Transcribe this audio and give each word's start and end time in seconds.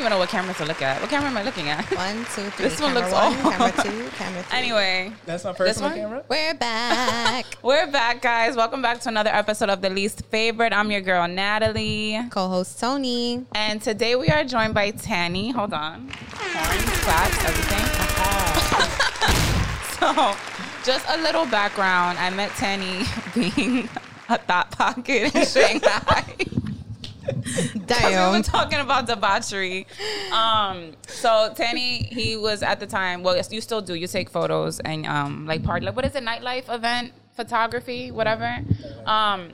even 0.00 0.10
know 0.10 0.18
what 0.18 0.30
camera 0.30 0.54
to 0.54 0.64
look 0.64 0.80
at. 0.80 0.98
What 1.00 1.10
camera 1.10 1.28
am 1.28 1.36
I 1.36 1.42
looking 1.42 1.68
at? 1.68 1.84
One, 1.94 2.16
two, 2.34 2.48
three. 2.56 2.68
This 2.68 2.80
one 2.80 2.94
camera 2.94 3.00
looks 3.02 3.12
one, 3.12 3.34
off. 3.34 3.52
Camera 3.52 3.82
two, 3.82 4.08
camera 4.16 4.42
three. 4.44 4.58
Anyway, 4.58 5.12
That's 5.26 5.44
my 5.44 5.50
This 5.50 5.58
personal 5.58 5.90
one? 5.90 5.98
camera. 5.98 6.24
We're 6.26 6.54
back. 6.54 7.44
we're 7.62 7.86
back, 7.90 8.22
guys. 8.22 8.56
Welcome 8.56 8.80
back 8.80 9.00
to 9.00 9.10
another 9.10 9.28
episode 9.28 9.68
of 9.68 9.82
The 9.82 9.90
Least 9.90 10.24
Favored. 10.30 10.72
I'm 10.72 10.90
your 10.90 11.02
girl, 11.02 11.28
Natalie. 11.28 12.18
Co-host 12.30 12.80
Tony. 12.80 13.44
And 13.54 13.82
today 13.82 14.16
we 14.16 14.28
are 14.28 14.42
joined 14.42 14.72
by 14.72 14.90
Tanny. 14.92 15.50
Hold 15.50 15.74
on. 15.74 16.08
Horns, 16.32 17.00
claps, 17.04 17.44
everything. 17.44 17.84
so, 20.00 20.34
just 20.82 21.04
a 21.10 21.18
little 21.22 21.44
background. 21.44 22.18
I 22.18 22.30
met 22.30 22.50
Tanny 22.52 23.04
being 23.34 23.86
a 24.30 24.38
thought 24.38 24.70
pocket 24.70 25.34
in 25.34 25.44
Shanghai. 25.44 26.24
'Cause 27.24 28.32
we 28.32 28.38
were 28.38 28.42
talking 28.42 28.78
about 28.80 29.06
debauchery. 29.06 29.86
Um, 30.32 30.92
so 31.06 31.52
Tanny, 31.54 32.04
he 32.10 32.36
was 32.36 32.62
at 32.62 32.80
the 32.80 32.86
time. 32.86 33.22
Well, 33.22 33.40
you 33.50 33.60
still 33.60 33.80
do. 33.80 33.94
You 33.94 34.06
take 34.06 34.30
photos 34.30 34.80
and 34.80 35.06
um, 35.06 35.46
like 35.46 35.62
part. 35.62 35.82
Like, 35.82 35.96
what 35.96 36.04
is 36.04 36.14
it? 36.14 36.24
Nightlife 36.24 36.72
event 36.72 37.12
photography, 37.36 38.10
whatever. 38.10 38.58
Um, 39.06 39.50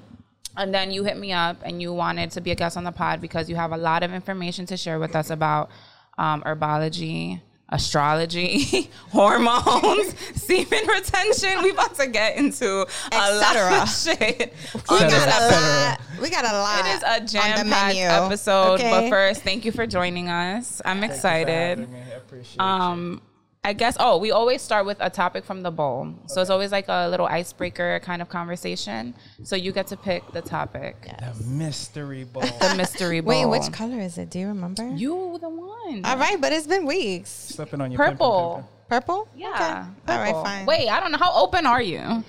and 0.57 0.73
then 0.75 0.91
you 0.91 1.05
hit 1.05 1.17
me 1.19 1.33
up 1.33 1.59
and 1.63 1.81
you 1.83 1.93
wanted 1.93 2.31
to 2.33 2.41
be 2.41 2.51
a 2.51 2.55
guest 2.55 2.77
on 2.77 2.85
the 2.85 2.93
pod 2.93 3.21
because 3.21 3.49
you 3.49 3.57
have 3.57 3.73
a 3.73 3.77
lot 3.77 4.03
of 4.03 4.13
information 4.13 4.67
to 4.67 4.77
share 4.77 4.99
with 4.99 5.15
us 5.15 5.31
about 5.31 5.71
um, 6.19 6.43
herbology. 6.43 7.41
Astrology, 7.69 8.91
hormones, 9.11 10.15
semen 10.35 10.87
retention. 10.87 11.63
We 11.63 11.71
about 11.71 11.95
to 11.97 12.07
get 12.07 12.37
into 12.37 12.87
a 13.13 13.35
lot 13.37 13.57
of 13.57 13.89
shit. 13.89 14.55
We 14.75 14.81
got 14.99 15.13
a 15.13 15.17
episode. 15.17 15.51
lot. 15.61 16.01
We 16.23 16.31
got 16.31 16.45
a 16.45 16.53
lot. 16.59 16.87
It 16.87 16.97
is 16.97 17.03
a 17.03 17.21
on 17.21 17.27
jam-packed 17.27 17.69
menu. 17.97 18.03
episode. 18.05 18.79
But 18.81 19.09
first, 19.09 19.43
thank 19.43 19.65
you 19.65 19.73
for 19.73 19.87
joining 19.87 20.29
us. 20.31 20.81
I'm 20.85 21.03
excited. 21.03 21.79
Having 21.81 21.93
me. 21.93 21.99
I 22.01 22.15
appreciate 22.17 22.61
Um, 22.61 23.21
I 23.67 23.73
guess. 23.73 23.97
Oh, 23.99 24.19
we 24.19 24.31
always 24.31 24.63
start 24.63 24.87
with 24.87 24.99
a 25.01 25.11
topic 25.11 25.45
from 25.45 25.63
the 25.63 25.73
bowl, 25.73 26.15
so 26.27 26.41
it's 26.41 26.51
always 26.51 26.71
like 26.71 26.85
a 26.87 27.09
little 27.09 27.27
icebreaker 27.27 27.99
kind 27.99 28.23
of 28.23 28.29
conversation. 28.29 29.13
So 29.43 29.57
you 29.57 29.73
get 29.73 29.89
to 29.89 29.97
pick 29.97 30.23
the 30.31 30.41
topic, 30.41 30.95
you. 31.05 31.33
The 31.35 31.45
mystery 31.45 32.23
ball. 32.23 32.43
the 32.43 32.75
mystery 32.77 33.21
bowl. 33.21 33.29
Wait, 33.35 33.47
which 33.47 33.73
color 33.73 33.99
is 33.99 34.19
it? 34.19 34.31
Do 34.31 34.39
you 34.39 34.47
remember? 34.47 34.87
You 34.89 35.37
the 35.41 35.49
one. 35.49 36.05
All 36.05 36.17
right, 36.17 36.41
but 36.41 36.53
it's 36.53 36.69
been 36.69 36.87
weeks. 36.87 37.29
Slipping 37.31 37.81
on 37.81 37.91
your 37.91 37.99
Purple. 37.99 38.71
Purple? 38.89 39.29
Yeah. 39.35 39.89
Okay. 40.09 40.13
All 40.13 40.19
right, 40.21 40.45
fine. 40.45 40.67
Wait, 40.67 40.89
I 40.89 41.01
don't 41.01 41.11
know. 41.11 41.19
How 41.19 41.35
open 41.35 41.67
are 41.67 41.83
you? 41.83 42.01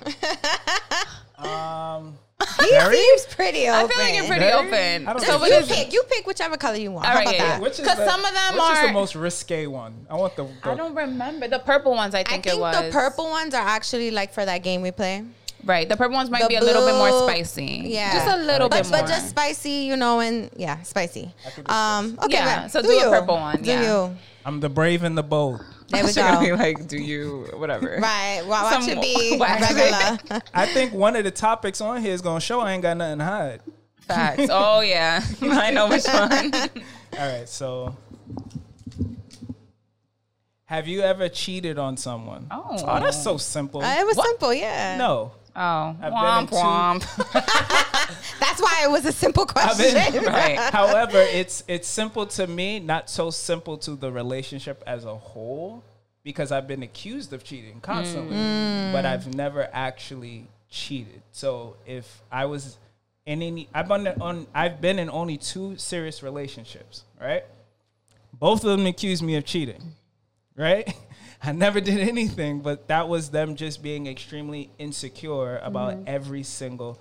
Um, 1.38 2.18
he 2.60 2.68
seems 2.70 3.34
pretty 3.34 3.68
open. 3.68 3.74
I 3.74 3.88
feel 3.88 3.98
like 4.04 4.16
you're 4.16 4.26
pretty 4.26 4.42
Very? 4.46 4.68
open. 4.68 5.08
I 5.08 5.20
So 5.26 5.40
think 5.40 5.70
you 5.70 5.76
pick. 5.76 5.94
You 5.94 6.04
pick 6.08 6.28
whichever 6.28 6.56
color 6.56 6.76
you 6.76 6.92
want. 6.92 7.08
All 7.08 7.12
How 7.12 7.18
right, 7.18 7.24
about 7.28 7.36
yeah, 7.36 7.44
that? 7.48 7.56
yeah. 7.58 7.60
which 7.64 7.80
is 7.80 7.88
'Cause 7.88 7.98
the- 7.98 8.06
some 8.08 8.24
of 8.24 8.32
them 8.34 8.54
which 8.54 8.64
is 8.64 8.78
are- 8.78 8.88
the 8.88 8.94
most 8.94 9.16
risque 9.16 9.66
one? 9.66 10.06
I 10.10 10.16
want 10.16 10.36
the. 10.36 10.44
the 10.64 10.70
I 10.72 10.76
don't 10.76 10.94
remember 10.94 11.48
the 11.48 11.58
purple 11.60 11.94
ones. 11.94 12.14
I 12.14 12.20
I 12.20 12.24
think, 12.24 12.44
think 12.44 12.56
it 12.56 12.60
was 12.60 12.76
I 12.76 12.82
think 12.82 12.94
the 12.94 13.00
purple 13.00 13.26
ones 13.30 13.54
are 13.56 13.66
actually 13.68 14.12
like 14.12 14.34
for 14.34 14.46
that 14.46 14.62
game 14.62 14.82
we 14.84 14.92
play. 14.92 15.24
Right, 15.66 15.90
the 15.90 15.98
purple 15.98 16.14
ones 16.16 16.30
might 16.30 16.44
The 16.44 16.50
be 16.50 16.56
a 16.56 16.62
little 16.62 16.86
bit 16.86 16.96
more 16.96 17.10
blue- 17.10 17.28
spicy. 17.28 17.82
Yeah, 17.86 18.14
just 18.14 18.38
a 18.38 18.40
little 18.40 18.70
but, 18.70 18.84
bit 18.84 18.92
more. 18.92 19.02
but 19.02 19.08
just 19.10 19.30
spicy, 19.30 19.72
you 19.90 19.98
know, 19.98 20.20
and 20.20 20.52
yeah, 20.56 20.84
spicy. 20.84 21.34
could 21.56 21.66
do 21.66 21.74
Um, 21.74 22.20
okay, 22.24 22.34
Yeah, 22.38 22.62
but 22.64 22.72
so 22.72 22.82
do 22.84 22.92
a 22.92 22.94
you. 23.06 23.10
purple 23.10 23.36
one, 23.36 23.62
Do 23.64 23.72
yeah. 23.72 23.82
you? 23.82 24.16
I'm 24.46 24.60
the 24.60 24.70
brave 24.70 25.04
and 25.04 25.18
the 25.18 25.24
bold. 25.24 25.66
There 25.90 26.02
we 26.04 26.08
She's 26.10 26.18
gonna 26.18 26.40
be 26.42 26.48
go. 26.48 26.56
like, 26.56 26.88
do 26.88 26.98
you 26.98 27.48
whatever? 27.56 27.98
Right. 28.02 28.42
Well, 28.46 28.64
watch 28.72 28.84
Some 28.84 28.90
it 28.98 29.02
be 29.02 29.38
regular. 29.40 30.42
I 30.54 30.66
think 30.66 30.92
one 30.94 31.16
of 31.16 31.24
the 31.24 31.32
topics 31.32 31.80
on 31.80 32.02
here 32.02 32.14
is 32.14 32.22
gonna 32.22 32.42
show 32.42 32.60
I 32.60 32.74
ain't 32.74 32.82
got 32.84 32.98
nothing 32.98 33.20
to 33.20 33.24
hide. 33.26 33.62
Facts. 34.02 34.48
Oh 34.52 34.82
yeah, 34.82 35.24
I 35.42 35.72
know 35.72 35.88
which 35.88 36.06
one. 36.06 36.54
All 37.18 37.28
right, 37.34 37.48
so 37.48 37.96
have 40.66 40.88
you 40.88 41.02
ever 41.02 41.30
cheated 41.30 41.78
on 41.80 41.96
someone? 41.96 42.48
Oh. 42.52 43.00
that's 43.00 43.22
so 43.24 43.38
simple. 43.38 43.82
Uh, 43.82 43.96
it 44.00 44.06
was 44.06 44.18
What? 44.18 44.28
simple, 44.28 44.54
yeah. 44.54 44.98
no, 44.98 45.32
Oh, 45.60 45.96
I've 46.02 46.14
womp 46.14 46.50
two- 46.50 46.56
womp. 46.56 47.02
That's 48.40 48.62
why 48.62 48.82
it 48.84 48.92
was 48.92 49.06
a 49.06 49.12
simple 49.12 49.46
question. 49.56 49.94
been- 50.14 50.24
right. 50.32 50.58
However, 50.72 51.18
it's 51.20 51.64
it's 51.68 51.88
simple 51.88 52.26
to 52.28 52.46
me, 52.48 52.80
not 52.80 53.10
so 53.10 53.32
simple 53.32 53.78
to 53.80 53.96
the 53.96 54.12
relationship 54.12 54.84
as 54.86 55.04
a 55.06 55.16
whole, 55.16 55.84
because 56.24 56.52
I've 56.52 56.68
been 56.68 56.84
accused 56.84 57.34
of 57.34 57.44
cheating 57.44 57.80
constantly, 57.82 58.36
mm. 58.38 58.90
Mm. 58.90 58.92
but 58.94 59.06
I've 59.06 59.34
never 59.34 59.68
actually 59.74 60.48
cheated. 60.70 61.22
So 61.32 61.76
if 61.88 62.22
I 62.32 62.46
was 62.46 62.78
in 63.26 63.42
any, 63.42 63.68
I've 63.74 63.88
been 63.88 64.08
on, 64.22 64.46
I've 64.54 64.80
been 64.80 65.00
in 65.00 65.10
only 65.10 65.38
two 65.38 65.76
serious 65.78 66.22
relationships, 66.22 67.04
right? 67.20 67.44
Both 68.32 68.64
of 68.64 68.78
them 68.78 68.86
accused 68.86 69.24
me 69.24 69.36
of 69.36 69.46
cheating, 69.46 69.94
right? 70.58 70.94
I 71.44 71.52
never 71.52 71.80
did 71.80 72.00
anything, 72.00 72.62
but 72.62 72.88
that 72.88 73.08
was 73.08 73.30
them 73.30 73.56
just 73.56 73.84
being 73.84 74.08
extremely 74.08 74.72
insecure 74.80 75.60
about 75.60 75.94
mm-hmm. 75.94 76.04
every 76.08 76.44
single 76.44 77.00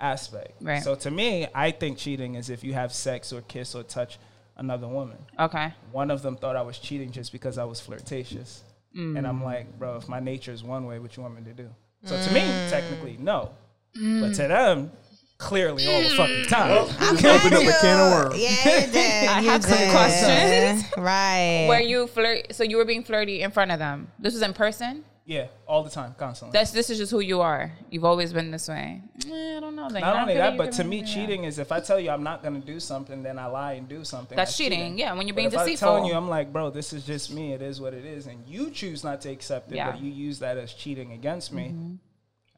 aspect. 0.00 0.60
Right. 0.60 0.82
So 0.82 0.94
to 0.96 1.10
me, 1.10 1.46
I 1.54 1.70
think 1.70 1.98
cheating 1.98 2.34
is 2.34 2.50
if 2.50 2.64
you 2.64 2.74
have 2.74 2.92
sex 2.92 3.32
or 3.32 3.42
kiss 3.42 3.74
or 3.74 3.84
touch 3.84 4.18
another 4.56 4.88
woman. 4.88 5.18
Okay. 5.38 5.72
One 5.92 6.10
of 6.10 6.22
them 6.22 6.36
thought 6.36 6.56
I 6.56 6.62
was 6.62 6.78
cheating 6.78 7.12
just 7.12 7.30
because 7.32 7.58
I 7.58 7.64
was 7.64 7.80
flirtatious. 7.80 8.62
And 8.96 9.26
I'm 9.26 9.40
mm. 9.40 9.44
like, 9.44 9.78
bro, 9.78 9.96
if 9.96 10.08
my 10.08 10.20
nature 10.20 10.52
is 10.52 10.64
one 10.64 10.86
way, 10.86 10.98
what 10.98 11.16
you 11.16 11.22
want 11.22 11.36
me 11.36 11.42
to 11.42 11.52
do? 11.52 11.68
So 12.04 12.20
to 12.20 12.32
me, 12.32 12.40
mm. 12.40 12.70
technically, 12.70 13.18
no. 13.20 13.50
But 13.92 14.00
mm. 14.00 14.36
to 14.36 14.48
them, 14.48 14.90
clearly 15.38 15.86
all 15.86 16.02
the 16.02 16.10
fucking 16.10 16.46
time. 16.46 16.70
Open 16.72 17.54
up 17.54 17.62
a 17.62 17.72
can 17.80 18.00
of 18.00 18.12
worms. 18.30 18.38
Yeah, 18.42 18.80
you 18.86 18.86
did. 18.92 19.28
I 19.28 19.40
you 19.40 19.48
have 19.50 19.64
some 19.64 19.90
questions. 19.90 20.84
Right. 20.96 21.66
Where 21.68 21.80
you 21.80 22.06
flirt? 22.06 22.54
So 22.54 22.64
you 22.64 22.76
were 22.78 22.84
being 22.84 23.02
flirty 23.04 23.42
in 23.42 23.50
front 23.50 23.70
of 23.70 23.78
them. 23.78 24.08
This 24.18 24.32
was 24.34 24.42
in 24.42 24.52
person. 24.54 25.04
Yeah, 25.28 25.48
all 25.66 25.82
the 25.82 25.90
time, 25.90 26.14
constantly. 26.16 26.56
That's 26.56 26.70
this 26.70 26.88
is 26.88 26.98
just 26.98 27.10
who 27.10 27.18
you 27.18 27.40
are. 27.40 27.72
You've 27.90 28.04
always 28.04 28.32
been 28.32 28.52
this 28.52 28.68
way. 28.68 29.02
Eh, 29.28 29.56
I 29.56 29.60
don't 29.60 29.74
know. 29.74 29.88
Then 29.90 30.02
Not 30.02 30.14
I 30.16 30.20
only 30.22 30.34
that, 30.34 30.56
but 30.56 30.70
to 30.74 30.84
me, 30.84 30.98
maybe- 31.00 31.08
yeah. 31.08 31.14
cheating 31.14 31.44
is 31.44 31.58
if 31.58 31.72
I 31.72 31.80
tell 31.80 31.98
you 31.98 32.10
I'm 32.10 32.22
not 32.22 32.42
going 32.44 32.60
to 32.60 32.64
do 32.64 32.78
something, 32.78 33.24
then 33.24 33.36
I 33.36 33.46
lie 33.46 33.72
and 33.72 33.88
do 33.88 34.04
something. 34.04 34.36
That's 34.36 34.56
cheating. 34.56 34.96
Yeah, 34.96 35.14
when 35.14 35.26
you're 35.26 35.34
But 35.34 35.38
being 35.50 35.52
if 35.52 35.58
I'm 35.58 35.76
telling 35.76 36.04
you, 36.04 36.14
I'm 36.14 36.28
like, 36.28 36.52
bro, 36.52 36.70
this 36.70 36.92
is 36.92 37.04
just 37.04 37.32
me. 37.34 37.52
It 37.54 37.60
is 37.60 37.80
what 37.80 37.92
it 37.92 38.04
is, 38.04 38.28
and 38.28 38.46
you 38.46 38.70
choose 38.70 39.02
not 39.02 39.20
to 39.22 39.28
accept 39.30 39.72
it, 39.72 39.76
Yeah. 39.76 39.90
but 39.90 40.00
you 40.00 40.12
use 40.12 40.38
that 40.38 40.58
as 40.58 40.72
cheating 40.72 41.10
against 41.10 41.52
me. 41.52 41.74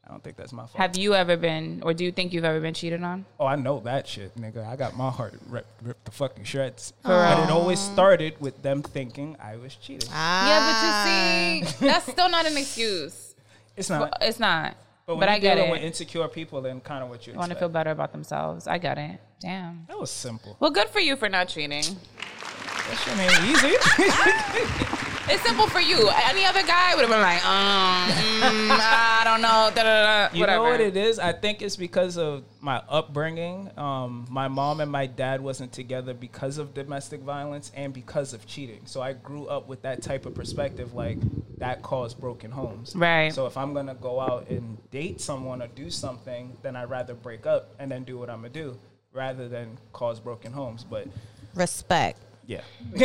I 0.09 0.11
don't 0.13 0.23
think 0.23 0.37
that's 0.37 0.51
my 0.51 0.63
fault. 0.63 0.75
Have 0.77 0.97
you 0.97 1.13
ever 1.13 1.37
been, 1.37 1.83
or 1.85 1.93
do 1.93 2.03
you 2.03 2.11
think 2.11 2.33
you've 2.33 2.43
ever 2.43 2.59
been 2.59 2.73
cheated 2.73 3.03
on? 3.03 3.25
oh, 3.39 3.45
I 3.45 3.55
know 3.55 3.79
that 3.81 4.07
shit, 4.07 4.35
nigga. 4.35 4.67
I 4.67 4.75
got 4.75 4.97
my 4.97 5.11
heart 5.11 5.35
ripped, 5.47 5.83
ripped 5.83 6.05
to 6.05 6.11
fucking 6.11 6.45
shreds. 6.45 6.93
For 7.03 7.09
But 7.09 7.43
it 7.43 7.51
always 7.51 7.79
started 7.79 8.33
with 8.39 8.59
them 8.63 8.81
thinking 8.81 9.37
I 9.39 9.57
was 9.57 9.75
cheating. 9.75 10.09
Ah. 10.11 10.49
Yeah, 10.49 11.61
but 11.61 11.61
you 11.61 11.69
see, 11.69 11.85
that's 11.85 12.11
still 12.11 12.27
not 12.27 12.47
an 12.47 12.57
excuse. 12.57 13.35
It's 13.77 13.91
not. 13.91 14.09
But 14.09 14.27
It's 14.27 14.39
not. 14.39 14.75
But 15.05 15.19
But, 15.19 15.29
I 15.29 15.37
get 15.37 15.55
dealing 15.55 15.69
it. 15.69 15.73
with 15.73 15.81
insecure 15.83 16.27
people, 16.27 16.61
then 16.61 16.81
kind 16.81 17.03
of 17.03 17.09
what 17.09 17.27
you 17.27 17.33
want 17.33 17.51
to 17.51 17.57
feel 17.57 17.69
better 17.69 17.91
about 17.91 18.11
themselves. 18.11 18.65
I 18.67 18.79
get 18.79 18.97
it. 18.97 19.19
Damn. 19.39 19.85
That 19.87 19.99
was 19.99 20.09
simple. 20.09 20.57
Well, 20.59 20.71
good 20.71 20.89
for 20.89 20.99
you 20.99 21.15
for 21.17 21.29
not 21.29 21.49
cheating. 21.49 21.83
That 21.83 22.97
shit 23.03 23.17
ain't 23.19 24.95
easy. 24.97 25.05
It's 25.31 25.43
simple 25.43 25.67
for 25.67 25.79
you. 25.79 26.09
Any 26.25 26.43
other 26.45 26.63
guy 26.63 26.95
would 26.95 27.01
have 27.01 27.09
been 27.11 27.21
like, 27.21 27.45
um, 27.45 28.09
mm, 28.09 28.71
I 28.71 29.21
don't 29.23 29.41
know, 29.41 29.69
da, 29.75 29.83
da, 29.83 30.27
da, 30.27 30.33
You 30.33 30.39
whatever. 30.41 30.63
know 30.63 30.71
what 30.71 30.81
it 30.81 30.97
is? 30.97 31.19
I 31.19 31.33
think 31.33 31.61
it's 31.61 31.75
because 31.75 32.17
of 32.17 32.43
my 32.61 32.81
upbringing. 32.89 33.69
Um, 33.77 34.25
my 34.29 34.47
mom 34.47 34.79
and 34.81 34.91
my 34.91 35.05
dad 35.05 35.39
wasn't 35.41 35.71
together 35.71 36.15
because 36.15 36.57
of 36.57 36.73
domestic 36.73 37.21
violence 37.21 37.71
and 37.75 37.93
because 37.93 38.33
of 38.33 38.47
cheating. 38.47 38.81
So 38.85 39.01
I 39.03 39.13
grew 39.13 39.45
up 39.45 39.67
with 39.67 39.83
that 39.83 40.01
type 40.01 40.25
of 40.25 40.33
perspective, 40.33 40.95
like 40.95 41.19
that 41.59 41.83
caused 41.83 42.19
broken 42.19 42.49
homes. 42.49 42.95
Right. 42.95 43.31
So 43.31 43.45
if 43.45 43.55
I'm 43.55 43.73
gonna 43.73 43.95
go 43.95 44.19
out 44.19 44.49
and 44.49 44.77
date 44.89 45.21
someone 45.21 45.61
or 45.61 45.67
do 45.67 45.91
something, 45.91 46.57
then 46.63 46.75
I'd 46.75 46.89
rather 46.89 47.13
break 47.13 47.45
up 47.45 47.75
and 47.77 47.91
then 47.91 48.03
do 48.03 48.17
what 48.17 48.31
I'm 48.31 48.37
gonna 48.37 48.49
do 48.49 48.79
rather 49.13 49.47
than 49.47 49.77
cause 49.93 50.19
broken 50.19 50.51
homes. 50.53 50.83
But 50.83 51.07
Respect. 51.53 52.19
Yeah, 52.49 52.61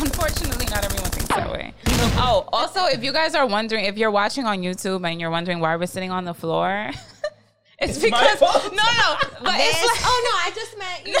Unfortunately, 0.00 0.64
not 0.70 0.82
everyone 0.84 1.10
thinks 1.10 1.28
that 1.28 1.50
way. 1.52 1.74
Oh, 2.16 2.48
also, 2.52 2.86
if 2.86 3.04
you 3.04 3.12
guys 3.12 3.34
are 3.34 3.46
wondering, 3.46 3.84
if 3.84 3.98
you're 3.98 4.10
watching 4.10 4.46
on 4.46 4.60
YouTube 4.62 5.06
and 5.08 5.20
you're 5.20 5.30
wondering 5.30 5.60
why 5.60 5.76
we're 5.76 5.86
sitting 5.86 6.10
on 6.10 6.24
the 6.24 6.32
floor, 6.32 6.90
it's, 7.78 7.96
It's 7.96 8.04
because 8.04 8.40
no, 8.40 8.48
no, 8.70 9.16
but 9.42 9.56
This, 9.58 9.76
it's 9.76 9.86
like, 9.92 10.00
oh 10.04 10.20
no, 10.24 10.32
I 10.40 10.50
just 10.54 10.78
meant 10.78 11.06
you 11.06 11.12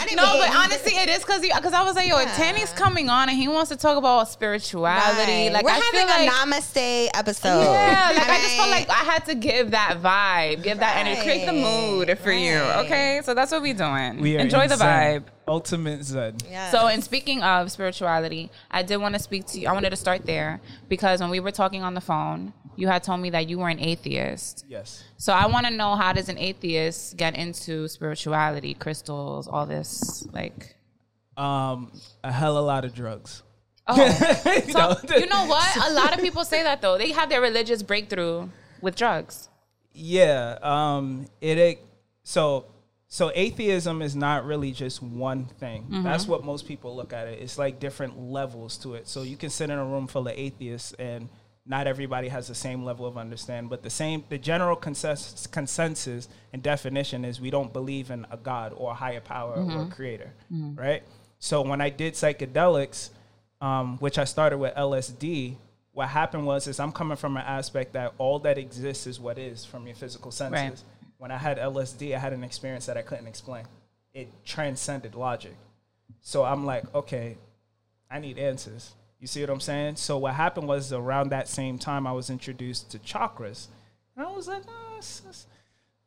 I 0.00 0.04
didn't 0.04 0.16
no, 0.16 0.32
mean- 0.32 0.40
but 0.48 0.56
honestly, 0.56 0.92
it 0.96 1.08
is 1.10 1.18
because 1.18 1.40
because 1.42 1.72
I 1.74 1.82
was 1.84 1.94
like, 1.94 2.08
yo, 2.08 2.18
Yeah. 2.18 2.32
Tanny's 2.36 2.72
coming 2.72 3.10
on 3.10 3.28
and 3.28 3.36
he 3.36 3.48
wants 3.48 3.68
to 3.70 3.76
talk 3.76 3.98
about 3.98 4.28
spirituality. 4.28 5.48
Right. 5.48 5.52
Like 5.52 5.62
we're 5.64 5.70
I 5.72 5.80
feel 5.80 6.06
having 6.08 6.26
like. 6.26 6.30
a 6.30 6.32
namaste 6.32 7.08
episode. 7.14 7.48
yeah, 7.64 8.12
like 8.14 8.28
All 8.28 8.34
I 8.34 8.40
just 8.40 8.56
felt 8.56 8.70
like 8.70 8.88
I 8.90 9.04
had 9.04 9.24
to 9.26 9.34
give 9.34 9.72
that 9.72 9.98
vibe, 10.02 10.62
give 10.62 10.78
that 10.78 10.96
energy, 10.96 11.20
create 11.22 11.44
the 11.46 11.52
mood 11.52 12.18
for 12.18 12.32
you. 12.32 12.56
Okay, 12.86 13.20
so 13.24 13.34
that's 13.34 13.52
what 13.52 13.60
we're 13.60 13.74
doing. 13.74 14.20
we 14.22 14.36
are 14.36 14.40
Enjoy 14.40 14.62
in 14.62 14.68
the 14.70 14.76
vibe. 14.76 15.24
Ultimate 15.48 16.02
Zen. 16.02 16.36
Yes. 16.50 16.72
So, 16.72 16.88
in 16.88 17.02
speaking 17.02 17.42
of 17.42 17.70
spirituality, 17.70 18.50
I 18.70 18.82
did 18.82 18.96
want 18.96 19.14
to 19.14 19.20
speak 19.20 19.46
to 19.48 19.60
you. 19.60 19.68
I 19.68 19.72
wanted 19.72 19.90
to 19.90 19.96
start 19.96 20.26
there 20.26 20.60
because 20.88 21.20
when 21.20 21.30
we 21.30 21.40
were 21.40 21.52
talking 21.52 21.82
on 21.82 21.94
the 21.94 22.00
phone, 22.00 22.52
you 22.74 22.88
had 22.88 23.02
told 23.04 23.20
me 23.20 23.30
that 23.30 23.48
you 23.48 23.58
were 23.58 23.68
an 23.68 23.78
atheist. 23.80 24.64
Yes. 24.68 25.04
So, 25.18 25.32
I 25.32 25.46
want 25.46 25.66
to 25.66 25.72
know 25.72 25.94
how 25.94 26.12
does 26.12 26.28
an 26.28 26.38
atheist 26.38 27.16
get 27.16 27.36
into 27.36 27.86
spirituality, 27.88 28.74
crystals, 28.74 29.46
all 29.46 29.66
this? 29.66 30.26
Like, 30.32 30.74
Um, 31.36 31.92
a 32.24 32.32
hell 32.32 32.56
of 32.56 32.64
a 32.64 32.66
lot 32.66 32.84
of 32.84 32.94
drugs. 32.94 33.42
Oh, 33.86 33.94
You 34.66 34.74
know? 34.74 34.96
so, 35.06 35.16
you 35.16 35.26
know 35.26 35.46
what? 35.46 35.76
A 35.88 35.92
lot 35.92 36.12
of 36.12 36.20
people 36.20 36.44
say 36.44 36.62
that 36.64 36.82
though. 36.82 36.98
They 36.98 37.12
have 37.12 37.28
their 37.28 37.40
religious 37.40 37.82
breakthrough 37.84 38.48
with 38.80 38.96
drugs. 38.96 39.48
Yeah. 39.92 40.58
Um. 40.60 41.26
It. 41.40 41.56
it 41.58 41.84
so. 42.24 42.66
So 43.08 43.30
atheism 43.34 44.02
is 44.02 44.16
not 44.16 44.44
really 44.44 44.72
just 44.72 45.02
one 45.02 45.46
thing. 45.46 45.84
Mm-hmm. 45.84 46.02
That's 46.02 46.26
what 46.26 46.44
most 46.44 46.66
people 46.66 46.96
look 46.96 47.12
at 47.12 47.28
it. 47.28 47.40
It's 47.40 47.56
like 47.56 47.78
different 47.78 48.20
levels 48.20 48.76
to 48.78 48.94
it. 48.94 49.06
So 49.06 49.22
you 49.22 49.36
can 49.36 49.50
sit 49.50 49.70
in 49.70 49.78
a 49.78 49.84
room 49.84 50.06
full 50.06 50.26
of 50.26 50.34
atheists 50.36 50.92
and 50.94 51.28
not 51.68 51.86
everybody 51.86 52.28
has 52.28 52.46
the 52.48 52.54
same 52.54 52.84
level 52.84 53.06
of 53.06 53.16
understanding, 53.18 53.68
but 53.68 53.82
the 53.82 53.90
same 53.90 54.24
the 54.28 54.38
general 54.38 54.76
consensus, 54.76 55.46
consensus 55.46 56.28
and 56.52 56.62
definition 56.62 57.24
is 57.24 57.40
we 57.40 57.50
don't 57.50 57.72
believe 57.72 58.10
in 58.10 58.26
a 58.30 58.36
god 58.36 58.72
or 58.76 58.92
a 58.92 58.94
higher 58.94 59.20
power 59.20 59.54
or 59.54 59.82
a 59.82 59.86
creator, 59.86 60.32
right? 60.76 61.02
So 61.38 61.62
when 61.62 61.80
I 61.80 61.90
did 61.90 62.14
psychedelics, 62.14 63.10
um, 63.60 63.98
which 63.98 64.18
I 64.18 64.24
started 64.24 64.58
with 64.58 64.74
LSD, 64.74 65.56
what 65.92 66.08
happened 66.08 66.46
was 66.46 66.66
is 66.66 66.78
I'm 66.78 66.92
coming 66.92 67.16
from 67.16 67.36
an 67.36 67.44
aspect 67.44 67.94
that 67.94 68.14
all 68.18 68.38
that 68.40 68.58
exists 68.58 69.06
is 69.06 69.18
what 69.18 69.38
is 69.38 69.64
from 69.64 69.86
your 69.86 69.96
physical 69.96 70.30
senses. 70.30 70.60
Right. 70.60 70.82
When 71.18 71.30
I 71.30 71.38
had 71.38 71.58
LSD, 71.58 72.14
I 72.14 72.18
had 72.18 72.32
an 72.32 72.44
experience 72.44 72.86
that 72.86 72.96
I 72.96 73.02
couldn't 73.02 73.26
explain. 73.26 73.64
It 74.12 74.28
transcended 74.44 75.14
logic. 75.14 75.54
So 76.20 76.44
I'm 76.44 76.64
like, 76.66 76.92
okay, 76.94 77.36
I 78.10 78.18
need 78.18 78.38
answers. 78.38 78.92
You 79.20 79.26
see 79.26 79.40
what 79.40 79.50
I'm 79.50 79.60
saying? 79.60 79.96
So 79.96 80.18
what 80.18 80.34
happened 80.34 80.68
was 80.68 80.92
around 80.92 81.30
that 81.30 81.48
same 81.48 81.78
time 81.78 82.06
I 82.06 82.12
was 82.12 82.28
introduced 82.30 82.90
to 82.90 82.98
chakras. 82.98 83.66
And 84.16 84.26
I 84.26 84.30
was 84.30 84.46
like, 84.46 84.62
oh, 84.68 84.94
it's, 84.98 85.22
it's, 85.28 85.46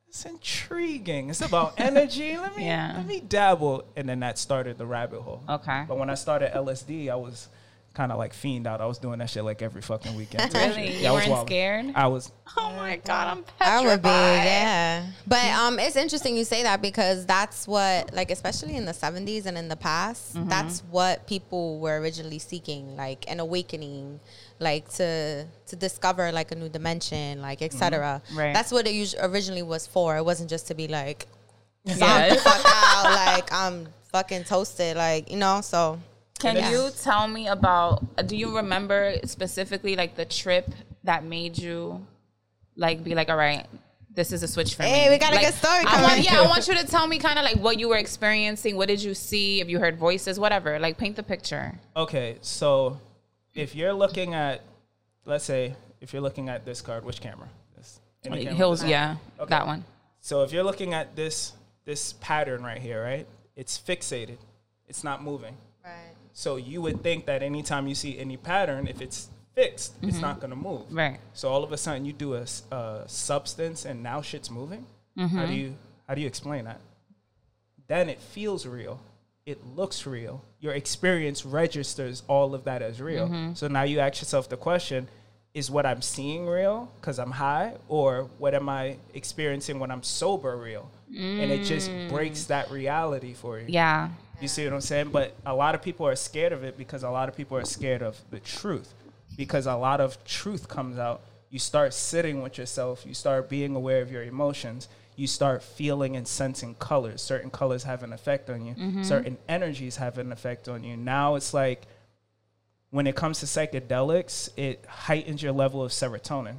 it's 0.07 0.25
intriguing. 0.25 1.29
It's 1.29 1.41
about 1.41 1.73
energy. 1.79 2.37
Let 2.37 2.55
me 2.55 2.65
Yeah. 2.65 2.93
let 2.97 3.05
me 3.07 3.19
dabble. 3.19 3.83
And 3.95 4.07
then 4.07 4.19
that 4.21 4.37
started 4.37 4.77
the 4.77 4.85
rabbit 4.85 5.21
hole. 5.21 5.43
Okay. 5.49 5.85
But 5.87 5.97
when 5.97 6.09
I 6.09 6.15
started 6.15 6.51
LSD, 6.53 7.09
I 7.09 7.15
was 7.15 7.49
kind 7.99 8.13
of 8.13 8.17
like 8.17 8.33
fiend 8.33 8.65
out. 8.65 8.79
I 8.79 8.85
was 8.85 8.97
doing 8.97 9.19
that 9.19 9.29
shit 9.29 9.43
like 9.43 9.61
every 9.61 9.81
fucking 9.81 10.15
weekend. 10.15 10.49
type 10.51 10.75
Really? 10.77 10.91
shit. 10.93 11.01
You 11.01 11.07
I 11.09 11.11
was 11.11 11.19
weren't 11.19 11.31
wild. 11.31 11.47
scared? 11.47 11.85
I 11.95 12.07
was. 12.07 12.31
Oh 12.57 12.71
my 12.77 12.95
god, 12.95 13.27
I'm 13.27 13.43
petrified. 13.43 13.67
I 13.67 13.85
would 13.87 14.01
be, 14.01 14.07
yeah. 14.09 15.05
But 15.27 15.45
um, 15.51 15.79
it's 15.79 15.97
interesting 15.97 16.37
you 16.37 16.45
say 16.45 16.63
that 16.63 16.81
because 16.81 17.25
that's 17.25 17.67
what, 17.67 18.13
like, 18.13 18.31
especially 18.31 18.75
in 18.77 18.85
the 18.85 18.93
'70s 18.93 19.45
and 19.47 19.57
in 19.57 19.67
the 19.67 19.75
past, 19.75 20.35
Mm-hmm. 20.35 20.47
that's 20.47 20.79
what 20.91 21.27
people 21.27 21.79
were 21.79 21.99
originally 21.99 22.39
seeking, 22.39 22.95
like 22.95 23.29
an 23.29 23.39
awakening, 23.41 24.19
like 24.59 24.87
to 24.93 25.45
to 25.67 25.75
discover 25.75 26.31
like 26.31 26.51
a 26.53 26.55
new 26.55 26.69
dimension, 26.69 27.41
like 27.41 27.61
etc. 27.61 28.21
Mm-hmm. 28.29 28.37
Right. 28.39 28.53
That's 28.53 28.71
what 28.71 28.87
it 28.87 28.93
usually 28.93 29.21
originally 29.23 29.63
was 29.63 29.85
for. 29.87 30.15
It 30.17 30.23
wasn't 30.23 30.49
just 30.49 30.67
to 30.67 30.73
be 30.73 30.87
like, 30.87 31.27
Yeah. 31.83 32.33
Fuck 32.35 32.63
out, 32.65 33.11
like 33.13 33.51
I'm 33.51 33.87
fucking 34.13 34.45
toasted, 34.45 34.95
like 34.95 35.29
you 35.29 35.37
know. 35.37 35.59
So 35.61 35.99
Can 36.39 36.55
Yeah. 36.55 36.71
you 36.71 36.89
tell 37.01 37.27
me 37.27 37.47
about? 37.47 38.27
Do 38.27 38.35
you 38.35 38.55
remember 38.57 39.15
specifically 39.25 39.95
like 39.95 40.15
the 40.15 40.25
trip 40.25 40.69
that 41.03 41.23
made 41.23 41.57
you 41.57 42.05
like 42.75 43.03
be 43.03 43.13
like, 43.13 43.29
all 43.29 43.35
right, 43.37 43.65
this 44.09 44.31
is 44.31 44.41
a 44.41 44.47
switch 44.47 44.75
for 44.75 44.83
me. 44.83 44.89
Hey, 44.89 45.09
we 45.09 45.17
got 45.17 45.33
a 45.33 45.35
Like, 45.35 45.45
good 45.47 45.53
story 45.55 45.83
I 45.85 46.01
want, 46.01 46.07
coming. 46.13 46.23
yeah, 46.23 46.39
I 46.41 46.47
want 46.47 46.67
you 46.69 46.75
to 46.75 46.85
tell 46.87 47.07
me 47.07 47.19
kind 47.19 47.37
of 47.37 47.43
like 47.45 47.57
what 47.57 47.77
you 47.79 47.89
were 47.89 47.97
experiencing. 47.97 48.75
What 48.77 48.87
did 48.87 49.03
you 49.03 49.13
see? 49.13 49.59
If 49.61 49.69
you 49.69 49.79
heard 49.79 49.97
voices, 49.97 50.39
whatever. 50.39 50.79
Like 50.79 50.97
paint 50.97 51.15
the 51.17 51.23
picture. 51.23 51.77
Okay, 51.95 52.37
so 52.41 52.99
if 53.53 53.75
you're 53.75 53.93
looking 53.93 54.33
at, 54.33 54.61
let's 55.25 55.43
say, 55.45 55.75
if 56.01 56.13
you're 56.13 56.21
looking 56.21 56.47
at 56.49 56.65
this 56.65 56.81
card, 56.81 57.03
which 57.03 57.19
camera? 57.21 57.49
This 57.75 57.99
camera? 58.23 58.39
Hills, 58.53 58.79
This- 58.81 58.89
yeah, 58.89 59.17
Okay. 59.39 59.49
that 59.49 59.67
one. 59.67 59.83
So 60.21 60.43
if 60.43 60.51
you're 60.53 60.63
looking 60.63 60.93
at 60.93 61.15
this 61.17 61.51
this 61.85 62.13
pattern 62.13 62.63
right 62.63 62.81
here, 62.81 63.01
right? 63.03 63.25
It's 63.57 63.77
fixated. 63.79 64.37
It's 64.87 65.03
not 65.03 65.21
moving. 65.23 65.57
So 66.39 66.55
you 66.55 66.81
would 66.81 67.03
think 67.03 67.25
that 67.25 67.43
anytime 67.43 67.85
you 67.85 67.95
see 67.95 68.17
any 68.17 68.37
pattern, 68.37 68.87
if 68.87 69.01
it's 69.01 69.27
fixed, 69.55 69.95
it's 70.01 70.13
mm-hmm. 70.13 70.21
not 70.21 70.39
going 70.39 70.51
to 70.51 70.55
move. 70.55 70.83
Right. 70.89 71.19
So 71.33 71.49
all 71.49 71.65
of 71.65 71.73
a 71.73 71.77
sudden 71.77 72.05
you 72.05 72.13
do 72.13 72.35
a 72.35 73.03
substance 73.07 73.83
and 73.83 74.01
now 74.01 74.21
shit's 74.21 74.49
moving. 74.49 74.85
How 75.17 75.27
do 75.27 75.33
mm-hmm. 75.35 75.51
you 75.51 75.75
how 76.07 76.15
do 76.15 76.21
you 76.21 76.27
explain 76.27 76.63
that? 76.63 76.79
Then 77.87 78.07
it 78.07 78.21
feels 78.21 78.65
real. 78.65 79.01
It 79.45 79.65
looks 79.75 80.07
real. 80.07 80.45
Your 80.61 80.71
experience 80.71 81.45
registers 81.45 82.23
all 82.29 82.55
of 82.55 82.63
that 82.63 82.81
as 82.81 83.01
real. 83.01 83.27
Mm-hmm. 83.27 83.55
So 83.55 83.67
now 83.67 83.83
you 83.83 83.99
ask 83.99 84.21
yourself 84.21 84.47
the 84.47 84.55
question: 84.55 85.09
Is 85.53 85.69
what 85.69 85.85
I'm 85.85 86.01
seeing 86.01 86.47
real 86.47 86.89
because 87.01 87.19
I'm 87.19 87.31
high, 87.31 87.73
or 87.89 88.29
what 88.37 88.53
am 88.53 88.69
I 88.69 88.95
experiencing 89.13 89.77
when 89.77 89.91
I'm 89.91 90.03
sober 90.03 90.55
real? 90.55 90.89
And 91.09 91.51
it 91.51 91.65
just 91.65 91.89
mm. 91.89 92.07
breaks 92.07 92.45
that 92.45 92.71
reality 92.71 93.33
for 93.33 93.59
you. 93.59 93.65
Yeah. 93.67 94.09
You 94.41 94.47
see 94.47 94.63
what 94.65 94.73
I'm 94.73 94.81
saying? 94.81 95.09
But 95.11 95.35
a 95.45 95.53
lot 95.53 95.75
of 95.75 95.81
people 95.81 96.07
are 96.07 96.15
scared 96.15 96.53
of 96.53 96.63
it 96.63 96.77
because 96.77 97.03
a 97.03 97.09
lot 97.09 97.29
of 97.29 97.35
people 97.35 97.57
are 97.57 97.65
scared 97.65 98.01
of 98.01 98.17
the 98.31 98.39
truth. 98.39 98.93
Because 99.35 99.65
a 99.65 99.75
lot 99.75 100.01
of 100.01 100.23
truth 100.25 100.67
comes 100.67 100.97
out. 100.97 101.21
You 101.49 101.59
start 101.59 101.93
sitting 101.93 102.41
with 102.41 102.57
yourself, 102.57 103.05
you 103.05 103.13
start 103.13 103.49
being 103.49 103.75
aware 103.75 104.01
of 104.01 104.11
your 104.11 104.23
emotions, 104.23 104.87
you 105.15 105.25
start 105.27 105.63
feeling 105.63 106.15
and 106.15 106.27
sensing 106.27 106.75
colors. 106.75 107.21
Certain 107.21 107.49
colors 107.49 107.83
have 107.83 108.03
an 108.03 108.13
effect 108.13 108.49
on 108.49 108.65
you, 108.65 109.03
certain 109.03 109.37
energies 109.47 109.97
have 109.97 110.17
an 110.19 110.31
effect 110.31 110.69
on 110.69 110.83
you. 110.83 110.95
Now 110.95 111.35
it's 111.35 111.53
like 111.53 111.87
when 112.91 113.07
it 113.07 113.15
comes 113.15 113.39
to 113.39 113.45
psychedelics, 113.47 114.49
it 114.57 114.85
heightens 114.87 115.41
your 115.41 115.53
level 115.53 115.83
of 115.83 115.91
serotonin 115.91 116.57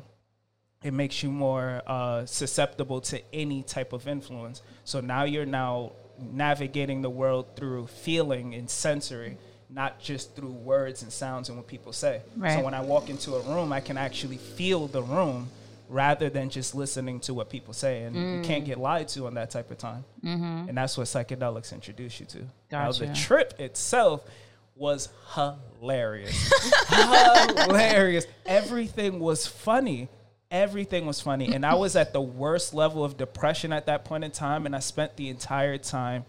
it 0.82 0.92
makes 0.94 1.22
you 1.22 1.30
more 1.30 1.82
uh, 1.86 2.24
susceptible 2.24 3.00
to 3.02 3.20
any 3.34 3.62
type 3.62 3.92
of 3.92 4.08
influence. 4.08 4.62
So 4.84 5.00
now 5.00 5.24
you're 5.24 5.46
now 5.46 5.92
navigating 6.32 7.02
the 7.02 7.10
world 7.10 7.56
through 7.56 7.86
feeling 7.86 8.54
and 8.54 8.68
sensory, 8.68 9.36
not 9.68 10.00
just 10.00 10.34
through 10.34 10.52
words 10.52 11.02
and 11.02 11.12
sounds 11.12 11.48
and 11.48 11.58
what 11.58 11.66
people 11.66 11.92
say. 11.92 12.22
Right. 12.36 12.58
So 12.58 12.64
when 12.64 12.74
I 12.74 12.80
walk 12.80 13.10
into 13.10 13.34
a 13.34 13.40
room, 13.42 13.72
I 13.72 13.80
can 13.80 13.96
actually 13.96 14.38
feel 14.38 14.86
the 14.86 15.02
room 15.02 15.48
rather 15.88 16.30
than 16.30 16.48
just 16.50 16.74
listening 16.74 17.20
to 17.20 17.34
what 17.34 17.50
people 17.50 17.74
say. 17.74 18.04
And 18.04 18.14
you 18.14 18.22
mm. 18.22 18.44
can't 18.44 18.64
get 18.64 18.78
lied 18.78 19.08
to 19.08 19.26
on 19.26 19.34
that 19.34 19.50
type 19.50 19.70
of 19.70 19.78
time. 19.78 20.04
Mm-hmm. 20.24 20.68
And 20.68 20.78
that's 20.78 20.96
what 20.96 21.06
psychedelics 21.06 21.72
introduce 21.72 22.20
you 22.20 22.26
to. 22.26 22.38
Now, 22.70 22.92
the 22.92 23.08
trip 23.08 23.54
itself 23.58 24.24
was 24.76 25.08
hilarious. 25.34 26.52
hilarious. 26.88 28.26
Everything 28.46 29.18
was 29.18 29.46
funny. 29.46 30.08
Everything 30.50 31.06
was 31.06 31.20
funny. 31.20 31.54
And 31.54 31.64
I 31.64 31.74
was 31.74 31.94
at 31.96 32.12
the 32.12 32.20
worst 32.20 32.74
level 32.74 33.04
of 33.04 33.16
depression 33.16 33.72
at 33.72 33.86
that 33.86 34.04
point 34.04 34.24
in 34.24 34.30
time. 34.30 34.66
And 34.66 34.74
I 34.74 34.80
spent 34.80 35.16
the 35.16 35.28
entire 35.28 35.78
time 35.78 36.24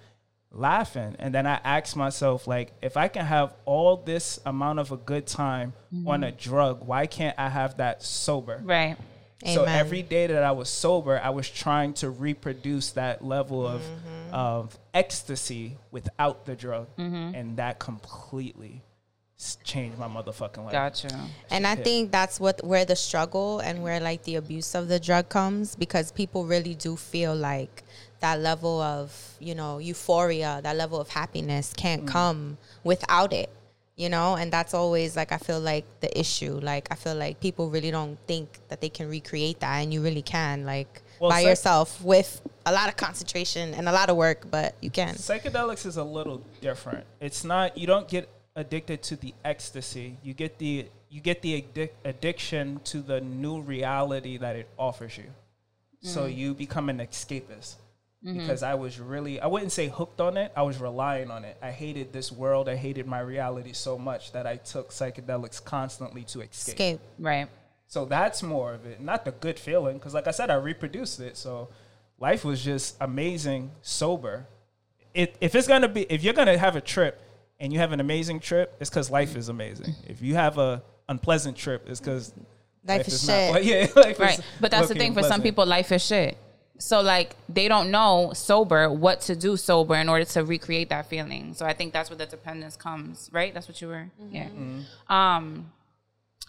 laughing. 0.52 1.16
And 1.20 1.34
then 1.34 1.48
I 1.48 1.60
asked 1.64 1.96
myself, 1.96 2.46
like, 2.48 2.72
if 2.82 2.98
I 2.98 3.08
can 3.08 3.26
have 3.26 3.54
all 3.66 3.98
this 3.98 4.40
amount 4.46 4.80
of 4.80 4.92
a 4.92 4.98
good 4.98 5.26
time 5.26 5.74
on 6.06 6.24
a 6.24 6.32
drug, 6.32 6.86
why 6.86 7.08
can't 7.08 7.38
I 7.40 7.50
have 7.50 7.78
that 7.78 8.04
sober? 8.04 8.62
Right. 8.64 8.96
So 9.44 9.64
Amen. 9.64 9.80
every 9.80 10.04
day 10.04 10.28
that 10.28 10.44
I 10.44 10.52
was 10.52 10.70
sober, 10.70 11.20
I 11.20 11.32
was 11.32 11.50
trying 11.50 11.94
to 11.96 12.12
reproduce 12.12 12.92
that 12.92 13.24
level 13.26 13.66
of 13.66 13.82
Mm-hmm. 13.82 14.36
of 14.36 14.78
ecstasy 14.94 15.78
without 15.90 16.46
the 16.46 16.56
drug, 16.56 16.88
Mm-hmm. 16.96 17.34
and 17.36 17.58
that 17.58 17.80
completely 17.80 18.76
s- 18.76 18.91
changed 19.64 19.98
my 19.98 20.08
motherfucking 20.08 20.64
life. 20.64 20.72
Gotcha. 20.72 21.10
And 21.50 21.66
I 21.66 21.76
hit. 21.76 21.84
think 21.84 22.12
that's 22.12 22.40
what 22.40 22.64
where 22.64 22.86
the 22.86 22.96
struggle 22.96 23.60
and 23.60 23.82
where 23.84 24.00
like 24.00 24.24
the 24.24 24.36
abuse 24.36 24.76
of 24.76 24.88
the 24.88 25.00
drug 25.00 25.30
comes 25.30 25.76
because 25.76 26.12
people 26.12 26.46
really 26.46 26.76
do 26.76 26.96
feel 26.96 27.36
like 27.36 27.84
that 28.20 28.40
level 28.40 28.80
of, 28.82 29.36
you 29.40 29.56
know, 29.56 29.80
euphoria, 29.80 30.60
that 30.64 30.76
level 30.76 31.02
of 31.02 31.10
happiness 31.10 31.74
can't 31.76 32.06
mm. 32.06 32.08
come 32.08 32.58
without 32.84 33.34
it. 33.34 33.50
You 33.98 34.10
know, 34.10 34.36
and 34.36 34.52
that's 34.52 34.74
always 34.74 35.16
like 35.16 35.32
I 35.32 35.38
feel 35.38 35.60
like 35.60 35.86
the 36.00 36.20
issue. 36.20 36.60
Like 36.62 36.88
I 36.92 36.96
feel 36.96 37.16
like 37.16 37.40
people 37.40 37.70
really 37.70 37.92
don't 37.92 38.18
think 38.28 38.60
that 38.70 38.82
they 38.82 38.90
can 38.90 39.10
recreate 39.10 39.60
that 39.60 39.82
and 39.82 39.94
you 39.94 40.02
really 40.02 40.24
can 40.24 40.66
like 40.66 41.02
Well, 41.20 41.30
by 41.30 41.42
psych- 41.42 41.50
yourself 41.50 42.02
with 42.04 42.42
a 42.66 42.72
lot 42.72 42.90
of 42.90 42.96
concentration 42.96 43.74
and 43.74 43.90
a 43.90 43.92
lot 43.92 44.10
of 44.10 44.16
work, 44.18 44.50
but 44.50 44.76
you 44.82 44.90
can. 44.90 45.16
Psychedelics 45.16 45.86
is 45.86 45.98
a 45.98 46.04
little 46.04 46.42
different. 46.62 47.06
It's 47.20 47.44
not 47.44 47.78
you 47.78 47.88
don't 47.88 48.08
get 48.08 48.30
addicted 48.56 49.02
to 49.04 49.16
the 49.16 49.34
ecstasy. 49.44 50.18
You 50.24 50.34
get 50.34 50.58
the 50.58 50.88
you 51.10 51.22
get 51.22 51.42
the 51.42 51.62
addic- 51.62 51.92
addiction 52.06 52.80
to 52.86 53.02
the 53.02 53.22
new 53.22 53.62
reality 53.62 54.38
that 54.38 54.56
it 54.56 54.70
offers 54.78 55.18
you. 55.18 55.32
So 56.02 56.24
mm. 56.24 56.36
you 56.36 56.54
become 56.54 56.90
an 56.90 57.00
escapist. 57.00 57.76
Mm-hmm. 58.24 58.38
Because 58.38 58.62
I 58.62 58.76
was 58.76 59.00
really 59.00 59.40
I 59.40 59.48
wouldn't 59.48 59.72
say 59.72 59.88
hooked 59.88 60.22
on 60.22 60.38
it. 60.38 60.52
I 60.56 60.62
was 60.62 60.80
relying 60.80 61.32
on 61.32 61.44
it. 61.44 61.58
I 61.62 61.72
hated 61.72 62.14
this 62.14 62.32
world. 62.32 62.70
I 62.70 62.76
hated 62.76 63.08
my 63.08 63.20
reality 63.20 63.74
so 63.74 63.98
much 63.98 64.32
that 64.34 64.46
I 64.46 64.58
took 64.58 64.92
psychedelics 64.92 65.64
constantly 65.64 66.24
to 66.26 66.42
escape. 66.42 66.74
Escape. 66.76 67.00
Right. 67.18 67.48
So 67.88 68.06
that's 68.06 68.42
more 68.42 68.74
of 68.74 68.86
it, 68.86 69.02
not 69.02 69.26
the 69.26 69.32
good 69.32 69.60
feeling. 69.60 69.98
Because, 69.98 70.14
like 70.14 70.26
I 70.26 70.32
said, 70.32 70.50
I 70.50 70.56
reproduced 70.56 71.20
it. 71.20 71.36
So 71.36 71.68
life 72.20 72.46
was 72.46 72.64
just 72.64 72.96
amazing, 73.02 73.72
sober. 73.82 74.46
It, 75.14 75.36
if 75.42 75.56
it's 75.56 75.68
gonna 75.68 75.90
be, 75.90 76.04
if 76.04 76.24
you're 76.24 76.34
gonna 76.34 76.58
have 76.58 76.78
a 76.78 76.82
trip 76.82 77.20
and 77.62 77.72
you 77.72 77.80
have 77.80 77.94
an 77.94 78.00
amazing 78.02 78.40
trip, 78.42 78.76
it's 78.82 78.90
because 78.90 79.10
life 79.10 79.36
is 79.38 79.48
amazing. 79.48 79.96
If 80.06 80.22
you 80.22 80.36
have 80.36 80.58
a 80.58 80.84
unpleasant 81.08 81.56
trip, 81.56 81.86
it's 81.88 82.02
because 82.02 82.34
Life 82.86 83.08
is 83.08 83.28
not- 83.28 83.34
shit. 83.34 83.52
well, 83.54 83.64
yeah, 83.64 83.88
life 83.96 84.20
Right. 84.20 84.40
is 84.40 84.46
But 84.60 84.72
that's 84.72 84.88
the 84.90 84.96
thing 84.96 85.14
for 85.14 85.24
some 85.24 85.42
people, 85.42 85.66
life 85.66 85.92
is 85.94 86.04
shit. 86.04 86.38
so 86.80 87.00
like 87.02 87.36
they 87.48 87.68
don't 87.68 87.92
know 87.92 88.32
sober 88.34 88.90
what 88.92 89.22
to 89.22 89.36
do 89.36 89.56
sober 89.56 89.96
in 89.96 90.10
order 90.10 90.26
to 90.26 90.44
recreate 90.44 90.90
that 90.90 91.06
feeling. 91.06 91.54
So 91.54 91.64
I 91.66 91.74
think 91.74 91.94
that's 91.94 92.10
where 92.10 92.18
the 92.18 92.26
dependence 92.26 92.76
comes, 92.76 93.30
right? 93.32 93.54
That's 93.54 93.68
what 93.68 93.80
you 93.82 93.88
were, 93.90 94.08
yeah. 94.32 94.50
Um, 95.08 95.72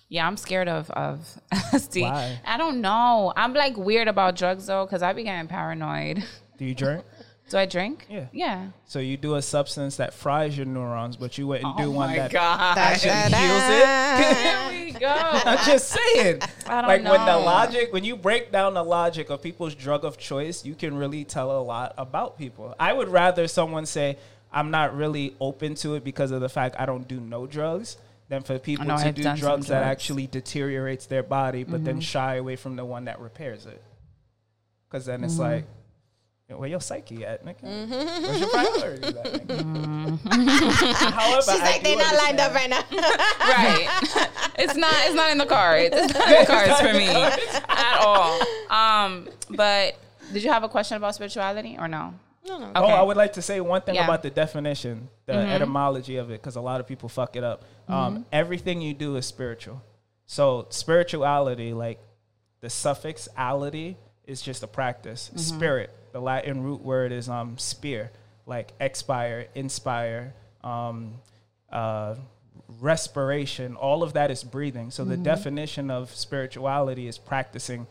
yeah, 0.08 0.26
I'm 0.26 0.36
scared 0.36 0.68
of 0.68 0.90
of 0.90 1.18
LSD. 1.52 2.02
Why? 2.02 2.40
I 2.46 2.56
don't 2.56 2.80
know. 2.80 3.32
I'm 3.36 3.52
like 3.54 3.76
weird 3.76 4.08
about 4.08 4.36
drugs 4.36 4.66
though, 4.66 4.84
because 4.86 5.02
I 5.02 5.12
be 5.12 5.22
getting 5.24 5.48
paranoid. 5.48 6.24
Do 6.58 6.64
you 6.66 6.74
drink? 6.74 7.04
Do 7.52 7.58
I 7.58 7.66
drink? 7.66 8.06
Yeah. 8.08 8.26
Yeah. 8.32 8.68
So 8.86 8.98
you 8.98 9.16
do 9.16 9.34
a 9.34 9.42
substance 9.42 9.96
that 9.96 10.14
fries 10.14 10.56
your 10.56 10.64
neurons, 10.66 11.16
but 11.16 11.36
you 11.38 11.46
wouldn't 11.46 11.76
do 11.76 11.90
one 11.90 12.08
my 12.10 12.16
that 12.16 12.32
god. 12.32 12.78
actually 12.78 13.12
heals 13.12 13.62
it. 13.68 14.36
Here 14.36 14.86
we 14.86 14.92
go. 14.98 15.14
I'm 15.14 15.64
just 15.66 15.88
saying. 15.88 16.40
I 16.66 16.80
don't 16.80 16.88
like 16.88 17.04
when 17.04 17.26
the 17.26 17.36
logic, 17.36 17.92
when 17.92 18.04
you 18.04 18.16
break 18.16 18.50
down 18.52 18.72
the 18.74 18.82
logic 18.82 19.28
of 19.30 19.42
people's 19.42 19.74
drug 19.74 20.04
of 20.04 20.16
choice, 20.16 20.64
you 20.64 20.74
can 20.74 20.96
really 20.96 21.24
tell 21.24 21.50
a 21.56 21.60
lot 21.62 21.92
about 21.98 22.38
people. 22.38 22.74
I 22.80 22.92
would 22.94 23.08
rather 23.08 23.46
someone 23.48 23.84
say, 23.86 24.16
I'm 24.50 24.70
not 24.70 24.96
really 24.96 25.36
open 25.38 25.74
to 25.76 25.94
it 25.96 26.04
because 26.04 26.30
of 26.30 26.40
the 26.40 26.48
fact 26.48 26.76
I 26.78 26.86
don't 26.86 27.06
do 27.06 27.20
no 27.20 27.46
drugs 27.46 27.98
than 28.30 28.42
for 28.42 28.58
people 28.58 28.86
know, 28.86 28.96
to 28.96 29.08
I've 29.08 29.14
do 29.14 29.22
done 29.24 29.36
some 29.36 29.46
drugs 29.46 29.66
that 29.66 29.82
actually 29.82 30.26
deteriorates 30.26 31.04
their 31.04 31.22
body, 31.22 31.64
but 31.64 31.76
Mm-hmm. 31.76 31.84
then 31.84 32.00
shy 32.00 32.36
away 32.36 32.56
from 32.56 32.76
the 32.76 32.84
one 32.86 33.04
that 33.04 33.20
repairs 33.20 33.66
it. 33.66 33.82
Because 34.88 35.04
then 35.04 35.22
it's 35.22 35.34
Mm-hmm. 35.34 35.42
like, 35.42 35.64
where 36.48 36.68
your 36.68 36.80
psyche 36.80 37.24
at, 37.24 37.44
nigga? 37.44 37.62
Where's 37.62 38.40
your 38.40 38.48
priorities 38.50 39.16
at, 39.16 39.24
nigga? 39.32 39.64
Mm-hmm. 39.64 40.16
However, 41.18 41.42
She's 41.52 41.60
I 41.60 41.64
like, 41.64 41.82
they're 41.82 41.96
not 41.96 42.14
lined 42.16 42.40
up 42.40 42.54
right 42.54 42.70
now. 42.70 42.82
right. 43.40 43.88
it's 44.58 44.76
not 44.76 44.92
it's 45.06 45.14
not 45.14 45.30
in 45.30 45.38
the 45.38 45.46
cards. 45.46 45.94
It's 45.94 46.14
not 46.14 46.28
in 46.28 46.40
the 46.40 46.46
cards 46.46 46.80
for 46.80 46.92
me 46.92 47.08
at 47.08 47.98
all. 48.00 48.40
Um, 48.70 49.28
but 49.50 49.96
did 50.32 50.42
you 50.42 50.50
have 50.50 50.64
a 50.64 50.68
question 50.68 50.96
about 50.96 51.14
spirituality 51.14 51.76
or 51.78 51.88
no? 51.88 52.14
No, 52.46 52.58
no. 52.58 52.66
Okay. 52.66 52.72
Oh, 52.76 52.86
I 52.86 53.02
would 53.02 53.16
like 53.16 53.34
to 53.34 53.42
say 53.42 53.60
one 53.60 53.82
thing 53.82 53.94
Yeah. 53.94 54.04
about 54.04 54.22
the 54.22 54.30
definition, 54.30 55.08
the 55.26 55.34
etymology 55.34 56.16
of 56.16 56.30
it, 56.30 56.40
because 56.42 56.56
a 56.56 56.60
lot 56.60 56.80
of 56.80 56.88
people 56.88 57.08
fuck 57.08 57.36
it 57.36 57.44
up. 57.44 57.64
Um, 57.88 58.26
everything 58.32 58.80
you 58.82 58.94
do 58.94 59.16
is 59.16 59.26
spiritual. 59.26 59.80
So 60.26 60.66
spirituality, 60.70 61.72
like 61.72 62.00
the 62.60 62.68
suffix 62.70 63.28
ality, 63.38 63.96
is 64.24 64.40
just 64.42 64.62
a 64.62 64.66
practice. 64.66 65.30
Spirit, 65.36 65.90
the 66.12 66.20
Latin 66.20 66.62
root 66.62 66.82
word 66.82 67.12
is 67.12 67.28
um 67.28 67.58
spear, 67.58 68.10
like 68.46 68.72
expire, 68.80 69.48
inspire, 69.54 70.34
um, 70.62 71.14
uh, 71.70 72.14
respiration. 72.80 73.76
All 73.76 74.02
of 74.02 74.12
that 74.14 74.30
is 74.30 74.44
breathing. 74.44 74.90
So 74.90 75.04
the 75.04 75.16
definition 75.16 75.90
of 75.90 76.14
spirituality 76.14 77.06
is 77.06 77.18
practicing 77.18 77.86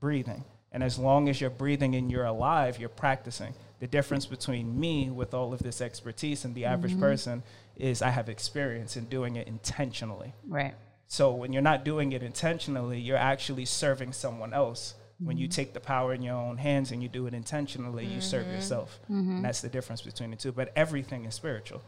breathing. 0.00 0.44
And 0.72 0.82
as 0.82 0.98
long 0.98 1.28
as 1.28 1.40
you're 1.40 1.50
breathing 1.50 1.94
and 1.94 2.10
you're 2.10 2.24
alive, 2.24 2.78
you're 2.78 2.88
practicing. 2.88 3.54
The 3.80 3.86
difference 3.86 4.26
between 4.26 4.78
me 4.78 5.10
with 5.10 5.34
all 5.34 5.52
of 5.52 5.60
this 5.60 5.80
expertise 5.80 6.44
and 6.44 6.54
the 6.54 6.64
average 6.64 6.98
person 6.98 7.42
is 7.76 8.00
I 8.00 8.10
have 8.10 8.28
experience 8.28 8.96
in 8.96 9.06
doing 9.06 9.36
it 9.36 9.48
intentionally. 9.48 10.32
Right. 10.46 10.74
So 11.08 11.32
when 11.32 11.52
you're 11.52 11.62
not 11.62 11.84
doing 11.84 12.12
it 12.12 12.22
intentionally, 12.22 12.98
you're 12.98 13.16
actually 13.18 13.66
serving 13.66 14.12
someone 14.12 14.54
else. 14.54 14.94
When 15.24 15.36
you 15.36 15.46
mm-hmm. 15.46 15.54
take 15.54 15.72
the 15.72 15.80
power 15.80 16.14
in 16.14 16.22
your 16.22 16.34
own 16.34 16.56
hands 16.56 16.92
and 16.92 17.02
you 17.02 17.08
do 17.08 17.26
it 17.26 17.34
intentionally, 17.34 18.06
you 18.06 18.20
serve 18.20 18.44
mm-hmm. 18.46 18.54
yourself. 18.54 19.00
Mm-hmm. 19.04 19.36
And 19.36 19.44
that's 19.44 19.60
the 19.60 19.68
difference 19.68 20.02
between 20.02 20.30
the 20.30 20.36
two. 20.36 20.52
But 20.52 20.72
everything 20.76 21.24
is 21.24 21.34
spiritual. 21.34 21.82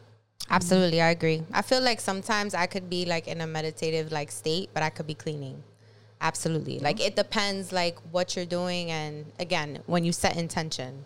Absolutely, 0.51 1.01
I 1.01 1.11
agree. 1.11 1.43
I 1.53 1.63
feel 1.63 1.81
like 1.81 2.01
sometimes 2.01 2.55
I 2.55 2.67
could 2.67 2.91
be 2.91 3.07
like 3.07 3.27
in 3.29 3.41
a 3.41 3.47
meditative 3.47 4.13
like 4.13 4.31
state, 4.31 4.71
but 4.75 4.83
I 4.83 4.91
could 4.91 5.07
be 5.07 5.15
cleaning. 5.15 5.63
Absolutely. 6.21 6.79
Like 6.79 7.01
it 7.01 7.17
depends 7.17 7.73
like 7.73 7.99
what 8.11 8.37
you're 8.37 8.47
doing 8.47 8.91
and 8.91 9.27
again, 9.39 9.81
when 9.87 10.05
you 10.05 10.13
set 10.13 10.37
intention. 10.37 11.05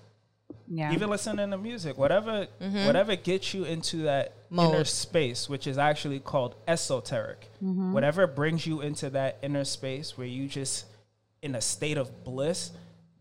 Yeah. 0.70 0.92
Even 0.92 1.08
listening 1.08 1.50
to 1.50 1.58
music, 1.58 1.96
whatever 1.96 2.46
whatever 2.58 3.16
gets 3.16 3.54
you 3.54 3.64
into 3.64 3.98
that 4.02 4.34
inner 4.52 4.84
space, 4.84 5.48
which 5.48 5.66
is 5.66 5.78
actually 5.78 6.20
called 6.20 6.56
esoteric. 6.66 7.50
Whatever 7.60 8.26
brings 8.26 8.66
you 8.66 8.80
into 8.80 9.10
that 9.10 9.38
inner 9.42 9.64
space 9.64 10.18
where 10.18 10.26
you 10.26 10.46
just 10.46 10.84
in 11.42 11.54
a 11.54 11.60
state 11.60 11.98
of 11.98 12.24
bliss, 12.24 12.72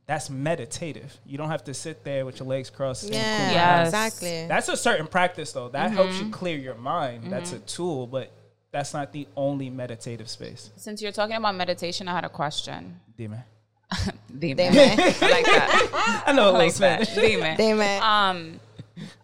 that's 0.06 0.30
meditative. 0.30 1.18
You 1.26 1.38
don't 1.38 1.50
have 1.50 1.66
to 1.66 1.74
sit 1.74 2.04
there 2.04 2.26
with 2.26 2.40
your 2.40 2.48
legs 2.48 2.70
crossed. 2.70 3.12
Yeah, 3.12 3.46
cool. 3.46 3.54
Yes. 3.54 3.88
exactly. 3.88 4.48
That's 4.48 4.70
a 4.70 4.78
certain 4.78 5.08
practice 5.08 5.52
though. 5.52 5.70
That 5.70 5.92
helps 5.92 6.18
you 6.18 6.24
mm-hmm. 6.24 6.32
clear 6.32 6.58
your 6.58 6.76
mind. 6.76 7.32
That's 7.32 7.52
a 7.52 7.58
mm-hmm. 7.58 7.66
tool, 7.66 8.08
but 8.08 8.32
that's 8.72 8.94
not 8.94 9.12
the 9.12 9.28
only 9.36 9.70
meditative 9.70 10.30
space. 10.30 10.72
Since 10.78 11.02
you're 11.02 11.12
talking 11.12 11.36
about 11.36 11.56
meditation, 11.56 12.08
I 12.08 12.16
had 12.16 12.26
a 12.26 12.30
question. 12.30 13.00
Demon. 13.18 13.44
Demon. 14.40 14.58
Demon. 14.58 14.78
I 14.78 15.30
like 15.30 15.46
that. 15.46 16.24
I 16.26 16.32
know 16.32 16.50
a 16.50 16.54
I 16.54 16.58
like 16.58 16.74
little 16.74 16.80
that. 16.80 17.08
Spanish. 17.08 17.58
Demon. 17.58 18.04
Um, 18.04 18.60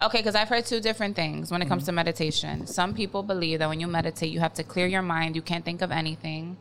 okay, 0.02 0.20
because 0.20 0.36
I've 0.36 0.50
heard 0.50 0.66
two 0.66 0.80
different 0.80 1.16
things 1.16 1.50
when 1.52 1.62
it 1.62 1.68
comes 1.68 1.84
mm-hmm. 1.84 1.92
to 1.92 1.94
meditation. 1.94 2.68
Some 2.68 2.94
people 2.94 3.24
believe 3.24 3.60
that 3.60 3.70
when 3.70 3.80
you 3.80 3.88
meditate, 3.88 4.32
you 4.32 4.40
have 4.40 4.54
to 4.56 4.64
clear 4.64 4.88
your 4.88 5.02
mind. 5.02 5.36
You 5.36 5.42
can't 5.42 5.64
think 5.64 5.82
of 5.82 5.92
anything. 5.92 6.58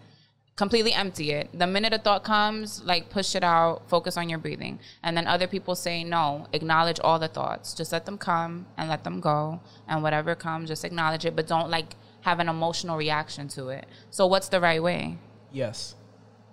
Completely 0.54 0.92
empty 0.92 1.30
it. 1.30 1.48
The 1.58 1.66
minute 1.66 1.94
a 1.94 1.98
thought 1.98 2.24
comes, 2.24 2.82
like 2.84 3.08
push 3.08 3.34
it 3.34 3.42
out, 3.42 3.88
focus 3.88 4.16
on 4.18 4.28
your 4.28 4.38
breathing. 4.38 4.78
And 5.02 5.16
then 5.16 5.26
other 5.26 5.46
people 5.46 5.74
say, 5.74 6.04
no, 6.04 6.46
acknowledge 6.52 7.00
all 7.00 7.18
the 7.18 7.28
thoughts. 7.28 7.72
Just 7.72 7.90
let 7.90 8.04
them 8.04 8.18
come 8.18 8.66
and 8.76 8.88
let 8.88 9.02
them 9.02 9.20
go. 9.20 9.60
And 9.88 10.02
whatever 10.02 10.34
comes, 10.34 10.68
just 10.68 10.84
acknowledge 10.84 11.24
it, 11.24 11.34
but 11.34 11.46
don't 11.46 11.70
like 11.70 11.96
have 12.20 12.38
an 12.38 12.48
emotional 12.50 12.96
reaction 12.98 13.48
to 13.48 13.68
it. 13.68 13.86
So, 14.10 14.26
what's 14.26 14.48
the 14.48 14.60
right 14.60 14.82
way? 14.82 15.16
Yes. 15.52 15.94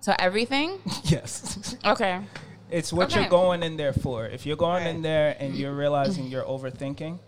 So, 0.00 0.14
everything? 0.18 0.78
Yes. 1.04 1.76
Okay. 1.84 2.20
It's 2.70 2.92
what 2.92 3.10
Okay. 3.12 3.20
you're 3.20 3.30
going 3.30 3.62
in 3.62 3.76
there 3.76 3.92
for. 3.92 4.26
If 4.26 4.46
you're 4.46 4.56
going 4.56 4.86
in 4.86 5.02
there 5.02 5.36
and 5.38 5.54
you're 5.54 5.74
realizing 5.74 6.26
you're 6.28 6.44
overthinking 6.44 7.18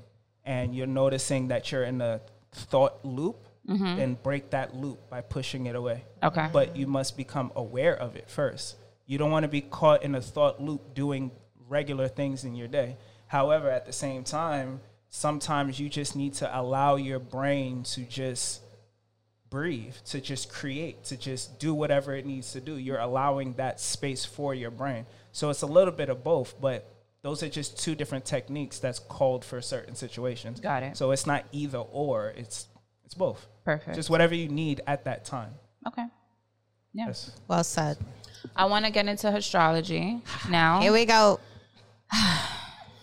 and 0.44 0.74
you're 0.74 0.86
noticing 0.86 1.48
that 1.48 1.70
you're 1.70 1.84
in 1.84 2.00
a 2.00 2.20
thought 2.52 3.04
loop, 3.04 3.46
Mm-hmm. 3.68 3.96
then 3.96 4.18
break 4.24 4.50
that 4.50 4.74
loop 4.74 5.08
by 5.08 5.20
pushing 5.20 5.66
it 5.66 5.76
away. 5.76 6.04
Okay. 6.20 6.48
But 6.52 6.76
you 6.76 6.88
must 6.88 7.16
become 7.16 7.52
aware 7.54 7.96
of 7.96 8.16
it 8.16 8.28
first. 8.28 8.76
You 9.06 9.18
don't 9.18 9.30
want 9.30 9.44
to 9.44 9.48
be 9.48 9.60
caught 9.60 10.02
in 10.02 10.16
a 10.16 10.20
thought 10.20 10.60
loop 10.60 10.94
doing 10.94 11.30
regular 11.68 12.08
things 12.08 12.42
in 12.42 12.56
your 12.56 12.66
day. 12.66 12.96
However, 13.28 13.70
at 13.70 13.86
the 13.86 13.92
same 13.92 14.24
time, 14.24 14.80
sometimes 15.08 15.78
you 15.78 15.88
just 15.88 16.16
need 16.16 16.34
to 16.34 16.60
allow 16.60 16.96
your 16.96 17.20
brain 17.20 17.84
to 17.84 18.02
just 18.02 18.62
breathe, 19.48 19.94
to 20.06 20.20
just 20.20 20.50
create, 20.50 21.04
to 21.04 21.16
just 21.16 21.60
do 21.60 21.72
whatever 21.72 22.16
it 22.16 22.26
needs 22.26 22.52
to 22.52 22.60
do. 22.60 22.76
You're 22.78 22.98
allowing 22.98 23.52
that 23.54 23.78
space 23.78 24.24
for 24.24 24.54
your 24.54 24.70
brain. 24.70 25.06
So 25.30 25.50
it's 25.50 25.62
a 25.62 25.66
little 25.66 25.92
bit 25.92 26.08
of 26.08 26.24
both, 26.24 26.60
but 26.60 26.90
those 27.22 27.42
are 27.42 27.48
just 27.48 27.78
two 27.78 27.94
different 27.94 28.24
techniques 28.24 28.78
that's 28.78 28.98
called 28.98 29.44
for 29.44 29.60
certain 29.60 29.94
situations. 29.94 30.58
Got 30.58 30.82
it. 30.82 30.96
So 30.96 31.10
it's 31.12 31.26
not 31.26 31.44
either 31.52 31.78
or, 31.78 32.32
it's 32.36 32.66
it's 33.12 33.18
both. 33.18 33.46
Perfect. 33.64 33.94
Just 33.94 34.08
whatever 34.08 34.34
you 34.34 34.48
need 34.48 34.80
at 34.86 35.04
that 35.04 35.24
time. 35.26 35.52
okay. 35.86 36.06
Yeah. 36.94 37.06
Yes. 37.08 37.30
Well 37.46 37.62
said. 37.64 37.98
I 38.56 38.64
want 38.64 38.84
to 38.86 38.90
get 38.90 39.06
into 39.06 39.28
astrology 39.28 40.20
now 40.50 40.80
Here 40.80 40.92
we 40.92 41.04
go. 41.04 41.38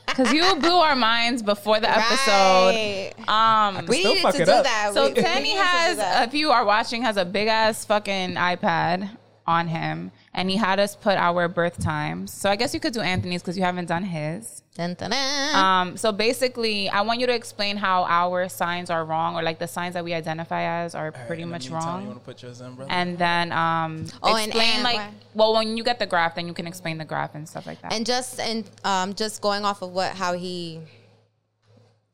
because 0.07 0.33
you 0.33 0.55
blew 0.55 0.75
our 0.77 0.95
minds 0.95 1.41
before 1.43 1.79
the 1.79 1.89
episode. 1.89 2.69
Right. 2.75 3.13
Um, 3.27 3.85
We 3.87 3.99
still 3.99 4.11
needed 4.15 4.21
fuck 4.23 4.35
to 4.35 4.41
it 4.41 4.45
do 4.45 4.51
up. 4.51 4.63
that. 4.63 4.91
so 4.93 5.03
We- 5.07 5.13
we 5.13 5.21
Tanny 5.21 5.43
needed 5.43 5.57
to 5.57 5.63
do 5.63 5.67
has, 5.67 5.97
that. 5.97 6.27
if 6.27 6.33
you 6.33 6.51
are 6.51 6.65
watching, 6.65 7.03
has 7.03 7.17
a 7.17 7.25
big 7.25 7.47
ass 7.47 7.85
fucking 7.85 8.33
iPad 8.35 9.09
on 9.47 9.67
him, 9.67 10.11
and 10.39 10.49
he 10.49 10.55
had 10.55 10.79
us 10.79 10.95
put 10.95 11.17
our 11.17 11.47
birth 11.49 11.77
times. 11.83 12.31
So 12.33 12.49
I 12.49 12.55
guess 12.55 12.73
you 12.73 12.79
could 12.79 12.93
do 12.93 13.01
Anthony's 13.01 13.41
because 13.41 13.57
you 13.57 13.63
haven't 13.63 13.87
done 13.95 14.03
his. 14.03 14.63
Dun, 14.75 14.93
dun, 14.93 15.09
dun. 15.11 15.55
Um, 15.65 15.97
so 15.97 16.13
basically, 16.13 16.87
I 16.87 17.01
want 17.01 17.19
you 17.19 17.27
to 17.27 17.35
explain 17.41 17.75
how 17.75 18.05
our 18.05 18.47
signs 18.47 18.89
are 18.89 19.03
wrong, 19.03 19.35
or 19.35 19.41
like 19.43 19.59
the 19.59 19.67
signs 19.67 19.93
that 19.95 20.03
we 20.07 20.13
identify 20.13 20.61
as 20.83 20.95
are 20.95 21.11
pretty 21.27 21.43
much 21.43 21.69
wrong. 21.69 22.07
You 22.07 22.21
put 22.31 22.41
yours 22.41 22.61
in, 22.61 22.75
brother? 22.75 22.89
and 22.99 23.17
then 23.17 23.51
um, 23.51 24.05
Oh, 24.23 24.35
and- 24.35 24.47
explain 24.47 24.75
and 24.75 24.83
like 24.83 24.95
why- 24.97 25.11
well 25.39 25.51
when 25.57 25.75
you 25.77 25.83
get 25.83 25.99
the 25.99 26.05
graph, 26.13 26.35
then 26.35 26.47
you 26.47 26.53
can 26.53 26.67
explain 26.67 26.97
the 26.97 27.05
graph 27.13 27.35
and 27.35 27.43
stuff 27.53 27.65
like 27.67 27.81
that. 27.81 27.91
and 27.91 28.05
just 28.05 28.39
and 28.39 28.63
um 28.85 29.13
just 29.13 29.41
going 29.41 29.65
off 29.65 29.81
of 29.81 29.91
what 29.91 30.09
how 30.15 30.31
he 30.45 30.79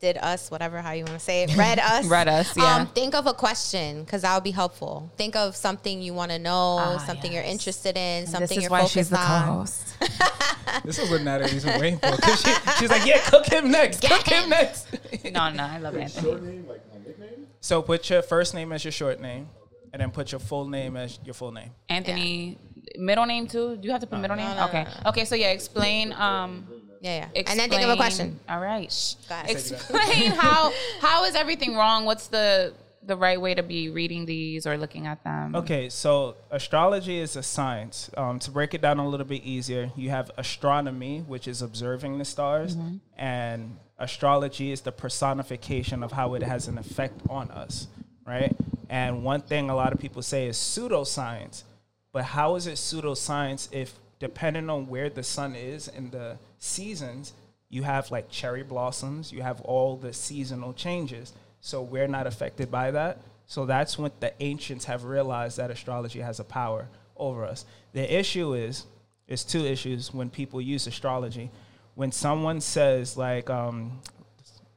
did 0.01 0.17
us 0.17 0.51
whatever 0.51 0.81
how 0.81 0.91
you 0.91 1.03
want 1.05 1.13
to 1.17 1.23
say 1.23 1.43
it 1.43 1.55
read 1.55 1.79
us 1.93 2.05
Read 2.05 2.27
us, 2.27 2.55
yeah. 2.57 2.75
um 2.75 2.87
think 2.87 3.15
of 3.15 3.27
a 3.27 3.33
question 3.33 4.03
because 4.03 4.23
that 4.23 4.33
would 4.35 4.43
be 4.43 4.51
helpful 4.51 5.09
think 5.17 5.35
of 5.35 5.55
something 5.55 6.01
you 6.01 6.13
want 6.13 6.31
to 6.31 6.39
know 6.39 6.77
Ah, 6.79 6.97
something 7.05 7.31
you're 7.31 7.43
interested 7.43 7.95
in 7.97 8.27
something 8.27 8.41
this 8.47 8.57
is 8.57 8.63
you're 8.63 8.69
why 8.71 8.79
focused 8.81 8.93
she's 8.93 9.09
the 9.09 9.17
on 9.19 9.45
co-host. 9.45 9.97
This 10.83 10.99
is 10.99 11.09
what 11.09 11.21
Natalie's 11.21 11.63
been 11.63 11.79
waiting 11.79 11.99
for. 11.99 12.17
'cause 12.17 12.41
She, 12.41 12.51
she's 12.79 12.89
like, 12.89 13.05
yeah, 13.05 13.19
cook 13.29 13.45
him 13.45 13.71
next. 13.71 14.01
Cook 14.01 14.27
him 14.27 14.49
next. 14.49 14.87
no, 15.23 15.49
no, 15.49 15.63
I 15.63 15.77
love 15.77 15.95
Anthony. 15.95 16.27
Short 16.27 16.43
name, 16.43 16.67
like 16.67 16.81
my 16.91 16.99
nickname? 17.05 17.47
So 17.61 17.81
put 17.81 18.09
your 18.09 18.21
first 18.21 18.53
name 18.53 18.73
as 18.73 18.83
your 18.83 18.91
short 18.91 19.21
name, 19.21 19.47
and 19.93 20.01
then 20.01 20.11
put 20.11 20.31
your 20.33 20.39
full 20.39 20.67
name 20.67 20.97
as 20.97 21.17
your 21.23 21.33
full 21.33 21.51
name. 21.53 21.69
Anthony, 21.87 22.57
middle 22.97 23.25
name 23.25 23.47
too. 23.47 23.77
Do 23.77 23.85
you 23.85 23.91
have 23.91 24.01
to 24.01 24.07
put 24.07 24.19
middle 24.19 24.35
name? 24.35 24.53
no, 24.57 24.65
okay, 24.65 24.85
okay. 25.05 25.23
So 25.25 25.35
yeah, 25.35 25.51
explain. 25.51 26.11
Um, 26.13 26.67
yeah 27.05 27.17
yeah 27.17 27.27
explain, 27.35 27.45
and 27.47 27.59
then 27.59 27.69
think 27.69 27.83
of 27.83 27.89
a 27.89 27.95
question 27.95 28.39
All 28.49 28.59
right. 28.59 29.15
Go 29.29 29.35
ahead. 29.35 29.49
Explain 29.49 30.31
how 30.43 30.73
how 31.01 31.25
is 31.25 31.35
everything 31.35 31.75
wrong? 31.75 32.05
What's 32.05 32.27
the 32.27 32.73
the 33.03 33.15
right 33.15 33.39
way 33.39 33.53
to 33.53 33.61
be 33.61 33.89
reading 33.89 34.25
these 34.25 34.65
or 34.65 34.77
looking 34.77 35.05
at 35.05 35.23
them? 35.23 35.55
Okay, 35.55 35.89
so 35.89 36.35
astrology 36.49 37.19
is 37.19 37.35
a 37.35 37.43
science. 37.43 38.09
Um, 38.17 38.39
to 38.39 38.51
break 38.51 38.73
it 38.73 38.81
down 38.81 38.97
a 38.97 39.07
little 39.07 39.25
bit 39.25 39.43
easier, 39.43 39.91
you 39.95 40.09
have 40.09 40.31
astronomy, 40.37 41.19
which 41.19 41.47
is 41.47 41.61
observing 41.61 42.17
the 42.17 42.25
stars, 42.25 42.75
and 43.15 43.77
astrology 43.99 44.71
is 44.71 44.81
the 44.81 44.91
personification 44.91 46.03
of 46.03 46.11
how 46.11 46.33
it 46.33 46.41
has 46.41 46.67
an 46.67 46.77
effect 46.77 47.21
on 47.29 47.51
us, 47.51 47.87
right? 48.25 48.55
And 48.89 49.23
one 49.23 49.41
thing 49.41 49.69
a 49.69 49.75
lot 49.75 49.93
of 49.93 49.99
people 49.99 50.21
say 50.21 50.47
is 50.47 50.57
pseudoscience, 50.57 51.63
but 52.11 52.23
how 52.23 52.55
is 52.55 52.65
it 52.67 52.75
pseudoscience 52.75 53.69
if, 53.71 53.93
depending 54.19 54.69
on 54.69 54.87
where 54.87 55.09
the 55.09 55.23
sun 55.23 55.55
is 55.55 55.87
in 55.87 56.09
the 56.09 56.37
seasons, 56.65 57.33
you 57.69 57.83
have 57.83 58.11
like 58.11 58.29
cherry 58.29 58.63
blossoms, 58.63 59.31
you 59.31 59.41
have 59.41 59.61
all 59.61 59.95
the 59.97 60.13
seasonal 60.13 60.73
changes. 60.73 61.33
So 61.61 61.81
we're 61.81 62.07
not 62.07 62.27
affected 62.27 62.69
by 62.69 62.91
that. 62.91 63.19
So 63.47 63.65
that's 63.65 63.97
when 63.97 64.11
the 64.19 64.33
ancients 64.41 64.85
have 64.85 65.03
realized 65.03 65.57
that 65.57 65.71
astrology 65.71 66.19
has 66.19 66.39
a 66.39 66.43
power 66.43 66.87
over 67.17 67.45
us. 67.45 67.65
The 67.93 68.19
issue 68.19 68.53
is, 68.53 68.85
it's 69.27 69.43
two 69.43 69.65
issues 69.65 70.13
when 70.13 70.29
people 70.29 70.61
use 70.61 70.87
astrology. 70.87 71.49
When 71.95 72.11
someone 72.11 72.61
says 72.61 73.15
like, 73.17 73.49
um, 73.49 73.99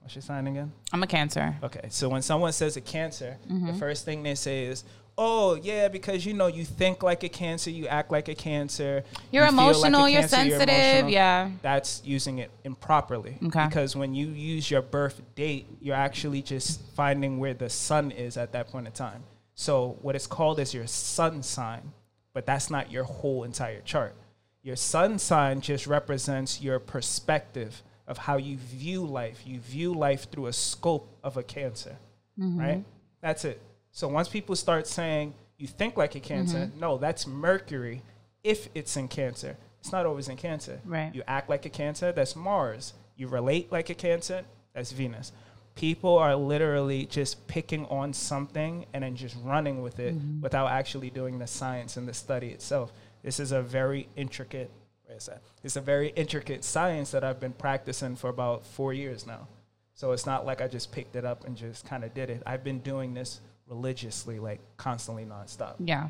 what's 0.00 0.14
your 0.14 0.23
sign 0.23 0.47
again? 0.47 0.73
I'm 0.92 1.02
a 1.02 1.07
Cancer. 1.07 1.57
Okay, 1.62 1.87
so 1.90 2.09
when 2.09 2.23
someone 2.23 2.52
says 2.52 2.76
a 2.76 2.80
cancer, 2.80 3.37
Mm-hmm. 3.50 3.66
the 3.66 3.75
first 3.75 4.04
thing 4.04 4.23
they 4.23 4.35
say 4.35 4.64
is, 4.64 4.85
"Oh, 5.18 5.56
yeah, 5.56 5.88
because 5.88 6.25
you 6.25 6.32
know 6.32 6.46
you 6.46 6.64
think 6.64 7.02
like 7.02 7.25
a 7.25 7.28
cancer, 7.28 7.70
you 7.70 7.87
act 7.88 8.10
like 8.10 8.28
a 8.28 8.34
cancer, 8.34 9.02
You're 9.30 9.44
you 9.44 9.50
feel 9.50 9.56
like 9.56 9.68
emotional, 9.75 10.08
you're 10.08 10.20
cancer, 10.20 10.37
sensitive, 10.37 10.68
emotional." 10.68 11.10
yeah. 11.10 11.50
That's 11.60 12.00
using 12.04 12.38
it 12.38 12.50
improperly. 12.64 13.37
Okay. 13.44 13.66
Because 13.66 13.96
when 13.96 14.14
you 14.14 14.28
use 14.28 14.70
your 14.70 14.82
birth 14.82 15.20
date, 15.34 15.66
you're 15.82 15.96
actually 15.96 16.40
just 16.42 16.80
finding 16.94 17.38
where 17.38 17.54
the 17.54 17.68
sun 17.68 18.12
is 18.12 18.37
at 18.37 18.52
that 18.52 18.68
point 18.68 18.87
in 18.87 18.92
time. 18.92 19.25
So 19.54 19.98
what 20.02 20.14
it's 20.14 20.28
called 20.28 20.60
is 20.60 20.72
your 20.72 20.87
sun 20.87 21.42
sign, 21.42 21.92
but 22.32 22.46
that's 22.46 22.70
not 22.70 22.92
your 22.92 23.02
whole 23.02 23.42
entire 23.42 23.80
chart. 23.80 24.14
Your 24.62 24.76
sun 24.76 25.18
sign 25.18 25.60
just 25.60 25.87
represents 25.87 26.62
your 26.62 26.78
perspective 26.78 27.82
of 28.06 28.18
how 28.18 28.37
you 28.37 28.56
view 28.56 29.04
life. 29.04 29.42
You 29.44 29.60
view 29.60 29.94
life 29.94 30.30
through 30.30 30.46
a 30.46 30.52
scope 30.52 31.18
of 31.25 31.37
a 31.37 31.42
cancer, 31.42 31.96
mm-hmm. 32.38 32.58
right? 32.58 32.84
That's 33.20 33.44
it. 33.44 33.60
So 33.92 34.09
once 34.09 34.28
people 34.28 34.57
start 34.57 34.87
saying 34.87 35.35
you 35.57 35.66
think 35.66 35.97
like 35.97 36.14
a 36.14 36.21
cancer, 36.21 36.59
mm-hmm. 36.59 36.80
no, 36.80 36.99
that's 36.99 37.26
Mercury 37.26 38.02
if 38.45 38.68
it's 38.75 38.97
in 38.97 39.09
cancer. 39.09 39.57
It's 39.80 39.92
not 39.92 40.07
always 40.07 40.28
in 40.28 40.37
cancer. 40.37 40.80
Right. 40.85 41.14
You 41.14 41.23
act 41.26 41.49
like 41.49 41.66
a 41.66 41.71
cancer, 41.71 42.12
that's 42.12 42.37
Mars. 42.37 42.95
You 43.16 43.28
relate 43.28 43.71
like 43.73 43.90
a 43.90 43.95
cancer, 43.95 44.45
that's 44.75 44.92
Venus. 44.92 45.33
People 45.75 46.18
are 46.18 46.35
literally 46.35 47.07
just 47.07 47.47
picking 47.47 47.87
on 47.87 48.12
something 48.12 48.87
and 48.92 49.04
then 49.04 49.16
just 49.16 49.37
running 49.45 49.83
with 49.83 49.99
it 49.99 50.16
mm-hmm. 50.16 50.40
without 50.40 50.68
actually 50.68 51.11
doing 51.11 51.38
the 51.38 51.47
science 51.47 51.97
and 51.97 52.09
the 52.09 52.14
study 52.14 52.49
itself. 52.49 52.92
This 53.23 53.40
is 53.40 53.52
a 53.52 53.62
very 53.62 54.09
intricate, 54.16 54.71
where 55.04 55.16
is 55.16 55.26
that? 55.26 55.42
It's 55.62 55.76
a 55.76 55.80
very 55.80 56.09
intricate 56.11 56.64
science 56.64 57.11
that 57.12 57.23
I've 57.23 57.40
been 57.40 57.52
practicing 57.52 58.16
for 58.16 58.30
about 58.30 58.66
four 58.66 58.92
years 58.92 59.26
now. 59.26 59.49
So 59.95 60.12
it's 60.12 60.26
not 60.26 60.47
like 60.47 60.61
I 60.61 60.68
just 60.68 60.92
picked 60.92 61.16
it 61.16 61.25
up 61.25 61.45
and 61.45 61.57
just 61.57 61.85
kind 61.85 62.04
of 62.04 62.14
did 62.14 62.30
it. 62.30 62.42
I've 62.47 62.62
been 62.62 62.78
doing 62.80 63.14
this 63.14 63.40
religiously, 63.68 64.38
like 64.38 64.60
constantly 64.76 65.25
nonstop. 65.25 65.75
Yeah. 65.78 66.08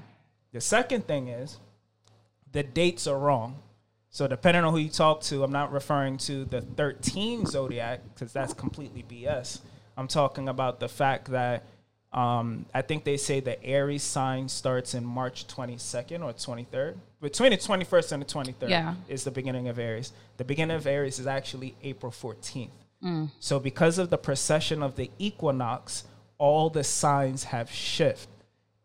The 0.52 0.60
second 0.60 1.06
thing 1.06 1.28
is 1.28 1.58
the 2.52 2.62
dates 2.62 3.06
are 3.06 3.18
wrong. 3.18 3.56
So 4.10 4.26
depending 4.26 4.64
on 4.64 4.72
who 4.72 4.78
you 4.78 4.88
talk 4.88 5.20
to, 5.22 5.44
I'm 5.44 5.52
not 5.52 5.70
referring 5.72 6.16
to 6.18 6.44
the 6.46 6.62
13 6.62 7.44
zodiac 7.46 8.00
because 8.14 8.32
that's 8.32 8.54
completely 8.54 9.04
BS. 9.08 9.60
I'm 9.96 10.08
talking 10.08 10.48
about 10.48 10.80
the 10.80 10.88
fact 10.88 11.30
that 11.30 11.64
um, 12.10 12.64
I 12.72 12.80
think 12.80 13.04
they 13.04 13.18
say 13.18 13.40
the 13.40 13.62
Aries 13.62 14.02
sign 14.02 14.48
starts 14.48 14.94
in 14.94 15.04
March 15.04 15.46
22nd 15.46 16.24
or 16.24 16.32
23rd. 16.32 16.94
Between 17.20 17.50
the 17.50 17.58
21st 17.58 18.12
and 18.12 18.22
the 18.22 18.26
23rd 18.26 18.70
Yeah. 18.70 18.94
is 19.08 19.24
the 19.24 19.30
beginning 19.30 19.68
of 19.68 19.78
Aries. 19.78 20.12
The 20.38 20.44
beginning 20.44 20.76
of 20.76 20.86
Aries 20.86 21.18
is 21.18 21.26
actually 21.26 21.74
April 21.82 22.10
14th. 22.10 22.70
So 23.40 23.60
because 23.60 23.98
of 23.98 24.10
the 24.10 24.18
precession 24.18 24.82
of 24.82 24.96
the 24.96 25.10
equinox, 25.18 26.04
all 26.38 26.70
the 26.70 26.84
signs 26.84 27.44
have 27.44 27.70
shifted. 27.70 28.28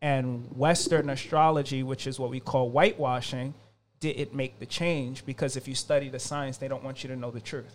And 0.02 0.46
Western 0.54 1.08
astrology, 1.08 1.82
which 1.82 2.06
is 2.06 2.18
what 2.20 2.30
we 2.30 2.38
call 2.40 2.68
whitewashing, 2.70 3.54
didn't 4.00 4.34
make 4.34 4.58
the 4.58 4.66
change 4.66 5.24
because 5.24 5.56
if 5.56 5.66
you 5.66 5.74
study 5.74 6.10
the 6.10 6.18
science, 6.18 6.58
they 6.58 6.68
don't 6.68 6.84
want 6.84 7.02
you 7.02 7.08
to 7.08 7.16
know 7.16 7.30
the 7.30 7.40
truth. 7.40 7.74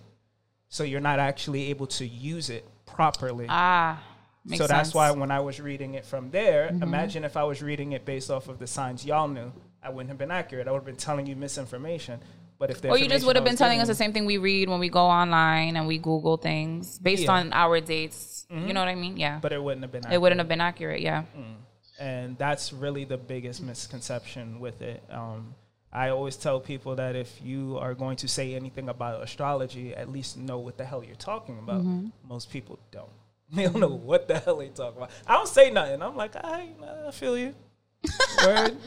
So 0.68 0.84
you're 0.84 1.00
not 1.02 1.18
actually 1.18 1.72
able 1.72 1.88
to 1.88 2.06
use 2.06 2.52
it 2.52 2.64
properly. 2.86 3.48
Ah. 3.50 4.04
Makes 4.46 4.60
so 4.62 4.68
that's 4.68 4.90
sense. 4.90 4.96
why 4.96 5.12
when 5.12 5.32
I 5.32 5.40
was 5.40 5.60
reading 5.60 5.96
it 5.96 6.06
from 6.06 6.30
there, 6.30 6.68
Mm-hmm. 6.68 6.84
imagine 6.84 7.24
if 7.24 7.36
I 7.36 7.44
was 7.44 7.64
reading 7.64 7.94
it 7.94 8.06
based 8.06 8.30
off 8.30 8.48
of 8.48 8.60
the 8.60 8.68
signs 8.68 9.04
y'all 9.06 9.28
knew, 9.28 9.52
I 9.82 9.90
wouldn't 9.90 10.10
have 10.10 10.18
been 10.20 10.32
accurate. 10.32 10.68
I 10.68 10.72
would 10.72 10.80
have 10.80 10.86
been 10.86 10.96
telling 10.98 11.26
you 11.26 11.36
misinformation. 11.36 12.20
But 12.60 12.70
if 12.70 12.86
Or 12.86 12.98
you 12.98 13.08
just 13.08 13.26
would 13.26 13.38
have 13.38 13.46
been 13.46 13.56
telling 13.56 13.80
us 13.80 13.88
the 13.88 13.96
same 13.96 14.12
thing 14.14 14.26
we 14.26 14.38
read 14.38 14.70
when 14.70 14.80
we 14.80 14.90
go 14.90 15.06
online 15.06 15.78
and 15.78 15.88
we 15.88 15.98
Google 15.98 16.38
things 16.38 17.00
based 17.00 17.24
Yeah. 17.24 17.32
on 17.32 17.54
our 17.54 17.80
dates. 17.80 18.39
Mm-hmm. 18.52 18.68
You 18.68 18.74
know 18.74 18.80
what 18.80 18.90
I 18.90 18.96
mean? 18.96 19.18
Yeah. 19.18 19.40
but 19.42 19.54
it 19.54 19.62
wouldn't 19.62 19.84
have 19.84 19.92
been. 19.92 20.12
it 20.12 20.20
wouldn't 20.20 20.40
have 20.40 20.48
been 20.48 20.62
accurate. 20.62 21.02
Yeah. 21.02 21.24
Mm. 21.38 21.56
and 22.00 22.38
that's 22.38 22.74
really 22.74 23.04
the 23.06 23.18
biggest 23.18 23.62
misconception 23.62 24.60
with 24.60 24.82
it. 24.82 25.04
Um, 25.12 25.54
I 25.92 26.10
always 26.10 26.36
tell 26.36 26.60
people 26.60 26.96
that 26.96 27.16
if 27.16 27.40
you 27.44 27.78
are 27.80 27.94
going 27.96 28.18
to 28.18 28.28
say 28.28 28.54
anything 28.56 28.90
about 28.90 29.24
astrology, 29.24 29.96
at 29.96 30.12
least 30.12 30.38
know 30.38 30.60
what 30.60 30.78
the 30.78 30.86
hell 30.86 31.04
you're 31.04 31.16
talking 31.16 31.58
about. 31.58 31.82
Mm-hmm. 31.82 32.08
Most 32.28 32.52
people 32.52 32.80
don't. 32.92 33.10
They 33.52 33.64
don't 33.64 33.80
know 33.80 33.88
what 33.90 34.28
the 34.28 34.38
hell 34.40 34.58
they 34.58 34.68
talk 34.70 34.96
about. 34.96 35.10
I 35.26 35.34
don't 35.34 35.48
say 35.48 35.72
nothing. 35.72 36.04
I'm 36.04 36.16
like, 36.16 36.36
I, 36.36 36.70
I 37.08 37.10
feel 37.12 37.36
you. 37.36 37.56
Word, 38.46 38.78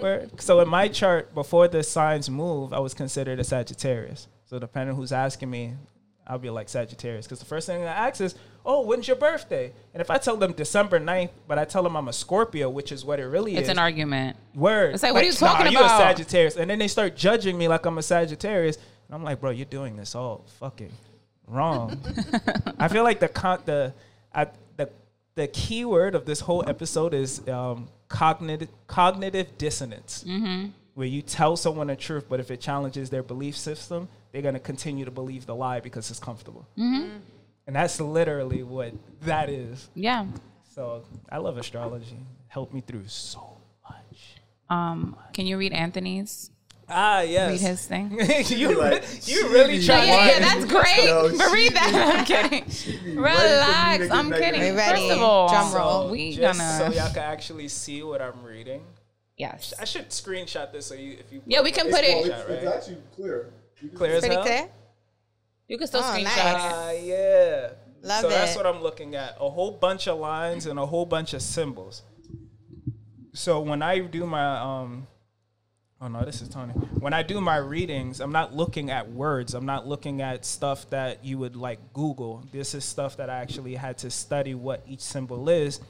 word. 0.00 0.40
So 0.40 0.58
in 0.60 0.68
my 0.68 0.88
chart, 0.88 1.32
before 1.32 1.68
the 1.68 1.82
signs 1.84 2.28
move, 2.28 2.72
I 2.72 2.80
was 2.80 2.92
considered 2.94 3.38
a 3.38 3.44
Sagittarius. 3.44 4.26
So 4.46 4.58
depending 4.58 4.96
who's 4.96 5.12
asking 5.12 5.50
me, 5.50 5.74
I'll 6.28 6.38
be 6.38 6.50
like 6.50 6.68
Sagittarius. 6.68 7.26
Because 7.26 7.38
the 7.38 7.46
first 7.46 7.66
thing 7.66 7.82
I 7.82 7.86
ask 8.08 8.20
is, 8.20 8.34
oh, 8.64 8.82
when's 8.82 9.08
your 9.08 9.16
birthday? 9.16 9.72
And 9.94 10.00
if 10.00 10.10
I 10.10 10.18
tell 10.18 10.36
them 10.36 10.52
December 10.52 11.00
9th, 11.00 11.30
but 11.46 11.58
I 11.58 11.64
tell 11.64 11.82
them 11.82 11.96
I'm 11.96 12.08
a 12.08 12.12
Scorpio, 12.12 12.68
which 12.68 12.92
is 12.92 13.04
what 13.04 13.18
it 13.18 13.24
really 13.24 13.52
It's 13.52 13.62
is. 13.62 13.68
It's 13.68 13.70
an 13.70 13.78
argument. 13.78 14.36
Word. 14.54 14.94
It's 14.94 15.02
like, 15.02 15.14
what 15.14 15.24
are 15.24 15.26
you 15.26 15.32
"Nah, 15.40 15.54
about? 15.56 15.72
you 15.72 15.78
a? 15.78 15.88
Sagittarius. 15.88 16.56
And 16.56 16.70
then 16.70 16.78
they 16.78 16.88
start 16.88 17.16
judging 17.16 17.56
me 17.56 17.66
like 17.66 17.86
I'm 17.86 17.96
a 17.96 18.02
Sagittarius. 18.02 18.76
And 18.76 19.14
I'm 19.14 19.24
like, 19.24 19.40
bro, 19.40 19.50
you're 19.50 19.64
doing 19.64 19.96
this 19.96 20.14
all 20.14 20.44
fucking 20.60 20.92
wrong. 21.46 21.98
I 22.78 22.88
feel 22.88 23.04
like 23.04 23.20
the 23.20 23.28
con- 23.28 23.62
the 23.64 23.94
I, 24.34 24.48
the 24.76 24.90
the 25.34 25.48
key 25.48 25.86
word 25.86 26.14
of 26.14 26.26
this 26.26 26.40
whole 26.40 26.68
episode 26.68 27.14
is 27.14 27.46
um, 27.48 27.88
cognitive 28.08 28.68
cognitive 28.86 29.56
dissonance. 29.56 30.24
Mm-hmm. 30.28 30.70
Where 30.92 31.06
you 31.06 31.22
tell 31.22 31.56
someone 31.56 31.86
the 31.86 31.96
truth, 31.96 32.26
but 32.28 32.40
if 32.40 32.50
it 32.50 32.60
challenges 32.60 33.08
their 33.08 33.22
belief 33.22 33.56
system, 33.56 34.08
they're 34.32 34.42
gonna 34.42 34.60
continue 34.60 35.04
to 35.04 35.10
believe 35.10 35.46
the 35.46 35.54
lie 35.54 35.80
because 35.80 36.10
it's 36.10 36.20
comfortable. 36.20 36.66
Mm-hmm. 36.78 37.16
And 37.66 37.76
that's 37.76 38.00
literally 38.00 38.62
what 38.62 38.92
that 39.22 39.48
is. 39.50 39.88
Yeah. 39.94 40.26
So 40.74 41.04
I 41.30 41.38
love 41.38 41.58
astrology. 41.58 42.16
Helped 42.48 42.72
me 42.72 42.80
through 42.80 43.06
so 43.08 43.58
much. 43.88 44.36
Um, 44.70 45.16
can 45.34 45.46
you 45.46 45.58
read 45.58 45.72
Anthony's? 45.72 46.50
Ah, 46.90 47.20
yes. 47.20 47.50
Read 47.50 47.60
his 47.60 47.84
thing. 47.86 48.10
you, 48.58 48.78
Like, 48.78 49.28
you 49.28 49.48
really 49.50 49.82
try. 49.84 50.04
Yeah, 50.06 50.26
yeah, 50.26 50.38
that's 50.38 50.64
great. 50.64 51.04
Yo, 51.04 51.30
but 51.36 51.52
read 51.52 51.68
she- 51.68 51.74
that. 51.74 52.16
I'm 52.18 52.24
kidding. 52.24 52.64
ready 52.64 52.70
for 52.80 53.04
me 53.04 53.16
Relax. 53.20 54.10
I'm 54.10 54.30
kidding. 54.32 54.62
in. 54.62 54.74
Ready. 54.76 55.00
First 55.00 55.12
of 55.12 55.22
all, 55.22 55.48
Drum 55.50 55.74
roll. 55.74 56.02
So, 56.06 56.12
we 56.12 56.34
just 56.34 56.58
gonna. 56.58 56.78
so 56.78 56.98
y'all 56.98 57.12
can 57.12 57.18
actually 57.24 57.68
see 57.68 58.02
what 58.02 58.22
I'm 58.22 58.42
reading. 58.42 58.82
yes. 59.36 59.74
I 59.78 59.84
should 59.84 60.08
screenshot 60.08 60.72
this 60.72 60.86
so 60.86 60.94
you, 60.94 61.18
if 61.20 61.30
you. 61.30 61.42
Yeah, 61.44 61.60
we 61.60 61.72
can 61.72 61.84
put 61.90 62.00
well, 62.02 62.24
it. 62.24 62.26
it's, 62.28 62.48
it's 62.50 62.66
actually 62.66 62.98
clear. 63.14 63.50
You 63.82 63.88
can 63.88 63.98
Clear 63.98 64.14
as 64.14 64.20
Pretty 64.20 64.34
hell. 64.34 64.44
clear. 64.44 64.68
You 65.68 65.78
can 65.78 65.86
still 65.86 66.00
Oh, 66.00 66.04
screenshot. 66.04 66.22
nice. 66.24 66.34
Ah, 66.36 66.90
yeah. 66.92 67.70
Love 68.02 68.20
so 68.22 68.28
that's 68.28 68.54
it. 68.54 68.56
what 68.56 68.66
I'm 68.66 68.80
looking 68.82 69.14
at. 69.14 69.36
A 69.40 69.48
whole 69.50 69.72
bunch 69.72 70.06
of 70.08 70.18
lines 70.18 70.66
and 70.66 70.78
a 70.78 70.86
whole 70.86 71.04
bunch 71.06 71.34
of 71.34 71.42
symbols. 71.42 72.02
So 73.34 73.60
when 73.60 73.82
I 73.82 73.98
do 74.00 74.26
my 74.26 74.58
um 74.58 75.06
Oh 76.00 76.06
no, 76.06 76.24
this 76.24 76.40
is 76.40 76.48
Tony. 76.48 76.72
When 76.74 77.12
I 77.12 77.24
do 77.24 77.40
my 77.40 77.56
readings, 77.56 78.20
I'm 78.20 78.30
not 78.30 78.54
looking 78.54 78.88
at 78.88 79.10
words. 79.10 79.52
I'm 79.54 79.66
not 79.66 79.84
looking 79.88 80.22
at 80.22 80.44
stuff 80.44 80.88
that 80.90 81.24
you 81.24 81.38
would 81.38 81.56
like 81.56 81.92
Google. 81.92 82.44
This 82.52 82.72
is 82.74 82.84
stuff 82.84 83.16
that 83.16 83.28
I 83.28 83.40
actually 83.40 83.74
had 83.74 83.98
to 83.98 84.10
study 84.10 84.54
what 84.54 84.84
each 84.86 85.00
symbol 85.00 85.48
is, 85.48 85.80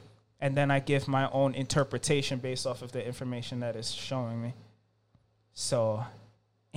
and 0.40 0.56
then 0.56 0.70
I 0.70 0.80
give 0.80 1.08
my 1.08 1.28
own 1.30 1.54
interpretation 1.54 2.38
based 2.38 2.66
off 2.66 2.80
of 2.80 2.90
the 2.92 3.06
information 3.06 3.60
that 3.60 3.76
is 3.76 3.92
showing 3.92 4.40
me. 4.40 4.54
So, 5.52 6.02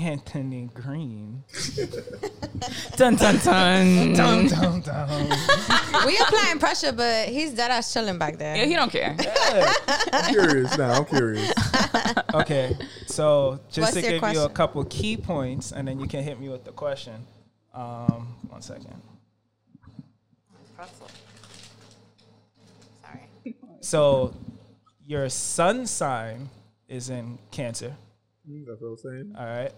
Anthony 0.01 0.69
Green. 0.73 1.43
Dun 2.95 3.15
dun 3.15 3.37
dun. 3.37 4.13
Dum, 4.13 4.47
dum, 4.47 4.81
dum. 4.81 5.29
we 6.05 6.17
applying 6.17 6.59
pressure, 6.59 6.91
but 6.91 7.27
he's 7.27 7.53
dead 7.53 7.71
ass 7.71 7.91
chilling 7.93 8.17
back 8.17 8.37
there. 8.37 8.55
Yeah, 8.55 8.65
he 8.65 8.75
don't 8.75 8.91
care. 8.91 9.15
I'm 10.13 10.33
curious 10.33 10.77
now. 10.77 10.93
I'm 10.93 11.05
curious. 11.05 11.51
Okay, 12.33 12.77
so 13.07 13.59
just 13.69 13.79
What's 13.79 13.93
to 13.93 14.11
your 14.11 14.19
give 14.21 14.33
you 14.33 14.41
a 14.43 14.49
couple 14.49 14.83
key 14.85 15.17
points, 15.17 15.71
and 15.73 15.85
then 15.87 15.99
you 15.99 16.07
can 16.07 16.23
hit 16.23 16.39
me 16.39 16.47
with 16.49 16.63
the 16.63 16.71
question. 16.71 17.25
Um, 17.73 18.35
one 18.47 18.61
second. 18.61 19.01
Sorry. 23.03 23.55
So 23.81 24.33
your 25.05 25.27
sun 25.29 25.85
sign 25.85 26.49
is 26.87 27.09
in 27.09 27.37
Cancer. 27.51 27.95
Mm, 28.49 28.65
That's 28.65 28.81
what 28.81 28.89
I'm 28.89 28.97
saying. 28.97 29.33
All 29.37 29.45
right. 29.45 29.71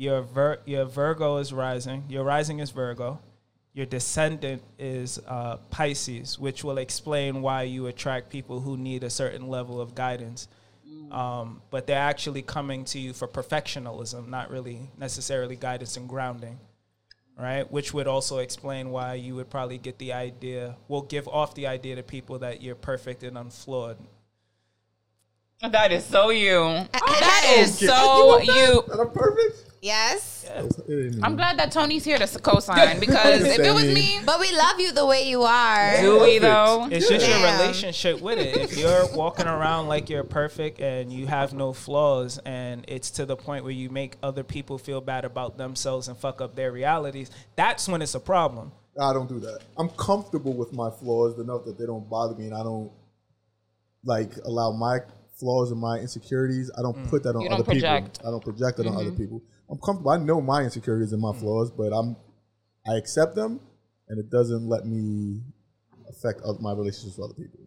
Your 0.00 0.22
Vir- 0.22 0.60
your 0.64 0.86
Virgo 0.86 1.36
is 1.36 1.52
rising. 1.52 2.04
Your 2.08 2.24
rising 2.24 2.60
is 2.60 2.70
Virgo. 2.70 3.18
Your 3.74 3.84
descendant 3.84 4.62
is 4.78 5.20
uh, 5.28 5.58
Pisces, 5.70 6.38
which 6.38 6.64
will 6.64 6.78
explain 6.78 7.42
why 7.42 7.64
you 7.64 7.86
attract 7.86 8.30
people 8.30 8.60
who 8.60 8.78
need 8.78 9.04
a 9.04 9.10
certain 9.10 9.48
level 9.48 9.78
of 9.78 9.94
guidance. 9.94 10.48
Um, 11.10 11.60
but 11.70 11.86
they're 11.86 11.98
actually 12.00 12.40
coming 12.40 12.86
to 12.86 12.98
you 12.98 13.12
for 13.12 13.28
perfectionism, 13.28 14.28
not 14.28 14.50
really 14.50 14.88
necessarily 14.96 15.54
guidance 15.56 15.98
and 15.98 16.08
grounding, 16.08 16.58
right? 17.38 17.70
Which 17.70 17.92
would 17.92 18.06
also 18.06 18.38
explain 18.38 18.90
why 18.90 19.14
you 19.14 19.34
would 19.34 19.50
probably 19.50 19.76
get 19.76 19.98
the 19.98 20.14
idea, 20.14 20.76
will 20.88 21.02
give 21.02 21.28
off 21.28 21.54
the 21.54 21.66
idea 21.66 21.96
to 21.96 22.02
people 22.02 22.38
that 22.38 22.62
you're 22.62 22.74
perfect 22.74 23.22
and 23.22 23.36
unflawed. 23.36 23.98
That 25.60 25.92
is 25.92 26.06
so 26.06 26.30
you. 26.30 26.86
That 26.92 27.02
Okay. 27.02 27.60
is 27.60 27.78
so 27.78 28.38
You 28.38 28.52
you. 28.54 28.66
that? 28.74 28.86
That 28.88 29.00
I'm 29.00 29.10
perfect. 29.10 29.69
Yes. 29.82 30.46
I'm 31.22 31.36
glad 31.36 31.58
that 31.58 31.72
Tony's 31.72 32.04
here 32.04 32.18
to 32.18 32.26
co-sign 32.38 33.00
because 33.06 33.42
if 33.42 33.58
it 33.58 33.72
was 33.72 33.84
me, 33.84 34.20
But 34.26 34.38
we 34.38 34.54
love 34.54 34.78
you 34.78 34.92
the 34.92 35.06
way 35.06 35.28
you 35.28 35.42
are. 35.42 36.00
do 36.00 36.20
we 36.20 36.38
though? 36.38 36.86
It's 36.90 37.08
just 37.08 37.26
your 37.26 37.38
relationship 37.38 38.20
with 38.20 38.38
it. 38.38 38.56
If 38.56 38.76
you're 38.76 39.06
walking 39.14 39.46
around 39.46 39.88
like 39.88 40.10
you're 40.10 40.24
perfect 40.24 40.80
and 40.80 41.10
you 41.10 41.26
have 41.26 41.54
no 41.54 41.72
flaws, 41.72 42.38
and 42.44 42.84
it's 42.88 43.10
to 43.12 43.24
the 43.24 43.36
point 43.36 43.64
where 43.64 43.72
you 43.72 43.88
make 43.88 44.16
other 44.22 44.44
people 44.44 44.76
feel 44.76 45.00
bad 45.00 45.24
about 45.24 45.56
themselves 45.56 46.08
and 46.08 46.16
fuck 46.18 46.40
up 46.42 46.54
their 46.54 46.72
realities, 46.72 47.30
that's 47.56 47.88
when 47.88 48.02
it's 48.02 48.14
a 48.14 48.20
problem. 48.20 48.72
I 49.00 49.14
don't 49.14 49.28
do 49.28 49.40
that. 49.40 49.60
I'm 49.78 49.88
comfortable 49.90 50.52
with 50.52 50.72
my 50.74 50.90
flaws 50.90 51.38
enough 51.38 51.64
that 51.64 51.78
they 51.78 51.86
don't 51.86 52.08
bother 52.10 52.34
me, 52.34 52.46
and 52.46 52.54
I 52.54 52.62
don't 52.62 52.90
like 54.04 54.36
allow 54.44 54.72
my 54.72 54.98
flaws 55.40 55.70
and 55.72 55.80
my 55.80 55.96
insecurities. 55.98 56.70
I 56.78 56.82
don't 56.82 56.96
Mm. 56.96 57.08
put 57.08 57.22
that 57.24 57.34
on 57.34 57.42
You 57.42 57.48
other 57.48 57.64
don't 57.64 57.80
project. 57.80 58.18
people. 58.18 58.28
I 58.28 58.30
don't 58.32 58.44
project 58.44 58.78
it 58.78 58.86
on 58.86 58.92
Mm-hmm. 58.92 59.00
other 59.00 59.12
people. 59.16 59.42
I'm 59.70 59.78
comfortable. 59.78 60.10
I 60.10 60.18
know 60.18 60.40
my 60.40 60.62
insecurities 60.62 61.12
and 61.12 61.20
my 61.22 61.32
Mm. 61.32 61.40
flaws, 61.40 61.70
but 61.70 61.92
I'm 61.92 62.16
I 62.86 62.94
accept 62.96 63.34
them, 63.34 63.60
and 64.08 64.18
it 64.18 64.30
doesn't 64.30 64.66
let 64.68 64.86
me 64.86 65.42
affect 66.08 66.40
oth- 66.44 66.60
my 66.60 66.72
relationships 66.72 67.18
with 67.18 67.24
other 67.30 67.34
people. 67.34 67.60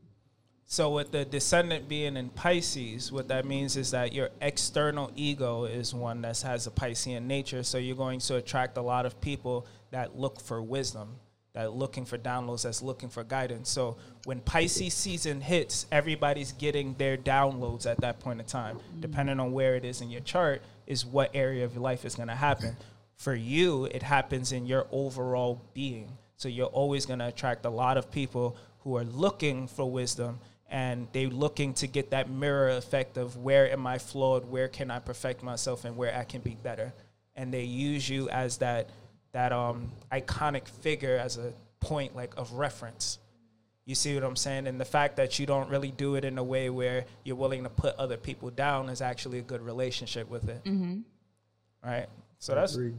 So, 0.65 0.89
with 0.91 1.11
the 1.11 1.23
descendant 1.23 1.87
being 1.87 2.17
in 2.17 2.29
Pisces, 2.29 3.11
what 3.11 3.27
that 3.27 3.45
means 3.45 3.77
is 3.77 3.91
that 3.91 4.11
your 4.11 4.29
external 4.41 5.11
ego 5.15 5.65
is 5.65 5.93
one 5.93 6.21
that 6.23 6.39
has 6.41 6.65
a 6.65 6.71
Piscean 6.71 7.23
nature. 7.27 7.61
So, 7.63 7.77
you're 7.77 7.95
going 7.95 8.19
to 8.21 8.37
attract 8.37 8.75
a 8.77 8.81
lot 8.81 9.05
of 9.05 9.19
people 9.21 9.67
that 9.91 10.17
look 10.17 10.39
for 10.41 10.63
wisdom, 10.63 11.09
that 11.53 11.73
looking 11.73 12.05
for 12.05 12.17
downloads, 12.17 12.63
that's 12.63 12.81
looking 12.81 13.09
for 13.09 13.23
guidance. 13.23 13.69
So, 13.69 13.97
when 14.25 14.39
Pisces 14.41 14.93
season 14.93 15.41
hits, 15.41 15.85
everybody's 15.91 16.51
getting 16.53 16.95
their 16.95 17.17
downloads 17.17 17.85
at 17.85 18.01
that 18.01 18.19
point 18.19 18.39
in 18.39 18.45
time. 18.45 18.77
Mm. 18.77 19.01
Depending 19.01 19.39
on 19.39 19.51
where 19.51 19.75
it 19.75 19.85
is 19.85 20.01
in 20.01 20.09
your 20.09 20.21
chart, 20.21 20.61
is 20.87 21.05
what 21.05 21.31
area 21.33 21.63
of 21.63 21.73
your 21.73 21.83
life 21.83 22.05
is 22.05 22.15
going 22.15 22.27
to 22.27 22.35
happen. 22.35 22.75
For 23.15 23.35
you, 23.35 23.85
it 23.85 24.03
happens 24.03 24.51
in 24.51 24.65
your 24.65 24.87
overall 24.91 25.61
being. 25.73 26.17
So 26.37 26.49
you're 26.49 26.67
always 26.67 27.05
going 27.05 27.19
to 27.19 27.27
attract 27.27 27.65
a 27.65 27.69
lot 27.69 27.97
of 27.97 28.11
people 28.11 28.57
who 28.79 28.97
are 28.97 29.05
looking 29.05 29.67
for 29.67 29.89
wisdom 29.89 30.39
and 30.69 31.07
they're 31.13 31.27
looking 31.27 31.73
to 31.75 31.87
get 31.87 32.09
that 32.09 32.29
mirror 32.29 32.69
effect 32.69 33.17
of 33.17 33.37
where 33.37 33.71
am 33.71 33.85
I 33.85 33.99
flawed, 33.99 34.49
where 34.49 34.67
can 34.67 34.89
I 34.89 34.99
perfect 34.99 35.43
myself, 35.43 35.85
and 35.85 35.95
where 35.95 36.15
I 36.15 36.23
can 36.23 36.41
be 36.41 36.57
better. 36.63 36.91
And 37.35 37.53
they 37.53 37.63
use 37.63 38.09
you 38.09 38.27
as 38.29 38.57
that 38.57 38.89
that 39.33 39.51
um, 39.51 39.91
iconic 40.11 40.67
figure 40.67 41.17
as 41.17 41.37
a 41.37 41.53
point 41.79 42.15
like 42.15 42.33
of 42.37 42.53
reference. 42.53 43.19
You 43.85 43.95
see 43.95 44.15
what 44.15 44.23
I'm 44.23 44.37
saying? 44.37 44.67
And 44.67 44.79
the 44.79 44.85
fact 44.85 45.17
that 45.17 45.37
you 45.39 45.45
don't 45.45 45.69
really 45.69 45.91
do 45.91 46.15
it 46.15 46.23
in 46.23 46.37
a 46.37 46.43
way 46.43 46.69
where 46.69 47.03
you're 47.25 47.35
willing 47.35 47.63
to 47.63 47.69
put 47.69 47.97
other 47.97 48.15
people 48.15 48.49
down 48.49 48.87
is 48.87 49.01
actually 49.01 49.39
a 49.39 49.41
good 49.41 49.61
relationship 49.61 50.29
with 50.29 50.47
it. 50.47 50.63
Mm-hmm. 50.63 50.99
Right? 51.83 52.07
So 52.39 52.55
that's 52.55 52.75
Agree. 52.75 52.93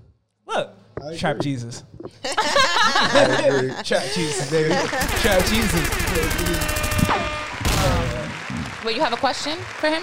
look, 0.46 0.74
I 1.02 1.16
trap 1.16 1.36
agree. 1.36 1.52
Jesus. 1.52 1.84
I 2.24 3.44
agree. 3.46 3.72
Trap 3.82 4.02
Jesus, 4.14 4.50
baby. 4.50 4.74
Trap 5.22 5.44
Jesus. 5.46 6.84
Wait, 8.84 8.96
you 8.96 9.00
have 9.00 9.14
a 9.14 9.16
question 9.16 9.56
for 9.56 9.88
him? 9.88 10.02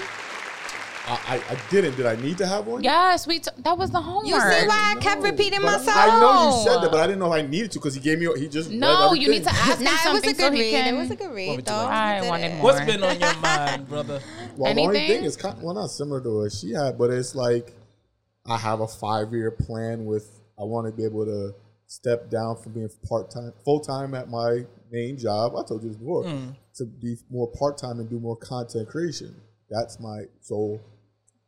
I, 1.07 1.35
I, 1.35 1.53
I 1.53 1.57
didn't. 1.69 1.95
Did 1.95 2.05
I 2.05 2.15
need 2.15 2.37
to 2.37 2.47
have 2.47 2.67
one? 2.67 2.83
Yes, 2.83 3.25
we. 3.25 3.39
T- 3.39 3.49
that 3.59 3.77
was 3.77 3.89
the 3.89 4.01
homework. 4.01 4.27
You 4.27 4.39
see 4.39 4.67
why 4.67 4.93
I 4.95 4.99
kept 4.99 5.23
repeating 5.23 5.61
but 5.61 5.79
myself? 5.79 5.97
I 5.97 6.19
know 6.19 6.57
you 6.57 6.63
said 6.63 6.81
that, 6.81 6.91
but 6.91 6.99
I 6.99 7.07
didn't 7.07 7.19
know 7.19 7.33
if 7.33 7.43
I 7.43 7.47
needed 7.47 7.71
to 7.71 7.79
because 7.79 7.95
he 7.95 8.01
gave 8.01 8.19
me. 8.19 8.27
He 8.39 8.47
just 8.47 8.69
No, 8.69 9.13
you 9.13 9.29
need 9.29 9.43
to 9.43 9.49
ask 9.49 9.79
him 9.79 9.83
Nah, 9.85 9.91
it 9.91 10.13
was 10.13 10.23
a 10.23 10.33
good 10.33 10.53
he 10.53 10.61
read. 10.61 10.71
can. 10.71 10.93
It 10.93 10.97
was 10.97 11.11
a 11.11 11.15
good 11.15 11.33
read, 11.33 11.65
though. 11.65 11.73
I 11.73 12.27
wanted 12.27 12.55
more. 12.55 12.63
What's 12.65 12.85
been 12.85 13.03
on 13.03 13.19
your 13.19 13.35
mind, 13.41 13.89
brother? 13.89 14.21
Well, 14.55 14.73
the 14.73 14.81
only 14.81 15.07
thing 15.07 15.23
is 15.23 15.35
kind 15.35 15.61
well, 15.61 15.73
not 15.73 15.89
similar 15.89 16.21
to 16.21 16.41
what 16.41 16.51
she 16.51 16.71
had, 16.71 16.97
but 16.97 17.09
it's 17.09 17.33
like 17.33 17.73
I 18.45 18.57
have 18.57 18.81
a 18.81 18.87
five 18.87 19.33
year 19.33 19.51
plan 19.51 20.05
with 20.05 20.29
I 20.59 20.63
want 20.63 20.87
to 20.87 20.93
be 20.93 21.03
able 21.03 21.25
to 21.25 21.55
step 21.87 22.29
down 22.29 22.55
from 22.57 22.73
being 22.73 22.89
part 23.09 23.31
time, 23.31 23.51
full 23.65 23.79
time 23.79 24.13
at 24.13 24.29
my 24.29 24.65
main 24.91 25.17
job. 25.17 25.53
I 25.57 25.63
told 25.67 25.83
you 25.83 25.89
this 25.89 25.97
before 25.97 26.23
hmm. 26.23 26.49
to 26.75 26.85
be 26.85 27.17
more 27.29 27.47
part 27.47 27.77
time 27.77 27.99
and 27.99 28.09
do 28.09 28.19
more 28.19 28.37
content 28.37 28.87
creation. 28.87 29.35
That's 29.69 29.99
my 29.99 30.23
so 30.41 30.79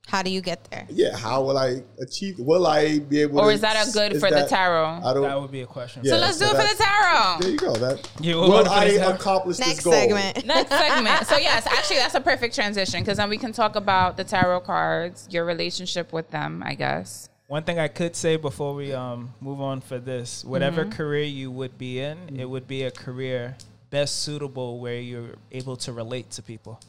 How 0.07 0.21
do 0.21 0.29
you 0.29 0.41
get 0.41 0.63
there? 0.69 0.85
yeah. 0.89 1.17
How 1.17 1.41
will 1.41 1.57
I 1.57 1.81
achieve? 1.99 2.37
Will 2.37 2.67
I 2.67 2.99
be 2.99 3.21
able? 3.21 3.39
Or 3.39 3.47
to, 3.47 3.53
is 3.53 3.61
that 3.61 3.87
a 3.87 3.91
good 3.91 4.13
is 4.13 4.19
for 4.21 4.29
the 4.29 4.45
tarot? 4.45 4.99
I 5.03 5.13
don't. 5.13 5.23
That 5.23 5.41
would 5.41 5.51
be 5.51 5.61
a 5.61 5.65
question. 5.65 6.03
Yeah. 6.05 6.11
so 6.11 6.17
let's 6.19 6.37
do 6.37 6.45
it 6.45 6.49
for 6.49 6.57
the 6.57 6.83
tarot. 6.83 7.37
there 7.39 7.49
you 7.49 7.57
go. 7.57 7.73
That 7.73 8.09
You 8.21 8.35
will 8.35 8.49
want 8.49 8.67
to 8.67 8.73
I 8.73 8.85
accomplish 8.85 9.59
Next 9.59 9.75
this 9.75 9.83
goal? 9.83 9.93
segment. 9.93 10.45
Next 10.45 10.69
segment. 10.83 11.25
So 11.25 11.37
yes, 11.37 11.65
actually, 11.65 11.97
that's 11.97 12.15
a 12.15 12.21
perfect 12.21 12.53
transition 12.53 12.99
because 12.99 13.17
then 13.17 13.29
we 13.29 13.37
can 13.37 13.53
talk 13.53 13.75
about 13.75 14.17
the 14.17 14.23
tarot 14.23 14.59
cards, 14.61 15.27
your 15.31 15.45
relationship 15.45 16.13
with 16.13 16.29
them. 16.29 16.61
I 16.63 16.75
guess. 16.75 17.29
One 17.47 17.63
thing 17.63 17.79
I 17.79 17.87
could 17.87 18.15
say 18.15 18.35
before 18.35 18.73
we 18.73 18.93
um, 18.93 19.33
move 19.41 19.61
on 19.61 19.81
for 19.81 19.99
this, 19.99 20.43
whatever 20.43 20.85
career 20.85 21.23
you 21.23 21.51
would 21.51 21.77
be 21.77 21.99
in, 21.99 22.39
it 22.39 22.45
would 22.45 22.67
be 22.67 22.83
a 22.83 22.91
career 22.91 23.57
best 23.89 24.21
suitable 24.23 24.79
where 24.79 24.99
you're 24.99 25.35
able 25.51 25.75
to 25.77 25.93
relate 25.93 26.31
to 26.31 26.41
people. 26.41 26.79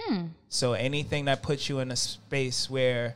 Hmm. 0.00 0.26
So 0.48 0.72
anything 0.72 1.26
that 1.26 1.42
puts 1.42 1.68
you 1.68 1.78
in 1.80 1.90
a 1.90 1.96
space 1.96 2.68
where 2.68 3.14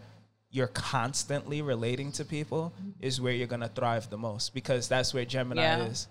you're 0.50 0.68
constantly 0.68 1.62
relating 1.62 2.12
to 2.12 2.24
people 2.24 2.72
mm-hmm. 2.78 2.90
is 3.00 3.20
where 3.20 3.32
you're 3.32 3.48
gonna 3.48 3.68
thrive 3.68 4.08
the 4.10 4.18
most 4.18 4.54
because 4.54 4.86
that's 4.88 5.12
where 5.12 5.24
Gemini 5.24 5.62
Yeah. 5.62 5.84
is. 5.86 6.06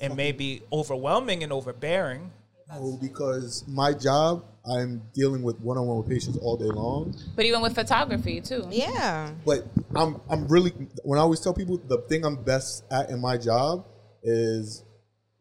It 0.00 0.14
may 0.14 0.32
be 0.32 0.62
overwhelming 0.72 1.42
and 1.42 1.52
overbearing. 1.52 2.30
No, 2.68 2.78
oh, 2.80 2.98
because 3.00 3.64
my 3.68 3.92
job, 3.92 4.44
I'm 4.64 5.02
dealing 5.14 5.42
with 5.42 5.60
one 5.60 5.76
on 5.76 5.86
one 5.86 5.98
with 5.98 6.08
patients 6.08 6.38
all 6.38 6.56
day 6.56 6.66
long. 6.66 7.14
But 7.36 7.44
even 7.44 7.60
with 7.60 7.74
photography 7.74 8.40
too. 8.40 8.66
Yeah. 8.70 9.32
But 9.44 9.66
I'm 9.94 10.20
I'm 10.30 10.46
really 10.48 10.70
when 11.04 11.18
I 11.18 11.22
always 11.22 11.40
tell 11.40 11.52
people 11.52 11.78
the 11.88 11.98
thing 12.08 12.24
I'm 12.24 12.36
best 12.36 12.84
at 12.90 13.10
in 13.10 13.20
my 13.20 13.36
job 13.36 13.84
is 14.22 14.84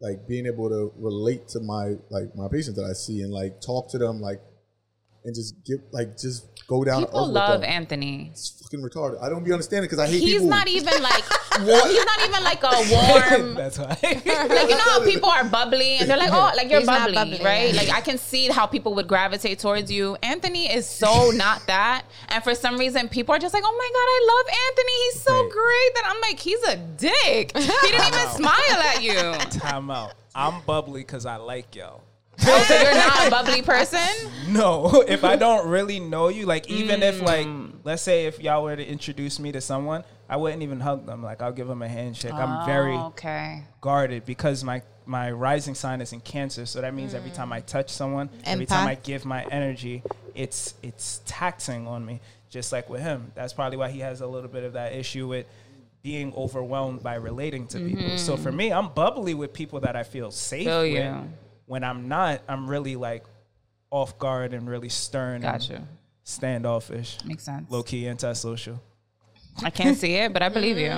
like 0.02 0.28
being 0.28 0.48
able 0.48 0.70
to 0.70 0.92
relate 0.98 1.48
to 1.50 1.60
my 1.60 1.96
like 2.10 2.36
my 2.36 2.48
patients 2.50 2.76
that 2.76 2.86
I 2.90 2.94
see 2.94 3.22
and 3.22 3.32
like 3.32 3.62
talk 3.62 3.90
to 3.92 3.98
them 3.98 4.20
like 4.20 4.42
and 5.24 5.36
just 5.36 5.56
give 5.66 5.80
like 5.92 6.18
just 6.18 6.48
go 6.68 6.84
down. 6.84 7.02
to 7.02 7.08
People 7.08 7.20
earth 7.22 7.28
with 7.28 7.36
love. 7.36 7.64
Anthony. 7.64 8.30
It's 8.32 8.62
fucking 8.62 8.80
retarded. 8.82 9.22
I 9.22 9.30
don't 9.30 9.44
be 9.44 9.52
understanding 9.52 9.86
because 9.90 10.00
I 10.00 10.08
hate 10.08 10.22
He's 10.22 10.34
people. 10.34 10.48
not 10.48 10.68
even 10.68 11.02
like 11.02 11.24
he's 11.58 12.06
not 12.06 12.22
even 12.26 12.44
like 12.44 12.64
a 12.64 12.70
warm 13.44 13.56
That's 13.56 13.78
why. 13.78 13.98
like 14.02 14.26
you 14.70 14.76
know 14.78 14.78
how 14.80 15.04
people 15.04 15.30
are 15.30 15.44
bubbly 15.44 15.98
and 15.98 16.10
they're 16.10 16.18
like 16.18 16.32
oh 16.32 16.52
like 16.56 16.70
you're 16.70 16.80
He's 16.80 16.88
bubbly, 16.88 17.14
bubbly, 17.14 17.40
right 17.44 17.74
yeah. 17.74 17.82
like 17.82 17.90
i 17.90 18.00
can 18.00 18.18
see 18.18 18.48
how 18.48 18.66
people 18.66 18.94
would 18.96 19.08
gravitate 19.08 19.60
towards 19.60 19.92
you 19.92 20.16
anthony 20.24 20.72
is 20.72 20.88
so 20.88 21.32
not 21.32 21.62
that 21.68 22.06
and 22.30 22.42
for 22.42 22.56
some 22.56 22.78
reason 22.78 23.10
people 23.10 23.36
are 23.36 23.40
just 23.40 23.54
like 23.54 23.64
oh 23.66 23.76
my 23.78 23.90
god 23.92 24.08
i 24.08 24.20
love 24.32 24.56
anthony 24.70 24.94
he's 25.12 25.22
so 25.22 25.44
Wait. 25.44 25.52
great 25.52 25.94
that 25.96 26.04
i'm 26.08 26.22
like 26.22 26.40
he's 26.40 26.64
a 26.64 26.78
dick 26.98 27.58
he 27.58 27.92
didn't 27.92 28.08
even 28.08 28.28
smile 28.30 28.80
at 28.96 29.04
you 29.04 29.60
Time 29.60 29.92
out. 29.92 30.14
I'm 30.34 30.62
bubbly 30.66 31.02
because 31.02 31.26
I 31.26 31.36
like 31.36 31.76
y'all. 31.76 32.04
Oh 32.44 32.64
so 32.68 32.74
you're 32.82 32.94
not 32.94 33.28
a 33.28 33.30
bubbly 33.30 33.62
person 33.62 34.00
No, 34.50 35.02
if 35.08 35.24
I 35.24 35.36
don't 35.36 35.68
really 35.68 36.00
know 36.00 36.28
you, 36.30 36.46
like 36.46 36.70
even 36.70 37.04
if 37.04 37.22
like 37.22 37.48
Mm. 37.48 37.74
let's 37.84 38.02
say 38.02 38.26
if 38.26 38.40
y'all 38.40 38.64
were 38.64 38.76
to 38.76 38.86
introduce 38.86 39.40
me 39.40 39.52
to 39.54 39.62
someone, 39.62 40.04
I 40.30 40.38
wouldn't 40.38 40.62
even 40.64 40.80
hug 40.80 41.06
them. 41.06 41.24
Like 41.24 41.42
I'll 41.42 41.52
give 41.52 41.68
them 41.68 41.82
a 41.82 41.88
handshake. 41.88 42.34
I'm 42.34 42.66
very 42.66 42.94
Oh, 42.96 43.08
okay 43.08 43.64
guarded 43.82 44.26
because 44.26 44.64
my 44.64 44.82
my 45.06 45.32
rising 45.32 45.74
sign 45.76 46.00
is 46.02 46.14
in 46.14 46.22
Cancer, 46.22 46.66
so 46.66 46.80
that 46.82 46.94
means 46.94 47.14
every 47.14 47.32
time 47.32 47.52
I 47.52 47.62
touch 47.62 47.90
someone, 47.90 48.30
every 48.46 48.66
time 48.66 48.88
I 48.88 48.96
give 48.96 49.26
my 49.26 49.44
energy, 49.46 50.04
it's 50.36 50.76
it's 50.84 51.22
taxing 51.26 51.88
on 51.88 52.06
me. 52.06 52.22
Just 52.50 52.72
like 52.72 52.90
with 52.90 53.02
him, 53.02 53.32
that's 53.36 53.54
probably 53.54 53.78
why 53.78 53.90
he 53.90 54.00
has 54.02 54.22
a 54.22 54.28
little 54.28 54.50
bit 54.50 54.64
of 54.64 54.74
that 54.74 54.94
issue 54.94 55.28
with 55.28 55.46
being 56.04 56.34
overwhelmed 56.36 57.02
by 57.04 57.16
relating 57.16 57.68
to 57.68 57.80
people. 57.80 58.18
So 58.18 58.36
for 58.36 58.52
me, 58.52 58.72
I'm 58.74 58.90
bubbly 58.90 59.34
with 59.34 59.54
people 59.54 59.80
that 59.82 59.96
I 59.96 60.04
feel 60.04 60.32
safe 60.32 60.66
Feel 60.66 60.82
with. 60.82 60.92
you. 60.94 61.30
When 61.72 61.86
I'm 61.86 62.10
not, 62.10 62.42
I'm 62.50 62.70
really 62.70 62.98
like 62.98 63.24
off 63.92 64.20
guard 64.20 64.54
and 64.54 64.70
really 64.70 64.90
stern. 64.90 65.36
and 65.36 65.44
gotcha 65.44 65.88
standoffish, 66.24 67.18
makes 67.24 67.44
sense 67.44 67.72
low 67.72 67.82
key 67.82 68.10
antisocial. 68.10 68.82
I 69.64 69.70
can't 69.70 69.98
see 69.98 70.16
it, 70.16 70.34
but 70.34 70.42
I 70.42 70.50
believe 70.50 70.78
you. 70.78 70.92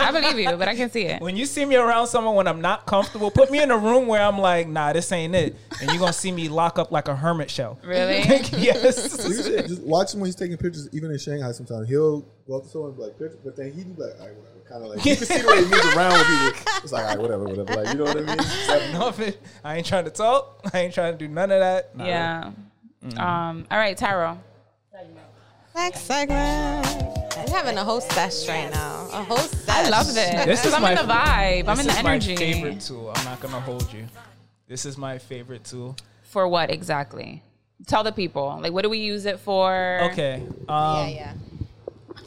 I 0.00 0.10
believe 0.12 0.38
you, 0.38 0.56
but 0.56 0.66
I 0.66 0.74
can 0.76 0.90
see 0.90 1.02
it. 1.02 1.20
When 1.20 1.36
you 1.36 1.44
see 1.44 1.66
me 1.66 1.76
around 1.76 2.06
someone 2.06 2.36
when 2.36 2.48
I'm 2.48 2.62
not 2.62 2.86
comfortable, 2.86 3.30
put 3.30 3.50
me 3.50 3.62
in 3.62 3.70
a 3.70 3.76
room 3.76 4.06
where 4.06 4.22
I'm 4.22 4.38
like, 4.38 4.66
nah, 4.66 4.94
this 4.94 5.12
ain't 5.12 5.34
it. 5.34 5.56
And 5.82 5.90
you're 5.90 6.00
gonna 6.00 6.14
see 6.14 6.32
me 6.32 6.48
lock 6.48 6.78
up 6.78 6.90
like 6.90 7.08
a 7.08 7.14
hermit 7.14 7.50
shell. 7.50 7.78
Really? 7.84 8.20
yes. 8.56 9.26
You 9.28 9.42
should 9.42 9.68
just 9.68 9.82
watch 9.82 10.14
him 10.14 10.20
when 10.20 10.28
he's 10.28 10.36
taking 10.36 10.56
pictures, 10.56 10.88
even 10.94 11.10
in 11.10 11.18
Shanghai. 11.18 11.52
Sometimes 11.52 11.86
he'll 11.86 12.22
go 12.48 12.56
up 12.56 12.62
to 12.62 12.68
someone 12.70 12.90
and 12.92 12.98
be 12.98 13.04
like, 13.04 13.18
"Picture," 13.18 13.38
but 13.44 13.56
then 13.56 13.72
he'd 13.72 13.94
be 13.94 14.02
like, 14.02 14.14
"All 14.20 14.26
right, 14.26 14.36
whatever." 14.36 14.53
Kind 14.74 14.86
of 14.86 14.90
like 14.90 15.06
you 15.06 15.14
can 15.14 15.24
see 15.24 15.40
the 15.40 15.46
way 15.46 15.58
he 15.58 15.70
moves 15.70 15.94
around 15.94 16.12
with 16.14 16.26
people. 16.26 16.72
It's 16.82 16.90
like, 16.90 17.04
"All 17.04 17.10
right, 17.10 17.18
whatever, 17.20 17.44
whatever." 17.44 17.74
Like, 17.76 17.92
you 17.92 17.94
know 17.94 18.04
what 18.06 18.16
I 18.16 18.22
mean? 18.22 18.38
Like, 18.68 18.92
no. 18.92 19.32
I 19.62 19.76
ain't 19.76 19.86
trying 19.86 20.04
to 20.04 20.10
talk. 20.10 20.68
I 20.74 20.80
ain't 20.80 20.92
trying 20.92 21.12
to 21.12 21.18
do 21.18 21.32
none 21.32 21.52
of 21.52 21.60
that. 21.60 21.96
Nah. 21.96 22.04
Yeah. 22.04 22.50
Um. 23.16 23.66
All 23.70 23.78
right, 23.78 23.96
Tarot. 23.96 24.36
Next 25.76 26.00
segment. 26.00 26.88
We're 27.36 27.54
having 27.54 27.78
a 27.78 27.84
host 27.84 28.10
sesh 28.10 28.48
right 28.48 28.68
now. 28.72 29.08
A 29.12 29.22
host 29.22 29.64
sesh. 29.64 29.86
I 29.86 29.88
love 29.90 30.12
this. 30.12 30.44
This 30.44 30.64
is 30.66 30.74
I'm 30.74 30.82
my 30.82 30.90
in 30.90 30.96
the 30.96 31.02
vibe. 31.12 31.68
I'm 31.68 31.78
in 31.78 31.86
the 31.86 31.92
is 31.92 32.02
my 32.02 32.18
favorite 32.18 32.80
tool. 32.80 33.12
I'm 33.14 33.24
not 33.26 33.40
gonna 33.40 33.60
hold 33.60 33.92
you. 33.92 34.06
This 34.66 34.84
is 34.84 34.98
my 34.98 35.18
favorite 35.18 35.62
tool. 35.62 35.94
For 36.24 36.48
what 36.48 36.72
exactly? 36.72 37.44
Tell 37.86 38.02
the 38.02 38.10
people. 38.10 38.58
Like, 38.60 38.72
what 38.72 38.82
do 38.82 38.90
we 38.90 38.98
use 38.98 39.24
it 39.24 39.38
for? 39.38 40.00
Okay. 40.10 40.42
Um, 40.68 40.96
Yeah, 40.96 41.06
yeah. 41.06 41.32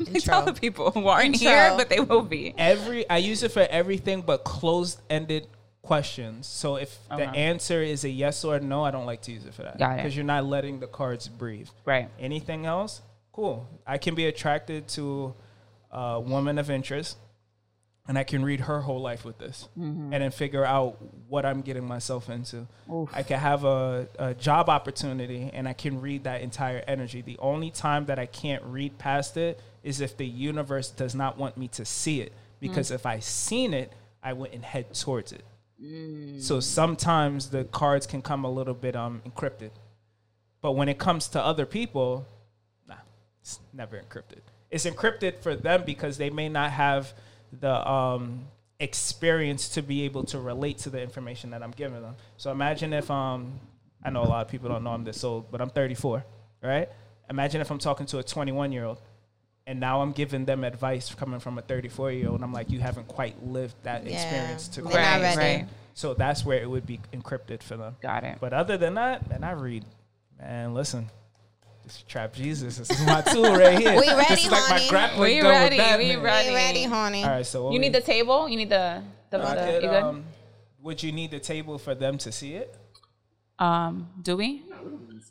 Tell 0.19 0.43
the 0.43 0.53
people 0.53 0.91
who 0.91 1.07
aren't 1.07 1.35
Intro. 1.35 1.49
here, 1.49 1.73
but 1.77 1.89
they 1.89 1.99
will 1.99 2.21
be. 2.21 2.53
every 2.57 3.09
I 3.09 3.17
use 3.17 3.43
it 3.43 3.51
for 3.51 3.65
everything 3.69 4.21
but 4.21 4.43
closed 4.43 5.01
ended 5.09 5.47
questions. 5.81 6.47
So 6.47 6.75
if 6.75 6.97
the 7.09 7.15
Okay. 7.29 7.37
answer 7.37 7.81
is 7.81 8.03
a 8.03 8.09
yes 8.09 8.43
or 8.43 8.59
no, 8.59 8.83
I 8.83 8.91
don't 8.91 9.05
like 9.05 9.21
to 9.23 9.31
use 9.31 9.45
it 9.45 9.53
for 9.53 9.63
that. 9.63 9.77
Got 9.79 9.93
it. 9.93 9.97
Because 9.97 10.15
you're 10.15 10.25
not 10.25 10.45
letting 10.45 10.79
the 10.79 10.87
cards 10.87 11.27
breathe. 11.27 11.69
Right. 11.85 12.09
Anything 12.19 12.65
else? 12.65 13.01
Cool. 13.31 13.67
I 13.85 13.97
can 13.97 14.13
be 14.15 14.25
attracted 14.25 14.87
to 14.89 15.33
a 15.91 16.19
woman 16.19 16.57
of 16.57 16.69
interest 16.69 17.17
and 18.07 18.17
I 18.17 18.23
can 18.23 18.43
read 18.45 18.61
her 18.61 18.81
whole 18.81 19.01
life 19.01 19.25
with 19.25 19.37
this 19.37 19.67
Mm-hmm. 19.77 20.13
and 20.13 20.23
then 20.23 20.31
figure 20.31 20.63
out 20.63 20.97
what 21.27 21.45
I'm 21.45 21.61
getting 21.61 21.85
myself 21.85 22.29
into. 22.29 22.67
I 23.13 23.23
can 23.23 23.39
have 23.39 23.63
a, 23.65 24.07
a 24.17 24.33
job 24.33 24.69
opportunity 24.69 25.49
and 25.53 25.67
I 25.67 25.73
can 25.73 25.99
read 26.01 26.23
that 26.23 26.41
entire 26.41 26.83
energy. 26.87 27.21
The 27.21 27.37
only 27.39 27.69
time 27.71 28.05
that 28.05 28.17
I 28.19 28.25
can't 28.25 28.63
read 28.63 28.97
past 28.97 29.35
it 29.37 29.59
is 29.83 29.99
if 30.01 30.15
the 30.17 30.25
universe 30.25 30.89
does 30.89 31.15
not 31.15 31.37
want 31.37 31.57
me 31.57 31.67
to 31.69 31.83
see 31.85 32.21
it. 32.21 32.31
Because 32.59 32.91
if 32.91 33.05
I 33.05 33.19
seen 33.19 33.73
it, 33.73 33.91
I 34.23 34.33
wouldn't 34.33 34.63
head 34.63 34.93
towards 34.93 35.31
it. 35.31 35.43
So 36.41 36.59
sometimes 36.59 37.49
the 37.51 37.65
cards 37.65 38.07
can 38.07 38.21
come 38.23 38.43
a 38.45 38.49
little 38.51 38.73
bit 38.73 38.95
um, 38.95 39.21
encrypted. 39.27 39.69
But 40.61 40.71
when 40.71 40.89
it 40.89 40.97
comes 40.97 41.27
to 41.29 41.41
other 41.41 41.65
people, 41.67 42.25
nah, 42.87 42.95
it's 43.41 43.59
never 43.73 43.97
encrypted. 44.01 44.39
It's 44.71 44.85
encrypted 44.85 45.39
for 45.39 45.55
them 45.55 45.83
because 45.85 46.17
they 46.17 46.31
may 46.31 46.49
not 46.49 46.71
have 46.71 47.13
the 47.59 47.89
um, 47.89 48.45
experience 48.79 49.69
to 49.69 49.81
be 49.81 50.03
able 50.03 50.23
to 50.25 50.39
relate 50.39 50.77
to 50.79 50.89
the 50.89 51.01
information 51.01 51.49
that 51.51 51.63
I'm 51.63 51.71
giving 51.71 52.01
them. 52.01 52.15
So 52.37 52.51
imagine 52.51 52.93
if 52.93 53.09
um, 53.11 53.59
I 54.03 54.09
know 54.09 54.23
a 54.23 54.25
lot 54.27 54.45
of 54.45 54.51
people 54.51 54.69
don't 54.69 54.83
know 54.83 54.91
I'm 54.91 55.03
this 55.03 55.23
old, 55.23 55.51
but 55.51 55.61
I'm 55.61 55.69
34, 55.69 56.23
right? 56.63 56.89
Imagine 57.29 57.61
if 57.61 57.71
I'm 57.71 57.79
talking 57.79 58.05
to 58.07 58.19
a 58.19 58.23
21 58.23 58.71
year 58.71 58.85
old 58.85 59.01
and 59.65 59.79
now 59.79 60.01
I'm 60.01 60.13
giving 60.13 60.45
them 60.45 60.63
advice 60.63 61.13
coming 61.13 61.39
from 61.41 61.57
a 61.57 61.61
34 61.61 62.11
year 62.13 62.29
old. 62.29 62.41
I'm 62.41 62.53
like, 62.53 62.71
you 62.71 62.79
haven't 62.79 63.07
quite 63.07 63.43
lived 63.45 63.75
that 63.83 64.05
Yeah. 64.05 64.13
experience 64.13 64.67
to 64.69 64.81
grasp 64.81 65.37
Right. 65.37 65.57
Right. 65.59 65.67
so 65.93 66.13
that's 66.13 66.45
where 66.45 66.61
it 66.61 66.69
would 66.69 66.85
be 66.85 66.99
encrypted 67.11 67.61
for 67.63 67.75
them. 67.75 67.95
Got 68.01 68.23
it. 68.23 68.37
But 68.39 68.53
other 68.53 68.77
than 68.77 68.93
that, 68.95 69.29
man, 69.29 69.43
I 69.43 69.51
read. 69.51 69.83
Man, 70.39 70.73
listen, 70.75 71.09
this 71.87 72.03
trap 72.07 72.33
Jesus. 72.33 72.77
This 72.77 72.89
is 72.91 73.05
my 73.05 73.21
tool 73.21 73.55
right 73.55 73.79
here. 73.79 73.91
We 73.97 74.07
ready, 74.09 74.25
this 74.29 74.45
is 74.45 74.51
like 74.51 74.63
honey. 74.63 74.83
my 74.83 74.89
grappling 74.89 75.35
We 75.35 75.41
gun 75.41 75.51
ready, 75.51 75.77
With 75.77 75.85
that, 75.87 75.99
we 75.99 76.07
man. 76.15 76.21
ready. 76.21 76.47
Are 76.47 76.51
you 76.51 76.55
ready, 76.57 76.83
honey? 76.83 77.23
All 77.23 77.29
right, 77.29 77.45
so 77.45 77.63
what 77.63 77.69
You 77.73 77.79
we- 77.79 77.85
need 77.85 77.93
the 77.93 78.01
table. 78.01 78.49
You 78.49 78.57
need 78.57 78.69
the 78.69 79.01
the. 79.29 79.37
I 79.41 79.55
the 79.55 79.61
could, 79.71 79.83
you 79.83 79.89
good? 79.89 80.03
um, 80.03 80.23
would 80.81 81.01
you 81.03 81.11
need 81.13 81.31
the 81.31 81.39
table 81.39 81.77
for 81.77 81.95
them 81.95 82.17
to 82.19 82.31
see 82.31 82.55
it? 82.55 82.75
Um, 83.59 84.07
do 84.21 84.35
we? 84.37 84.63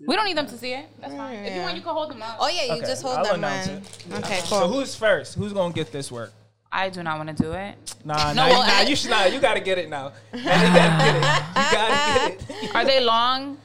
We 0.07 0.17
don't 0.17 0.25
need 0.25 0.37
them 0.37 0.47
to 0.47 0.57
see 0.59 0.73
it. 0.73 0.87
That's 1.01 1.15
fine. 1.15 1.35
If 1.45 1.55
you 1.55 1.61
want, 1.63 1.77
you 1.77 1.83
can 1.83 1.93
hold 1.93 2.11
them 2.11 2.23
up. 2.23 2.37
Oh 2.41 2.49
yeah, 2.49 2.65
you 2.65 2.73
Okay, 2.81 2.87
just 2.87 3.03
hold 3.03 3.19
I'll 3.19 3.25
them, 3.25 3.35
announce 3.45 3.67
man. 3.69 3.77
it. 3.79 4.25
Okay, 4.25 4.41
So 4.41 4.67
who's 4.69 4.95
first? 4.95 5.35
Who's 5.37 5.53
gonna 5.53 5.73
get 5.75 5.93
this 5.93 6.11
work? 6.11 6.33
I 6.73 6.89
do 6.91 7.03
not 7.03 7.17
want 7.19 7.35
to 7.37 7.43
do 7.43 7.53
it. 7.53 7.77
Nah, 8.05 8.33
No, 8.33 8.43
nah, 8.43 8.49
well, 8.49 8.63
you, 8.63 8.67
nah, 8.73 8.79
I- 8.79 8.83
you 8.83 8.97
should 8.97 9.11
not. 9.11 9.33
You 9.33 9.41
gotta 9.41 9.61
get 9.61 9.77
it 9.79 9.89
now. 9.89 10.13
You 10.35 10.43
gotta 10.43 10.73
get 10.73 11.17
it. 11.17 11.21
You 11.21 11.55
gotta 11.55 12.37
get 12.49 12.65
it. 12.65 12.75
Are 12.75 12.85
they 12.85 13.01
long? 13.03 13.59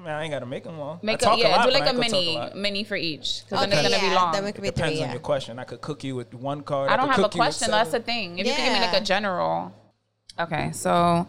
I 0.00 0.02
mean, 0.02 0.12
I 0.14 0.22
ain't 0.22 0.32
gotta 0.32 0.46
make 0.46 0.64
them 0.64 0.78
long. 0.78 0.98
I 1.02 1.06
Make 1.06 1.20
a 1.20 1.24
talk 1.26 1.38
yeah. 1.38 1.48
lot, 1.56 1.66
do 1.66 1.72
like 1.72 1.90
a 1.90 1.92
mini 1.92 2.34
lot. 2.34 2.56
mini 2.56 2.84
for 2.84 2.96
each 2.96 3.42
because 3.44 3.60
then 3.60 3.68
Okay, 3.72 3.80
it's 3.86 3.94
gonna 3.96 4.08
be 4.08 4.14
long. 4.14 4.32
then 4.32 4.44
we 4.44 4.52
could 4.52 4.62
be 4.62 4.68
Depends 4.68 4.92
three. 4.96 5.02
on 5.02 5.08
Yeah. 5.08 5.12
your 5.12 5.20
question. 5.20 5.58
I 5.58 5.64
could 5.64 5.82
cook 5.82 6.02
you 6.04 6.16
with 6.16 6.32
one 6.32 6.62
card. 6.62 6.90
I 6.90 6.96
don't 6.96 7.06
could 7.06 7.16
have 7.16 7.18
a 7.18 7.22
cook 7.24 7.34
you 7.34 7.40
question. 7.40 7.70
That's 7.70 7.90
the 7.90 8.00
thing. 8.00 8.38
If 8.38 8.46
you 8.46 8.52
can 8.54 8.64
give 8.64 8.80
me 8.80 8.86
like 8.86 9.00
a 9.00 9.04
general. 9.04 9.72
Okay, 10.38 10.70
so, 10.72 11.26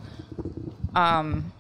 um, 0.96 1.52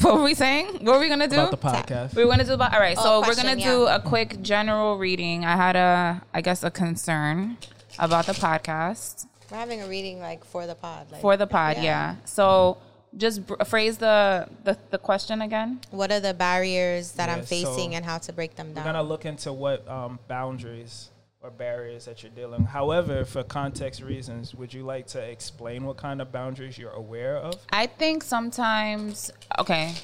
what 0.00 0.14
were 0.14 0.22
we 0.22 0.34
saying? 0.34 0.66
What 0.84 0.94
were 0.94 0.98
we 1.00 1.08
gonna 1.08 1.28
do? 1.28 1.40
about 1.40 1.50
the 1.50 1.56
podcast. 1.58 2.14
We 2.14 2.24
were 2.24 2.30
gonna 2.30 2.44
do 2.44 2.54
about 2.54 2.72
all 2.72 2.80
right. 2.80 2.96
Oh, 2.98 3.22
so 3.22 3.28
we're 3.28 3.34
gonna 3.34 3.56
yeah. 3.60 3.70
do 3.70 3.86
a 3.86 4.00
quick 4.00 4.40
general 4.40 4.96
reading. 4.96 5.44
I 5.44 5.56
had 5.56 5.76
a, 5.76 6.22
I 6.32 6.40
guess, 6.40 6.62
a 6.62 6.70
concern 6.70 7.58
about 7.98 8.24
the 8.26 8.32
podcast 8.32 9.26
We're 9.50 9.58
having 9.58 9.82
a 9.82 9.88
reading 9.88 10.20
like 10.20 10.44
for 10.44 10.66
the 10.66 10.74
pod. 10.74 11.10
Like, 11.12 11.20
for 11.20 11.36
the 11.36 11.46
pod. 11.46 11.76
Yeah. 11.76 11.82
Yeah. 11.82 12.14
So 12.24 12.78
just 13.16 13.46
br- 13.46 13.62
phrase 13.64 13.98
the, 13.98 14.48
the 14.64 14.78
the 14.90 14.98
question 14.98 15.42
again. 15.42 15.80
what 15.90 16.12
are 16.12 16.20
the 16.20 16.34
barriers 16.34 17.12
that 17.12 17.28
I'm 17.28 17.44
facing 17.44 17.90
so 17.90 17.96
and 17.96 18.04
how 18.04 18.18
to 18.18 18.32
break 18.32 18.56
them 18.56 18.68
down? 18.68 18.84
We're 18.84 18.92
down? 18.92 18.94
gonna 18.94 19.08
look 19.08 19.24
into 19.24 19.52
what 19.52 19.86
um, 19.88 20.18
boundaries 20.28 21.10
or 21.42 21.50
barriers 21.50 22.04
that 22.04 22.22
you're 22.22 22.32
dealing. 22.32 22.64
However, 22.64 23.24
for 23.24 23.42
context 23.42 24.02
reasons, 24.02 24.54
would 24.54 24.72
you 24.74 24.82
like 24.82 25.06
to 25.08 25.20
explain 25.20 25.84
what 25.84 25.96
kind 25.96 26.20
of 26.20 26.30
boundaries 26.30 26.76
you're 26.76 26.92
aware 26.92 27.36
of? 27.36 27.54
I 27.72 27.86
think 27.86 28.22
sometimes, 28.22 29.30
okay, 29.58 29.94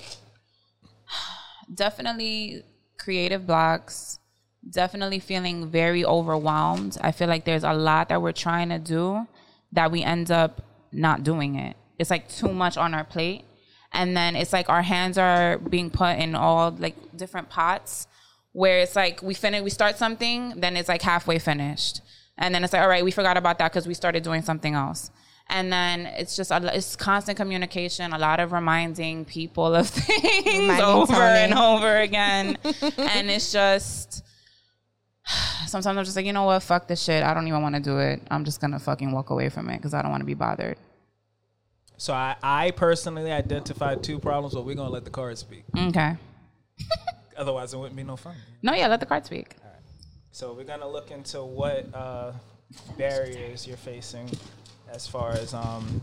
definitely 1.75 2.63
creative 2.99 3.47
blocks, 3.47 4.19
definitely 4.69 5.19
feeling 5.19 5.69
very 5.69 6.05
overwhelmed. 6.05 6.97
I 7.03 7.13
feel 7.13 7.29
like 7.29 7.45
there's 7.45 7.65
a 7.65 7.75
lot 7.75 8.09
that 8.09 8.21
we're 8.23 8.33
trying 8.33 8.71
to 8.71 8.79
do 8.79 9.27
that 9.73 9.91
we 9.91 10.03
end 10.03 10.31
up 10.31 10.63
not 10.91 11.23
doing 11.23 11.57
it. 11.57 11.77
It's 11.99 12.11
like 12.11 12.29
too 12.29 12.53
much 12.53 12.77
on 12.77 12.95
our 12.95 13.05
plate. 13.05 13.45
And 13.93 14.17
then 14.17 14.37
it's 14.37 14.53
like 14.53 14.69
our 14.69 14.83
hands 14.83 15.17
are 15.17 15.59
being 15.59 15.91
put 15.91 16.19
in 16.19 16.35
all 16.35 16.71
like 16.73 16.97
different 17.17 17.49
pots 17.49 18.07
where 18.53 18.81
it's 18.81 18.97
like 18.97 19.23
we 19.23 19.35
finish, 19.35 19.63
we 19.63 19.71
start 19.71 19.97
something, 19.97 20.55
then 20.57 20.77
it's 20.77 20.89
like 20.89 21.03
halfway 21.03 21.39
finished. 21.39 22.01
And 22.39 22.55
then 22.55 22.65
it's 22.65 22.73
like, 22.73 22.83
all 22.83 22.89
right, 22.89 23.05
we 23.05 23.11
forgot 23.11 23.37
about 23.37 23.59
that 23.59 23.73
because 23.73 23.87
we 23.87 23.95
started 23.95 24.23
doing 24.23 24.43
something 24.43 24.75
else. 24.75 25.11
And 25.49 25.73
then 25.73 26.07
it's 26.07 26.37
just 26.37 26.51
a, 26.51 26.77
it's 26.77 26.97
constant 26.97 27.37
communication, 27.37 28.13
a 28.13 28.19
lot 28.19 28.41
of 28.41 28.53
reminding 28.53 29.25
people 29.25 29.75
of 29.75 29.89
things 29.91 30.59
Reminding 30.59 30.85
over 30.85 31.13
Tony. 31.13 31.39
and 31.39 31.55
over 31.55 31.97
again. 31.99 32.59
and 32.65 33.31
it's 33.31 33.53
just 33.53 34.25
sometimes 35.67 35.99
I'm 35.99 36.05
just 36.05 36.17
like, 36.17 36.27
you 36.27 36.33
know 36.33 36.45
what, 36.45 36.63
fuck 36.63 36.89
this 36.89 37.03
shit. 37.03 37.23
I 37.23 37.33
don't 37.33 37.47
even 37.47 37.63
want 37.63 37.75
to 37.77 37.81
do 37.81 37.99
it. 37.99 38.21
I'm 38.31 38.45
just 38.45 38.61
gonna 38.61 38.79
fucking 38.79 39.13
walk 39.13 39.31
away 39.31 39.49
from 39.49 39.71
it 39.71 39.77
because 39.77 39.95
I 39.95 40.03
don't 40.03 40.11
want 40.11 40.23
to 40.23 40.27
be 40.27 40.35
bothered. 40.35 40.77
So 41.97 42.13
I, 42.13 42.37
I 42.43 42.71
personally 42.73 43.33
identified 43.33 44.03
two 44.03 44.19
problems, 44.19 44.55
but 44.55 44.65
we're 44.65 44.75
gonna 44.75 44.91
let 44.91 45.05
the 45.05 45.11
cards 45.11 45.41
speak. 45.41 45.65
Okay. 45.77 46.15
Otherwise, 47.37 47.73
it 47.75 47.79
wouldn't 47.79 47.97
be 47.97 48.03
no 48.05 48.17
fun. 48.17 48.35
No, 48.63 48.75
yeah, 48.75 48.87
let 48.89 49.01
the 49.01 49.07
card 49.07 49.25
speak. 49.27 49.57
So 50.31 50.53
we're 50.53 50.65
gonna 50.65 50.89
look 50.89 51.11
into 51.11 51.43
what 51.43 51.87
uh, 51.95 52.33
barriers 52.99 53.67
you're 53.67 53.77
facing 53.79 54.31
as 54.93 55.07
far 55.07 55.31
as 55.33 55.55
um, 55.55 56.01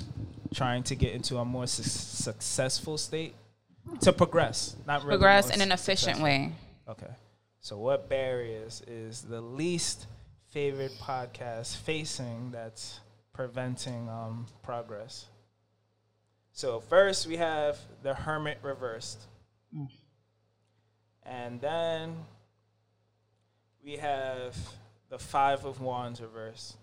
trying 0.54 0.84
to 0.84 0.96
get 0.96 1.14
into 1.14 1.38
a 1.38 1.46
more 1.46 1.68
su- 1.68 1.84
successful 1.84 2.98
state 2.98 3.36
to 4.02 4.12
progress, 4.14 4.76
not 4.88 5.02
really 5.04 5.18
Progress 5.18 5.50
in 5.54 5.62
an 5.62 5.72
efficient 5.72 6.18
successful. 6.18 6.24
way. 6.24 6.52
Okay. 6.90 7.12
So 7.60 7.78
what 7.78 8.10
barriers 8.10 8.82
is 8.88 9.22
the 9.22 9.40
least 9.42 10.08
favorite 10.50 10.94
podcast 11.00 11.78
facing 11.78 12.52
that's 12.52 13.00
preventing 13.34 14.10
um, 14.10 14.48
progress? 14.64 15.28
So 16.54 16.80
first 16.80 17.26
we 17.28 17.38
have 17.38 17.80
the 18.04 18.14
Hermit 18.14 18.60
reversed. 18.62 19.20
Mm. 19.76 19.90
And 21.24 21.60
then 21.60 22.16
we 23.84 23.98
have 23.98 24.56
the 25.10 25.18
Five 25.18 25.66
of 25.66 25.82
Wands 25.82 26.22
reversed. 26.22 26.78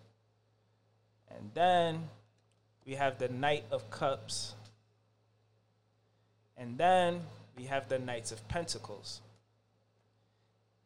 And 1.31 1.51
then 1.55 2.09
we 2.85 2.95
have 2.95 3.19
the 3.19 3.29
Knight 3.29 3.65
of 3.71 3.89
Cups. 3.91 4.55
And 6.57 6.77
then 6.77 7.23
we 7.57 7.65
have 7.65 7.89
the 7.89 8.01
Knights 8.01 8.33
of 8.33 8.47
Pentacles. 8.49 9.21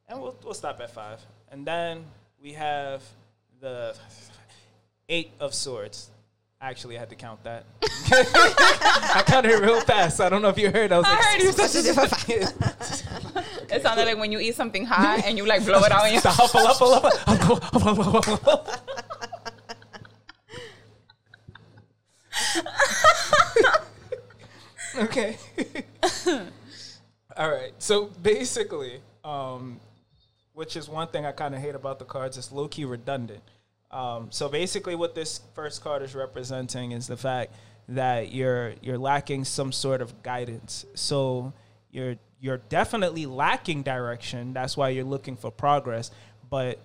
And 0.09 0.21
we'll, 0.21 0.37
we'll 0.45 0.53
stop 0.53 0.79
at 0.81 0.91
five. 0.91 1.21
And 1.51 1.67
then 1.67 2.05
we 2.43 2.53
have 2.53 3.03
the 3.61 3.97
Eight 5.09 5.33
of 5.41 5.55
Swords 5.55 6.11
actually 6.65 6.97
I 6.97 7.01
had 7.01 7.11
to 7.11 7.17
count 7.17 7.43
that. 7.45 7.65
I 7.83 9.23
counted 9.27 9.53
it 9.53 9.61
real 9.61 9.81
fast. 9.81 10.21
I 10.21 10.29
don't 10.29 10.43
know 10.43 10.49
if 10.49 10.59
you 10.59 10.71
heard. 10.71 10.93
I 10.93 10.99
was 10.99 11.07
I 11.07 11.11
like, 11.11 11.21
heard 11.25 11.43
you 11.43 11.53
such 11.53 11.75
a 11.75 11.79
It 13.75 13.83
sounded 13.83 14.07
like 14.07 14.19
when 14.19 14.31
you 14.33 14.41
eat 14.41 14.55
something 14.55 14.85
hot 14.85 15.23
and 15.25 15.39
you 15.39 15.47
like 15.47 15.65
blow 15.65 15.83
it 15.83 15.93
out 15.93 16.05
and 16.07 16.15
you 16.15 16.21
huffle, 16.21 16.61
huffle, 16.61 17.01
huffle, 17.01 17.61
huffle, 17.61 17.61
huffle, 17.61 18.23
huffle. 18.23 18.81
okay. 24.97 25.37
All 27.37 27.51
right. 27.51 27.73
So 27.79 28.07
basically, 28.23 29.01
um, 29.25 29.81
which 30.53 30.77
is 30.77 30.89
one 30.89 31.09
thing 31.09 31.27
I 31.27 31.33
kind 31.33 31.53
of 31.55 31.61
hate 31.61 31.75
about 31.75 31.99
the 31.99 32.05
cards, 32.05 32.39
it's 32.39 32.53
low 32.53 32.69
key 32.69 32.85
redundant. 32.85 33.43
Um, 33.95 34.27
so 34.31 34.49
basically, 34.49 34.97
what 34.97 35.15
this 35.15 35.41
first 35.55 35.83
card 35.83 36.03
is 36.03 36.17
representing 36.17 36.91
is 36.91 37.07
the 37.07 37.17
fact 37.17 37.55
that 37.89 38.33
you're 38.33 38.75
you're 38.83 38.99
lacking 38.99 39.45
some 39.45 39.71
sort 39.71 40.03
of 40.03 40.23
guidance. 40.25 40.85
So 40.95 41.53
you're 41.93 42.17
you're 42.41 42.59
definitely 42.59 43.25
lacking 43.25 43.85
direction. 43.85 44.53
That's 44.53 44.77
why 44.77 44.89
you're 44.89 45.05
looking 45.05 45.37
for 45.37 45.53
progress. 45.53 46.11
But 46.51 46.81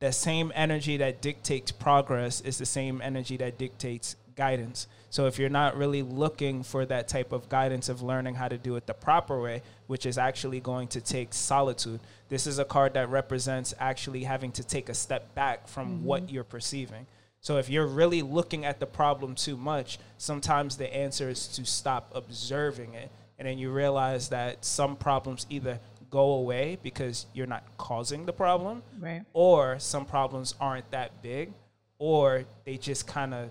the 0.00 0.12
same 0.12 0.52
energy 0.54 0.98
that 0.98 1.22
dictates 1.22 1.72
progress 1.72 2.42
is 2.42 2.58
the 2.58 2.66
same 2.66 3.00
energy 3.00 3.38
that 3.38 3.56
dictates 3.56 4.16
guidance. 4.40 4.86
So 5.10 5.26
if 5.26 5.38
you're 5.38 5.50
not 5.50 5.76
really 5.76 6.00
looking 6.00 6.62
for 6.62 6.86
that 6.86 7.08
type 7.08 7.30
of 7.32 7.50
guidance 7.50 7.90
of 7.90 8.00
learning 8.00 8.36
how 8.36 8.48
to 8.48 8.56
do 8.56 8.76
it 8.76 8.86
the 8.86 8.94
proper 8.94 9.38
way, 9.38 9.62
which 9.86 10.06
is 10.06 10.16
actually 10.16 10.60
going 10.60 10.88
to 10.88 11.00
take 11.02 11.34
solitude, 11.34 12.00
this 12.30 12.46
is 12.46 12.58
a 12.58 12.64
card 12.64 12.94
that 12.94 13.10
represents 13.10 13.74
actually 13.78 14.24
having 14.24 14.50
to 14.52 14.64
take 14.64 14.88
a 14.88 14.94
step 14.94 15.34
back 15.34 15.68
from 15.68 15.86
mm-hmm. 15.88 16.04
what 16.04 16.30
you're 16.30 16.50
perceiving. 16.56 17.06
So 17.42 17.58
if 17.58 17.68
you're 17.68 17.86
really 17.86 18.22
looking 18.22 18.64
at 18.64 18.80
the 18.80 18.86
problem 18.86 19.34
too 19.34 19.58
much, 19.58 19.98
sometimes 20.16 20.78
the 20.78 20.88
answer 21.04 21.28
is 21.28 21.46
to 21.48 21.66
stop 21.66 22.10
observing 22.14 22.94
it. 22.94 23.10
And 23.38 23.46
then 23.46 23.58
you 23.58 23.70
realize 23.70 24.30
that 24.30 24.64
some 24.64 24.96
problems 24.96 25.46
either 25.50 25.80
go 26.08 26.32
away 26.32 26.78
because 26.82 27.26
you're 27.34 27.52
not 27.56 27.64
causing 27.76 28.24
the 28.24 28.32
problem, 28.32 28.82
Right. 28.98 29.22
or 29.34 29.78
some 29.78 30.06
problems 30.06 30.54
aren't 30.60 30.90
that 30.92 31.22
big, 31.22 31.52
or 31.98 32.44
they 32.64 32.76
just 32.78 33.06
kind 33.06 33.34
of 33.34 33.50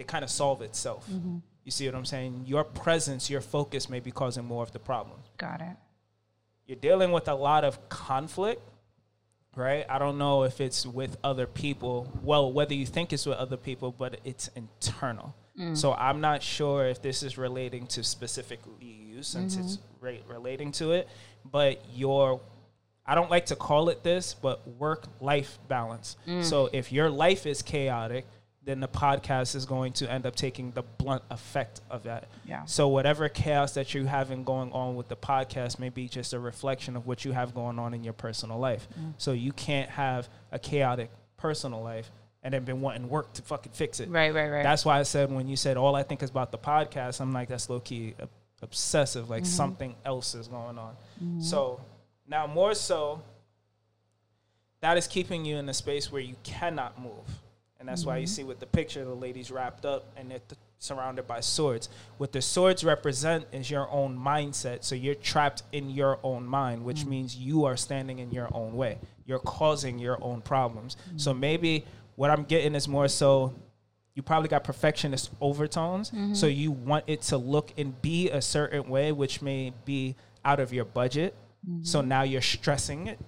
they 0.00 0.04
kind 0.04 0.24
of 0.24 0.30
solve 0.30 0.62
itself. 0.62 1.06
Mm-hmm. 1.10 1.36
You 1.62 1.70
see 1.70 1.84
what 1.84 1.94
I'm 1.94 2.06
saying? 2.06 2.44
Your 2.46 2.64
presence, 2.64 3.28
your 3.28 3.42
focus 3.42 3.90
may 3.90 4.00
be 4.00 4.10
causing 4.10 4.46
more 4.46 4.62
of 4.62 4.72
the 4.72 4.78
problem. 4.78 5.18
Got 5.36 5.60
it. 5.60 5.76
You're 6.66 6.78
dealing 6.78 7.12
with 7.12 7.28
a 7.28 7.34
lot 7.34 7.64
of 7.64 7.90
conflict, 7.90 8.62
right? 9.54 9.84
I 9.90 9.98
don't 9.98 10.16
know 10.16 10.44
if 10.44 10.58
it's 10.58 10.86
with 10.86 11.18
other 11.22 11.46
people. 11.46 12.10
Well, 12.22 12.50
whether 12.50 12.72
you 12.72 12.86
think 12.86 13.12
it's 13.12 13.26
with 13.26 13.36
other 13.36 13.58
people, 13.58 13.92
but 13.92 14.20
it's 14.24 14.48
internal. 14.56 15.34
Mm. 15.58 15.76
So 15.76 15.92
I'm 15.92 16.22
not 16.22 16.42
sure 16.42 16.86
if 16.86 17.02
this 17.02 17.22
is 17.22 17.36
relating 17.36 17.86
to 17.88 18.02
specifically 18.02 18.72
you 18.86 19.22
since 19.22 19.56
it's 19.56 19.76
mm-hmm. 19.76 20.06
re- 20.06 20.22
relating 20.26 20.72
to 20.72 20.92
it, 20.92 21.10
but 21.44 21.82
your 21.94 22.40
I 23.04 23.14
don't 23.14 23.30
like 23.30 23.46
to 23.46 23.56
call 23.56 23.90
it 23.90 24.02
this, 24.02 24.32
but 24.32 24.66
work 24.66 25.04
life 25.20 25.58
balance. 25.68 26.16
Mm. 26.26 26.42
So 26.42 26.70
if 26.72 26.90
your 26.90 27.10
life 27.10 27.44
is 27.44 27.60
chaotic, 27.60 28.24
then 28.70 28.80
the 28.80 28.88
podcast 28.88 29.54
is 29.54 29.66
going 29.66 29.92
to 29.94 30.10
end 30.10 30.24
up 30.24 30.36
taking 30.36 30.70
the 30.72 30.82
blunt 30.82 31.22
effect 31.30 31.80
of 31.90 32.04
that. 32.04 32.28
Yeah. 32.46 32.64
So 32.64 32.88
whatever 32.88 33.28
chaos 33.28 33.74
that 33.74 33.92
you're 33.92 34.06
having 34.06 34.44
going 34.44 34.72
on 34.72 34.94
with 34.96 35.08
the 35.08 35.16
podcast 35.16 35.78
may 35.78 35.88
be 35.88 36.08
just 36.08 36.32
a 36.32 36.38
reflection 36.38 36.96
of 36.96 37.06
what 37.06 37.24
you 37.24 37.32
have 37.32 37.54
going 37.54 37.78
on 37.78 37.92
in 37.92 38.04
your 38.04 38.12
personal 38.12 38.58
life. 38.58 38.88
Mm. 38.98 39.14
So 39.18 39.32
you 39.32 39.52
can't 39.52 39.90
have 39.90 40.28
a 40.52 40.58
chaotic 40.58 41.10
personal 41.36 41.82
life 41.82 42.10
and 42.42 42.54
then 42.54 42.64
been 42.64 42.80
wanting 42.80 43.08
work 43.08 43.32
to 43.34 43.42
fucking 43.42 43.72
fix 43.72 44.00
it. 44.00 44.08
Right, 44.08 44.32
right, 44.32 44.48
right. 44.48 44.62
That's 44.62 44.84
why 44.84 44.98
I 44.98 45.02
said 45.02 45.30
when 45.30 45.48
you 45.48 45.56
said 45.56 45.76
all 45.76 45.94
I 45.94 46.02
think 46.02 46.22
is 46.22 46.30
about 46.30 46.52
the 46.52 46.58
podcast, 46.58 47.20
I'm 47.20 47.32
like 47.32 47.48
that's 47.48 47.68
low 47.68 47.80
key 47.80 48.14
obsessive. 48.62 49.28
Like 49.28 49.42
mm-hmm. 49.42 49.50
something 49.50 49.96
else 50.04 50.34
is 50.34 50.48
going 50.48 50.78
on. 50.78 50.96
Mm-hmm. 51.22 51.40
So 51.40 51.80
now 52.28 52.46
more 52.46 52.74
so, 52.74 53.22
that 54.80 54.96
is 54.96 55.06
keeping 55.06 55.44
you 55.44 55.56
in 55.56 55.68
a 55.68 55.74
space 55.74 56.10
where 56.10 56.22
you 56.22 56.36
cannot 56.42 57.00
move, 57.00 57.26
and 57.80 57.88
that's 57.88 58.04
why 58.04 58.18
you 58.18 58.26
mm-hmm. 58.26 58.30
see 58.30 58.44
with 58.44 58.60
the 58.60 58.66
picture 58.66 59.04
the 59.04 59.14
lady's 59.14 59.50
wrapped 59.50 59.86
up 59.86 60.04
and 60.16 60.30
they're 60.30 60.38
th- 60.38 60.58
surrounded 60.78 61.26
by 61.26 61.40
swords. 61.40 61.88
What 62.18 62.30
the 62.30 62.42
swords 62.42 62.84
represent 62.84 63.46
is 63.52 63.70
your 63.70 63.90
own 63.90 64.18
mindset. 64.18 64.84
So 64.84 64.94
you're 64.94 65.14
trapped 65.14 65.62
in 65.72 65.88
your 65.88 66.18
own 66.22 66.46
mind, 66.46 66.84
which 66.84 67.00
mm. 67.00 67.08
means 67.08 67.36
you 67.36 67.64
are 67.64 67.78
standing 67.78 68.18
in 68.18 68.30
your 68.30 68.48
own 68.52 68.74
way. 68.74 68.98
You're 69.24 69.38
causing 69.38 69.98
your 69.98 70.22
own 70.22 70.42
problems. 70.42 70.98
So 71.16 71.32
mm. 71.32 71.38
maybe 71.38 71.86
what 72.16 72.30
I'm 72.30 72.44
getting 72.44 72.74
is 72.74 72.86
more 72.86 73.08
so 73.08 73.54
you 74.14 74.22
probably 74.22 74.48
got 74.48 74.62
perfectionist 74.62 75.30
overtones. 75.40 76.10
Mm-hmm. 76.10 76.34
So 76.34 76.46
you 76.46 76.72
want 76.72 77.04
it 77.06 77.22
to 77.22 77.38
look 77.38 77.72
and 77.78 78.00
be 78.02 78.28
a 78.28 78.42
certain 78.42 78.88
way, 78.90 79.12
which 79.12 79.40
may 79.40 79.72
be 79.86 80.16
out 80.44 80.60
of 80.60 80.72
your 80.72 80.84
budget. 80.84 81.34
So 81.82 82.00
mm-hmm. 82.00 82.08
now 82.08 82.22
you're 82.22 82.40
stressing 82.40 83.06
it. 83.06 83.18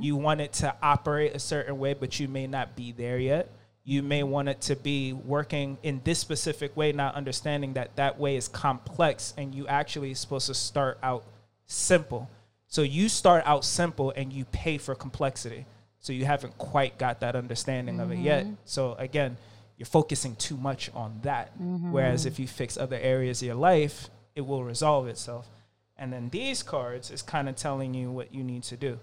You 0.00 0.16
want 0.16 0.40
it 0.40 0.52
to 0.54 0.74
operate 0.82 1.34
a 1.34 1.38
certain 1.38 1.78
way, 1.78 1.94
but 1.94 2.18
you 2.18 2.28
may 2.28 2.46
not 2.46 2.76
be 2.76 2.92
there 2.92 3.18
yet. 3.18 3.50
You 3.88 4.02
may 4.02 4.22
want 4.22 4.50
it 4.50 4.60
to 4.62 4.76
be 4.76 5.14
working 5.14 5.78
in 5.82 6.02
this 6.04 6.18
specific 6.18 6.76
way, 6.76 6.92
not 6.92 7.14
understanding 7.14 7.72
that 7.72 7.96
that 7.96 8.18
way 8.18 8.36
is 8.36 8.46
complex 8.46 9.32
and 9.38 9.54
you 9.54 9.66
actually 9.66 10.12
supposed 10.12 10.48
to 10.48 10.54
start 10.54 10.98
out 11.02 11.24
simple. 11.64 12.28
So 12.66 12.82
you 12.82 13.08
start 13.08 13.44
out 13.46 13.64
simple 13.64 14.12
and 14.14 14.30
you 14.30 14.44
pay 14.44 14.76
for 14.76 14.94
complexity. 14.94 15.64
So 16.00 16.12
you 16.12 16.26
haven't 16.26 16.58
quite 16.58 16.98
got 16.98 17.20
that 17.20 17.34
understanding 17.34 17.98
of 17.98 18.12
it 18.12 18.18
yet. 18.18 18.44
Mm-hmm. 18.44 18.54
So 18.66 18.94
again, 18.98 19.38
you're 19.78 19.86
focusing 19.86 20.36
too 20.36 20.58
much 20.58 20.90
on 20.92 21.20
that. 21.22 21.54
Mm-hmm. 21.54 21.90
Whereas 21.90 22.26
if 22.26 22.38
you 22.38 22.46
fix 22.46 22.76
other 22.76 22.98
areas 23.00 23.40
of 23.40 23.46
your 23.46 23.54
life, 23.54 24.10
it 24.36 24.42
will 24.42 24.64
resolve 24.64 25.08
itself. 25.08 25.48
And 25.96 26.12
then 26.12 26.28
these 26.28 26.62
cards 26.62 27.10
is 27.10 27.22
kind 27.22 27.48
of 27.48 27.56
telling 27.56 27.94
you 27.94 28.10
what 28.10 28.34
you 28.34 28.44
need 28.44 28.64
to 28.64 28.76
do. 28.76 28.98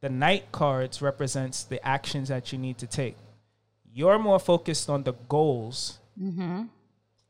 The 0.00 0.08
knight 0.08 0.52
cards 0.52 1.02
represents 1.02 1.64
the 1.64 1.86
actions 1.86 2.28
that 2.28 2.50
you 2.50 2.58
need 2.58 2.78
to 2.78 2.86
take. 2.86 3.18
You're 3.96 4.18
more 4.18 4.40
focused 4.40 4.90
on 4.90 5.04
the 5.04 5.12
goals, 5.28 6.00
mm-hmm. 6.20 6.64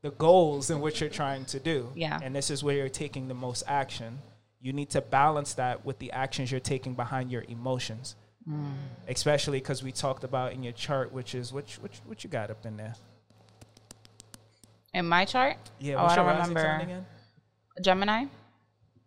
the 0.01 0.09
goals 0.09 0.71
in 0.71 0.81
what 0.81 0.99
you're 0.99 1.11
trying 1.11 1.45
to 1.45 1.59
do. 1.59 1.91
Yeah. 1.95 2.19
And 2.23 2.35
this 2.35 2.49
is 2.49 2.63
where 2.63 2.75
you're 2.75 2.89
taking 2.89 3.27
the 3.27 3.35
most 3.35 3.63
action. 3.67 4.17
You 4.59 4.73
need 4.73 4.89
to 4.89 5.01
balance 5.01 5.53
that 5.53 5.85
with 5.85 5.99
the 5.99 6.11
actions 6.11 6.49
you're 6.49 6.59
taking 6.59 6.95
behind 6.95 7.31
your 7.31 7.43
emotions. 7.47 8.15
Mm. 8.49 8.73
Especially 9.07 9.59
because 9.59 9.83
we 9.83 9.91
talked 9.91 10.23
about 10.23 10.53
in 10.53 10.63
your 10.63 10.73
chart, 10.73 11.11
which 11.11 11.35
is 11.35 11.53
which 11.53 11.75
which 11.75 12.01
what 12.05 12.23
you 12.23 12.31
got 12.31 12.49
up 12.49 12.65
in 12.65 12.77
there. 12.77 12.95
In 14.93 15.05
my 15.05 15.25
chart? 15.25 15.57
Yeah, 15.79 15.95
oh, 15.95 16.03
what's 16.03 16.13
I 16.13 16.15
don't 16.15 16.25
your 16.25 16.35
rising 16.35 16.55
sign 16.55 16.63
remember. 16.63 16.83
again? 16.83 17.05
Gemini? 17.81 18.13
I 18.13 18.27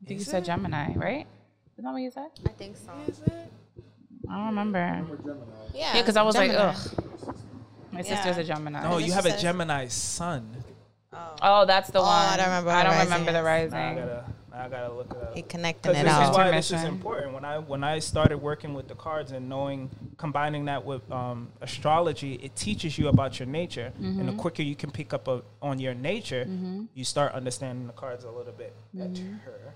think 0.07 0.21
Is 0.21 0.27
you 0.27 0.31
said 0.31 0.42
it? 0.44 0.47
Gemini, 0.47 0.92
right? 0.94 1.27
Is 1.77 1.85
that 1.85 1.92
what 1.92 2.03
you 2.03 2.11
said? 2.11 2.31
I 2.47 2.51
think 2.51 2.77
so. 2.77 2.92
Is 3.09 3.21
it? 3.21 3.53
I 4.31 4.37
don't 4.37 4.47
remember. 4.47 5.05
Yeah, 5.75 5.94
Yeah, 5.94 6.03
because 6.03 6.16
I 6.16 6.23
was 6.23 6.35
Gemini. 6.37 6.55
like, 6.55 6.77
ugh. 6.77 7.05
My 7.99 8.03
sister's 8.05 8.37
a 8.39 8.45
Gemini. 8.45 8.83
No, 8.89 8.99
you 8.99 9.13
have 9.13 9.27
a 9.27 9.37
Gemini 9.37 9.89
sun. 9.89 10.49
Oh, 11.43 11.65
that's 11.67 11.91
the 11.91 11.99
Oh, 11.99 12.03
one. 12.03 12.13
I 12.29 12.37
don't 12.37 12.47
remember 12.47 12.71
I 12.71 12.85
the 12.85 12.91
don't 12.91 13.01
remember 13.05 13.33
the 13.33 13.43
rising. 13.43 13.79
Now 13.79 13.91
I 13.91 13.95
gotta, 13.95 14.25
now 14.53 14.65
I 14.65 14.69
gotta 14.69 14.93
look 14.93 15.11
it 15.11 15.17
up. 15.17 15.35
He 15.35 15.43
connecting 15.43 15.93
Because 15.93 16.03
it 16.03 16.05
this 16.05 16.29
is 16.29 16.37
why 16.37 16.51
this 16.53 16.71
is 16.71 16.85
important. 16.85 17.33
When 17.35 17.45
I 17.45 17.59
when 17.59 17.83
I 17.83 17.99
started 17.99 18.39
working 18.39 18.73
with 18.75 18.87
the 18.87 18.95
cards 18.95 19.33
and 19.33 19.49
knowing, 19.49 19.91
combining 20.17 20.67
that 20.67 20.85
with 20.85 21.11
um, 21.11 21.49
astrology, 21.61 22.35
it 22.35 22.55
teaches 22.55 22.99
you 22.99 23.09
about 23.09 23.41
your 23.41 23.49
nature. 23.49 23.93
And 23.99 24.17
Mm-hmm. 24.19 24.27
the 24.27 24.33
quicker 24.35 24.63
you 24.63 24.77
can 24.77 24.93
pick 24.93 25.13
up 25.13 25.27
a, 25.27 25.43
on 25.61 25.81
your 25.81 25.95
nature, 25.95 26.47
you 26.95 27.05
start 27.05 27.33
understanding 27.33 27.89
the 27.89 27.95
cards 27.95 28.23
a 28.25 28.31
little 28.31 28.53
bit 28.53 28.75
Mm-hmm. 28.95 29.33
better. 29.45 29.75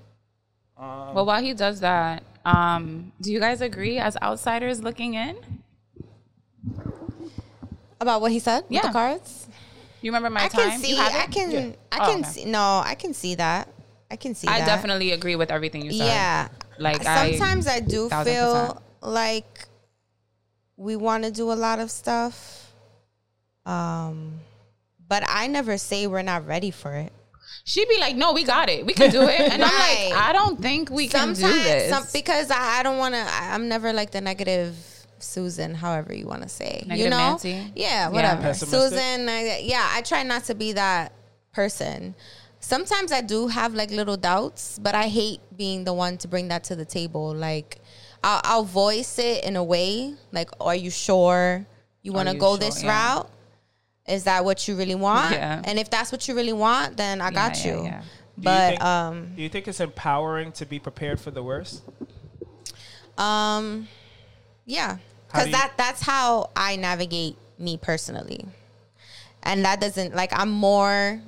Um, 0.79 1.15
Well, 1.15 1.27
while 1.27 1.43
he 1.43 1.55
does 1.55 1.81
that, 1.81 2.23
um, 2.45 3.11
do 3.21 3.33
you 3.33 3.41
guys 3.41 3.61
agree 3.63 3.99
as 3.99 4.17
outsiders 4.23 4.81
looking 4.81 5.15
in? 5.15 5.37
About 8.03 8.21
what 8.21 8.33
he 8.33 8.41
said 8.41 8.65
with 8.69 8.83
the 8.83 8.88
cards? 8.88 9.47
You 10.03 10.11
remember 10.11 10.29
my 10.31 10.45
I 10.45 10.49
time? 10.49 10.71
can 10.71 10.81
see. 10.81 10.99
I 10.99 11.27
can. 11.31 11.51
Yeah. 11.53 11.71
I 11.93 11.99
Oh, 12.03 12.11
can 12.11 12.21
okay. 12.21 12.29
see. 12.31 12.45
No, 12.47 12.83
I 12.85 12.97
can 12.99 13.15
see 13.15 13.37
that. 13.37 13.69
I 14.11 14.17
can 14.17 14.35
see 14.35 14.49
I 14.49 14.59
that. 14.59 14.67
definitely 14.67 15.12
agree 15.12 15.37
with 15.37 15.51
everything 15.53 15.85
you 15.87 15.93
said. 15.93 16.07
Yeah. 16.07 16.49
Like 16.79 17.03
sometimes 17.05 17.69
I, 17.69 17.79
do 17.81 18.09
feel 18.09 18.25
percent. 18.75 18.79
like 19.03 19.69
we 20.77 20.97
want 20.97 21.23
to 21.25 21.31
do 21.31 21.53
a 21.53 21.55
lot 21.55 21.79
of 21.79 21.91
stuff. 21.93 22.73
Um, 23.65 24.41
but 25.09 25.23
I 25.29 25.47
never 25.47 25.79
say 25.79 26.07
we're 26.09 26.23
not 26.23 26.47
ready 26.47 26.71
for 26.73 26.93
it. 26.95 27.13
She'd 27.65 27.88
be 27.88 27.98
like, 28.00 28.17
"No, 28.17 28.33
we 28.33 28.42
got 28.42 28.69
it. 28.69 28.85
We 28.85 28.92
can 28.94 29.11
do 29.11 29.23
it." 29.23 29.38
And 29.40 29.63
I'm 29.63 29.79
like, 29.79 30.21
"I 30.29 30.33
don't 30.33 30.61
think 30.61 30.90
we 30.90 31.07
can 31.07 31.29
do 31.35 31.42
this." 31.42 31.90
some- 31.90 32.07
because 32.13 32.50
I, 32.50 32.81
I 32.81 32.83
don't 32.83 32.98
want 32.98 33.15
to. 33.15 33.21
I'm 33.25 33.69
never 33.69 33.92
like 33.92 34.11
the 34.11 34.21
negative 34.21 34.75
Susan, 35.23 35.75
however 35.75 36.12
you 36.14 36.27
want 36.27 36.42
to 36.42 36.48
say. 36.48 36.85
you 36.88 37.08
know, 37.10 37.16
Nancy? 37.16 37.73
yeah, 37.75 38.08
whatever. 38.08 38.42
Pessimistic? 38.42 38.81
Susan, 38.90 39.29
I, 39.29 39.60
yeah, 39.62 39.88
I 39.92 40.02
try 40.02 40.23
not 40.23 40.44
to 40.44 40.54
be 40.54 40.73
that 40.73 41.12
person. 41.52 42.14
Sometimes 42.60 43.10
I 43.12 43.20
do 43.23 43.48
have 43.48 43.75
like 43.75 43.90
little 43.90 44.16
doubts, 44.16 44.79
but 44.79 44.94
I 44.94 45.08
hate 45.08 45.40
being 45.56 45.85
the 45.85 45.92
one 45.92 46.16
to 46.18 46.29
bring 46.29 46.48
that 46.48 46.64
to 46.64 46.77
the 46.77 46.85
table. 46.85 47.35
Like, 47.35 47.79
I'll, 48.23 48.40
I'll 48.44 48.64
voice 48.64 49.18
it 49.18 49.44
in 49.44 49.56
a 49.56 49.64
way 49.64 50.14
like, 50.31 50.48
"Are 50.60 50.75
you 50.77 50.90
sure 50.90 51.66
you 52.02 52.12
want 52.12 52.29
to 52.29 52.37
go 52.37 52.52
sure? 52.52 52.58
this 52.58 52.83
Yeah. 52.85 52.90
route? 53.16 53.31
Is 54.06 54.25
that 54.25 54.44
what 54.44 54.66
you 54.68 54.77
really 54.77 54.94
want? 54.94 55.33
Yeah. 55.33 55.60
And 55.64 55.79
if 55.79 55.90
that's 55.90 56.12
what 56.12 56.27
you 56.29 56.35
really 56.37 56.52
want, 56.52 56.96
then 56.96 57.20
I 57.20 57.31
got 57.31 57.64
yeah, 57.64 57.66
you." 57.77 57.85
yeah. 57.85 58.00
do 58.00 58.04
you 58.37 58.42
But 58.44 58.68
think- 58.70 58.85
um, 58.85 59.33
do 59.37 59.42
you 59.42 59.48
think 59.48 59.66
it's 59.66 59.81
empowering 59.81 60.52
to 60.52 60.64
be 60.66 60.79
prepared 60.79 61.18
for 61.20 61.31
the 61.33 61.42
worst? 61.42 61.83
Um, 63.18 63.88
yeah, 64.66 64.96
How 64.96 64.98
because 65.33 65.45
do 65.47 65.51
you- 65.51 65.57
that 65.57 65.73
that's 65.77 66.03
how 66.03 66.51
I 66.55 66.77
navigate 66.77 67.37
me 67.59 67.77
personally, 67.77 68.45
and 69.43 69.65
that 69.65 69.81
doesn't 69.81 70.15
like 70.15 70.31
I'm 70.39 70.51
more 70.51 71.21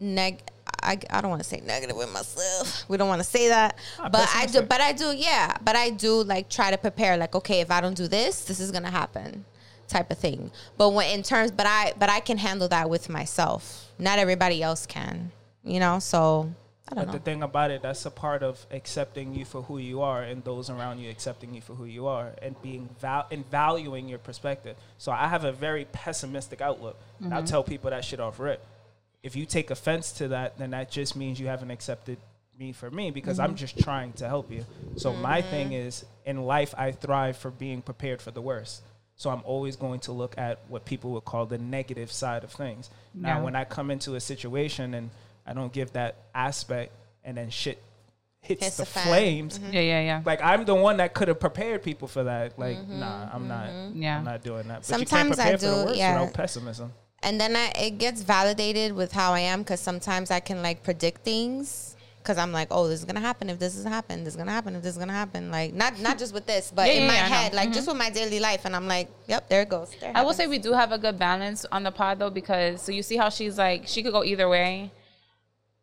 neg. 0.00 0.40
I, 0.82 0.98
I 1.10 1.20
don't 1.20 1.30
want 1.30 1.42
to 1.42 1.48
say 1.48 1.60
negative 1.60 1.96
with 1.96 2.10
myself. 2.12 2.84
We 2.88 2.96
don't 2.96 3.08
want 3.08 3.20
to 3.20 3.28
say 3.28 3.48
that, 3.48 3.76
Ah, 3.98 4.08
but 4.08 4.26
I 4.34 4.46
do. 4.46 4.62
But 4.62 4.80
I 4.80 4.92
do. 4.92 5.12
Yeah, 5.14 5.56
but 5.62 5.76
I 5.76 5.90
do 5.90 6.22
like 6.22 6.48
try 6.48 6.70
to 6.70 6.78
prepare. 6.78 7.16
Like, 7.18 7.34
okay, 7.34 7.60
if 7.60 7.70
I 7.70 7.80
don't 7.80 7.94
do 7.96 8.08
this, 8.08 8.44
this 8.44 8.60
is 8.60 8.70
gonna 8.70 8.90
happen, 8.90 9.44
type 9.88 10.10
of 10.10 10.18
thing. 10.18 10.50
But 10.78 10.90
when 10.90 11.10
in 11.10 11.22
terms, 11.22 11.50
but 11.50 11.66
I 11.66 11.92
but 11.98 12.08
I 12.08 12.20
can 12.20 12.38
handle 12.38 12.68
that 12.68 12.88
with 12.88 13.08
myself. 13.10 13.88
Not 13.98 14.18
everybody 14.18 14.62
else 14.62 14.86
can. 14.86 15.32
You 15.64 15.80
know, 15.80 15.98
so 15.98 16.50
But 16.94 17.12
the 17.12 17.18
thing 17.18 17.42
about 17.42 17.70
it, 17.70 17.82
that's 17.82 18.04
a 18.06 18.10
part 18.10 18.42
of 18.42 18.64
accepting 18.70 19.34
you 19.34 19.44
for 19.44 19.62
who 19.62 19.78
you 19.78 20.02
are, 20.02 20.22
and 20.22 20.42
those 20.44 20.70
around 20.70 20.98
you 20.98 21.10
accepting 21.10 21.54
you 21.54 21.60
for 21.60 21.74
who 21.74 21.84
you 21.84 22.06
are, 22.06 22.32
and 22.42 22.60
being 22.62 22.88
val- 23.00 23.26
and 23.30 23.48
valuing 23.50 24.08
your 24.08 24.18
perspective. 24.18 24.76
So 24.98 25.12
I 25.12 25.28
have 25.28 25.44
a 25.44 25.52
very 25.52 25.84
pessimistic 25.86 26.60
outlook. 26.60 26.98
And 27.22 27.32
I 27.32 27.42
tell 27.42 27.62
people 27.62 27.90
that 27.90 28.04
shit 28.04 28.20
off 28.20 28.40
rip. 28.40 28.64
If 29.22 29.36
you 29.36 29.46
take 29.46 29.70
offense 29.70 30.12
to 30.12 30.28
that, 30.28 30.58
then 30.58 30.70
that 30.70 30.90
just 30.90 31.14
means 31.14 31.38
you 31.38 31.46
haven't 31.46 31.70
accepted 31.70 32.18
me 32.58 32.72
for 32.72 32.90
me 32.90 33.10
because 33.10 33.38
I'm 33.38 33.54
just 33.54 33.78
trying 33.78 34.12
to 34.14 34.28
help 34.28 34.50
you. 34.50 34.64
So 34.96 35.12
my 35.12 35.42
thing 35.42 35.72
is, 35.72 36.04
in 36.24 36.42
life, 36.44 36.74
I 36.76 36.92
thrive 36.92 37.36
for 37.36 37.50
being 37.50 37.82
prepared 37.82 38.20
for 38.20 38.30
the 38.30 38.40
worst. 38.42 38.82
So 39.16 39.28
I'm 39.28 39.42
always 39.44 39.76
going 39.76 40.00
to 40.00 40.12
look 40.12 40.36
at 40.38 40.60
what 40.68 40.86
people 40.86 41.12
would 41.12 41.24
call 41.26 41.44
the 41.46 41.58
negative 41.58 42.10
side 42.10 42.42
of 42.42 42.52
things. 42.52 42.88
Now, 43.14 43.44
when 43.44 43.54
I 43.54 43.64
come 43.64 43.90
into 43.90 44.14
a 44.14 44.20
situation 44.20 44.94
and 44.94 45.10
I 45.46 45.52
don't 45.52 45.72
give 45.72 45.92
that 45.92 46.16
aspect, 46.34 46.92
and 47.24 47.36
then 47.36 47.50
shit 47.50 47.82
hits 48.40 48.64
Hits 48.64 48.76
the 48.78 48.82
the 48.84 48.86
fan. 48.86 49.06
flames. 49.06 49.58
Mm-hmm. 49.58 49.72
Yeah, 49.72 49.80
yeah, 49.80 50.00
yeah. 50.00 50.22
Like 50.24 50.42
I'm 50.42 50.64
the 50.64 50.74
one 50.74 50.96
that 50.98 51.12
could 51.14 51.28
have 51.28 51.40
prepared 51.40 51.82
people 51.82 52.08
for 52.08 52.24
that. 52.24 52.58
Like, 52.58 52.76
mm-hmm. 52.78 53.00
nah, 53.00 53.28
I'm 53.32 53.48
not. 53.48 53.68
Mm-hmm. 53.68 54.02
Yeah. 54.02 54.18
I'm 54.18 54.24
not 54.24 54.42
doing 54.42 54.66
that. 54.68 54.78
But 54.78 54.84
Sometimes 54.86 55.36
you 55.36 55.42
I 55.42 55.46
can't 55.50 55.58
prepare 55.58 55.58
for 55.58 55.66
the 55.66 55.82
do, 55.82 55.86
worst 55.88 55.98
yeah. 55.98 56.20
without 56.20 56.34
pessimism. 56.34 56.92
and 57.22 57.40
then 57.40 57.54
I, 57.54 57.70
it 57.78 57.98
gets 57.98 58.22
validated 58.22 58.94
with 58.94 59.12
how 59.12 59.32
I 59.32 59.40
am 59.40 59.60
because 59.60 59.80
sometimes 59.80 60.30
I 60.30 60.40
can 60.40 60.62
like 60.62 60.82
predict 60.82 61.22
things 61.22 61.96
because 62.22 62.38
I'm 62.38 62.52
like, 62.52 62.68
oh, 62.70 62.88
this 62.88 63.00
is 63.00 63.04
gonna 63.04 63.20
happen 63.20 63.50
if 63.50 63.58
this 63.58 63.76
is 63.76 63.84
happen, 63.84 64.24
this 64.24 64.34
is 64.34 64.38
gonna 64.38 64.52
happen 64.52 64.74
if 64.74 64.82
this 64.82 64.92
is 64.92 64.98
gonna 64.98 65.12
happen. 65.12 65.50
Like 65.50 65.74
not 65.74 66.00
not 66.00 66.18
just 66.18 66.32
with 66.32 66.46
this, 66.46 66.72
but 66.74 66.86
Yeah, 66.86 66.94
in 66.94 67.02
yeah, 67.02 67.08
my 67.08 67.14
yeah, 67.14 67.24
I 67.24 67.28
know. 67.28 67.34
head, 67.34 67.54
like 67.54 67.72
just 67.72 67.86
with 67.88 67.96
my 67.96 68.08
daily 68.10 68.40
life, 68.40 68.64
and 68.64 68.74
I'm 68.74 68.86
like, 68.88 69.08
yep, 69.26 69.48
there 69.50 69.62
it 69.62 69.68
goes. 69.68 69.90
There 70.00 70.10
it 70.10 70.16
I 70.16 70.22
will 70.22 70.32
say 70.34 70.46
we 70.46 70.58
do 70.58 70.72
have 70.72 70.92
a 70.92 70.98
good 70.98 71.18
balance 71.18 71.66
on 71.70 71.82
the 71.82 71.90
pod 71.90 72.18
though 72.18 72.30
because 72.30 72.80
so 72.80 72.90
you 72.92 73.02
see 73.02 73.16
how 73.18 73.28
she's 73.28 73.58
like 73.58 73.86
she 73.86 74.02
could 74.02 74.12
go 74.12 74.24
either 74.24 74.48
way. 74.48 74.90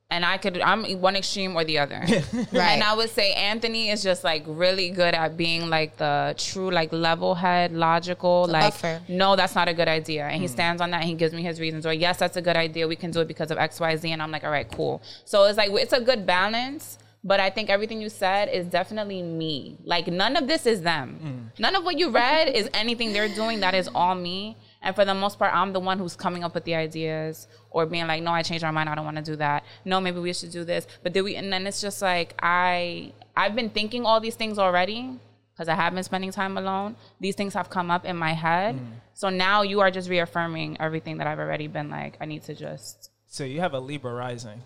And 0.10 0.24
I 0.24 0.38
could 0.38 0.60
I'm 0.62 0.86
one 1.02 1.18
extreme 1.18 1.56
or 1.56 1.66
the 1.66 1.80
other. 1.80 2.02
Right. 2.52 2.72
And 2.72 2.84
I 2.84 2.94
would 2.96 3.10
say 3.10 3.34
Anthony 3.34 3.90
is 3.90 4.02
just 4.02 4.24
like 4.24 4.44
really 4.48 4.90
good 4.90 5.14
at 5.14 5.36
being 5.36 5.70
like 5.70 5.98
the 5.98 6.34
true 6.38 6.72
like 6.72 6.94
level 6.94 7.36
head, 7.36 7.74
logical, 7.74 8.48
The 8.48 8.54
like 8.54 8.74
buffer. 8.74 9.02
no, 9.10 9.36
that's 9.36 9.54
not 9.54 9.68
a 9.68 9.74
good 9.74 9.88
idea. 9.88 10.26
And 10.26 10.42
he 10.42 10.48
mm. 10.48 10.52
stands 10.52 10.82
on 10.82 10.92
that 10.92 11.02
and 11.02 11.10
he 11.10 11.16
gives 11.16 11.34
me 11.34 11.44
his 11.44 11.60
reasons. 11.60 11.86
Or 11.86 11.92
yes, 11.92 12.18
that's 12.18 12.38
a 12.38 12.42
good 12.42 12.56
idea. 12.56 12.88
We 12.88 12.96
can 12.96 13.12
do 13.12 13.20
it 13.20 13.28
because 13.28 13.52
of 13.52 13.58
XYZ. 13.58 14.10
And 14.10 14.22
I'm 14.22 14.32
like, 14.32 14.46
all 14.46 14.52
right, 14.52 14.70
cool. 14.72 15.02
So 15.26 15.44
it's 15.44 15.58
like 15.58 15.72
it's 15.72 15.94
a 15.94 16.02
good 16.02 16.26
balance. 16.26 17.00
But 17.24 17.42
I 17.42 17.50
think 17.50 17.70
everything 17.70 18.00
you 18.00 18.10
said 18.10 18.48
is 18.48 18.68
definitely 18.68 19.22
me. 19.22 19.78
Like 19.84 20.08
none 20.08 20.38
of 20.38 20.48
this 20.48 20.66
is 20.66 20.82
them. 20.82 21.52
Mm. 21.54 21.60
None 21.60 21.76
of 21.76 21.84
what 21.84 22.00
you 22.00 22.10
read 22.10 22.48
is 22.48 22.70
anything 22.74 23.12
they're 23.12 23.28
doing. 23.28 23.60
That 23.60 23.76
is 23.76 23.90
all 23.94 24.16
me. 24.16 24.56
And 24.82 24.96
for 24.96 25.04
the 25.04 25.14
most 25.14 25.38
part, 25.38 25.54
I'm 25.54 25.74
the 25.74 25.80
one 25.80 25.98
who's 25.98 26.16
coming 26.16 26.46
up 26.46 26.54
with 26.54 26.64
the 26.64 26.76
ideas 26.76 27.48
or 27.78 27.86
being 27.86 28.08
like, 28.08 28.24
no, 28.24 28.32
I 28.32 28.42
changed 28.42 28.64
my 28.64 28.72
mind. 28.72 28.90
I 28.90 28.96
don't 28.96 29.06
want 29.06 29.18
to 29.18 29.24
do 29.24 29.36
that. 29.36 29.64
No, 29.86 30.02
maybe 30.02 30.20
we 30.20 30.34
should 30.34 30.52
do 30.52 30.64
this. 30.64 30.88
But 31.04 31.14
did 31.14 31.22
we? 31.22 31.36
And 31.36 31.54
then 31.54 31.68
it's 31.68 31.80
just 31.80 32.02
like 32.02 32.34
I 32.42 33.14
I've 33.36 33.56
been 33.56 33.70
thinking 33.70 34.04
all 34.06 34.20
these 34.20 34.36
things 34.36 34.58
already 34.58 35.20
because 35.54 35.70
I 35.70 35.76
have 35.76 35.94
been 35.94 36.04
spending 36.04 36.32
time 36.32 36.58
alone. 36.58 36.96
These 37.20 37.36
things 37.36 37.54
have 37.54 37.70
come 37.70 37.92
up 37.92 38.04
in 38.04 38.18
my 38.18 38.34
head. 38.34 38.80
So 39.14 39.30
now 39.30 39.62
you 39.62 39.80
are 39.82 39.92
just 39.92 40.10
reaffirming 40.10 40.80
everything 40.80 41.18
that 41.18 41.28
I've 41.28 41.40
already 41.40 41.68
been 41.68 41.90
like. 41.90 42.18
I 42.20 42.26
need 42.26 42.44
to 42.44 42.56
just. 42.56 43.12
So 43.28 43.44
you 43.44 43.60
have 43.60 43.74
a 43.74 43.80
Libra 43.80 44.14
rising. 44.14 44.62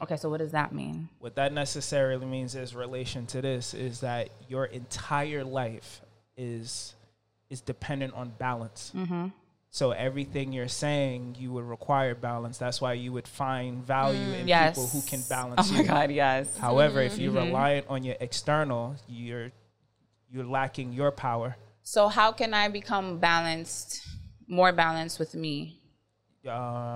Okay, 0.00 0.16
so 0.16 0.28
what 0.28 0.38
does 0.38 0.52
that 0.52 0.72
mean? 0.72 1.08
What 1.18 1.34
that 1.36 1.52
necessarily 1.52 2.26
means 2.26 2.54
is 2.54 2.74
relation 2.74 3.26
to 3.26 3.42
this 3.42 3.74
is 3.74 4.00
that 4.00 4.30
your 4.48 4.66
entire 4.66 5.44
life 5.44 6.00
is 6.36 6.94
is 7.50 7.60
dependent 7.60 8.14
on 8.14 8.32
balance. 8.38 8.92
Mm-hmm. 8.94 9.28
So 9.78 9.92
everything 9.92 10.52
you're 10.52 10.66
saying, 10.66 11.36
you 11.38 11.52
would 11.52 11.62
require 11.62 12.12
balance. 12.16 12.58
That's 12.58 12.80
why 12.80 12.94
you 12.94 13.12
would 13.12 13.28
find 13.28 13.80
value 13.86 14.32
in 14.32 14.48
Yes. 14.48 14.74
people 14.74 14.88
who 14.88 15.00
can 15.02 15.22
balance 15.28 15.70
Oh 15.70 15.72
my 15.72 15.82
you. 15.82 15.86
God, 15.86 16.10
yes. 16.10 16.58
However, 16.58 17.00
if 17.00 17.16
you're 17.16 17.30
Mhm. 17.32 17.44
reliant 17.46 17.86
on 17.88 18.02
your 18.02 18.16
external, 18.18 18.96
you're 19.06 19.52
you're 20.30 20.44
lacking 20.44 20.92
your 20.92 21.12
power. 21.12 21.56
So 21.84 22.08
how 22.08 22.32
can 22.32 22.52
I 22.54 22.66
become 22.68 23.20
balanced, 23.20 24.04
more 24.48 24.72
balanced 24.72 25.20
with 25.20 25.32
me, 25.36 25.80
Uh, 26.44 26.50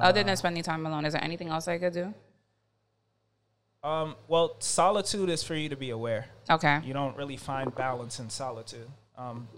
other 0.09 0.25
than 0.25 0.37
spending 0.37 0.65
time 0.65 0.85
alone? 0.85 1.05
Is 1.05 1.13
there 1.13 1.23
anything 1.23 1.51
else 1.51 1.69
I 1.69 1.79
could 1.79 1.93
do? 1.93 2.13
um, 3.85 4.17
well, 4.27 4.57
solitude 4.59 5.29
is 5.31 5.43
for 5.45 5.55
you 5.55 5.69
to 5.69 5.77
be 5.77 5.91
aware. 5.91 6.27
Okay. 6.51 6.81
You 6.85 6.93
don't 6.93 7.17
really 7.17 7.37
find 7.37 7.73
balance 7.75 8.19
in 8.19 8.29
solitude. 8.29 8.91
Um, 9.17 9.49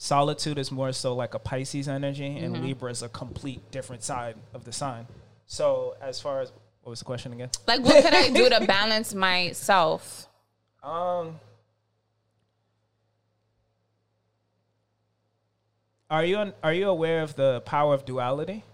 solitude 0.00 0.58
is 0.58 0.72
more 0.72 0.92
so 0.92 1.14
like 1.14 1.34
a 1.34 1.38
Pisces 1.38 1.86
energy, 1.86 2.38
and 2.38 2.54
Mm-hmm. 2.54 2.64
Libra 2.64 2.90
is 2.90 3.02
a 3.02 3.08
complete 3.08 3.70
different 3.70 4.02
side 4.02 4.34
of 4.54 4.64
the 4.64 4.72
sign. 4.72 5.06
So, 5.46 5.94
as 6.00 6.20
far 6.20 6.40
as 6.40 6.52
what 6.82 6.90
was 6.90 7.00
the 7.00 7.04
question 7.04 7.32
again? 7.34 7.50
Like, 7.66 7.82
what 7.84 8.02
could 8.02 8.14
I 8.14 8.30
do 8.30 8.48
to 8.48 8.64
balance 8.66 9.14
myself? 9.14 10.26
Um, 10.82 11.38
are 16.08 16.24
you 16.24 16.52
are 16.62 16.72
you 16.72 16.88
aware 16.88 17.20
of 17.22 17.36
the 17.36 17.60
power 17.60 17.92
of 17.92 18.06
duality? 18.06 18.64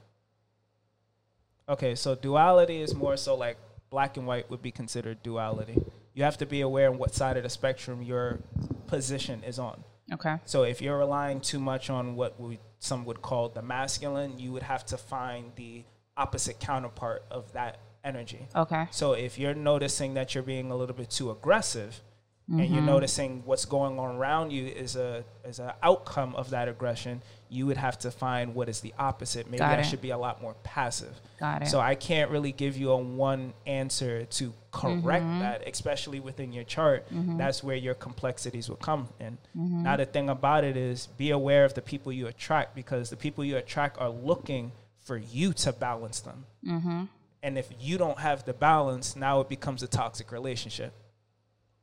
Okay, 1.69 1.97
so 1.97 2.15
duality 2.15 2.81
is 2.81 2.95
more 2.95 3.17
so 3.17 3.35
like 3.35 3.57
black 3.91 4.17
and 4.17 4.27
white 4.29 4.49
would 4.49 4.63
be 4.63 4.71
considered 4.71 5.21
duality. 5.25 5.83
You 6.15 6.23
have 6.23 6.39
to 6.39 6.47
be 6.47 6.61
aware 6.61 6.89
on 6.89 6.99
what 6.99 7.13
side 7.15 7.37
of 7.37 7.43
the 7.43 7.51
spectrum 7.51 8.01
your 8.03 8.39
position 8.87 9.43
is 9.43 9.59
on. 9.59 9.83
Okay. 10.13 10.37
So 10.45 10.63
if 10.63 10.81
you're 10.81 10.99
relying 10.99 11.41
too 11.41 11.59
much 11.59 11.91
on 11.91 12.15
what 12.15 12.41
we, 12.41 12.59
some 12.79 13.05
would 13.05 13.23
call 13.23 13.49
the 13.49 13.63
masculine, 13.63 14.39
you 14.39 14.53
would 14.53 14.63
have 14.63 14.85
to 14.87 14.97
find 14.97 15.53
the 15.57 15.85
opposite 16.17 16.61
counterpart 16.61 17.25
of 17.31 17.53
that 17.53 17.79
energy. 18.05 18.49
Okay. 18.55 18.87
So 18.91 19.13
if 19.13 19.39
you're 19.39 19.55
noticing 19.55 20.15
that 20.15 20.35
you're 20.35 20.45
being 20.45 20.71
a 20.71 20.77
little 20.77 20.95
bit 20.95 21.11
too 21.11 21.31
aggressive, 21.31 22.01
and 22.49 22.61
Mm-hmm. 22.61 22.75
you're 22.75 22.83
noticing 22.85 23.43
what's 23.45 23.65
going 23.65 23.99
on 23.99 24.15
around 24.17 24.53
you 24.53 24.67
is 24.67 24.95
a 24.95 25.25
is 25.45 25.59
an 25.59 25.73
outcome 25.83 26.37
of 26.37 26.51
that 26.51 26.69
aggression, 26.69 27.21
you 27.49 27.67
would 27.67 27.77
have 27.77 27.99
to 27.99 28.11
find 28.13 28.55
what 28.55 28.69
is 28.69 28.81
the 28.81 28.95
opposite. 29.01 29.47
Maybe 29.51 29.59
Got 29.59 29.79
I 29.79 29.81
it. 29.81 29.85
should 29.85 30.01
be 30.01 30.11
a 30.11 30.19
lot 30.19 30.41
more 30.41 30.55
passive. 30.63 31.15
Got 31.41 31.63
it. 31.63 31.69
So 31.69 31.81
I 31.81 31.97
can't 31.97 32.31
really 32.31 32.53
give 32.53 32.77
you 32.77 32.91
a 32.93 32.97
one 32.97 33.53
answer 33.67 34.27
to 34.27 34.53
correct 34.71 35.25
Mm-hmm. 35.25 35.41
that, 35.41 35.67
especially 35.67 36.21
within 36.21 36.53
your 36.53 36.63
chart. 36.65 37.07
That's 37.11 37.65
where 37.65 37.75
your 37.77 37.95
complexities 37.95 38.69
will 38.69 38.77
come 38.77 39.09
in. 39.19 39.39
Mm-hmm. 39.57 39.83
Now 39.83 39.97
the 39.97 40.07
thing 40.07 40.29
about 40.29 40.63
it 40.63 40.77
is 40.77 41.09
be 41.19 41.31
aware 41.31 41.65
of 41.65 41.75
the 41.75 41.83
people 41.83 42.13
you 42.13 42.29
attract 42.29 42.77
because 42.77 43.11
the 43.11 43.17
people 43.17 43.45
you 43.45 43.57
attract 43.57 43.99
are 43.99 44.11
looking 44.11 44.71
for 45.01 45.17
you 45.17 45.53
to 45.65 45.73
balance 45.73 46.21
them. 46.21 46.45
Mm-hmm. 46.65 47.05
And 47.43 47.59
if 47.59 47.69
you 47.81 47.99
don't 47.99 48.19
have 48.21 48.45
the 48.45 48.53
balance, 48.53 49.17
now 49.17 49.41
it 49.41 49.49
becomes 49.49 49.83
a 49.83 49.89
toxic 49.89 50.31
relationship. 50.31 50.93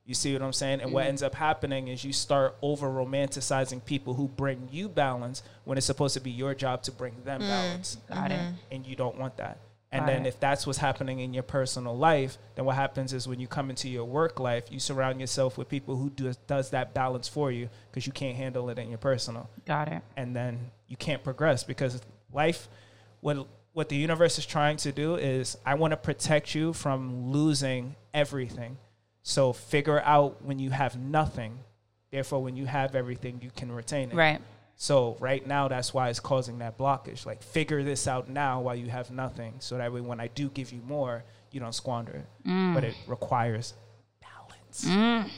You 0.06 0.14
see 0.14 0.34
what 0.34 0.41
I'm 0.41 0.51
saying? 0.54 0.74
And 0.82 0.84
Mm-hmm. 0.88 0.93
what 0.93 1.06
ends 1.06 1.24
up 1.24 1.34
happening 1.36 1.88
is 1.88 2.04
you 2.04 2.12
start 2.14 2.56
over 2.62 2.89
romanticizing 2.89 3.84
people 3.86 4.14
who 4.14 4.28
bring 4.28 4.68
you 4.72 4.89
balance 4.89 5.43
when 5.64 5.78
it's 5.78 5.88
supposed 5.88 6.14
to 6.16 6.20
be 6.22 6.32
your 6.32 6.54
job 6.54 6.84
to 6.84 6.91
bring 6.91 7.14
them 7.24 7.39
balance. 7.41 7.97
Got 8.10 8.32
it. 8.32 8.54
And 8.72 8.86
you 8.86 8.95
don't 8.95 9.18
want 9.18 9.38
that. 9.38 9.60
And 9.93 10.01
Got 10.01 10.08
then 10.08 10.26
it. 10.26 10.30
if 10.30 10.39
that's 10.39 10.66
what's 10.68 10.80
happening 10.80 11.20
in 11.20 11.34
your 11.34 11.43
personal 11.43 11.95
life, 11.95 12.38
then 12.56 12.66
what 12.66 12.76
happens 12.76 13.14
is 13.14 13.28
when 13.28 13.39
you 13.39 13.47
come 13.47 13.70
into 13.70 13.88
your 13.88 14.06
work 14.06 14.39
life, 14.39 14.66
you 14.72 14.80
surround 14.80 15.22
yourself 15.22 15.58
with 15.58 15.70
people 15.70 15.95
who 15.95 16.10
do, 16.10 16.34
does 16.47 16.72
that 16.72 16.93
balance 16.93 17.28
for 17.28 17.51
you 17.51 17.70
because 17.91 18.06
you 18.08 18.12
can't 18.12 18.36
handle 18.36 18.70
it 18.72 18.80
in 18.80 18.89
your 18.89 18.97
personal 18.97 19.49
Got 19.66 19.88
it. 19.89 20.01
and 20.18 20.36
then 20.36 20.60
you 20.88 20.97
can't 20.97 21.24
progress 21.24 21.64
because 21.64 22.01
life 22.34 22.68
what 23.22 23.47
what 23.74 23.89
the 23.89 23.95
universe 23.95 24.38
is 24.38 24.45
trying 24.45 24.78
to 24.78 24.91
do 24.91 25.16
is 25.16 25.58
I 25.66 25.76
want 25.76 25.91
to 25.91 25.97
protect 25.97 26.54
you 26.54 26.74
from 26.74 27.32
losing 27.32 27.95
everything. 28.14 28.78
So 29.24 29.53
figure 29.53 30.01
out 30.01 30.43
when 30.43 30.59
you 30.59 30.69
have 30.69 30.97
nothing. 30.97 31.57
Therefore 32.11 32.43
when 32.43 32.55
you 32.55 32.65
have 32.65 32.93
everything 32.93 33.39
you 33.41 33.49
can 33.55 33.71
retain 33.71 34.11
it. 34.11 34.15
Right. 34.15 34.39
So 34.76 35.17
right 35.19 35.45
now 35.45 35.67
that's 35.67 35.93
why 35.93 36.09
it's 36.09 36.19
causing 36.19 36.59
that 36.59 36.78
blockage. 36.78 37.26
Like 37.26 37.41
figure 37.41 37.84
this 37.84 38.07
out 38.07 38.30
now 38.30 38.61
while 38.61 38.76
you 38.76 38.88
have 38.89 39.09
nothing 39.11 39.53
so 39.59 39.78
that 39.78 39.91
way 39.91 40.01
when 40.01 40.19
I 40.19 40.28
do 40.28 40.49
give 40.49 40.71
you 40.71 40.82
more, 40.86 41.24
you 41.51 41.59
don't 41.59 41.74
squander 41.74 42.11
it. 42.11 42.26
Mm. 42.47 42.74
But 42.76 42.84
it 42.84 42.95
requires 43.07 43.74
balance. 44.21 44.86
And 44.86 45.32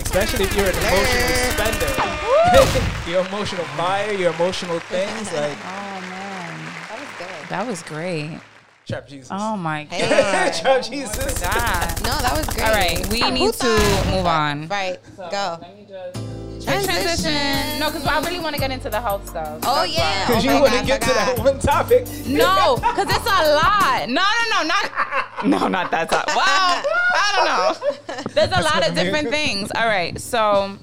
especially 0.00 0.44
if 0.44 0.54
you're 0.56 0.66
an 0.66 0.76
emotional 0.76 1.28
spender. 1.52 3.10
your 3.10 3.26
emotional 3.26 3.64
buyer, 3.76 4.12
your 4.12 4.32
emotional 4.34 4.78
things 4.80 5.32
like 5.32 5.56
Oh 5.64 6.00
man, 6.10 6.66
That 6.88 6.98
was 7.00 7.08
good. 7.18 7.48
that 7.48 7.66
was 7.66 7.82
great. 7.82 8.38
Trap 8.86 9.08
Jesus. 9.08 9.28
Oh 9.32 9.56
my 9.56 9.84
Hey. 9.90 10.08
god. 10.08 10.52
Trap 10.54 10.82
Jesus. 10.82 11.18
Oh 11.18 11.50
god. 11.50 12.02
No, 12.04 12.10
that 12.22 12.36
was 12.36 12.46
great. 12.54 12.66
All 12.66 12.72
right, 12.72 13.06
we 13.08 13.30
need 13.30 13.52
to 13.54 13.66
move 14.12 14.26
on. 14.26 14.68
Right. 14.68 14.98
Go. 15.16 15.58
Let 15.60 15.76
me 15.76 15.86
just 15.88 16.64
transition. 16.64 17.80
No, 17.80 17.90
because 17.90 18.06
I 18.06 18.20
really 18.20 18.38
want 18.40 18.54
to 18.54 18.60
get 18.60 18.70
into 18.70 18.88
the 18.88 19.00
health 19.00 19.28
stuff. 19.28 19.58
Oh 19.64 19.82
That's 19.82 19.96
yeah. 19.96 20.26
Because 20.26 20.46
oh 20.46 20.54
you 20.54 20.60
want 20.60 20.72
to 20.74 20.84
get 20.86 21.00
to 21.02 21.08
forgot. 21.08 21.36
that 21.36 21.44
one 21.44 21.58
topic. 21.58 22.06
No, 22.26 22.76
because 22.80 23.06
it's 23.08 23.26
a 23.26 23.54
lot. 23.54 24.08
No, 24.08 24.22
no, 24.22 24.62
no, 24.62 24.68
not 24.68 25.46
no, 25.62 25.68
not 25.68 25.90
that 25.90 26.08
top. 26.10 26.26
Well, 26.28 26.38
I 26.38 27.32
don't 27.34 27.44
know. 27.44 28.22
There's 28.34 28.52
a 28.52 28.62
lot 28.62 28.88
of 28.88 28.94
different 28.94 29.30
things. 29.30 29.70
All 29.74 29.86
right, 29.86 30.20
so 30.20 30.76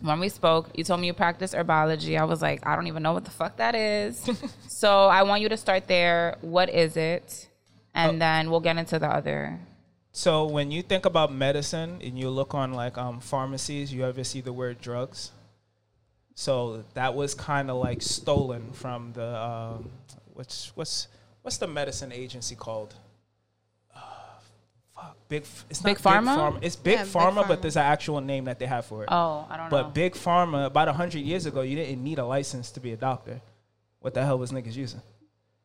when 0.00 0.20
we 0.20 0.28
spoke, 0.28 0.70
you 0.74 0.84
told 0.84 1.00
me 1.00 1.06
you 1.06 1.12
practice 1.12 1.54
herbology. 1.54 2.18
I 2.18 2.24
was 2.24 2.42
like, 2.42 2.66
I 2.66 2.74
don't 2.76 2.86
even 2.86 3.02
know 3.02 3.12
what 3.12 3.24
the 3.24 3.30
fuck 3.30 3.56
that 3.56 3.74
is. 3.74 4.28
so 4.68 5.06
I 5.06 5.22
want 5.22 5.42
you 5.42 5.48
to 5.48 5.56
start 5.56 5.86
there. 5.86 6.36
What 6.40 6.70
is 6.70 6.96
it? 6.96 7.48
And 7.94 8.20
then 8.22 8.50
we'll 8.50 8.60
get 8.60 8.76
into 8.76 8.98
the 8.98 9.08
other. 9.08 9.60
So 10.12 10.46
when 10.46 10.70
you 10.70 10.82
think 10.82 11.06
about 11.06 11.32
medicine 11.32 12.00
and 12.02 12.18
you 12.18 12.30
look 12.30 12.54
on 12.54 12.72
like 12.72 12.98
um, 12.98 13.20
pharmacies, 13.20 13.92
you 13.92 14.04
ever 14.04 14.24
see 14.24 14.40
the 14.40 14.52
word 14.52 14.80
drugs? 14.80 15.32
So 16.34 16.84
that 16.94 17.14
was 17.14 17.34
kind 17.34 17.70
of 17.70 17.76
like 17.76 18.00
stolen 18.00 18.72
from 18.72 19.12
the 19.12 19.36
um, 19.36 19.90
what's 20.32 20.72
what's 20.74 21.08
what's 21.42 21.58
the 21.58 21.66
medicine 21.66 22.12
agency 22.12 22.54
called? 22.54 22.94
Fuck, 25.30 25.42
big. 25.42 25.42
It's 25.70 25.82
Big 25.82 26.04
not 26.04 26.14
Pharma? 26.24 26.24
Big 26.24 26.38
Pharma. 26.38 26.58
It's 26.62 26.76
Big, 26.76 26.94
Yeah, 26.98 27.04
Big 27.04 27.12
Pharma, 27.12 27.32
Pharma. 27.44 27.48
but 27.48 27.62
there's 27.62 27.76
an 27.76 27.82
actual 27.84 28.20
name 28.20 28.44
that 28.44 28.58
they 28.58 28.66
have 28.66 28.84
for 28.84 29.02
it. 29.04 29.08
Oh, 29.10 29.46
I 29.48 29.56
don't 29.56 29.70
know. 29.70 29.82
But 29.82 29.94
Big 29.94 30.14
Pharma, 30.14 30.66
about 30.66 30.88
hundred 30.88 31.20
years 31.22 31.46
ago, 31.46 31.62
you 31.62 31.76
didn't 31.76 32.02
need 32.02 32.18
a 32.18 32.24
license 32.24 32.70
to 32.72 32.80
be 32.80 32.92
a 32.92 32.96
doctor. 32.96 33.40
What 34.00 34.14
the 34.14 34.24
hell 34.24 34.38
was 34.38 34.50
niggas 34.52 34.76
using? 34.76 35.02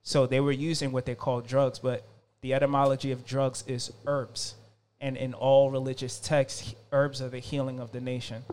So 0.03 0.28
they 0.28 0.39
were 0.39 0.51
using 0.51 0.91
what 0.91 1.05
they 1.05 1.16
call 1.16 1.41
drugs, 1.41 1.80
but 1.80 2.05
the 2.41 2.53
etymology 2.53 3.11
of 3.11 3.26
drugs 3.26 3.63
is 3.68 3.91
herbs. 4.05 4.55
And 5.01 5.18
in 5.18 5.34
all 5.34 5.72
religious 5.72 6.20
texts, 6.20 6.76
herbs 6.91 7.22
are 7.22 7.30
the 7.30 7.39
healing 7.39 7.80
of 7.80 7.91
the 7.91 8.01
nation. 8.01 8.43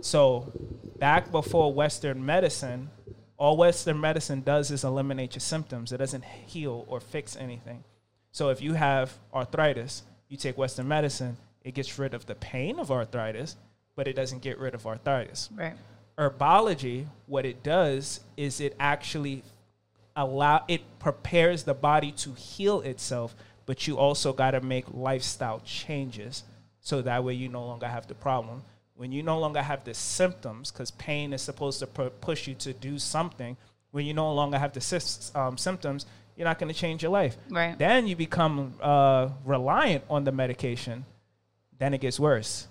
So 0.00 0.52
back 0.98 1.30
before 1.30 1.72
Western 1.72 2.24
medicine, 2.24 2.90
all 3.36 3.56
Western 3.56 4.00
medicine 4.00 4.42
does 4.42 4.70
is 4.70 4.84
eliminate 4.84 5.34
your 5.34 5.40
symptoms. 5.40 5.92
It 5.92 5.98
doesn't 5.98 6.24
heal 6.24 6.84
or 6.88 7.00
fix 7.00 7.36
anything. 7.36 7.84
So 8.32 8.50
if 8.50 8.60
you 8.60 8.74
have 8.74 9.16
arthritis, 9.32 10.02
you 10.28 10.36
take 10.36 10.58
Western 10.58 10.88
medicine, 10.88 11.36
it 11.62 11.74
gets 11.74 11.98
rid 11.98 12.14
of 12.14 12.26
the 12.26 12.34
pain 12.34 12.78
of 12.78 12.90
arthritis, 12.90 13.56
but 13.96 14.06
it 14.06 14.14
doesn't 14.14 14.42
get 14.42 14.58
rid 14.58 14.74
of 14.74 14.86
arthritis. 14.86 15.48
Right. 15.54 15.74
herbology 16.18 17.06
what 17.26 17.46
it 17.46 17.62
does 17.62 18.20
is 18.36 18.60
it 18.60 18.74
actually 18.80 19.42
allow 20.16 20.64
it 20.66 20.82
prepares 20.98 21.62
the 21.62 21.74
body 21.74 22.10
to 22.10 22.32
heal 22.32 22.80
itself 22.80 23.36
but 23.68 23.86
you 23.86 23.98
also 23.98 24.32
got 24.32 24.52
to 24.52 24.62
make 24.62 24.86
lifestyle 24.94 25.60
changes. 25.60 26.42
So 26.80 27.02
that 27.02 27.22
way 27.22 27.34
you 27.34 27.50
no 27.50 27.66
longer 27.66 27.86
have 27.86 28.06
the 28.06 28.14
problem. 28.14 28.62
When 28.96 29.12
you 29.12 29.22
no 29.22 29.38
longer 29.38 29.60
have 29.60 29.84
the 29.84 29.92
symptoms 29.92 30.72
because 30.72 30.90
pain 30.92 31.34
is 31.34 31.42
supposed 31.42 31.78
to 31.80 31.86
pu- 31.86 32.08
push 32.08 32.48
you 32.48 32.54
to 32.54 32.72
do 32.72 32.98
something 32.98 33.58
when 33.90 34.06
you 34.06 34.14
no 34.14 34.32
longer 34.32 34.56
have 34.58 34.72
the 34.72 35.30
um, 35.34 35.58
symptoms 35.58 36.06
you're 36.38 36.46
not 36.46 36.58
going 36.58 36.72
to 36.72 36.78
change 36.84 37.02
your 37.02 37.10
life 37.12 37.36
Right. 37.50 37.76
then 37.78 38.06
you 38.06 38.16
become 38.16 38.72
uh, 38.80 39.28
reliant 39.44 40.04
on 40.08 40.24
the 40.24 40.32
medication 40.32 41.04
then 41.78 41.92
it 41.92 42.00
gets 42.00 42.18
worse 42.18 42.66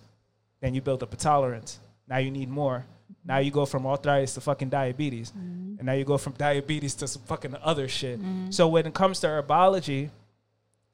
then 0.62 0.74
you 0.74 0.82
build 0.82 1.04
up 1.04 1.14
a 1.14 1.16
tolerance. 1.16 1.78
Now 2.08 2.18
you 2.18 2.32
need 2.32 2.50
more. 2.50 2.84
Now 3.24 3.38
you 3.38 3.52
go 3.52 3.66
from 3.68 3.86
arthritis 3.86 4.34
to 4.34 4.42
fucking 4.42 4.70
diabetes. 4.70 5.32
And 5.36 5.84
now 5.84 5.94
you 5.94 6.04
go 6.04 6.18
from 6.18 6.34
diabetes 6.34 6.96
to 6.96 7.08
some 7.08 7.22
fucking 7.28 7.56
other 7.62 7.88
shit. 7.88 8.20
So 8.50 8.68
when 8.68 8.88
it 8.88 8.96
comes 8.96 9.20
to 9.20 9.28
herbology, 9.28 10.10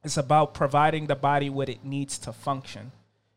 it's 0.03 0.17
about 0.17 0.53
providing 0.53 1.07
the 1.07 1.15
body 1.15 1.49
what 1.49 1.69
it 1.69 1.85
needs 1.85 2.17
to 2.25 2.33
function. 2.33 2.91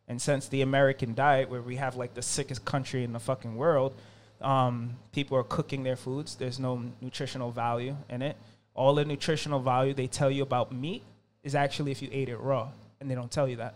And 0.08 0.20
since 0.20 0.48
the 0.48 0.62
American 0.62 1.14
diet, 1.14 1.48
where 1.48 1.62
we 1.62 1.76
have 1.76 1.94
like 1.94 2.14
the 2.14 2.22
sickest 2.22 2.64
country 2.64 3.04
in 3.04 3.12
the 3.12 3.20
fucking 3.20 3.54
world, 3.54 3.94
um, 4.40 4.96
people 5.12 5.38
are 5.38 5.44
cooking 5.44 5.84
their 5.84 5.96
foods. 5.96 6.34
There's 6.34 6.58
no 6.58 6.82
nutritional 7.00 7.52
value 7.52 7.96
in 8.10 8.20
it. 8.22 8.36
All 8.76 8.94
the 8.94 9.04
nutritional 9.04 9.58
value 9.58 9.94
they 9.94 10.06
tell 10.06 10.30
you 10.30 10.42
about 10.42 10.70
meat 10.70 11.02
is 11.42 11.54
actually 11.54 11.90
if 11.90 12.02
you 12.02 12.08
ate 12.12 12.28
it 12.28 12.36
raw, 12.38 12.68
and 13.00 13.10
they 13.10 13.14
don't 13.14 13.30
tell 13.30 13.48
you 13.48 13.56
that. 13.56 13.74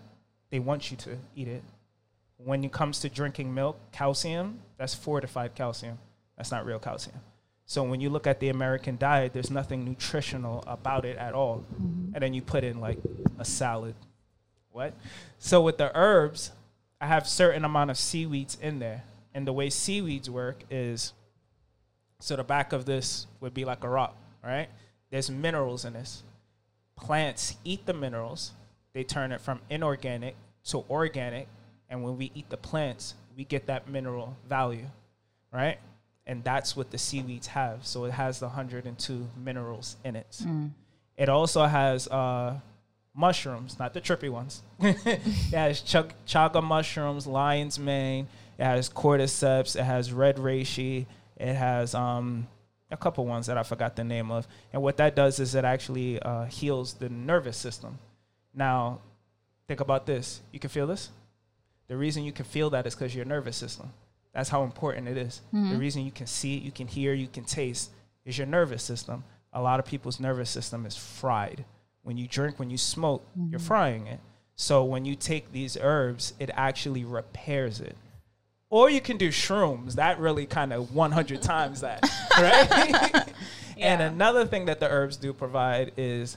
They 0.50 0.58
want 0.58 0.90
you 0.90 0.96
to 0.98 1.16
eat 1.34 1.48
it. 1.48 1.62
When 2.36 2.62
it 2.62 2.72
comes 2.72 3.00
to 3.00 3.08
drinking 3.08 3.52
milk, 3.52 3.78
calcium, 3.92 4.60
that's 4.76 4.94
fortified 4.94 5.54
calcium. 5.54 5.98
That's 6.36 6.50
not 6.50 6.64
real 6.64 6.78
calcium. 6.78 7.18
So 7.66 7.82
when 7.82 8.00
you 8.00 8.10
look 8.10 8.26
at 8.26 8.40
the 8.40 8.48
American 8.48 8.96
diet, 8.98 9.32
there's 9.32 9.50
nothing 9.50 9.84
nutritional 9.84 10.64
about 10.66 11.04
it 11.04 11.16
at 11.16 11.34
all. 11.34 11.64
Mm-hmm. 11.74 12.14
And 12.14 12.22
then 12.22 12.34
you 12.34 12.42
put 12.42 12.64
in 12.64 12.80
like 12.80 12.98
a 13.38 13.44
salad. 13.44 13.94
What? 14.72 14.94
So 15.38 15.62
with 15.62 15.78
the 15.78 15.96
herbs, 15.96 16.50
I 17.00 17.06
have 17.06 17.26
certain 17.26 17.64
amount 17.64 17.90
of 17.90 17.96
seaweeds 17.96 18.58
in 18.60 18.80
there. 18.80 19.04
And 19.34 19.46
the 19.46 19.52
way 19.52 19.70
seaweeds 19.70 20.28
work 20.28 20.64
is 20.70 21.12
so 22.20 22.36
the 22.36 22.44
back 22.44 22.72
of 22.72 22.84
this 22.84 23.26
would 23.40 23.54
be 23.54 23.64
like 23.64 23.84
a 23.84 23.88
rock, 23.88 24.16
right? 24.44 24.68
There's 25.10 25.30
minerals 25.30 25.84
in 25.84 25.94
this. 25.94 26.22
Plants 26.96 27.56
eat 27.64 27.86
the 27.86 27.94
minerals. 27.94 28.52
They 28.92 29.04
turn 29.04 29.32
it 29.32 29.40
from 29.40 29.60
inorganic 29.70 30.36
to 30.66 30.84
organic. 30.90 31.48
And 31.88 32.02
when 32.04 32.16
we 32.16 32.30
eat 32.34 32.48
the 32.50 32.56
plants, 32.56 33.14
we 33.36 33.44
get 33.44 33.66
that 33.66 33.88
mineral 33.88 34.36
value, 34.48 34.86
right? 35.52 35.78
And 36.26 36.44
that's 36.44 36.76
what 36.76 36.90
the 36.90 36.98
seaweeds 36.98 37.48
have. 37.48 37.84
So 37.86 38.04
it 38.04 38.12
has 38.12 38.38
the 38.38 38.46
102 38.46 39.28
minerals 39.36 39.96
in 40.04 40.14
it. 40.16 40.40
It 41.16 41.28
also 41.28 41.64
has 41.64 42.06
uh, 42.08 42.60
mushrooms, 43.14 43.78
not 43.78 43.94
the 43.94 44.00
trippy 44.00 44.30
ones. 44.30 44.62
it 44.80 45.20
has 45.52 45.80
chug- 45.80 46.12
chaga 46.26 46.62
mushrooms, 46.62 47.26
lion's 47.26 47.78
mane. 47.78 48.28
It 48.58 48.64
has 48.64 48.88
cordyceps. 48.88 49.74
It 49.74 49.82
has 49.82 50.12
red 50.12 50.36
reishi. 50.36 51.06
It 51.36 51.54
has 51.54 51.94
um, 51.94 52.46
a 52.90 52.96
couple 52.96 53.24
ones 53.26 53.46
that 53.46 53.56
I 53.56 53.62
forgot 53.62 53.96
the 53.96 54.04
name 54.04 54.30
of. 54.30 54.46
And 54.72 54.82
what 54.82 54.96
that 54.98 55.14
does 55.14 55.38
is 55.38 55.54
it 55.54 55.64
actually 55.64 56.20
uh, 56.20 56.44
heals 56.44 56.94
the 56.94 57.08
nervous 57.08 57.56
system. 57.56 57.98
Now, 58.54 59.00
think 59.68 59.80
about 59.80 60.06
this. 60.06 60.40
You 60.52 60.58
can 60.58 60.70
feel 60.70 60.86
this? 60.86 61.10
The 61.88 61.96
reason 61.96 62.24
you 62.24 62.32
can 62.32 62.44
feel 62.44 62.70
that 62.70 62.86
is 62.86 62.94
because 62.94 63.14
your 63.14 63.24
nervous 63.24 63.56
system. 63.56 63.92
That's 64.32 64.48
how 64.48 64.62
important 64.62 65.08
it 65.08 65.16
is. 65.16 65.40
The 65.72 65.76
reason 65.78 66.04
you 66.04 66.12
can 66.12 66.26
see 66.26 66.56
it, 66.56 66.62
you 66.62 66.70
can 66.72 66.86
hear, 66.86 67.14
you 67.14 67.26
can 67.28 67.44
taste 67.44 67.90
is 68.24 68.38
your 68.38 68.46
nervous 68.46 68.82
system. 68.82 69.24
A 69.52 69.60
lot 69.60 69.80
of 69.80 69.86
people's 69.86 70.20
nervous 70.20 70.50
system 70.50 70.86
is 70.86 70.96
fried. 70.96 71.64
When 72.02 72.16
you 72.16 72.28
drink, 72.28 72.58
when 72.58 72.70
you 72.70 72.78
smoke, 72.78 73.26
you're 73.50 73.58
frying 73.58 74.06
it. 74.06 74.20
So 74.54 74.84
when 74.84 75.04
you 75.04 75.16
take 75.16 75.52
these 75.52 75.76
herbs, 75.80 76.34
it 76.38 76.50
actually 76.54 77.04
repairs 77.04 77.80
it. 77.80 77.96
Or 78.70 78.88
you 78.88 79.00
can 79.00 79.16
do 79.16 79.28
shrooms. 79.28 79.94
That 79.94 80.18
really 80.20 80.46
kind 80.46 80.72
of 80.72 80.94
100 80.94 81.42
times 81.42 81.80
that, 81.80 82.08
right? 82.38 83.26
And 83.80 84.02
another 84.02 84.44
thing 84.44 84.66
that 84.66 84.78
the 84.78 84.88
herbs 84.88 85.16
do 85.16 85.32
provide 85.32 85.92
is 85.96 86.36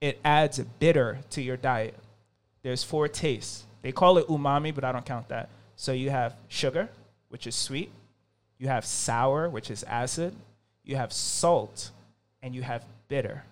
it 0.00 0.20
adds 0.24 0.60
bitter 0.78 1.18
to 1.30 1.42
your 1.42 1.56
diet. 1.56 1.96
There's 2.62 2.84
four 2.84 3.08
tastes. 3.08 3.64
They 3.82 3.92
call 3.92 4.18
it 4.18 4.28
umami, 4.28 4.74
but 4.74 4.84
I 4.84 4.92
don't 4.92 5.04
count 5.04 5.28
that. 5.28 5.48
So 5.74 5.92
you 5.92 6.10
have 6.10 6.36
sugar, 6.48 6.88
which 7.28 7.46
is 7.46 7.56
sweet. 7.56 7.90
You 8.58 8.68
have 8.68 8.84
sour, 8.84 9.48
which 9.48 9.70
is 9.70 9.82
acid. 9.84 10.36
You 10.84 10.96
have 10.96 11.12
salt, 11.12 11.90
and 12.42 12.54
you 12.54 12.62
have 12.62 12.84
bitter. 13.08 13.44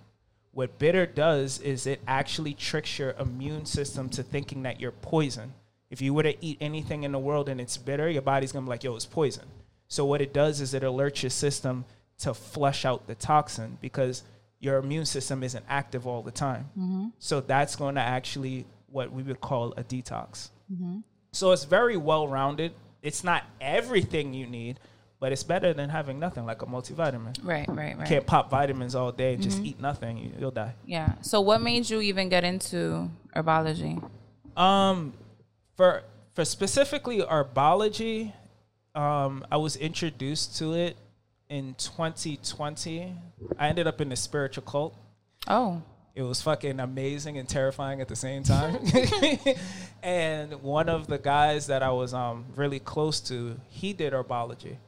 What 0.53 0.79
bitter 0.79 1.07
does 1.07 1.61
is 1.61 1.87
it 1.87 2.01
actually 2.07 2.55
tricks 2.55 2.99
your 2.99 3.15
immune 3.19 3.67
system 3.67 4.09
to 4.11 4.23
thinking 4.23 4.63
that 4.63 4.81
you're 4.81 4.93
poison. 4.93 5.55
If 5.91 6.03
you 6.03 6.13
were 6.13 6.23
to 6.23 6.45
eat 6.45 6.59
anything 6.61 7.05
in 7.05 7.13
the 7.13 7.19
world 7.19 7.49
and 7.49 7.61
it's 7.61 7.77
bitter, 7.77 8.09
your 8.09 8.23
body's 8.23 8.53
gonna 8.53 8.65
be 8.67 8.71
like, 8.71 8.85
yo, 8.85 8.95
it's 8.95 9.07
poison. 9.07 9.45
So 9.89 10.05
what 10.05 10.21
it 10.21 10.33
does 10.35 10.61
is 10.61 10.75
it 10.75 10.83
alerts 10.83 11.23
your 11.23 11.31
system 11.31 11.85
to 12.19 12.35
flush 12.35 12.85
out 12.85 13.07
the 13.07 13.15
toxin 13.15 13.79
because 13.81 14.23
your 14.61 14.79
immune 14.79 15.07
system 15.07 15.43
isn't 15.43 15.65
active 15.69 16.07
all 16.07 16.23
the 16.23 16.31
time. 16.31 16.69
Mm-hmm. 16.79 17.07
So 17.19 17.41
that's 17.41 17.77
going 17.77 17.95
to 17.95 18.01
actually 18.01 18.67
what 18.91 19.13
we 19.13 19.23
would 19.23 19.41
call 19.41 19.73
a 19.77 19.85
detox. 19.85 20.51
Mm-hmm. 20.73 20.99
So 21.33 21.53
it's 21.53 21.65
very 21.65 21.97
well 21.97 22.27
rounded. 22.27 22.73
It's 23.03 23.23
not 23.23 23.45
everything 23.61 24.35
you 24.35 24.47
need, 24.47 24.81
but 25.21 25.33
it's 25.33 25.45
better 25.45 25.73
than 25.73 25.89
having 25.91 26.19
nothing 26.19 26.45
like 26.45 26.63
a 26.63 26.67
multivitamin. 26.67 27.39
Right, 27.43 27.69
right, 27.69 27.97
right. 27.97 28.09
Can't 28.09 28.27
pop 28.27 28.51
vitamins 28.51 28.95
all 28.95 29.13
day 29.13 29.35
and 29.35 29.43
just 29.43 29.59
mm-hmm. 29.59 29.67
eat 29.67 29.81
nothing. 29.81 30.19
You, 30.19 30.33
you'll 30.39 30.51
die. 30.51 30.75
Yeah. 30.85 31.15
So 31.21 31.41
what 31.41 31.63
made 31.63 31.89
you 31.89 32.01
even 32.01 32.29
get 32.29 32.45
into 32.45 33.11
herbology? 33.35 34.03
Um, 34.57 35.13
for 35.79 36.03
for 36.35 36.45
specifically 36.45 37.21
herbology, 37.21 38.33
um, 38.95 39.47
I 39.51 39.57
was 39.57 39.77
introduced 39.77 40.59
to 40.59 40.75
it 40.75 40.97
in 41.49 41.75
2020. 41.79 43.15
I 43.59 43.69
ended 43.69 43.87
up 43.87 44.01
in 44.01 44.13
a 44.13 44.17
spiritual 44.17 44.65
cult. 44.65 44.95
Oh. 45.47 45.81
It 46.15 46.23
was 46.23 46.43
fucking 46.43 46.81
amazing 46.81 47.39
and 47.39 47.49
terrifying 47.49 48.01
at 48.01 48.09
the 48.09 48.17
same 48.17 48.43
time. 48.43 48.79
and 50.03 50.61
one 50.63 50.89
of 50.89 51.07
the 51.07 51.19
guys 51.19 51.69
that 51.69 51.85
I 51.85 51.91
was 51.91 52.13
um, 52.13 52.45
really 52.57 52.81
close 52.81 53.21
to, 53.21 53.59
he 53.69 53.93
did 53.93 54.13
herbology. 54.13 54.79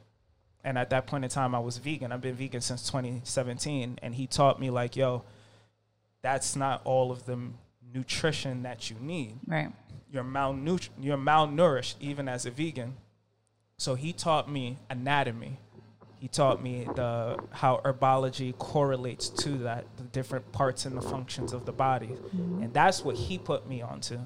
And 0.63 0.77
at 0.77 0.89
that 0.89 1.07
point 1.07 1.23
in 1.23 1.29
time, 1.29 1.55
I 1.55 1.59
was 1.59 1.77
vegan. 1.77 2.11
I've 2.11 2.21
been 2.21 2.35
vegan 2.35 2.59
since 2.59 2.85
2017. 2.87 3.97
And 4.01 4.13
he 4.13 4.27
taught 4.27 4.59
me, 4.59 4.69
like, 4.69 4.97
yo, 4.97 5.23
that's 6.21 6.57
not 6.57 6.81
all 6.83 7.13
of 7.13 7.25
the 7.25 7.39
nutrition 7.93 8.63
that 8.63 8.89
you 8.89 8.95
need 8.99 9.37
Right. 9.47 9.71
You're 10.11 10.23
malnutri- 10.23 10.89
you're 10.99 11.17
malnourished 11.17 11.95
even 11.99 12.27
as 12.27 12.45
a 12.45 12.51
vegan. 12.51 12.97
So 13.77 13.95
he 13.95 14.13
taught 14.13 14.51
me 14.51 14.77
anatomy. 14.89 15.59
He 16.19 16.27
taught 16.27 16.61
me 16.61 16.87
the 16.95 17.37
how 17.49 17.81
herbology 17.83 18.55
correlates 18.57 19.29
to 19.29 19.57
that, 19.59 19.85
the 19.97 20.03
different 20.03 20.51
parts 20.51 20.85
and 20.85 20.95
the 20.95 21.01
functions 21.01 21.51
of 21.51 21.65
the 21.65 21.71
body, 21.71 22.09
mm-hmm. 22.09 22.61
and 22.61 22.71
that's 22.71 23.03
what 23.03 23.15
he 23.15 23.39
put 23.39 23.67
me 23.67 23.81
onto, 23.81 24.19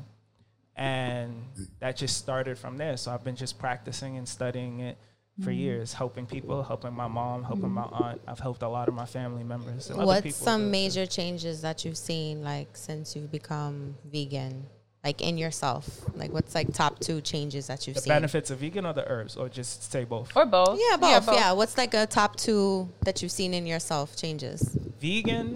and 0.75 1.33
that 1.79 1.95
just 1.95 2.17
started 2.17 2.57
from 2.57 2.75
there. 2.75 2.97
So 2.97 3.11
I've 3.11 3.23
been 3.23 3.37
just 3.37 3.57
practicing 3.57 4.17
and 4.17 4.27
studying 4.27 4.81
it 4.81 4.97
for 5.41 5.51
mm-hmm. 5.51 5.59
years, 5.59 5.93
helping 5.93 6.25
people, 6.25 6.63
helping 6.63 6.93
my 6.93 7.07
mom, 7.07 7.43
helping 7.43 7.71
my 7.71 7.83
mm-hmm. 7.83 8.03
aunt. 8.03 8.21
I've 8.27 8.39
helped 8.39 8.63
a 8.63 8.67
lot 8.67 8.89
of 8.89 8.93
my 8.93 9.05
family 9.05 9.45
members. 9.45 9.89
And 9.89 9.97
other 9.97 10.07
What's 10.07 10.35
some 10.35 10.71
major 10.71 11.05
changes 11.05 11.61
that 11.61 11.85
you've 11.85 11.97
seen 11.97 12.43
like 12.43 12.75
since 12.75 13.15
you've 13.15 13.31
become 13.31 13.95
vegan? 14.05 14.65
Like 15.05 15.21
in 15.21 15.37
yourself? 15.37 15.87
Like 16.15 16.33
what's 16.33 16.55
like 16.55 16.73
top 16.73 16.99
two 16.99 17.21
changes 17.21 17.67
that 17.67 17.85
you've 17.85 17.95
the 17.95 18.01
seen? 18.01 18.09
benefits 18.09 18.49
of 18.49 18.57
vegan 18.57 18.85
or 18.87 18.93
the 18.93 19.07
herbs, 19.07 19.37
or 19.37 19.47
just 19.47 19.91
say 19.91 20.03
both? 20.03 20.35
Or 20.35 20.45
both. 20.47 20.79
Yeah, 20.81 20.97
both. 20.97 21.27
Yeah, 21.31 21.51
What's 21.51 21.77
like 21.77 21.93
a 21.93 22.07
top 22.07 22.35
two 22.37 22.89
that 23.03 23.21
you've 23.21 23.31
seen 23.31 23.53
in 23.53 23.67
yourself 23.67 24.15
changes? 24.17 24.75
vegan. 24.99 25.53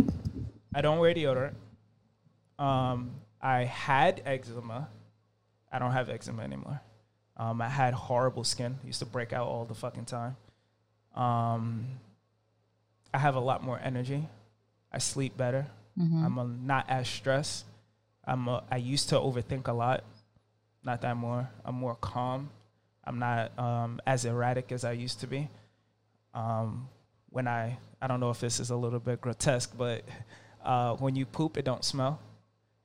I 0.76 0.82
don't 0.82 1.00
wear 1.00 1.16
deodorant. 1.16 1.56
Um, 2.60 3.12
I 3.42 3.64
had 3.64 4.22
eczema. 4.26 4.88
I 5.72 5.80
don't 5.80 5.94
have 5.94 6.10
eczema 6.10 6.44
anymore. 6.44 6.80
Um, 7.38 7.60
I 7.62 7.70
had 7.70 7.94
horrible 7.96 8.44
skin. 8.44 8.78
Used 8.86 9.00
to 9.00 9.06
break 9.06 9.34
out 9.34 9.48
all 9.48 9.66
the 9.66 9.74
fucking 9.74 10.06
time. 10.06 10.36
Um, 11.16 11.88
I 13.14 13.18
have 13.18 13.36
a 13.36 13.40
lot 13.40 13.64
more 13.64 13.80
energy. 13.84 14.28
I 14.92 15.00
sleep 15.00 15.36
better. 15.38 15.66
I'm 15.98 16.38
uh 16.40 16.44
not 16.44 16.86
as 16.88 17.08
stressed. 17.10 17.66
I'm 18.30 18.48
a, 18.48 18.64
I 18.72 18.78
used 18.78 19.10
to 19.10 19.16
overthink 19.16 19.68
a 19.68 19.74
lot. 19.74 20.04
Not 20.84 21.02
that 21.02 21.18
more. 21.18 21.50
I'm 21.66 21.76
more 21.76 21.96
calm. 21.96 22.52
I'm 23.04 23.18
not 23.18 23.58
um, 23.58 24.00
as 24.06 24.26
erratic 24.26 24.72
as 24.72 24.86
I 24.86 24.92
used 24.92 25.20
to 25.22 25.28
be. 25.28 25.50
Um, 26.34 26.88
when 27.32 27.48
I 27.48 27.80
I 28.02 28.08
don't 28.08 28.20
know 28.20 28.30
if 28.30 28.40
this 28.40 28.60
is 28.60 28.70
a 28.70 28.76
little 28.76 29.00
bit 29.00 29.20
grotesque, 29.20 29.74
but 29.76 30.04
uh, 30.64 30.96
when 30.96 31.16
you 31.16 31.26
poop, 31.26 31.58
it 31.58 31.66
don't 31.66 31.84
smell. 31.84 32.20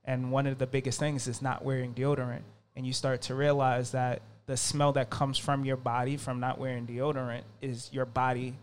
And 0.05 0.33
one 0.33 0.47
of 0.47 0.59
the 0.59 0.67
biggest 0.67 0.99
things 0.99 1.29
is 1.29 1.41
not 1.41 1.65
wearing 1.65 1.95
deodorant. 1.95 2.43
And 2.75 2.87
you 2.87 2.93
start 2.93 3.23
to 3.23 3.35
realize 3.35 3.93
that 3.93 4.23
the 4.47 4.57
smell 4.57 4.93
that 4.93 5.11
comes 5.11 5.39
from 5.39 5.65
your 5.65 5.77
body 5.77 6.17
from 6.17 6.41
not 6.41 6.59
wearing 6.59 6.87
deodorant 6.87 7.43
is 7.63 7.91
your 7.93 8.07
body 8.07 8.55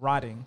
rotting. 0.00 0.46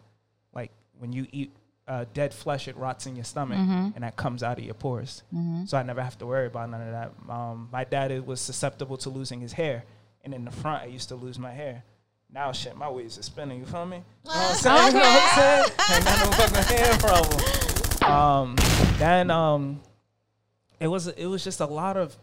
Like 0.54 0.72
when 0.98 1.14
you 1.14 1.28
eat 1.32 1.52
uh, 1.92 2.06
dead 2.14 2.34
flesh, 2.34 2.68
it 2.70 2.78
rots 2.78 3.06
in 3.06 3.14
your 3.20 3.26
stomach, 3.26 3.58
and 3.96 4.04
that 4.06 4.16
comes 4.16 4.42
out 4.44 4.58
of 4.60 4.64
your 4.64 4.74
pores. 4.86 5.24
So 5.68 5.78
I 5.78 5.84
never 5.84 6.02
have 6.02 6.18
to 6.20 6.26
worry 6.26 6.48
about 6.48 6.70
none 6.70 6.82
of 6.82 6.92
that. 6.98 7.10
Um, 7.38 7.68
my 7.72 7.84
dad 7.84 8.26
was 8.26 8.40
susceptible 8.40 8.98
to 9.04 9.10
losing 9.10 9.42
his 9.42 9.54
hair, 9.54 9.84
and 10.24 10.34
in 10.34 10.46
the 10.46 10.52
front, 10.62 10.84
I 10.84 10.86
used 10.86 11.10
to 11.10 11.16
lose 11.16 11.38
my 11.38 11.52
hair. 11.52 11.84
Now, 12.34 12.54
shit, 12.54 12.78
my 12.78 12.90
waves 12.90 13.18
are 13.20 13.24
spinning. 13.24 13.60
You 13.60 13.66
feel 13.66 13.86
me? 13.86 13.98
You 13.98 14.32
know 14.32 14.32
what 14.32 14.52
I'm 14.52 14.56
saying? 14.66 14.88
You 14.88 14.94
know 14.94 15.00
what 15.00 15.22
I'm 15.22 15.40
saying? 15.40 15.66
Ain't 15.96 16.06
got 16.06 16.18
no 16.26 16.32
fucking 16.38 16.78
hair 16.78 16.98
problem. 17.06 17.40
Um, 18.04 18.56
then 18.98 19.30
um, 19.30 19.82
it 20.80 20.88
was 20.88 21.08
it 21.08 21.26
was 21.28 21.44
just 21.44 21.60
a 21.60 21.66
lot 21.66 21.98
of. 21.98 22.16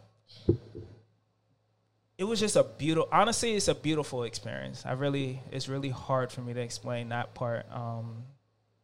It 2.16 2.24
was 2.24 2.40
just 2.40 2.56
a 2.56 2.64
beautiful. 2.64 3.08
Honestly, 3.12 3.54
it's 3.54 3.68
a 3.68 3.74
beautiful 3.74 4.24
experience. 4.24 4.84
I 4.84 4.92
really, 4.92 5.40
it's 5.52 5.68
really 5.68 5.90
hard 5.90 6.32
for 6.32 6.40
me 6.40 6.52
to 6.54 6.60
explain 6.60 7.10
that 7.10 7.34
part. 7.34 7.66
Um, 7.70 8.24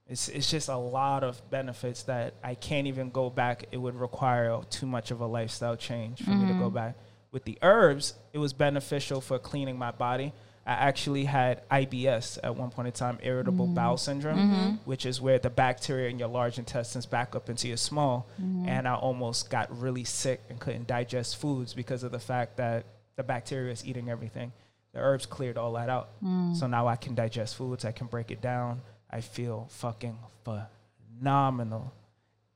it's 0.09 0.29
it's 0.29 0.51
just 0.51 0.69
a 0.69 0.77
lot 0.77 1.25
of 1.25 1.41
benefits 1.51 2.03
that 2.05 2.35
I 2.43 2.55
can't 2.55 2.87
even 2.87 3.11
go 3.11 3.31
back. 3.31 3.67
It 3.73 3.79
would 3.79 3.95
require 3.95 4.61
too 4.69 4.87
much 4.87 5.11
of 5.11 5.21
a 5.21 5.27
lifestyle 5.27 5.77
change 5.77 6.23
for 6.23 6.31
me 6.31 6.47
to 6.47 6.55
go 6.55 6.67
mm-hmm. 6.67 6.75
back. 6.75 6.97
With 7.33 7.45
the 7.45 7.59
herbs, 7.63 8.15
it 8.33 8.39
was 8.39 8.53
beneficial 8.53 9.21
for 9.21 9.39
cleaning 9.39 9.79
my 9.79 9.91
body. 9.91 10.33
I 10.67 10.73
actually 10.73 11.25
had 11.25 11.69
IBS 11.69 12.39
at 12.43 12.57
one 12.57 12.71
point 12.71 12.87
in 12.87 12.93
time, 12.93 13.19
irritable 13.23 13.67
mm-hmm. 13.67 13.75
bowel 13.75 13.97
syndrome, 13.99 14.39
mm-hmm. 14.39 14.71
which 14.85 15.05
is 15.05 15.21
where 15.21 15.39
the 15.39 15.51
bacteria 15.51 16.09
in 16.09 16.19
your 16.19 16.29
large 16.29 16.59
intestines 16.59 17.05
back 17.05 17.35
up 17.35 17.51
into 17.51 17.69
your 17.69 17.77
small. 17.77 18.27
And 18.67 18.89
I 18.89 18.95
almost 18.95 19.51
got 19.51 19.79
really 19.79 20.05
sick 20.05 20.41
and 20.49 20.59
couldn't 20.59 20.87
digest 20.87 21.37
foods 21.37 21.75
because 21.75 22.03
of 22.03 22.13
the 22.13 22.19
fact 22.19 22.57
that 22.57 22.87
the 23.17 23.23
bacteria 23.23 23.73
is 23.73 23.85
eating 23.85 24.09
everything. 24.09 24.53
The 24.93 25.01
herbs 25.01 25.27
cleared 25.27 25.59
all 25.59 25.73
that 25.73 25.91
out. 25.91 26.23
Mm. 26.23 26.57
So 26.57 26.67
now 26.67 26.87
I 26.87 26.97
can 26.97 27.15
digest 27.15 27.57
foods, 27.57 27.85
I 27.85 27.93
can 27.93 28.07
break 28.07 28.31
it 28.31 28.41
down. 28.41 28.81
I 29.15 29.21
feel 29.21 29.69
fucking 29.71 30.19
phenomenal. 30.43 31.93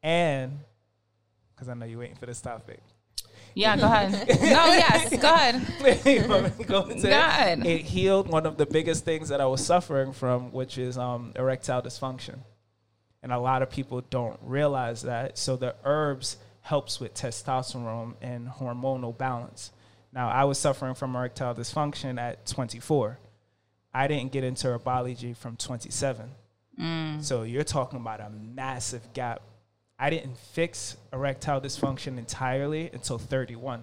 And 0.02 0.58
because 1.54 1.68
I 1.68 1.74
know 1.74 1.86
you're 1.86 2.00
waiting 2.00 2.16
for 2.16 2.26
this 2.26 2.40
topic. 2.40 2.80
Yeah, 3.54 3.76
go 3.76 3.84
ahead. 3.84 4.28
no, 4.28 4.64
yes, 4.66 5.16
go 5.16 5.32
ahead. 5.32 6.04
You 6.04 6.28
want 6.28 6.58
me 6.58 6.64
to 6.64 6.68
go 6.68 6.82
into 6.82 7.06
it? 7.06 7.10
Go 7.10 7.18
ahead. 7.18 7.64
It 7.64 7.82
healed 7.82 8.28
one 8.28 8.44
of 8.44 8.56
the 8.56 8.66
biggest 8.66 9.04
things 9.04 9.28
that 9.28 9.40
I 9.40 9.46
was 9.46 9.64
suffering 9.64 10.12
from, 10.12 10.50
which 10.50 10.78
is 10.78 10.98
um, 10.98 11.32
erectile 11.36 11.80
dysfunction. 11.80 12.40
And 13.22 13.32
a 13.32 13.38
lot 13.38 13.62
of 13.62 13.70
people 13.70 14.00
don't 14.10 14.38
realize 14.42 15.02
that. 15.02 15.38
So 15.38 15.54
the 15.54 15.76
herbs 15.84 16.38
helps 16.62 16.98
with 16.98 17.14
testosterone 17.14 18.14
and 18.20 18.48
hormonal 18.48 19.16
balance. 19.16 19.70
Now, 20.12 20.28
I 20.28 20.42
was 20.42 20.58
suffering 20.58 20.94
from 20.94 21.14
erectile 21.14 21.54
dysfunction 21.54 22.18
at 22.18 22.46
24. 22.46 23.16
I 23.94 24.08
didn't 24.08 24.32
get 24.32 24.42
into 24.42 24.66
herbology 24.66 25.36
from 25.36 25.56
27. 25.56 26.30
Mm. 26.80 27.22
So 27.22 27.42
you're 27.42 27.64
talking 27.64 27.98
about 27.98 28.20
a 28.20 28.30
massive 28.30 29.12
gap. 29.12 29.42
I 29.98 30.10
didn't 30.10 30.36
fix 30.36 30.96
erectile 31.12 31.60
dysfunction 31.60 32.18
entirely 32.18 32.90
until 32.92 33.18
31. 33.18 33.82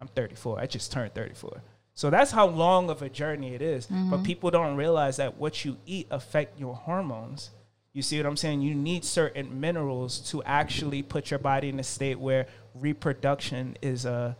I'm 0.00 0.08
34. 0.08 0.60
I 0.60 0.66
just 0.66 0.92
turned 0.92 1.12
34. 1.14 1.60
So 1.94 2.10
that's 2.10 2.30
how 2.30 2.46
long 2.46 2.90
of 2.90 3.02
a 3.02 3.08
journey 3.08 3.54
it 3.54 3.62
is. 3.62 3.86
But 3.86 3.94
mm-hmm. 3.94 4.22
people 4.22 4.50
don't 4.52 4.76
realize 4.76 5.16
that 5.16 5.36
what 5.36 5.64
you 5.64 5.76
eat 5.84 6.06
affect 6.12 6.60
your 6.60 6.76
hormones. 6.76 7.50
You 7.92 8.02
see 8.02 8.18
what 8.18 8.26
I'm 8.26 8.36
saying? 8.36 8.60
You 8.60 8.74
need 8.74 9.04
certain 9.04 9.58
minerals 9.60 10.20
to 10.30 10.40
actually 10.44 11.02
put 11.02 11.32
your 11.32 11.40
body 11.40 11.68
in 11.70 11.80
a 11.80 11.82
state 11.82 12.20
where 12.20 12.46
reproduction 12.74 13.76
is 13.82 14.04
a 14.04 14.36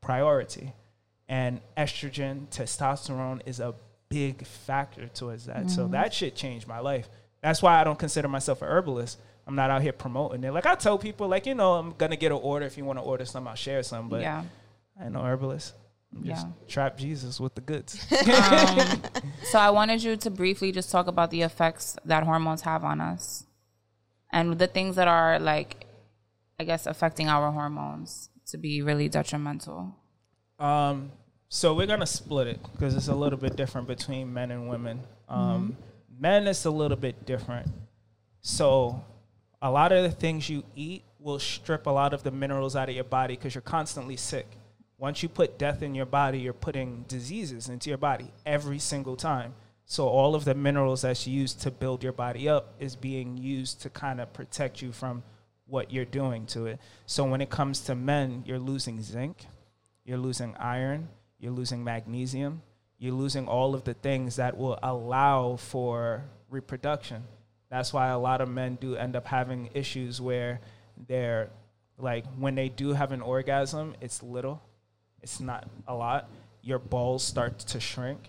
priority. 0.00 0.72
And 1.28 1.60
estrogen, 1.76 2.46
testosterone 2.48 3.42
is 3.44 3.60
a 3.60 3.74
big 4.12 4.46
factor 4.46 5.08
towards 5.08 5.46
that. 5.46 5.70
So 5.70 5.88
that 5.88 6.12
shit 6.14 6.34
changed 6.36 6.66
my 6.68 6.78
life. 6.80 7.08
That's 7.42 7.60
why 7.62 7.80
I 7.80 7.84
don't 7.84 7.98
consider 7.98 8.28
myself 8.28 8.62
a 8.62 8.66
herbalist. 8.66 9.18
I'm 9.46 9.56
not 9.56 9.70
out 9.70 9.82
here 9.82 9.92
promoting 9.92 10.44
it. 10.44 10.52
Like 10.52 10.66
I 10.66 10.74
tell 10.76 10.98
people, 10.98 11.26
like, 11.28 11.46
you 11.46 11.54
know, 11.54 11.72
I'm 11.74 11.92
gonna 11.98 12.16
get 12.16 12.30
an 12.30 12.38
order. 12.42 12.64
If 12.66 12.76
you 12.78 12.84
want 12.84 12.98
to 12.98 13.02
order 13.04 13.24
some, 13.24 13.48
I'll 13.48 13.54
share 13.56 13.82
some. 13.82 14.08
But 14.08 14.20
yeah. 14.20 14.44
I 15.00 15.04
ain't 15.04 15.12
no 15.14 15.22
herbalist. 15.22 15.74
I'm 16.14 16.22
just 16.24 16.46
Yeah. 16.46 16.52
trap 16.68 16.96
Jesus 16.98 17.40
with 17.40 17.54
the 17.54 17.62
goods. 17.62 18.06
Um, 18.12 19.02
so 19.44 19.58
I 19.58 19.70
wanted 19.70 20.02
you 20.02 20.16
to 20.16 20.30
briefly 20.30 20.70
just 20.72 20.90
talk 20.90 21.06
about 21.08 21.30
the 21.30 21.42
effects 21.42 21.96
that 22.04 22.22
hormones 22.24 22.62
have 22.62 22.84
on 22.84 23.00
us, 23.00 23.44
and 24.30 24.58
the 24.58 24.66
things 24.66 24.94
that 24.96 25.08
are 25.08 25.38
like, 25.40 25.86
I 26.60 26.64
guess, 26.64 26.86
affecting 26.86 27.28
our 27.28 27.50
hormones 27.50 28.28
to 28.46 28.58
be 28.58 28.82
really 28.82 29.08
detrimental. 29.08 29.96
Um, 30.58 31.10
so 31.54 31.74
we're 31.74 31.86
gonna 31.86 32.06
split 32.06 32.46
it 32.46 32.60
because 32.72 32.96
it's 32.96 33.08
a 33.08 33.14
little 33.14 33.38
bit 33.38 33.56
different 33.56 33.86
between 33.86 34.32
men 34.32 34.50
and 34.50 34.70
women. 34.70 35.00
Um, 35.28 35.76
Men 36.18 36.46
is 36.46 36.64
a 36.64 36.70
little 36.70 36.96
bit 36.96 37.26
different. 37.26 37.68
So 38.40 39.04
a 39.60 39.70
lot 39.70 39.92
of 39.92 40.02
the 40.02 40.10
things 40.10 40.48
you 40.48 40.64
eat 40.74 41.04
will 41.18 41.38
strip 41.38 41.86
a 41.86 41.90
lot 41.90 42.14
of 42.14 42.22
the 42.22 42.30
minerals 42.30 42.74
out 42.74 42.88
of 42.88 42.94
your 42.94 43.04
body 43.04 43.34
because 43.34 43.54
you're 43.54 43.60
constantly 43.60 44.16
sick. 44.16 44.46
Once 44.96 45.22
you 45.22 45.28
put 45.28 45.58
death 45.58 45.82
in 45.82 45.94
your 45.94 46.06
body, 46.06 46.38
you're 46.38 46.54
putting 46.54 47.04
diseases 47.06 47.68
into 47.68 47.90
your 47.90 47.98
body 47.98 48.30
every 48.46 48.78
single 48.78 49.14
time. 49.14 49.52
So 49.84 50.08
all 50.08 50.34
of 50.34 50.46
the 50.46 50.54
minerals 50.54 51.02
that's 51.02 51.26
used 51.26 51.60
to 51.62 51.70
build 51.70 52.02
your 52.02 52.14
body 52.14 52.48
up 52.48 52.72
is 52.80 52.96
being 52.96 53.36
used 53.36 53.82
to 53.82 53.90
kind 53.90 54.22
of 54.22 54.32
protect 54.32 54.80
you 54.80 54.90
from 54.90 55.22
what 55.66 55.92
you're 55.92 56.06
doing 56.06 56.46
to 56.46 56.64
it. 56.64 56.80
So 57.04 57.24
when 57.24 57.42
it 57.42 57.50
comes 57.50 57.80
to 57.80 57.94
men, 57.94 58.42
you're 58.46 58.58
losing 58.58 59.02
zinc, 59.02 59.44
you're 60.06 60.16
losing 60.16 60.56
iron, 60.56 61.08
you're 61.42 61.52
losing 61.52 61.82
magnesium, 61.82 62.62
you're 62.98 63.12
losing 63.12 63.48
all 63.48 63.74
of 63.74 63.82
the 63.82 63.94
things 63.94 64.36
that 64.36 64.56
will 64.56 64.78
allow 64.82 65.56
for 65.56 66.24
reproduction. 66.48 67.24
That's 67.68 67.92
why 67.92 68.08
a 68.08 68.18
lot 68.18 68.40
of 68.40 68.48
men 68.48 68.78
do 68.80 68.94
end 68.94 69.16
up 69.16 69.26
having 69.26 69.68
issues 69.74 70.20
where 70.20 70.60
they're 71.08 71.50
like 71.98 72.24
when 72.38 72.54
they 72.54 72.68
do 72.68 72.92
have 72.92 73.10
an 73.12 73.20
orgasm, 73.20 73.94
it's 74.00 74.22
little, 74.22 74.62
it's 75.20 75.40
not 75.40 75.68
a 75.88 75.94
lot. 75.94 76.30
Your 76.62 76.78
balls 76.78 77.24
start 77.24 77.58
to 77.58 77.80
shrink, 77.80 78.20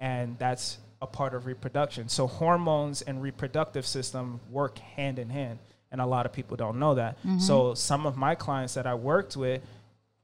and 0.00 0.36
that's 0.38 0.78
a 1.00 1.06
part 1.06 1.34
of 1.34 1.46
reproduction. 1.46 2.08
So 2.08 2.26
hormones 2.26 3.02
and 3.02 3.22
reproductive 3.22 3.86
system 3.86 4.40
work 4.50 4.78
hand 4.78 5.20
in 5.20 5.30
hand, 5.30 5.60
and 5.92 6.00
a 6.00 6.06
lot 6.06 6.26
of 6.26 6.32
people 6.32 6.56
don't 6.56 6.80
know 6.80 6.96
that. 6.96 7.18
Mm-hmm. 7.18 7.38
So 7.38 7.74
some 7.74 8.06
of 8.06 8.16
my 8.16 8.34
clients 8.34 8.74
that 8.74 8.88
I 8.88 8.94
worked 8.94 9.36
with 9.36 9.62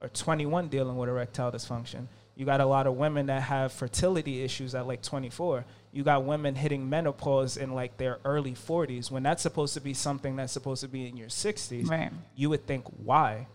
are 0.01 0.09
21 0.09 0.69
dealing 0.69 0.97
with 0.97 1.09
erectile 1.09 1.53
dysfunction. 1.53 2.07
You 2.35 2.47
got 2.47 2.61
a 2.61 2.67
lot 2.67 2.87
of 2.87 2.95
women 2.97 3.27
that 3.27 3.43
have 3.43 3.73
fertility 3.73 4.43
issues 4.43 4.75
at 4.75 4.87
like 4.87 5.03
24. 5.03 5.65
You 5.93 6.03
got 6.03 6.25
women 6.25 6.55
hitting 6.55 6.89
menopause 6.89 7.57
in 7.59 7.75
like 7.75 7.99
their 7.99 8.19
early 8.25 8.53
40s 8.55 9.11
when 9.11 9.23
that's 9.23 9.43
supposed 9.43 9.75
to 9.75 9.81
be 9.81 9.93
something 9.93 10.37
that's 10.37 10.53
supposed 10.53 10.81
to 10.83 10.89
be 10.89 11.07
in 11.07 11.17
your 11.17 11.29
60s. 11.29 11.89
Right. 11.91 12.11
You 12.35 12.49
would 12.51 12.67
think, 12.67 12.87
why? 13.05 13.47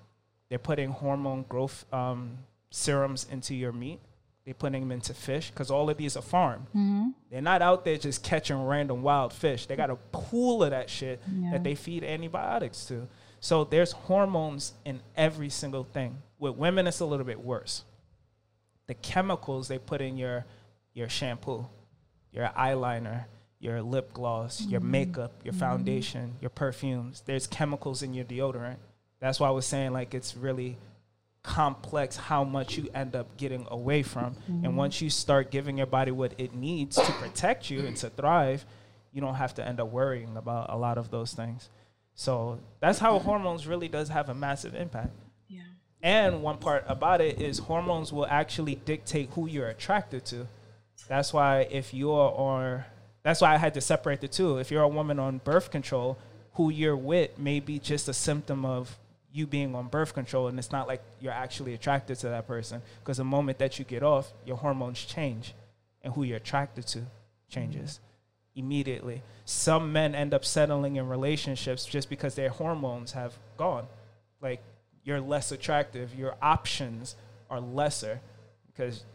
They're 0.49 0.59
putting 0.59 0.89
hormone 0.91 1.43
growth 1.49 1.85
um, 1.91 2.37
serums 2.69 3.25
into 3.31 3.55
your 3.55 3.71
meat. 3.71 3.99
They're 4.45 4.53
putting 4.53 4.81
them 4.83 4.91
into 4.93 5.13
fish 5.13 5.49
because 5.49 5.69
all 5.71 5.89
of 5.89 5.97
these 5.97 6.15
are 6.15 6.21
farmed. 6.21 6.67
Mm-hmm. 6.67 7.09
They're 7.31 7.41
not 7.41 7.61
out 7.61 7.83
there 7.83 7.97
just 7.97 8.23
catching 8.23 8.63
random 8.63 9.01
wild 9.01 9.33
fish. 9.33 9.65
They 9.65 9.75
got 9.75 9.89
a 9.89 9.97
pool 9.97 10.63
of 10.63 10.69
that 10.69 10.89
shit 10.89 11.19
Yeah. 11.35 11.51
that 11.51 11.63
they 11.65 11.75
feed 11.75 12.03
antibiotics 12.05 12.85
to. 12.85 13.07
So 13.41 13.65
there's 13.65 13.91
hormones 13.91 14.73
in 14.85 15.01
every 15.17 15.49
single 15.49 15.83
thing. 15.83 16.17
With 16.39 16.55
women, 16.55 16.87
it's 16.87 17.01
a 17.01 17.05
little 17.05 17.25
bit 17.25 17.43
worse. 17.43 17.83
The 18.87 18.95
chemicals 18.95 19.67
they 19.67 19.77
put 19.77 20.01
in 20.01 20.17
your 20.17 20.45
your 20.93 21.09
shampoo, 21.09 21.67
your 22.31 22.47
eyeliner, 22.57 23.25
your 23.59 23.81
lip 23.81 24.13
gloss, 24.13 24.61
your 24.61 24.79
mm-hmm. 24.79 24.91
makeup, 24.91 25.31
your 25.43 25.53
mm-hmm. 25.53 25.59
foundation, 25.59 26.35
your 26.41 26.49
perfumes. 26.49 27.23
There's 27.25 27.47
chemicals 27.47 28.01
in 28.01 28.13
your 28.13 28.25
deodorant. 28.25 28.77
That's 29.19 29.39
why 29.39 29.47
I 29.47 29.51
was 29.51 29.65
saying 29.65 29.93
like 29.93 30.13
it's 30.13 30.35
really 30.35 30.77
complex 31.43 32.17
how 32.17 32.43
much 32.43 32.77
you 32.77 32.89
end 32.93 33.15
up 33.15 33.37
getting 33.37 33.65
away 33.71 34.03
from. 34.03 34.35
And 34.47 34.63
mm-hmm. 34.63 34.75
once 34.75 35.01
you 35.01 35.09
start 35.09 35.49
giving 35.49 35.77
your 35.77 35.87
body 35.87 36.11
what 36.11 36.33
it 36.37 36.53
needs 36.53 36.97
to 36.97 37.11
protect 37.13 37.69
you 37.69 37.85
and 37.85 37.95
to 37.97 38.09
thrive, 38.09 38.65
you 39.13 39.21
don't 39.21 39.35
have 39.35 39.55
to 39.55 39.65
end 39.65 39.79
up 39.79 39.89
worrying 39.89 40.35
about 40.35 40.69
a 40.69 40.77
lot 40.77 40.97
of 40.97 41.09
those 41.09 41.33
things. 41.33 41.69
So 42.15 42.59
that's 42.79 42.99
how 42.99 43.17
hormones 43.19 43.65
really 43.65 43.87
does 43.87 44.09
have 44.09 44.27
a 44.29 44.33
massive 44.33 44.75
impact. 44.75 45.11
And 46.01 46.43
one 46.43 46.57
part 46.57 46.85
about 46.87 47.21
it 47.21 47.41
is 47.41 47.59
hormones 47.59 48.13
will 48.13 48.27
actually 48.27 48.75
dictate 48.75 49.29
who 49.31 49.47
you're 49.47 49.67
attracted 49.67 50.25
to. 50.25 50.47
That's 51.07 51.33
why 51.33 51.67
if 51.71 51.93
you're 51.93 52.31
on, 52.35 52.83
that's 53.23 53.41
why 53.41 53.53
I 53.53 53.57
had 53.57 53.73
to 53.73 53.81
separate 53.81 54.21
the 54.21 54.27
two. 54.27 54.57
If 54.57 54.71
you're 54.71 54.83
a 54.83 54.87
woman 54.87 55.19
on 55.19 55.39
birth 55.43 55.71
control, 55.71 56.17
who 56.53 56.69
you're 56.69 56.97
with 56.97 57.37
may 57.37 57.59
be 57.59 57.79
just 57.79 58.07
a 58.07 58.13
symptom 58.13 58.65
of 58.65 58.97
you 59.31 59.45
being 59.45 59.75
on 59.75 59.87
birth 59.87 60.13
control, 60.13 60.47
and 60.47 60.57
it's 60.57 60.71
not 60.71 60.87
like 60.87 61.01
you're 61.19 61.31
actually 61.31 61.73
attracted 61.73 62.17
to 62.19 62.29
that 62.29 62.47
person. 62.47 62.81
Because 62.99 63.17
the 63.17 63.23
moment 63.23 63.59
that 63.59 63.77
you 63.77 63.85
get 63.85 64.03
off, 64.03 64.33
your 64.45 64.57
hormones 64.57 65.03
change, 65.03 65.53
and 66.01 66.13
who 66.13 66.23
you're 66.23 66.37
attracted 66.37 66.87
to 66.87 67.03
changes 67.49 67.99
mm-hmm. 67.99 68.65
immediately. 68.65 69.21
Some 69.45 69.93
men 69.93 70.15
end 70.15 70.33
up 70.33 70.43
settling 70.43 70.95
in 70.95 71.07
relationships 71.07 71.85
just 71.85 72.09
because 72.09 72.35
their 72.35 72.49
hormones 72.49 73.11
have 73.11 73.33
gone. 73.57 73.87
Like 74.41 74.63
you're 75.07 75.21
less 75.21 75.51
attractive, 75.53 76.13
your 76.13 76.35
options 76.41 77.15
are 77.49 77.61
lesser 77.61 78.19
because 78.67 79.05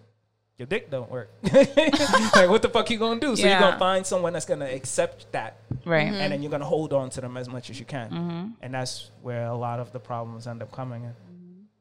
your 0.56 0.66
dick 0.66 0.90
don't 0.90 1.10
work. 1.10 1.28
like 1.52 2.48
what 2.48 2.62
the 2.62 2.70
fuck 2.72 2.88
you 2.90 2.98
gonna 2.98 3.20
do? 3.20 3.36
So 3.36 3.46
you're 3.46 3.60
gonna 3.60 3.78
find 3.78 4.06
someone 4.06 4.32
that's 4.32 4.46
gonna 4.46 4.64
accept 4.66 5.30
that, 5.32 5.58
Right. 5.84 6.08
and 6.08 6.32
then 6.32 6.42
you're 6.42 6.50
gonna 6.50 6.64
hold 6.64 6.94
on 6.94 7.10
to 7.10 7.20
them 7.20 7.36
as 7.36 7.46
much 7.48 7.68
as 7.68 7.78
you 7.78 7.84
can, 7.84 8.54
and 8.62 8.72
that's 8.74 9.10
where 9.20 9.44
a 9.46 9.54
lot 9.54 9.80
of 9.80 9.92
the 9.92 10.00
problems 10.00 10.46
end 10.46 10.62
up 10.62 10.72
coming 10.72 11.04
in. 11.04 11.14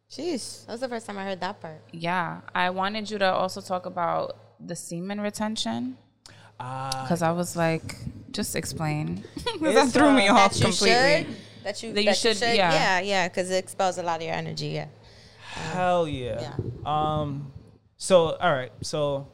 Jeez, 0.10 0.66
that 0.66 0.74
was 0.74 0.82
the 0.82 0.90
first 0.90 1.06
time 1.08 1.18
I 1.18 1.24
heard 1.24 1.40
that 1.40 1.62
part. 1.62 1.82
Yeah. 1.94 2.42
I 2.54 2.70
wanted 2.72 3.10
you 3.10 3.18
to 3.20 3.32
also 3.32 3.62
talk 3.62 3.86
about 3.86 4.36
the 4.60 4.76
semen 4.76 5.22
retention 5.22 5.98
Ah, 6.60 6.90
because 7.04 7.22
I 7.22 7.32
was 7.32 7.56
like, 7.56 7.96
just 8.32 8.58
explain. 8.58 9.24
that 9.62 9.90
threw 9.94 10.12
me 10.12 10.28
uh, 10.28 10.34
off 10.36 10.54
that 10.56 10.62
completely. 10.66 11.24
should. 11.24 11.36
That 11.64 11.82
you 11.84 11.94
That 11.94 12.04
you 12.04 12.14
should, 12.14 12.40
yeah. 12.42 12.54
yeah, 12.56 13.00
yeah, 13.00 13.28
because 13.28 13.50
it 13.50 13.58
expels 13.58 13.98
a 13.98 14.04
lot 14.04 14.22
of 14.22 14.26
your 14.26 14.36
energy. 14.36 14.68
Yeah. 14.68 14.88
Hell 15.40 16.08
yeah. 16.08 16.54
Um 16.86 17.52
so 17.98 18.36
all 18.36 18.52
right, 18.52 18.72
so 18.82 19.28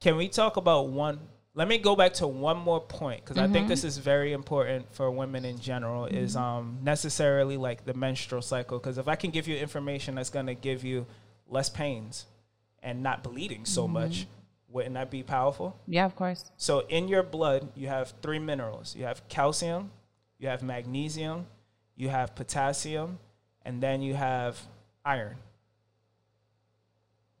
can 0.00 0.16
we 0.16 0.28
talk 0.28 0.56
about 0.56 0.88
one 0.88 1.20
let 1.54 1.66
me 1.68 1.78
go 1.78 1.96
back 1.96 2.14
to 2.14 2.26
one 2.28 2.56
more 2.58 2.80
point 2.80 3.24
because 3.24 3.36
I 3.36 3.48
think 3.48 3.68
this 3.68 3.82
is 3.84 3.98
very 3.98 4.32
important 4.32 4.86
for 4.94 5.10
women 5.10 5.44
in 5.44 5.58
general 5.58 6.06
is 6.06 6.36
um 6.36 6.78
necessarily 6.82 7.56
like 7.56 7.84
the 7.84 7.94
menstrual 7.94 8.42
cycle 8.42 8.78
because 8.78 8.98
if 8.98 9.08
I 9.08 9.16
can 9.16 9.30
give 9.30 9.48
you 9.48 9.56
information 9.56 10.14
that's 10.14 10.30
going 10.30 10.46
to 10.46 10.54
give 10.54 10.84
you 10.84 11.06
less 11.48 11.68
pains 11.68 12.26
and 12.82 13.02
not 13.02 13.22
bleeding 13.22 13.64
so 13.64 13.86
much 13.88 14.26
wouldn't 14.70 14.94
that 14.94 15.10
be 15.10 15.22
powerful? 15.22 15.76
Yeah, 15.86 16.06
of 16.06 16.14
course. 16.14 16.50
So 16.56 16.84
in 16.88 17.08
your 17.08 17.22
blood, 17.22 17.68
you 17.74 17.88
have 17.88 18.14
three 18.22 18.38
minerals. 18.38 18.94
You 18.94 19.04
have 19.04 19.28
calcium, 19.28 19.90
you 20.40 20.48
have 20.48 20.62
magnesium, 20.62 21.46
you 21.96 22.08
have 22.08 22.34
potassium, 22.34 23.18
and 23.64 23.80
then 23.80 24.02
you 24.02 24.14
have 24.14 24.58
iron. 25.04 25.36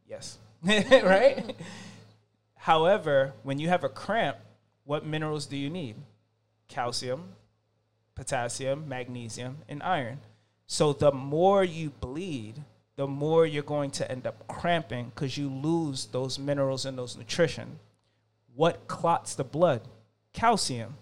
Yes. 0.06 0.38
right? 0.62 1.56
However, 2.56 3.32
when 3.42 3.58
you 3.58 3.68
have 3.68 3.84
a 3.84 3.88
cramp, 3.88 4.36
what 4.84 5.06
minerals 5.06 5.46
do 5.46 5.56
you 5.56 5.70
need? 5.70 5.96
Calcium, 6.68 7.30
potassium, 8.14 8.86
magnesium, 8.86 9.58
and 9.66 9.82
iron. 9.82 10.18
So 10.66 10.92
the 10.92 11.10
more 11.10 11.64
you 11.64 11.90
bleed, 11.90 12.62
the 12.96 13.06
more 13.06 13.46
you're 13.46 13.62
going 13.62 13.90
to 13.92 14.10
end 14.10 14.26
up 14.26 14.46
cramping 14.46 15.10
because 15.14 15.38
you 15.38 15.48
lose 15.48 16.06
those 16.06 16.38
minerals 16.38 16.84
and 16.84 16.98
those 16.98 17.16
nutrition. 17.16 17.78
What 18.54 18.86
clots 18.88 19.34
the 19.34 19.44
blood? 19.44 19.80
Calcium. 20.34 20.96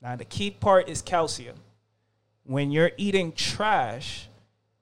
Now, 0.00 0.16
the 0.16 0.24
key 0.24 0.50
part 0.50 0.88
is 0.88 1.02
calcium. 1.02 1.56
When 2.44 2.70
you're 2.70 2.92
eating 2.96 3.32
trash 3.32 4.28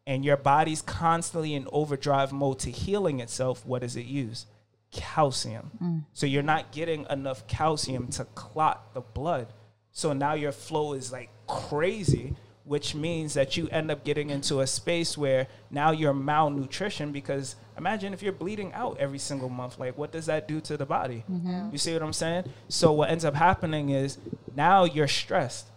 and 0.06 0.24
your 0.24 0.36
body's 0.36 0.82
constantly 0.82 1.54
in 1.54 1.66
overdrive 1.72 2.32
mode 2.32 2.58
to 2.60 2.70
healing 2.70 3.20
itself, 3.20 3.66
what 3.66 3.82
does 3.82 3.96
it 3.96 4.06
use? 4.06 4.46
Calcium. 4.92 5.70
Mm. 5.82 6.04
So 6.12 6.26
you're 6.26 6.42
not 6.42 6.70
getting 6.70 7.06
enough 7.10 7.46
calcium 7.46 8.08
to 8.08 8.24
clot 8.24 8.94
the 8.94 9.00
blood. 9.00 9.48
So 9.92 10.12
now 10.12 10.34
your 10.34 10.52
flow 10.52 10.92
is 10.92 11.10
like 11.10 11.30
crazy, 11.46 12.36
which 12.66 12.96
means 12.96 13.34
that 13.34 13.56
you 13.56 13.68
end 13.68 13.92
up 13.92 14.02
getting 14.02 14.28
into 14.28 14.58
a 14.58 14.66
space 14.66 15.16
where 15.16 15.46
now 15.70 15.92
you're 15.92 16.12
malnutrition 16.12 17.12
because 17.12 17.54
imagine 17.78 18.12
if 18.12 18.22
you're 18.22 18.32
bleeding 18.32 18.72
out 18.72 18.98
every 18.98 19.20
single 19.20 19.48
month. 19.48 19.78
Like, 19.78 19.96
what 19.96 20.10
does 20.10 20.26
that 20.26 20.48
do 20.48 20.60
to 20.62 20.76
the 20.76 20.84
body? 20.84 21.22
Mm-hmm. 21.30 21.68
You 21.70 21.78
see 21.78 21.92
what 21.92 22.02
I'm 22.02 22.12
saying? 22.12 22.44
So, 22.68 22.92
what 22.92 23.08
ends 23.08 23.24
up 23.24 23.36
happening 23.36 23.90
is 23.90 24.18
now 24.56 24.82
you're 24.84 25.06
stressed, 25.06 25.68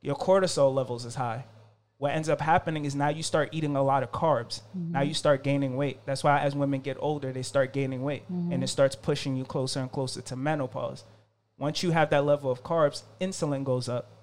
your 0.00 0.14
cortisol 0.14 0.72
levels 0.72 1.04
is 1.04 1.16
high. 1.16 1.46
What 1.98 2.12
ends 2.12 2.28
up 2.28 2.40
happening 2.40 2.84
is 2.84 2.94
now 2.94 3.08
you 3.08 3.22
start 3.24 3.50
eating 3.52 3.74
a 3.76 3.82
lot 3.82 4.04
of 4.04 4.12
carbs. 4.12 4.62
Mm-hmm. 4.76 4.92
Now 4.92 5.02
you 5.02 5.14
start 5.14 5.44
gaining 5.44 5.76
weight. 5.76 5.98
That's 6.04 6.24
why 6.24 6.40
as 6.40 6.54
women 6.54 6.80
get 6.80 6.96
older, 7.00 7.32
they 7.32 7.42
start 7.42 7.72
gaining 7.72 8.02
weight 8.02 8.24
and 8.28 8.52
mm-hmm. 8.52 8.62
it 8.62 8.68
starts 8.68 8.96
pushing 8.96 9.36
you 9.36 9.44
closer 9.44 9.80
and 9.80 9.90
closer 9.90 10.20
to 10.20 10.36
menopause. 10.36 11.04
Once 11.58 11.84
you 11.84 11.92
have 11.92 12.10
that 12.10 12.24
level 12.24 12.50
of 12.50 12.64
carbs, 12.64 13.02
insulin 13.20 13.62
goes 13.62 13.88
up, 13.88 14.21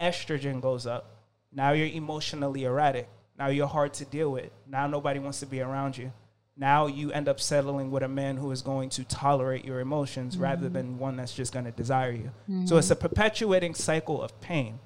estrogen 0.00 0.60
goes 0.60 0.86
up. 0.86 1.16
Now 1.52 1.72
you're 1.72 1.86
emotionally 1.86 2.64
erratic. 2.64 3.08
Now 3.38 3.48
you're 3.48 3.66
hard 3.66 3.94
to 3.94 4.04
deal 4.04 4.32
with. 4.32 4.50
Now 4.66 4.86
nobody 4.86 5.20
wants 5.20 5.40
to 5.40 5.46
be 5.46 5.60
around 5.60 5.96
you. 5.96 6.12
Now 6.56 6.88
you 6.88 7.12
end 7.12 7.28
up 7.28 7.38
settling 7.38 7.92
with 7.92 8.02
a 8.02 8.08
man 8.08 8.36
who 8.36 8.50
is 8.50 8.62
going 8.62 8.90
to 8.90 9.04
tolerate 9.04 9.64
your 9.64 9.78
emotions 9.78 10.36
rather 10.36 10.66
mm-hmm. 10.66 10.74
than 10.74 10.98
one 10.98 11.16
that's 11.16 11.32
just 11.32 11.52
going 11.52 11.64
to 11.66 11.70
desire 11.70 12.10
you. 12.10 12.32
So 12.66 12.76
it's 12.78 12.90
a 12.90 12.96
mm-hmm. 12.96 13.02
perpetuating 13.02 13.74
cycle 13.74 14.20
of 14.20 14.40
pain. 14.40 14.80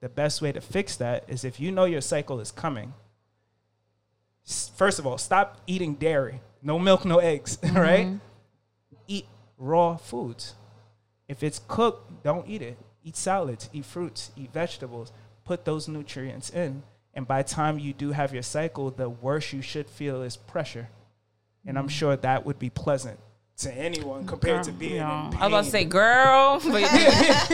The 0.00 0.08
best 0.08 0.40
way 0.40 0.52
to 0.52 0.60
fix 0.60 0.96
that 0.96 1.24
is 1.28 1.44
if 1.44 1.60
you 1.60 1.70
know 1.70 1.84
your 1.84 2.00
cycle 2.00 2.40
is 2.40 2.50
coming, 2.50 2.94
first 4.76 4.98
of 4.98 5.06
all, 5.06 5.18
stop 5.18 5.60
eating 5.66 5.96
dairy. 5.96 6.40
No 6.62 6.78
milk, 6.78 7.04
no 7.04 7.18
eggs, 7.18 7.58
right? 7.62 8.06
Mm-hmm. 8.06 8.16
Eat 9.06 9.26
raw 9.58 9.96
foods. 9.96 10.54
If 11.28 11.42
it's 11.42 11.60
cooked, 11.68 12.22
don't 12.22 12.48
eat 12.48 12.62
it. 12.62 12.78
Eat 13.08 13.16
salads, 13.16 13.70
eat 13.72 13.86
fruits, 13.86 14.32
eat 14.36 14.52
vegetables. 14.52 15.12
Put 15.46 15.64
those 15.64 15.88
nutrients 15.88 16.50
in. 16.50 16.82
And 17.14 17.26
by 17.26 17.40
the 17.40 17.48
time 17.48 17.78
you 17.78 17.94
do 17.94 18.12
have 18.12 18.34
your 18.34 18.42
cycle, 18.42 18.90
the 18.90 19.08
worst 19.08 19.54
you 19.54 19.62
should 19.62 19.88
feel 19.88 20.20
is 20.20 20.36
pressure. 20.36 20.90
And 21.66 21.78
I'm 21.78 21.86
mm. 21.86 21.90
sure 21.90 22.16
that 22.16 22.44
would 22.44 22.58
be 22.58 22.68
pleasant 22.68 23.18
to 23.60 23.72
anyone 23.72 24.26
compared 24.26 24.64
to 24.64 24.72
being 24.72 24.96
Yeah. 24.96 25.24
in 25.24 25.32
pain. 25.32 25.40
I 25.40 25.46
was 25.46 25.52
about 25.52 25.64
to 25.64 25.70
say, 25.70 25.84
girl, 25.84 26.60
but, 26.64 26.82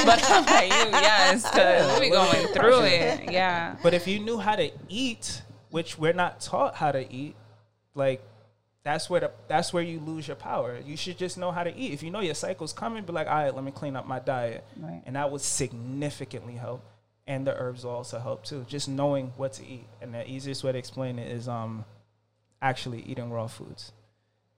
but 0.05 0.25
I'm 0.29 0.45
like, 0.45 0.73
you, 0.73 0.91
yes, 0.91 1.49
because 1.49 2.01
we 2.01 2.11
going 2.11 2.49
through 2.49 2.83
it. 2.83 3.31
Yeah. 3.31 3.77
But 3.81 3.95
if 3.95 4.09
you 4.09 4.19
knew 4.19 4.39
how 4.39 4.57
to 4.57 4.73
eat, 4.89 5.41
which 5.71 5.97
we're 5.97 6.13
not 6.15 6.41
taught 6.41 6.75
how 6.75 6.91
to 6.91 7.13
eat, 7.15 7.37
like 7.95 8.23
that's 8.85 9.09
where 9.09 9.21
the 9.21 9.31
that's 9.49 9.73
where 9.73 9.83
you 9.83 9.99
lose 9.99 10.29
your 10.29 10.37
power. 10.37 10.79
You 10.85 10.97
should 10.97 11.17
just 11.17 11.39
know 11.39 11.51
how 11.51 11.65
to 11.65 11.75
eat. 11.75 11.93
If 11.93 12.03
you 12.03 12.11
know 12.11 12.21
your 12.21 12.35
cycle's 12.35 12.73
coming, 12.73 13.03
be 13.05 13.13
like, 13.13 13.27
all 13.27 13.35
right, 13.35 13.55
let 13.55 13.65
me 13.65 13.73
clean 13.73 13.97
up 13.97 14.07
my 14.07 14.19
diet, 14.19 14.65
Right. 14.77 15.03
and 15.07 15.17
that 15.17 15.31
would 15.31 15.41
significantly 15.41 16.55
help. 16.55 16.85
And 17.27 17.47
the 17.47 17.55
herbs 17.57 17.85
will 17.85 17.93
also 17.93 18.19
help 18.19 18.45
too. 18.45 18.67
Just 18.69 18.87
knowing 18.87 19.33
what 19.39 19.55
to 19.55 19.67
eat, 19.67 19.87
and 20.03 20.13
the 20.13 20.31
easiest 20.31 20.63
way 20.63 20.73
to 20.73 20.79
explain 20.79 21.19
it 21.19 21.33
is 21.33 21.49
um 21.49 21.87
actually 22.61 23.03
eating 23.03 23.31
raw 23.31 23.47
foods. 23.47 23.93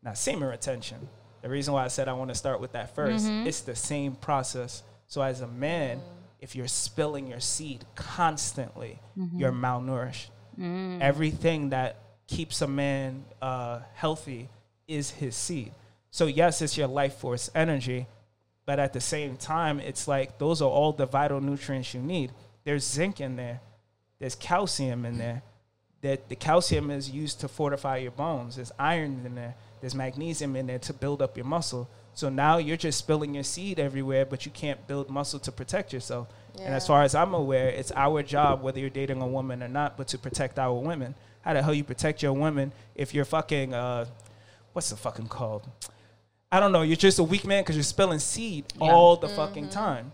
Now, 0.03 0.15
semen 0.15 0.49
retention. 0.49 1.09
The 1.43 1.49
reason 1.49 1.75
why 1.75 1.85
I 1.85 1.89
said 1.89 2.09
I 2.09 2.13
want 2.13 2.31
to 2.31 2.35
start 2.35 2.61
with 2.61 2.73
that 2.73 2.95
1st 2.97 3.21
mm-hmm. 3.21 3.47
it's 3.47 3.61
the 3.61 3.77
same 3.77 4.17
process. 4.17 4.83
So, 5.07 5.23
as 5.23 5.41
a 5.41 5.47
man, 5.47 6.01
if 6.41 6.57
you're 6.57 6.69
spilling 6.69 7.29
your 7.29 7.41
seed 7.41 7.85
constantly, 7.95 9.01
you're 9.37 9.53
mm-hmm. 9.53 9.65
malnourished. 9.65 10.27
Mm. 10.59 11.01
Everything 11.01 11.71
that 11.71 11.97
keeps 12.27 12.63
a 12.63 12.67
man 12.67 13.25
uh, 13.41 13.81
healthy 13.95 14.49
is 14.89 15.11
his 15.11 15.37
seed. 15.37 15.73
So, 16.11 16.27
yes, 16.27 16.63
it's 16.63 16.77
your 16.77 16.89
life 16.89 17.15
force 17.17 17.51
energy, 17.55 18.07
but 18.65 18.79
at 18.79 18.93
the 18.93 19.01
same 19.01 19.37
time, 19.37 19.81
it's 19.81 20.09
like 20.09 20.39
those 20.39 20.63
are 20.63 20.69
all 20.69 20.93
the 20.93 21.07
vital 21.07 21.41
nutrients 21.41 21.95
you 21.95 22.01
need. 22.01 22.33
There's 22.65 22.85
zinc 22.85 23.21
in 23.21 23.37
there, 23.37 23.61
there's 24.19 24.35
calcium 24.35 25.05
in 25.05 25.19
there, 25.19 25.43
that 26.03 26.29
the 26.29 26.37
calcium 26.37 26.91
is 26.91 27.11
used 27.11 27.41
to 27.41 27.49
fortify 27.49 27.99
your 27.99 28.13
bones. 28.13 28.57
There's 28.57 28.73
iron 28.79 29.23
in 29.25 29.35
there. 29.35 29.55
There's 29.81 29.95
magnesium 29.95 30.57
in 30.57 30.67
there 30.67 30.79
to 30.81 30.93
build 30.93 31.23
up 31.23 31.37
your 31.37 31.47
muscle. 31.47 31.89
So 32.15 32.29
now 32.31 32.57
you're 32.57 32.79
just 32.79 32.99
spilling 32.99 33.35
your 33.35 33.45
seed 33.45 33.79
everywhere, 33.79 34.25
but 34.25 34.47
you 34.47 34.53
can't 34.53 34.87
build 34.87 35.11
muscle 35.11 35.39
to 35.41 35.53
protect 35.53 35.93
yourself. 35.93 36.29
And 36.59 36.75
as 36.75 36.87
far 36.87 37.03
as 37.03 37.15
I'm 37.15 37.35
aware, 37.35 37.69
it's 37.69 37.93
our 37.95 38.23
job, 38.23 38.63
whether 38.63 38.81
you're 38.81 38.89
dating 38.89 39.21
a 39.21 39.27
woman 39.27 39.63
or 39.63 39.69
not, 39.69 39.99
but 39.99 40.09
to 40.09 40.19
protect 40.19 40.59
our 40.59 40.73
women. 40.73 41.15
How 41.47 41.53
the 41.53 41.63
hell 41.63 41.73
you 41.73 41.85
protect 41.85 42.25
your 42.25 42.33
women 42.33 42.73
if 42.97 43.15
you're 43.15 43.25
fucking 43.25 43.73
uh, 43.73 44.07
what's 44.73 44.91
the 44.91 44.97
fucking 44.97 45.29
called? 45.29 45.65
I 46.51 46.59
don't 46.59 46.73
know. 46.73 46.83
You're 46.83 46.97
just 46.97 47.21
a 47.21 47.23
weak 47.23 47.47
man 47.47 47.63
because 47.63 47.77
you're 47.77 47.85
spilling 47.85 48.19
seed 48.19 48.65
Yeah. 48.81 48.91
all 48.93 49.17
the 49.17 49.29
fucking 49.29 49.69
time. 49.69 50.11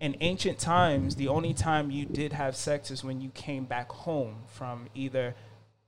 In 0.00 0.16
ancient 0.20 0.58
times, 0.58 1.14
the 1.14 1.28
only 1.28 1.54
time 1.54 1.92
you 1.92 2.04
did 2.04 2.32
have 2.32 2.56
sex 2.56 2.90
is 2.90 3.04
when 3.04 3.20
you 3.20 3.30
came 3.30 3.64
back 3.64 3.92
home 3.92 4.38
from 4.48 4.88
either 4.92 5.36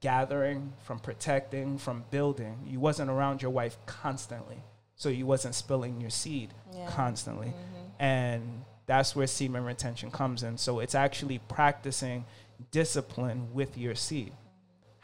gathering, 0.01 0.72
from 0.85 1.01
protecting, 1.01 1.76
from 1.76 2.05
building. 2.12 2.61
You 2.64 2.79
wasn't 2.79 3.11
around 3.11 3.43
your 3.43 3.51
wife 3.51 3.76
constantly, 3.87 4.62
so 4.95 5.09
you 5.09 5.26
wasn't 5.26 5.57
spilling 5.57 6.01
your 6.01 6.11
seed 6.11 6.55
Yeah. 6.72 6.87
constantly, 6.89 7.53
and 7.99 8.62
that's 8.87 9.16
where 9.16 9.26
semen 9.26 9.64
retention 9.64 10.12
comes 10.12 10.45
in. 10.45 10.57
So 10.57 10.79
it's 10.79 10.95
actually 10.95 11.39
practicing 11.49 12.26
discipline 12.70 13.53
with 13.53 13.76
your 13.76 13.97
seed. 13.97 14.33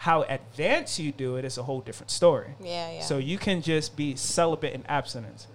How 0.04 0.20
advanced 0.24 0.98
you 0.98 1.12
do 1.12 1.36
it 1.36 1.46
is 1.46 1.56
a 1.56 1.62
whole 1.62 1.80
different 1.80 2.10
story. 2.10 2.50
Yeah, 2.60 2.90
yeah. 2.90 3.00
So 3.00 3.16
you 3.16 3.38
can 3.38 3.62
just 3.62 3.96
be 3.96 4.16
celibate 4.16 4.74
and 4.74 4.84
abstinence. 4.86 5.46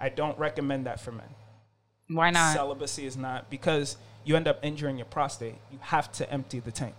I 0.00 0.08
don't 0.08 0.38
recommend 0.38 0.86
that 0.86 1.00
for 1.00 1.12
men. 1.12 1.28
Why 2.08 2.30
not? 2.30 2.54
Celibacy 2.56 3.04
is 3.04 3.18
not 3.18 3.50
because 3.50 3.98
you 4.24 4.36
end 4.36 4.48
up 4.48 4.58
injuring 4.62 4.96
your 4.96 5.04
prostate. 5.04 5.56
You 5.70 5.76
have 5.82 6.10
to 6.12 6.32
empty 6.32 6.60
the 6.60 6.72
tank. 6.72 6.94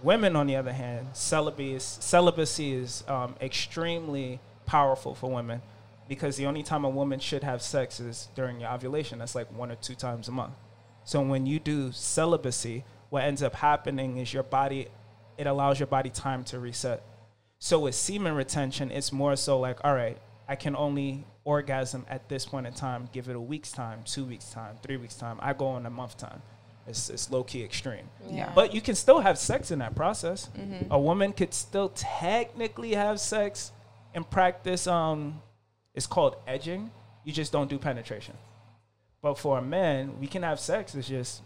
Women, 0.00 0.36
on 0.36 0.46
the 0.46 0.54
other 0.54 0.72
hand, 0.72 1.08
celibacy 1.12 1.74
is, 1.74 1.82
celibacy 1.82 2.72
is 2.72 3.02
um, 3.08 3.34
extremely 3.40 4.38
powerful 4.64 5.16
for 5.16 5.28
women 5.28 5.60
because 6.08 6.36
the 6.36 6.46
only 6.46 6.62
time 6.62 6.84
a 6.84 6.88
woman 6.88 7.18
should 7.18 7.42
have 7.42 7.62
sex 7.62 7.98
is 7.98 8.28
during 8.36 8.60
your 8.60 8.70
ovulation. 8.70 9.18
That's 9.18 9.34
like 9.34 9.52
one 9.58 9.72
or 9.72 9.76
two 9.76 9.96
times 9.96 10.28
a 10.28 10.32
month. 10.32 10.54
So 11.02 11.20
when 11.20 11.46
you 11.46 11.58
do 11.58 11.90
celibacy, 11.90 12.84
what 13.10 13.24
ends 13.24 13.42
up 13.42 13.56
happening 13.56 14.18
is 14.18 14.32
your 14.32 14.44
body, 14.44 14.86
it 15.42 15.48
allows 15.48 15.80
your 15.80 15.88
body 15.88 16.08
time 16.08 16.44
to 16.44 16.60
reset. 16.60 17.02
So 17.58 17.80
with 17.80 17.96
semen 17.96 18.34
retention, 18.34 18.90
it's 18.92 19.12
more 19.12 19.34
so 19.34 19.58
like, 19.58 19.84
all 19.84 19.94
right, 19.94 20.16
I 20.48 20.54
can 20.54 20.76
only 20.76 21.26
orgasm 21.44 22.06
at 22.08 22.28
this 22.28 22.46
point 22.46 22.66
in 22.66 22.72
time. 22.72 23.08
Give 23.12 23.28
it 23.28 23.34
a 23.34 23.40
week's 23.40 23.72
time, 23.72 24.04
two 24.04 24.24
weeks 24.24 24.50
time, 24.50 24.76
three 24.84 24.96
weeks 24.96 25.16
time. 25.16 25.38
I 25.40 25.52
go 25.52 25.76
in 25.76 25.84
a 25.86 25.90
month 25.90 26.16
time. 26.16 26.42
It's, 26.86 27.10
it's 27.10 27.28
low 27.30 27.42
key 27.42 27.62
extreme. 27.64 28.08
Yeah. 28.30 28.52
But 28.54 28.72
you 28.72 28.80
can 28.80 28.94
still 28.94 29.18
have 29.20 29.36
sex 29.36 29.70
in 29.72 29.80
that 29.80 29.96
process. 29.96 30.48
Mm-hmm. 30.56 30.92
A 30.92 30.98
woman 30.98 31.32
could 31.32 31.52
still 31.54 31.88
technically 31.90 32.94
have 32.94 33.18
sex 33.18 33.72
and 34.14 34.28
practice. 34.28 34.86
Um, 34.86 35.42
it's 35.94 36.06
called 36.06 36.36
edging. 36.46 36.90
You 37.24 37.32
just 37.32 37.50
don't 37.52 37.68
do 37.68 37.78
penetration. 37.78 38.34
But 39.22 39.38
for 39.38 39.58
a 39.58 39.62
man, 39.62 40.18
we 40.20 40.26
can 40.28 40.42
have 40.44 40.58
sex. 40.60 40.94
It's 40.94 41.08
just 41.08 41.42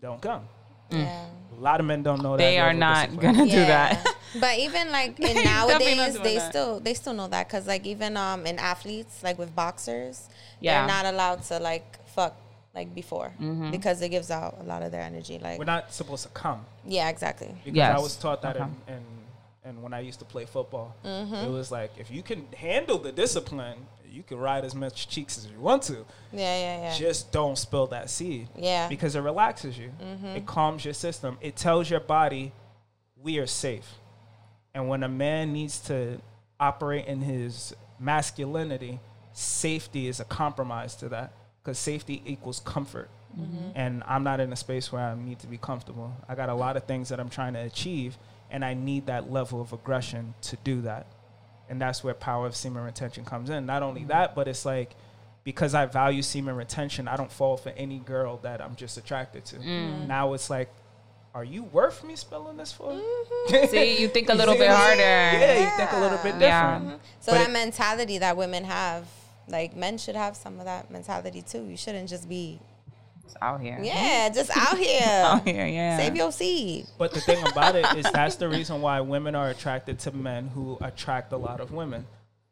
don't 0.00 0.20
come. 0.20 0.42
yeah. 0.90 1.26
A 1.58 1.60
lot 1.60 1.80
of 1.80 1.86
men 1.86 2.02
don't 2.02 2.22
know 2.22 2.32
that. 2.36 2.38
They 2.38 2.58
are 2.58 2.72
not 2.72 3.16
gonna 3.18 3.44
do 3.46 3.50
Yeah. 3.62 3.94
that. 3.94 4.06
but 4.40 4.58
even 4.58 4.90
like 4.90 5.18
in 5.20 5.26
They 5.26 5.34
definitely 5.42 5.94
not 5.94 6.06
nowadays, 6.08 6.18
they 6.20 6.36
that. 6.36 6.50
still 6.50 6.80
they 6.80 6.94
still 6.94 7.12
know 7.14 7.28
that 7.28 7.46
because 7.48 7.66
like 7.66 7.86
even 7.86 8.16
um 8.16 8.46
in 8.46 8.58
athletes 8.58 9.22
like 9.22 9.38
with 9.38 9.54
boxers, 9.54 10.28
Yeah. 10.60 10.78
they're 10.86 10.88
not 10.96 11.06
allowed 11.12 11.42
to 11.44 11.58
like 11.58 11.86
fuck 12.08 12.34
like 12.74 12.94
before 12.94 13.32
Mm-hmm. 13.40 13.70
because 13.70 14.02
it 14.02 14.08
gives 14.08 14.30
out 14.30 14.58
a 14.60 14.64
lot 14.64 14.82
of 14.82 14.90
their 14.92 15.02
energy. 15.02 15.38
Like 15.38 15.58
We're 15.58 15.64
not 15.64 15.92
supposed 15.92 16.24
to 16.24 16.28
come. 16.30 16.64
yeah, 16.84 17.08
exactly. 17.08 17.54
because 17.64 17.76
Yes. 17.76 17.96
I 17.98 18.00
was 18.02 18.16
taught 18.16 18.42
that 18.42 18.56
Okay. 18.56 18.64
in, 18.88 18.94
in 18.94 19.02
and 19.66 19.82
when 19.82 19.94
I 19.94 20.00
used 20.00 20.18
to 20.18 20.24
play 20.26 20.44
football, 20.44 20.94
Mm-hmm. 21.04 21.34
it 21.46 21.50
was 21.50 21.70
like 21.70 21.92
if 21.98 22.10
you 22.10 22.22
can 22.22 22.46
handle 22.56 22.98
the 22.98 23.12
discipline, 23.12 23.78
you 24.14 24.22
can 24.22 24.38
ride 24.38 24.64
as 24.64 24.74
much 24.74 25.08
cheeks 25.08 25.36
as 25.36 25.46
you 25.46 25.58
want 25.58 25.82
to. 25.84 26.04
Yeah, 26.32 26.58
yeah, 26.58 26.80
yeah. 26.82 26.94
Just 26.96 27.32
don't 27.32 27.58
spill 27.58 27.88
that 27.88 28.08
seed. 28.08 28.48
Yeah. 28.56 28.82
Mm-hmm. 28.82 28.88
Because 28.90 29.16
it 29.16 29.20
relaxes 29.20 29.76
you. 29.76 29.90
It 30.34 30.46
calms 30.46 30.84
your 30.84 30.94
system. 30.94 31.36
It 31.40 31.56
tells 31.56 31.90
your 31.90 32.00
body 32.00 32.52
we 33.20 33.38
are 33.38 33.46
safe. 33.46 33.88
And 34.74 34.88
when 34.88 35.02
a 35.02 35.08
man 35.08 35.52
needs 35.52 35.80
to 35.80 36.20
operate 36.60 37.06
in 37.06 37.22
his 37.22 37.74
masculinity, 37.98 39.00
safety 39.32 40.08
is 40.08 40.20
a 40.20 40.24
compromise 40.24 40.94
to 40.96 41.08
that 41.08 41.32
because 41.62 41.78
safety 41.78 42.22
equals 42.26 42.60
comfort. 42.60 43.10
Mm-hmm. 43.38 43.70
And 43.74 44.02
I'm 44.06 44.22
not 44.22 44.38
in 44.40 44.52
a 44.52 44.56
space 44.56 44.92
where 44.92 45.02
I 45.02 45.16
need 45.16 45.40
to 45.40 45.46
be 45.46 45.58
comfortable. 45.58 46.14
I 46.28 46.34
got 46.34 46.50
a 46.50 46.54
lot 46.54 46.76
of 46.76 46.84
things 46.84 47.08
that 47.08 47.18
I'm 47.18 47.30
trying 47.30 47.54
to 47.54 47.60
achieve, 47.60 48.16
and 48.50 48.64
I 48.64 48.74
need 48.74 49.06
that 49.06 49.32
level 49.32 49.60
of 49.60 49.72
aggression 49.72 50.34
to 50.42 50.56
do 50.62 50.82
that. 50.82 51.06
And 51.68 51.80
that's 51.80 52.04
where 52.04 52.14
power 52.14 52.46
of 52.46 52.54
semen 52.54 52.82
retention 52.84 53.24
comes 53.24 53.48
in. 53.50 53.64
Not 53.66 53.82
only 53.82 54.04
that, 54.04 54.34
but 54.34 54.48
it's 54.48 54.64
like 54.66 54.94
because 55.44 55.74
I 55.74 55.86
value 55.86 56.22
semen 56.22 56.56
retention, 56.56 57.06
I 57.08 57.16
don't 57.16 57.30
fall 57.32 57.56
for 57.56 57.70
any 57.70 57.98
girl 57.98 58.38
that 58.42 58.60
I'm 58.62 58.76
just 58.76 58.96
attracted 58.96 59.44
to. 59.46 59.58
Now 60.06 60.32
it's 60.34 60.48
like, 60.50 60.70
are 61.34 61.44
you 61.44 61.64
worth 61.64 62.04
me 62.04 62.16
spilling 62.16 62.56
this 62.56 62.72
for? 62.72 62.98
See, 63.68 63.98
you 64.00 64.08
think 64.08 64.28
a 64.28 64.34
little 64.34 64.54
bit 64.54 64.70
harder. 64.70 65.00
Yeah, 65.00 65.30
harder. 65.38 65.60
you 65.62 65.76
think 65.76 65.92
a 65.92 66.00
little 66.00 66.18
bit 66.18 66.38
different. 66.38 66.84
Yeah. 66.86 66.96
So 67.20 67.32
But 67.32 67.38
that 67.38 67.48
it- 67.50 67.52
mentality 67.52 68.18
that 68.18 68.36
women 68.36 68.64
have, 68.64 69.06
like 69.48 69.74
men 69.76 69.98
should 69.98 70.16
have 70.16 70.36
some 70.36 70.58
of 70.60 70.64
that 70.66 70.90
mentality 70.90 71.42
too. 71.42 71.64
You 71.64 71.76
shouldn't 71.76 72.08
just 72.08 72.28
be 72.28 72.60
It's 73.24 73.36
out 73.40 73.60
here. 73.60 73.78
yeah, 73.82 74.28
just 74.28 74.50
out 74.56 74.78
here. 74.86 75.00
Out 75.24 75.46
here, 75.46 75.66
yeah. 75.66 75.96
Save 75.98 76.16
your 76.16 76.32
seed. 76.32 76.86
But 76.98 77.12
the 77.12 77.20
thing 77.20 77.44
about 77.46 77.74
it 77.76 77.86
is 77.96 78.10
that's 78.12 78.36
the 78.36 78.48
reason 78.58 78.80
why 78.80 79.00
women 79.00 79.34
are 79.34 79.50
attracted 79.50 79.98
to 80.00 80.12
men 80.12 80.48
who 80.48 80.78
attract 80.80 81.32
a 81.32 81.36
lot 81.36 81.60
of 81.60 81.72
women. 81.72 82.06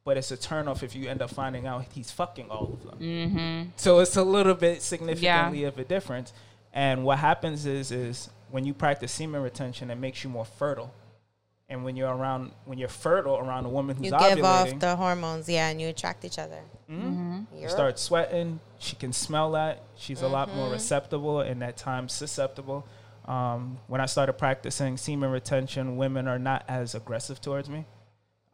But 0.04 0.16
it's 0.16 0.32
a 0.32 0.36
turnoff 0.36 0.82
if 0.82 0.96
you 0.96 1.08
end 1.08 1.22
up 1.22 1.30
finding 1.30 1.66
out 1.66 1.84
he's 1.92 2.10
fucking 2.10 2.50
all 2.50 2.72
of 2.72 2.82
them. 2.84 2.98
Mm-hmm. 2.98 3.68
So 3.76 4.00
it's 4.00 4.16
a 4.16 4.24
little 4.24 4.54
bit 4.54 4.82
significantly 4.82 5.62
of 5.64 5.78
a 5.78 5.84
difference. 5.84 6.32
And 6.72 7.04
what 7.04 7.18
happens 7.18 7.66
is, 7.66 7.92
is 7.92 8.28
when 8.50 8.64
you 8.64 8.74
practice 8.74 9.12
semen 9.12 9.42
retention, 9.42 9.90
it 9.90 9.96
makes 9.98 10.24
you 10.24 10.30
more 10.30 10.44
fertile. 10.44 10.92
And 11.72 11.84
when 11.84 11.96
you're 11.96 12.14
around, 12.14 12.52
when 12.66 12.76
you're 12.78 12.88
fertile 12.88 13.38
around 13.38 13.64
a 13.64 13.68
woman 13.70 13.96
who's 13.96 14.10
You 14.10 14.18
give 14.18 14.44
off 14.44 14.78
the 14.78 14.94
hormones, 14.94 15.48
yeah, 15.48 15.68
and 15.70 15.80
you 15.80 15.88
attract 15.88 16.22
each 16.24 16.38
other. 16.38 16.60
you 16.88 17.68
start 17.68 17.98
sweating. 17.98 18.60
She 18.78 18.94
can 18.96 19.12
smell 19.12 19.52
that. 19.52 19.82
She's 19.96 20.20
a 20.22 20.28
lot 20.28 20.48
Mm-hmm. 20.48 20.58
more 20.58 20.70
receptible 20.70 21.40
and 21.40 21.62
at 21.64 21.76
times 21.78 22.12
susceptible. 22.12 22.86
Um, 23.24 23.78
when 23.86 24.00
I 24.02 24.06
started 24.06 24.34
practicing 24.34 24.96
semen 24.98 25.30
retention, 25.30 25.96
women 25.96 26.28
are 26.28 26.38
not 26.38 26.64
as 26.68 26.94
aggressive 26.94 27.40
towards 27.40 27.70
me. 27.70 27.86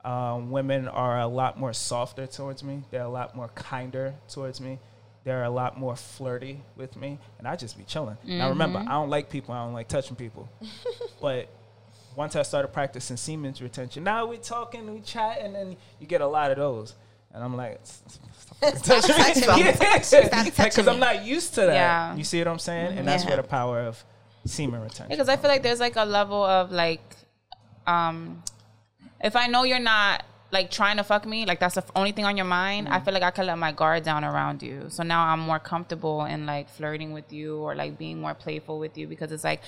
Um, 0.04 0.50
women 0.52 0.86
are 0.86 1.18
a 1.20 1.26
lot 1.26 1.58
more 1.58 1.72
softer 1.72 2.26
towards 2.28 2.62
me. 2.62 2.84
They're 2.92 3.02
a 3.02 3.08
lot 3.08 3.34
more 3.34 3.48
kinder 3.48 4.14
towards 4.28 4.60
me. 4.60 4.78
They're 5.24 5.42
a 5.42 5.50
lot 5.50 5.76
more 5.76 5.96
flirty 5.96 6.62
with 6.76 6.96
me, 6.96 7.18
and 7.38 7.48
I 7.48 7.56
just 7.56 7.76
be 7.76 7.82
chilling. 7.84 8.16
Now 8.24 8.50
remember, 8.50 8.78
I 8.78 8.92
don't 8.92 9.10
like 9.10 9.28
people. 9.28 9.52
I 9.54 9.64
don't 9.64 9.74
like 9.74 9.88
touching 9.88 10.14
people. 10.16 10.48
but 11.20 11.48
once 12.18 12.34
I 12.34 12.42
started 12.42 12.68
practicing 12.68 13.16
semen 13.16 13.54
retention, 13.60 14.02
now 14.02 14.26
we're 14.26 14.38
talking, 14.38 14.92
we 14.92 15.00
chat, 15.00 15.38
and 15.40 15.54
then 15.54 15.76
you 16.00 16.06
get 16.08 16.20
a 16.20 16.26
lot 16.26 16.50
of 16.50 16.56
those. 16.56 16.96
And 17.32 17.44
I'm 17.44 17.56
like, 17.56 17.78
Stop 17.84 18.74
touching 18.82 19.14
me. 19.64 19.72
Stop 20.02 20.30
touching 20.30 20.64
because 20.64 20.88
I'm 20.88 20.98
not 20.98 21.24
used 21.24 21.54
to 21.54 21.60
that. 21.60 21.74
Yeah. 21.74 22.16
You 22.16 22.24
see 22.24 22.40
what 22.40 22.48
I'm 22.48 22.58
saying? 22.58 22.98
And 22.98 23.06
that's 23.06 23.22
Yeah. 23.22 23.30
where 23.30 23.36
the 23.36 23.44
power 23.44 23.82
of 23.82 24.02
semen 24.44 24.80
retention. 24.80 25.06
Because 25.10 25.28
I 25.28 25.36
feel 25.36 25.48
like 25.48 25.62
there's 25.62 25.78
like 25.78 25.94
a 25.94 26.04
level 26.04 26.42
of 26.42 26.72
like, 26.72 27.04
um, 27.86 28.42
if 29.20 29.36
I 29.36 29.46
know 29.46 29.62
you're 29.62 29.78
not 29.78 30.24
like 30.50 30.72
trying 30.72 30.96
to 30.96 31.04
fuck 31.04 31.24
me, 31.24 31.46
like 31.46 31.60
that's 31.60 31.76
the 31.76 31.84
only 31.94 32.10
thing 32.10 32.24
on 32.24 32.36
your 32.36 32.46
mind, 32.46 32.88
I 32.88 32.98
feel 32.98 33.14
like 33.14 33.22
I 33.22 33.30
can 33.30 33.46
let 33.46 33.58
my 33.58 33.70
guard 33.70 34.02
down 34.02 34.24
around 34.24 34.62
you. 34.62 34.86
So 34.88 35.04
now 35.04 35.26
I'm 35.26 35.40
more 35.40 35.60
comfortable 35.60 36.24
in 36.24 36.46
like 36.46 36.68
flirting 36.68 37.12
with 37.12 37.32
you 37.32 37.58
or 37.58 37.76
like 37.76 37.96
being 37.96 38.20
more 38.20 38.34
playful 38.34 38.80
with 38.80 38.98
you 38.98 39.06
because 39.06 39.30
it's 39.30 39.44
like 39.44 39.60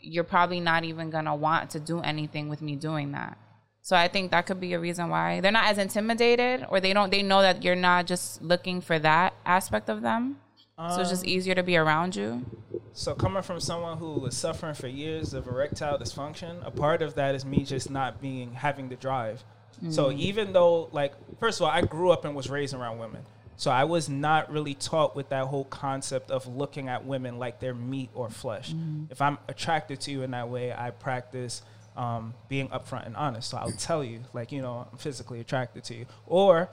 you're 0.00 0.24
probably 0.24 0.60
not 0.60 0.84
even 0.84 1.10
gonna 1.10 1.34
want 1.34 1.70
to 1.70 1.80
do 1.80 2.00
anything 2.00 2.48
with 2.48 2.62
me 2.62 2.76
doing 2.76 3.12
that. 3.12 3.38
So 3.82 3.94
I 3.94 4.08
think 4.08 4.32
that 4.32 4.46
could 4.46 4.60
be 4.60 4.72
a 4.72 4.80
reason 4.80 5.08
why 5.10 5.40
they're 5.40 5.52
not 5.52 5.66
as 5.66 5.78
intimidated 5.78 6.66
or 6.68 6.80
they 6.80 6.92
don't 6.92 7.10
they 7.10 7.22
know 7.22 7.42
that 7.42 7.62
you're 7.62 7.76
not 7.76 8.06
just 8.06 8.42
looking 8.42 8.80
for 8.80 8.98
that 8.98 9.34
aspect 9.44 9.88
of 9.88 10.02
them. 10.02 10.38
so 10.76 11.00
it's 11.00 11.10
just 11.10 11.24
um, 11.24 11.30
easier 11.30 11.54
to 11.54 11.62
be 11.62 11.76
around 11.76 12.16
you. 12.16 12.44
So 12.92 13.14
coming 13.14 13.42
from 13.42 13.60
someone 13.60 13.98
who 13.98 14.14
was 14.14 14.36
suffering 14.36 14.74
for 14.74 14.88
years 14.88 15.34
of 15.34 15.46
erectile 15.46 15.98
dysfunction, 15.98 16.66
a 16.66 16.70
part 16.70 17.00
of 17.02 17.14
that 17.14 17.34
is 17.34 17.44
me 17.44 17.62
just 17.62 17.90
not 17.90 18.20
being 18.20 18.52
having 18.54 18.88
the 18.88 18.96
drive. 18.96 19.44
So 19.90 20.06
mm. 20.06 20.18
even 20.18 20.52
though 20.52 20.88
like 20.92 21.12
first 21.38 21.60
of 21.60 21.66
all, 21.66 21.70
I 21.70 21.82
grew 21.82 22.10
up 22.10 22.24
and 22.24 22.34
was 22.34 22.48
raised 22.50 22.74
around 22.74 22.98
women. 22.98 23.22
So 23.56 23.70
I 23.70 23.84
was 23.84 24.08
not 24.08 24.52
really 24.52 24.74
taught 24.74 25.16
with 25.16 25.30
that 25.30 25.46
whole 25.46 25.64
concept 25.64 26.30
of 26.30 26.46
looking 26.46 26.88
at 26.88 27.04
women 27.04 27.38
like 27.38 27.58
they're 27.58 27.74
meat 27.74 28.10
or 28.14 28.28
flesh. 28.28 28.72
Mm-hmm. 28.72 29.04
If 29.10 29.22
I'm 29.22 29.38
attracted 29.48 30.00
to 30.02 30.10
you 30.10 30.22
in 30.22 30.32
that 30.32 30.48
way, 30.48 30.72
I 30.72 30.90
practice 30.90 31.62
um, 31.96 32.34
being 32.48 32.68
upfront 32.68 33.06
and 33.06 33.16
honest. 33.16 33.50
So 33.50 33.56
I'll 33.56 33.70
mm. 33.70 33.82
tell 33.82 34.04
you, 34.04 34.20
like, 34.34 34.52
you 34.52 34.60
know, 34.60 34.86
I'm 34.92 34.98
physically 34.98 35.40
attracted 35.40 35.84
to 35.84 35.94
you. 35.94 36.06
Or 36.26 36.68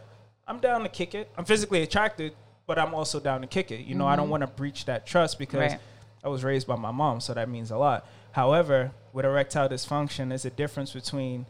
I'm 0.48 0.60
down 0.60 0.84
to 0.84 0.90
kick 0.90 1.16
it. 1.16 1.32
I'm 1.38 1.46
physically 1.46 1.82
attracted, 1.82 2.34
but 2.68 2.78
I'm 2.78 2.94
also 2.94 3.20
down 3.20 3.42
to 3.42 3.48
kick 3.48 3.72
it. 3.72 3.86
You 3.86 3.96
know, 3.96 4.06
I 4.06 4.16
don't 4.16 4.26
mm-hmm. 4.26 4.32
want 4.32 4.42
to 4.42 4.48
breach 4.48 4.86
that 4.86 5.06
trust 5.06 5.40
because 5.40 5.72
Right. 5.72 5.80
I 6.24 6.30
was 6.30 6.44
raised 6.44 6.68
by 6.68 6.76
my 6.76 6.92
mom, 6.92 7.20
so 7.20 7.34
that 7.34 7.50
means 7.50 7.72
a 7.72 7.78
lot. 7.78 8.06
However, 8.32 8.92
with 9.12 9.26
erectile 9.26 9.70
dysfunction, 9.70 10.30
there's 10.30 10.46
a 10.46 10.50
difference 10.50 10.92
between 10.92 11.46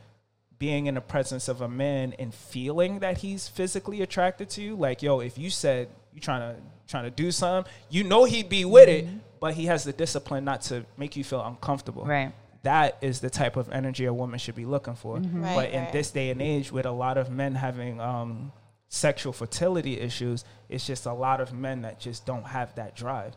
being 0.63 0.85
in 0.85 0.95
the 0.95 1.01
presence 1.01 1.49
of 1.49 1.59
a 1.59 1.67
man 1.67 2.13
and 2.17 2.33
feeling 2.33 2.99
that 2.99 3.17
he's 3.17 3.49
physically 3.49 4.01
attracted 4.01 4.49
to 4.49 4.61
you. 4.61 4.75
Like, 4.77 5.03
yo, 5.03 5.19
if 5.19 5.37
you 5.37 5.49
said 5.49 5.89
you're 6.13 6.21
trying 6.21 6.55
to 6.55 6.61
trying 6.87 7.03
to 7.03 7.09
do 7.09 7.31
something, 7.31 7.69
you 7.89 8.05
know 8.05 8.23
he'd 8.23 8.47
be 8.47 8.63
with 8.63 8.87
it, 8.87 9.05
but 9.41 9.55
he 9.55 9.65
has 9.65 9.83
the 9.83 9.91
discipline 9.91 10.45
not 10.45 10.61
to 10.61 10.85
make 10.95 11.17
you 11.17 11.23
feel 11.25 11.43
uncomfortable. 11.43 12.05
Right. 12.05 12.31
That 12.61 12.97
is 13.01 13.19
the 13.19 13.29
type 13.29 13.57
of 13.57 13.73
energy 13.73 14.05
a 14.05 14.13
woman 14.13 14.39
should 14.39 14.55
be 14.55 14.63
looking 14.63 14.95
for. 14.95 15.17
Right, 15.17 15.53
but 15.53 15.69
in 15.71 15.83
right. 15.83 15.91
this 15.91 16.11
day 16.11 16.29
and 16.29 16.41
age, 16.41 16.71
with 16.71 16.85
a 16.85 16.91
lot 16.91 17.17
of 17.17 17.29
men 17.29 17.55
having 17.55 17.99
um, 17.99 18.53
sexual 18.87 19.33
fertility 19.33 19.99
issues, 19.99 20.45
it's 20.69 20.87
just 20.87 21.05
a 21.05 21.13
lot 21.13 21.41
of 21.41 21.51
men 21.51 21.81
that 21.81 21.99
just 21.99 22.25
don't 22.25 22.45
have 22.45 22.73
that 22.75 22.95
drive. 22.95 23.35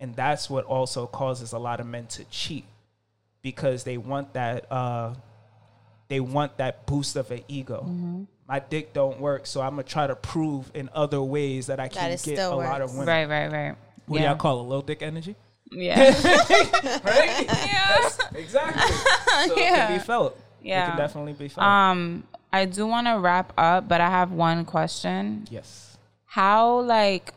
And 0.00 0.14
that's 0.14 0.50
what 0.50 0.66
also 0.66 1.06
causes 1.06 1.54
a 1.54 1.58
lot 1.58 1.80
of 1.80 1.86
men 1.86 2.08
to 2.08 2.24
cheat 2.24 2.66
because 3.40 3.84
they 3.84 3.96
want 3.96 4.34
that 4.34 4.70
uh, 4.70 5.14
they 6.08 6.20
want 6.20 6.56
that 6.58 6.86
boost 6.86 7.16
of 7.16 7.30
an 7.30 7.42
ego. 7.48 7.82
Mm-hmm. 7.86 8.22
My 8.48 8.60
dick 8.60 8.92
don't 8.94 9.20
work, 9.20 9.46
so 9.46 9.60
I'm 9.60 9.70
gonna 9.70 9.82
try 9.82 10.06
to 10.06 10.16
prove 10.16 10.70
in 10.74 10.88
other 10.94 11.20
ways 11.22 11.66
that 11.66 11.78
I 11.80 11.88
can 11.88 12.06
it 12.06 12.10
get 12.12 12.20
still 12.20 12.54
a 12.54 12.56
lot 12.56 12.80
of 12.80 12.90
women. 12.92 13.06
Right, 13.06 13.28
right, 13.28 13.52
right. 13.52 13.76
What 14.06 14.20
yeah. 14.20 14.28
y'all 14.30 14.36
call 14.38 14.60
a 14.60 14.62
low 14.62 14.80
dick 14.82 15.02
energy? 15.02 15.36
yeah. 15.70 15.98
Right? 17.04 17.46
yeah. 17.46 18.08
exactly. 18.34 18.82
So 19.46 19.52
it 19.54 19.56
can 19.56 19.92
be 19.98 20.02
felt. 20.02 20.32
It 20.62 20.68
Yeah. 20.68 20.88
can 20.88 20.96
definitely 20.96 21.34
be 21.34 21.48
felt. 21.48 21.64
Um, 21.66 22.24
I 22.52 22.64
do 22.64 22.86
want 22.86 23.06
to 23.06 23.18
wrap 23.18 23.52
up, 23.58 23.86
but 23.86 24.00
I 24.00 24.08
have 24.08 24.32
one 24.32 24.64
question. 24.64 25.46
yes. 25.50 25.98
How 26.24 26.80
like, 26.80 27.32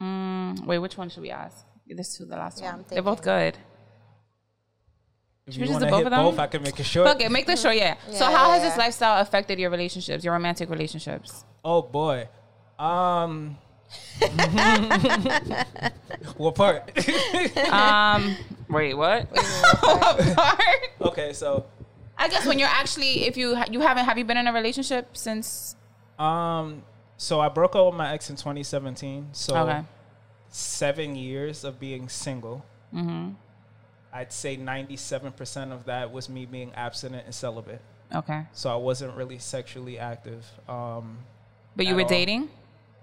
mm, 0.00 0.64
wait, 0.64 0.78
which 0.78 0.96
one 0.96 1.08
should 1.10 1.22
we 1.22 1.30
ask? 1.30 1.64
This 1.88 2.20
is 2.20 2.28
the 2.28 2.36
last 2.36 2.60
Yeah, 2.60 2.70
one. 2.72 2.80
I'm 2.80 2.84
They're 2.88 3.02
both 3.02 3.24
thinking. 3.24 3.52
good. 3.52 3.58
If 5.48 5.54
Should 5.54 5.60
you 5.62 5.62
we 5.62 5.68
just 5.68 5.80
want 5.80 5.84
to 5.84 5.90
both 5.90 5.98
hit 5.98 6.06
of 6.06 6.10
them? 6.12 6.24
both, 6.24 6.38
I 6.38 6.46
can 6.46 6.62
make 6.62 6.78
it 6.78 6.84
short. 6.86 7.08
Okay, 7.16 7.28
make 7.28 7.46
this 7.46 7.62
short. 7.62 7.74
Yeah. 7.76 7.96
so 8.12 8.26
how 8.26 8.50
has 8.50 8.62
this 8.62 8.76
lifestyle 8.76 9.20
affected 9.20 9.58
your 9.58 9.70
relationships, 9.70 10.22
your 10.22 10.34
romantic 10.34 10.68
relationships? 10.70 11.44
Oh 11.64 11.82
boy. 11.82 12.28
Um. 12.78 13.56
what 16.36 16.54
part? 16.54 16.90
Um, 17.72 18.36
wait, 18.68 18.94
what? 18.94 19.26
what 19.80 20.36
part? 20.36 20.60
okay, 21.02 21.32
so 21.32 21.64
I 22.16 22.28
guess 22.28 22.46
when 22.46 22.58
you're 22.58 22.68
actually, 22.68 23.24
if 23.26 23.36
you 23.36 23.56
you 23.70 23.80
haven't, 23.80 24.04
have 24.04 24.18
you 24.18 24.24
been 24.24 24.36
in 24.36 24.46
a 24.46 24.52
relationship 24.52 25.16
since? 25.16 25.76
um, 26.18 26.82
so 27.16 27.40
I 27.40 27.48
broke 27.48 27.74
up 27.74 27.86
with 27.86 27.94
my 27.96 28.12
ex 28.12 28.30
in 28.30 28.36
2017. 28.36 29.28
So 29.32 29.56
Okay. 29.56 29.80
seven 30.50 31.16
years 31.16 31.64
of 31.64 31.80
being 31.80 32.08
single. 32.08 32.64
Mm-hmm. 32.94 33.30
I'd 34.18 34.32
say 34.32 34.56
97% 34.56 35.72
of 35.72 35.84
that 35.86 36.12
was 36.12 36.28
me 36.28 36.46
being 36.46 36.72
abstinent 36.74 37.24
and 37.26 37.34
celibate. 37.34 37.80
Okay. 38.14 38.42
So 38.52 38.70
I 38.70 38.76
wasn't 38.76 39.14
really 39.16 39.38
sexually 39.38 39.98
active. 39.98 40.44
Um, 40.68 41.18
But 41.76 41.86
you 41.86 41.94
were 41.94 42.02
all. 42.02 42.08
dating. 42.08 42.48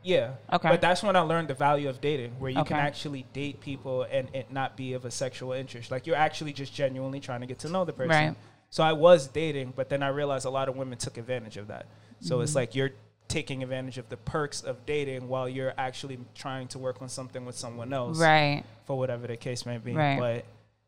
Yeah. 0.04 0.32
Okay. 0.52 0.70
But 0.70 0.82
that's 0.82 1.02
when 1.04 1.16
I 1.16 1.22
learned 1.22 1.48
the 1.48 1.54
value 1.54 1.90
of 1.90 2.02
dating, 2.02 2.32
where 2.40 2.52
you 2.52 2.64
can 2.64 2.78
actually 2.78 3.26
date 3.34 3.60
people 3.60 4.04
and 4.04 4.28
it 4.36 4.52
not 4.52 4.76
be 4.78 4.94
of 4.94 5.06
a 5.06 5.12
sexual 5.12 5.54
interest. 5.54 5.90
Like 5.90 6.06
you're 6.06 6.16
actually 6.18 6.54
just 6.54 6.74
genuinely 6.74 7.20
trying 7.20 7.42
to 7.42 7.48
get 7.48 7.60
to 7.60 7.70
know 7.70 7.86
the 7.86 7.94
person. 7.94 8.10
Right. 8.10 8.36
So 8.70 8.84
I 8.84 8.94
was 8.94 9.28
dating, 9.28 9.74
but 9.76 9.90
then 9.90 10.04
I 10.04 10.10
realized 10.10 10.46
a 10.46 10.50
lot 10.50 10.68
of 10.70 10.76
women 10.76 10.98
took 10.98 11.18
advantage 11.18 11.58
of 11.58 11.68
that. 11.68 11.86
So 12.20 12.36
Mm-hmm. 12.36 12.44
it's 12.44 12.56
like 12.56 12.76
you're 12.76 12.92
taking 13.28 13.64
advantage 13.64 13.98
of 13.98 14.08
the 14.10 14.18
perks 14.18 14.62
of 14.62 14.86
dating 14.86 15.28
while 15.28 15.50
you're 15.50 15.74
actually 15.78 16.20
trying 16.36 16.68
to 16.68 16.78
work 16.78 17.02
on 17.02 17.10
something 17.10 17.44
with 17.46 17.56
someone 17.58 17.92
else 17.94 18.20
Right. 18.20 18.64
for 18.86 18.98
whatever 18.98 19.26
the 19.28 19.38
case 19.38 19.66
may 19.66 19.78
be. 19.80 19.94
Right. 19.94 20.20
But 20.20 20.46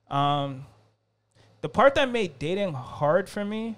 um, 0.09 0.65
the 1.61 1.69
part 1.69 1.95
that 1.95 2.09
made 2.09 2.39
dating 2.39 2.73
hard 2.73 3.29
for 3.29 3.43
me, 3.43 3.77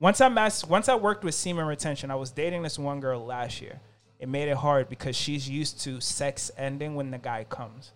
once 0.00 0.20
I 0.20 0.28
mas- 0.28 0.64
once 0.66 0.88
I 0.88 0.94
worked 0.94 1.24
with 1.24 1.34
semen 1.34 1.66
retention, 1.66 2.10
I 2.10 2.14
was 2.16 2.30
dating 2.30 2.62
this 2.62 2.78
one 2.78 3.00
girl 3.00 3.24
last 3.24 3.60
year. 3.60 3.80
It 4.18 4.28
made 4.28 4.48
it 4.48 4.56
hard 4.56 4.88
because 4.88 5.16
she's 5.16 5.48
used 5.48 5.80
to 5.82 6.00
sex 6.00 6.50
ending 6.56 6.94
when 6.94 7.10
the 7.10 7.18
guy 7.18 7.44
comes, 7.44 7.92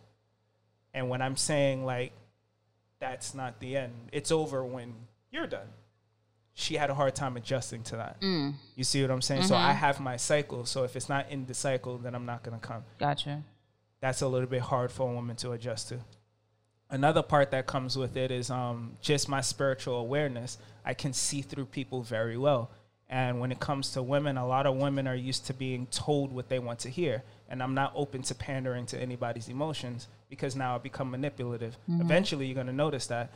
and 0.92 1.08
when 1.08 1.22
I'm 1.22 1.36
saying 1.36 1.84
like, 1.84 2.12
that's 2.98 3.34
not 3.34 3.60
the 3.60 3.76
end. 3.76 3.92
It's 4.12 4.30
over 4.30 4.64
when 4.64 4.94
you're 5.30 5.46
done. 5.46 5.68
She 6.52 6.74
had 6.74 6.90
a 6.90 6.94
hard 6.94 7.14
time 7.14 7.36
adjusting 7.38 7.82
to 7.84 7.96
that. 7.96 8.20
Mm. 8.20 8.54
You 8.76 8.84
see 8.84 9.00
what 9.00 9.10
I'm 9.10 9.22
saying? 9.22 9.44
So 9.44 9.54
I 9.54 9.72
have 9.72 9.98
my 10.00 10.16
cycle. 10.16 10.66
So 10.66 10.84
if 10.84 10.94
it's 10.96 11.08
not 11.08 11.30
in 11.30 11.46
the 11.46 11.54
cycle, 11.54 11.96
then 11.96 12.14
I'm 12.14 12.26
not 12.26 12.42
gonna 12.42 12.58
come 12.58 12.82
Gotcha. 12.98 13.42
that's 14.00 14.20
a 14.20 14.28
little 14.28 14.48
bit 14.48 14.60
hard 14.60 14.90
for 14.92 15.08
a 15.10 15.14
woman 15.14 15.36
to 15.36 15.52
adjust 15.52 15.88
to. 15.90 16.00
Another 16.90 17.22
part 17.22 17.52
that 17.52 17.66
comes 17.66 17.96
with 17.96 18.16
it 18.16 18.30
is 18.30 18.50
um, 18.50 18.96
just 19.00 19.28
my 19.28 19.40
spiritual 19.40 19.96
awareness. 19.96 20.58
I 20.84 20.94
can 20.94 21.12
see 21.12 21.40
through 21.40 21.66
people 21.66 22.02
very 22.02 22.36
well. 22.36 22.70
And 23.08 23.40
when 23.40 23.50
it 23.50 23.58
comes 23.58 23.92
to 23.92 24.02
women, 24.02 24.36
a 24.36 24.46
lot 24.46 24.66
of 24.66 24.76
women 24.76 25.08
are 25.08 25.14
used 25.14 25.46
to 25.46 25.54
being 25.54 25.86
told 25.86 26.32
what 26.32 26.48
they 26.48 26.58
want 26.58 26.78
to 26.80 26.88
hear. 26.88 27.22
And 27.48 27.62
I'm 27.62 27.74
not 27.74 27.92
open 27.96 28.22
to 28.22 28.34
pandering 28.34 28.86
to 28.86 29.00
anybody's 29.00 29.48
emotions 29.48 30.06
because 30.28 30.54
now 30.54 30.76
I 30.76 30.78
become 30.78 31.10
manipulative. 31.10 31.76
Eventually, 31.88 32.46
you're 32.46 32.54
going 32.54 32.68
to 32.68 32.72
notice 32.72 33.06
that. 33.08 33.32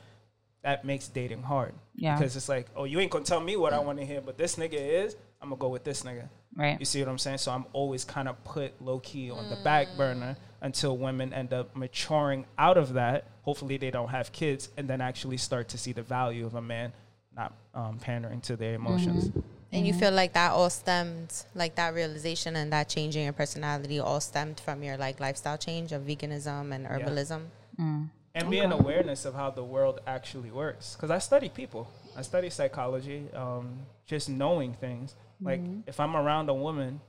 That 0.62 0.84
makes 0.84 1.08
dating 1.08 1.42
hard. 1.42 1.74
Yeah. 1.94 2.16
Because 2.16 2.36
it's 2.36 2.48
like, 2.48 2.68
oh, 2.74 2.84
you 2.84 2.98
ain't 3.00 3.10
going 3.10 3.24
to 3.24 3.28
tell 3.28 3.40
me 3.40 3.56
what 3.56 3.72
I 3.72 3.80
want 3.80 3.98
to 3.98 4.06
hear, 4.06 4.20
but 4.20 4.38
this 4.38 4.56
nigga 4.56 4.74
is. 4.74 5.16
I'm 5.42 5.50
going 5.50 5.58
to 5.58 5.60
go 5.60 5.68
with 5.68 5.84
this 5.84 6.04
nigga. 6.04 6.28
Right. 6.56 6.78
You 6.78 6.86
see 6.86 7.00
what 7.00 7.08
I'm 7.08 7.18
saying? 7.18 7.38
So 7.38 7.52
I'm 7.52 7.66
always 7.72 8.04
kind 8.04 8.28
of 8.28 8.42
put 8.44 8.80
low 8.80 9.00
key 9.00 9.30
on 9.30 9.50
the 9.50 9.56
back 9.56 9.88
burner 9.96 10.36
until 10.62 10.96
women 10.96 11.34
end 11.34 11.52
up 11.52 11.76
maturing 11.76 12.46
out 12.56 12.78
of 12.78 12.94
that. 12.94 13.26
Hopefully, 13.44 13.76
they 13.76 13.90
don't 13.90 14.08
have 14.08 14.32
kids 14.32 14.70
and 14.76 14.88
then 14.88 15.00
actually 15.00 15.36
start 15.36 15.68
to 15.68 15.78
see 15.78 15.92
the 15.92 16.02
value 16.02 16.46
of 16.46 16.54
a 16.54 16.62
man 16.62 16.92
not 17.36 17.52
um, 17.74 17.98
pandering 17.98 18.40
to 18.42 18.56
their 18.56 18.74
emotions. 18.74 19.28
Mm-hmm. 19.28 19.40
And 19.72 19.86
you 19.86 19.92
mm-hmm. 19.92 20.00
feel 20.00 20.12
like 20.12 20.34
that 20.34 20.52
all 20.52 20.70
stemmed, 20.70 21.32
like 21.54 21.74
that 21.74 21.94
realization 21.94 22.54
and 22.56 22.72
that 22.72 22.88
change 22.88 23.16
in 23.16 23.24
your 23.24 23.32
personality 23.32 23.98
all 23.98 24.20
stemmed 24.20 24.60
from 24.60 24.82
your 24.84 24.96
like 24.96 25.18
lifestyle 25.18 25.58
change 25.58 25.92
of 25.92 26.02
veganism 26.02 26.72
and 26.72 26.86
herbalism. 26.86 27.46
Mm. 27.80 28.08
And 28.36 28.50
being 28.50 28.72
awareness 28.72 29.24
of 29.24 29.34
how 29.34 29.50
the 29.50 29.64
world 29.64 30.00
actually 30.06 30.50
works. 30.50 30.94
Because 30.94 31.10
I 31.10 31.18
study 31.18 31.48
people, 31.48 31.90
I 32.16 32.22
study 32.22 32.50
psychology, 32.50 33.26
um, 33.34 33.80
just 34.06 34.28
knowing 34.28 34.74
things. 34.74 35.14
Like, 35.40 35.60
mm-hmm. 35.60 35.80
if 35.86 36.00
I'm 36.00 36.16
around 36.16 36.48
a 36.48 36.54
woman, 36.54 37.00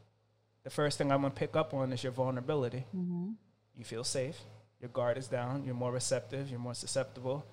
the 0.63 0.69
first 0.69 0.97
thing 0.97 1.11
I'm 1.11 1.21
going 1.21 1.33
to 1.33 1.39
pick 1.39 1.55
up 1.55 1.73
on 1.73 1.93
is 1.93 2.03
your 2.03 2.11
vulnerability. 2.11 2.85
You 3.77 3.83
feel 3.83 4.03
safe, 4.03 4.37
your 4.85 4.91
guard 4.93 5.17
is 5.17 5.27
down, 5.27 5.63
you're 5.65 5.73
more 5.73 5.91
receptive, 5.91 6.47
you're 6.51 6.59
more 6.59 6.75
susceptible. 6.75 7.43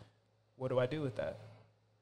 What 0.56 0.68
do 0.68 0.78
I 0.78 0.84
do 0.84 1.00
with 1.00 1.16
that? 1.16 1.38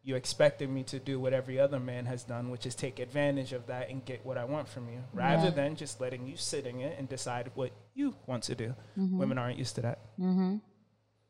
You 0.02 0.16
expected 0.16 0.68
me 0.68 0.82
to 0.84 0.98
do 0.98 1.20
what 1.20 1.32
every 1.32 1.60
other 1.60 1.78
man 1.78 2.06
has 2.06 2.24
done, 2.24 2.50
which 2.50 2.66
is 2.66 2.74
take 2.74 2.98
advantage 2.98 3.52
of 3.52 3.68
that 3.68 3.90
and 3.90 4.04
get 4.04 4.26
what 4.26 4.36
I 4.36 4.44
want 4.44 4.66
from 4.68 4.88
you, 4.88 5.04
rather 5.12 5.44
Yeah. 5.50 5.50
than 5.54 5.76
just 5.76 6.00
letting 6.00 6.26
you 6.26 6.36
sit 6.36 6.66
in 6.66 6.80
it 6.80 6.98
and 6.98 7.08
decide 7.08 7.52
what 7.54 7.70
you 7.94 8.16
want 8.26 8.42
to 8.44 8.56
do. 8.56 8.74
Women 8.96 9.38
aren't 9.38 9.56
used 9.58 9.76
to 9.76 9.82
that. 9.82 9.98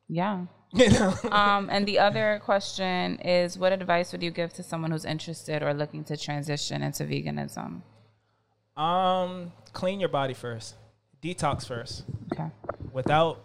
Yeah. 0.08 0.46
You 0.72 0.88
know? 0.88 1.12
Um, 1.32 1.68
and 1.68 1.84
the 1.84 1.98
other 1.98 2.40
question 2.44 3.18
is, 3.18 3.58
what 3.58 3.72
advice 3.72 4.12
would 4.12 4.22
you 4.22 4.30
give 4.30 4.52
to 4.52 4.62
someone 4.62 4.92
who's 4.92 5.04
interested 5.04 5.64
or 5.64 5.74
looking 5.74 6.04
to 6.04 6.16
transition 6.16 6.84
into 6.84 7.02
veganism? 7.04 7.82
Um, 8.76 9.50
clean 9.72 9.98
your 9.98 10.08
body 10.10 10.32
first. 10.32 10.76
Detox 11.20 11.66
first. 11.66 12.04
Okay. 12.32 12.48
Without 12.92 13.42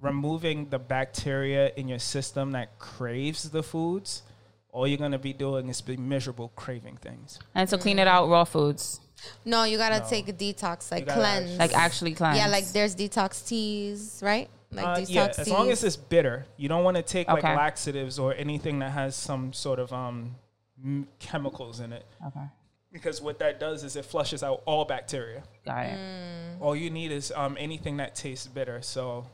removing 0.00 0.68
the 0.70 0.78
bacteria 0.78 1.72
in 1.76 1.88
your 1.88 1.98
system 1.98 2.52
that 2.52 2.78
craves 2.78 3.50
the 3.50 3.62
foods, 3.62 4.22
all 4.70 4.86
you're 4.86 4.98
gonna 4.98 5.18
be 5.18 5.32
doing 5.32 5.68
is 5.68 5.80
be 5.80 5.96
miserable 5.96 6.52
craving 6.56 6.96
things. 6.96 7.38
And 7.54 7.68
to 7.70 7.78
clean 7.78 7.98
it 7.98 8.06
out, 8.08 8.28
raw 8.28 8.44
foods, 8.44 9.00
No, 9.44 9.64
you 9.64 9.78
gotta 9.78 9.98
No. 9.98 10.08
take 10.08 10.28
a 10.28 10.32
detox, 10.32 10.92
like 10.92 11.04
cleanse. 11.08 11.50
actually- 11.50 11.58
like 11.58 11.74
actually 11.74 12.14
cleanse. 12.14 12.38
yeah, 12.38 12.46
like 12.46 12.66
there's 12.68 12.94
detox 12.94 13.44
teas, 13.48 14.20
right? 14.22 14.48
Like 14.70 14.86
Uh, 14.86 14.96
detox 14.98 15.06
yeah, 15.10 15.26
teas. 15.26 15.38
as 15.40 15.50
long 15.50 15.70
as 15.72 15.82
it's 15.82 15.96
bitter, 15.96 16.46
you 16.56 16.68
don't 16.68 16.84
want 16.84 16.96
to 16.98 17.02
take 17.02 17.26
like 17.26 17.42
laxatives 17.42 18.20
or 18.20 18.32
anything 18.34 18.78
that 18.78 18.92
has 18.92 19.16
some 19.16 19.52
sort 19.52 19.80
of 19.80 19.92
um 19.92 20.36
m- 20.84 21.08
chemicals 21.18 21.80
in 21.80 21.92
it, 21.92 22.06
okay. 22.28 22.46
because 22.92 23.20
what 23.20 23.40
that 23.40 23.58
does 23.58 23.82
is 23.82 23.96
it 23.96 24.04
flushes 24.04 24.44
out 24.44 24.62
all 24.66 24.84
bacteria. 24.84 25.42
Got 25.66 25.86
it. 25.86 25.98
Mm. 25.98 26.60
All 26.60 26.76
you 26.76 26.88
need 26.88 27.10
is 27.10 27.32
um 27.32 27.56
anything 27.58 27.96
that 27.96 28.14
tastes 28.14 28.46
bitter. 28.46 28.80
So 28.82 29.26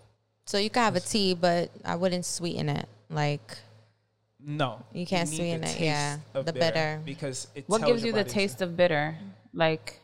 so 0.46 0.58
you 0.58 0.70
can 0.70 0.82
have 0.82 0.96
a 0.96 1.00
tea, 1.00 1.34
but 1.34 1.70
I 1.84 1.96
wouldn't 1.96 2.24
sweeten 2.24 2.68
it. 2.68 2.88
Like 3.10 3.58
no, 4.46 4.82
You 4.92 5.06
can't 5.06 5.28
need 5.30 5.36
sweeten 5.36 5.60
the 5.62 5.66
it, 5.68 5.70
taste 5.70 5.80
yeah, 5.80 6.18
of 6.34 6.44
the 6.46 6.52
bitter. 6.52 7.00
because 7.04 7.46
it 7.54 7.64
What 7.66 7.78
tells 7.78 7.92
gives 7.92 8.02
your 8.02 8.08
you 8.08 8.12
the 8.12 8.18
body 8.24 8.28
to- 8.28 8.34
taste 8.34 8.60
of 8.62 8.76
bitter? 8.76 9.16
Like, 9.54 10.00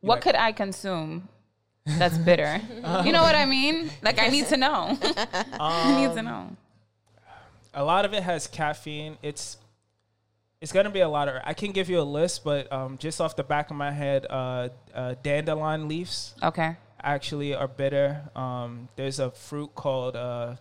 what 0.00 0.16
like- 0.16 0.22
could 0.22 0.34
I 0.34 0.52
consume 0.52 1.28
that's 1.86 2.18
bitter? 2.28 2.60
you 3.04 3.12
know 3.12 3.22
what 3.22 3.34
I 3.34 3.46
mean? 3.46 3.90
Like, 4.02 4.18
I 4.18 4.28
need 4.28 4.46
to 4.48 4.56
know. 4.56 4.98
I 5.58 5.96
need 6.00 6.06
Um, 6.08 6.16
to 6.16 6.22
know. 6.22 6.56
a 7.74 7.82
lot 7.84 8.04
of 8.04 8.12
it 8.12 8.22
has 8.22 8.46
caffeine. 8.46 9.16
It's 9.22 9.56
it's 10.60 10.70
gonna 10.72 10.90
be 10.90 11.00
a 11.00 11.08
lot 11.08 11.28
of. 11.28 11.40
I 11.44 11.54
can 11.54 11.72
give 11.72 11.88
you 11.90 11.98
a 11.98 12.02
list, 12.06 12.44
but 12.44 12.70
um, 12.72 12.98
just 12.98 13.20
off 13.20 13.34
the 13.36 13.42
back 13.42 13.70
of 13.70 13.76
my 13.76 13.90
head, 13.90 14.26
uh, 14.30 14.68
uh, 14.94 15.14
dandelion 15.22 15.88
leaves, 15.88 16.34
Okay. 16.42 16.76
Actually 17.02 17.54
are 17.54 17.68
bitter. 17.68 18.30
Um, 18.34 18.88
there's 18.96 19.18
a 19.18 19.30
fruit 19.30 19.74
called 19.74 20.16
uh, 20.16 20.56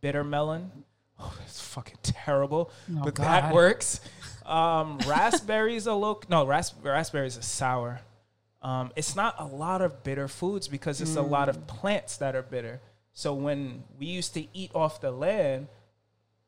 bitter 0.00 0.24
melon. 0.24 0.70
Oh, 1.18 1.36
it's 1.44 1.60
fucking 1.60 1.98
terrible, 2.02 2.70
but 2.88 3.14
that 3.16 3.54
works. 3.54 4.00
Um, 4.44 4.98
raspberries 5.06 5.86
are 5.86 5.96
low. 5.96 6.20
No, 6.28 6.46
ras- 6.46 6.74
raspberries 6.82 7.38
are 7.38 7.42
sour. 7.42 8.00
Um, 8.62 8.92
it's 8.96 9.14
not 9.14 9.36
a 9.38 9.44
lot 9.44 9.82
of 9.82 10.02
bitter 10.02 10.26
foods 10.26 10.68
because 10.68 11.02
it's 11.02 11.16
a 11.16 11.22
lot 11.22 11.50
of 11.50 11.66
plants 11.66 12.16
that 12.16 12.34
are 12.34 12.42
bitter. 12.42 12.80
So 13.12 13.34
when 13.34 13.84
we 13.98 14.06
used 14.06 14.32
to 14.34 14.46
eat 14.56 14.70
off 14.74 15.02
the 15.02 15.10
land, 15.10 15.68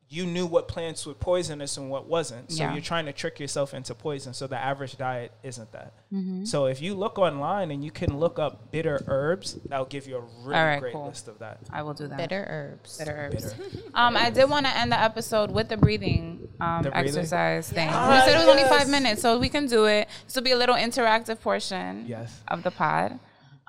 you 0.09 0.25
knew 0.25 0.45
what 0.45 0.69
plants 0.69 1.05
were 1.05 1.13
poisonous 1.13 1.75
and 1.75 1.89
what 1.89 2.07
wasn't. 2.07 2.49
So 2.49 2.63
Yeah. 2.63 2.71
you're 2.71 2.81
trying 2.81 3.07
to 3.07 3.11
trick 3.13 3.41
yourself 3.41 3.73
into 3.73 3.93
poison. 3.93 4.33
So 4.33 4.47
the 4.47 4.55
average 4.57 4.95
diet 4.97 5.33
isn't 5.43 5.69
that. 5.73 5.91
Mm-hmm. 6.13 6.45
So 6.45 6.67
if 6.67 6.81
you 6.81 6.95
look 6.95 7.19
online 7.19 7.71
and 7.71 7.83
you 7.83 7.91
can 7.91 8.17
look 8.17 8.39
up 8.39 8.71
bitter 8.71 9.03
herbs, 9.07 9.55
that'll 9.65 9.85
give 9.85 10.07
you 10.07 10.15
a 10.15 10.21
really 10.21 10.55
All 10.57 10.65
right, 10.65 10.79
great 10.79 10.93
cool. 10.93 11.07
list 11.07 11.27
of 11.27 11.39
that. 11.39 11.59
I 11.73 11.81
will 11.83 11.93
do 11.93 12.07
that. 12.07 12.17
Bitter 12.17 12.45
herbs. 12.47 12.97
Bitter 12.97 13.11
herbs. 13.17 13.53
Bitter. 13.53 13.79
Um, 13.93 14.15
I 14.15 14.29
did 14.29 14.49
want 14.49 14.65
to 14.65 14.77
end 14.77 14.93
the 14.93 14.99
episode 14.99 15.51
with 15.51 15.67
the 15.67 15.75
breathing 15.75 16.47
um, 16.61 16.83
The 16.83 16.91
breathing? 16.91 17.09
exercise 17.09 17.69
thing. 17.69 17.89
Ah, 17.91 18.13
we 18.13 18.31
said 18.31 18.35
it 18.35 18.45
was 18.45 18.47
only 18.47 18.63
five 18.63 18.87
minutes, 18.87 19.21
so 19.21 19.37
we 19.39 19.49
can 19.49 19.67
do 19.67 19.85
it. 19.87 20.07
This 20.25 20.35
will 20.35 20.43
be 20.43 20.51
a 20.51 20.57
little 20.57 20.75
interactive 20.75 21.41
portion 21.41 22.05
Yes. 22.07 22.39
of 22.47 22.63
the 22.63 22.71
pod. 22.71 23.19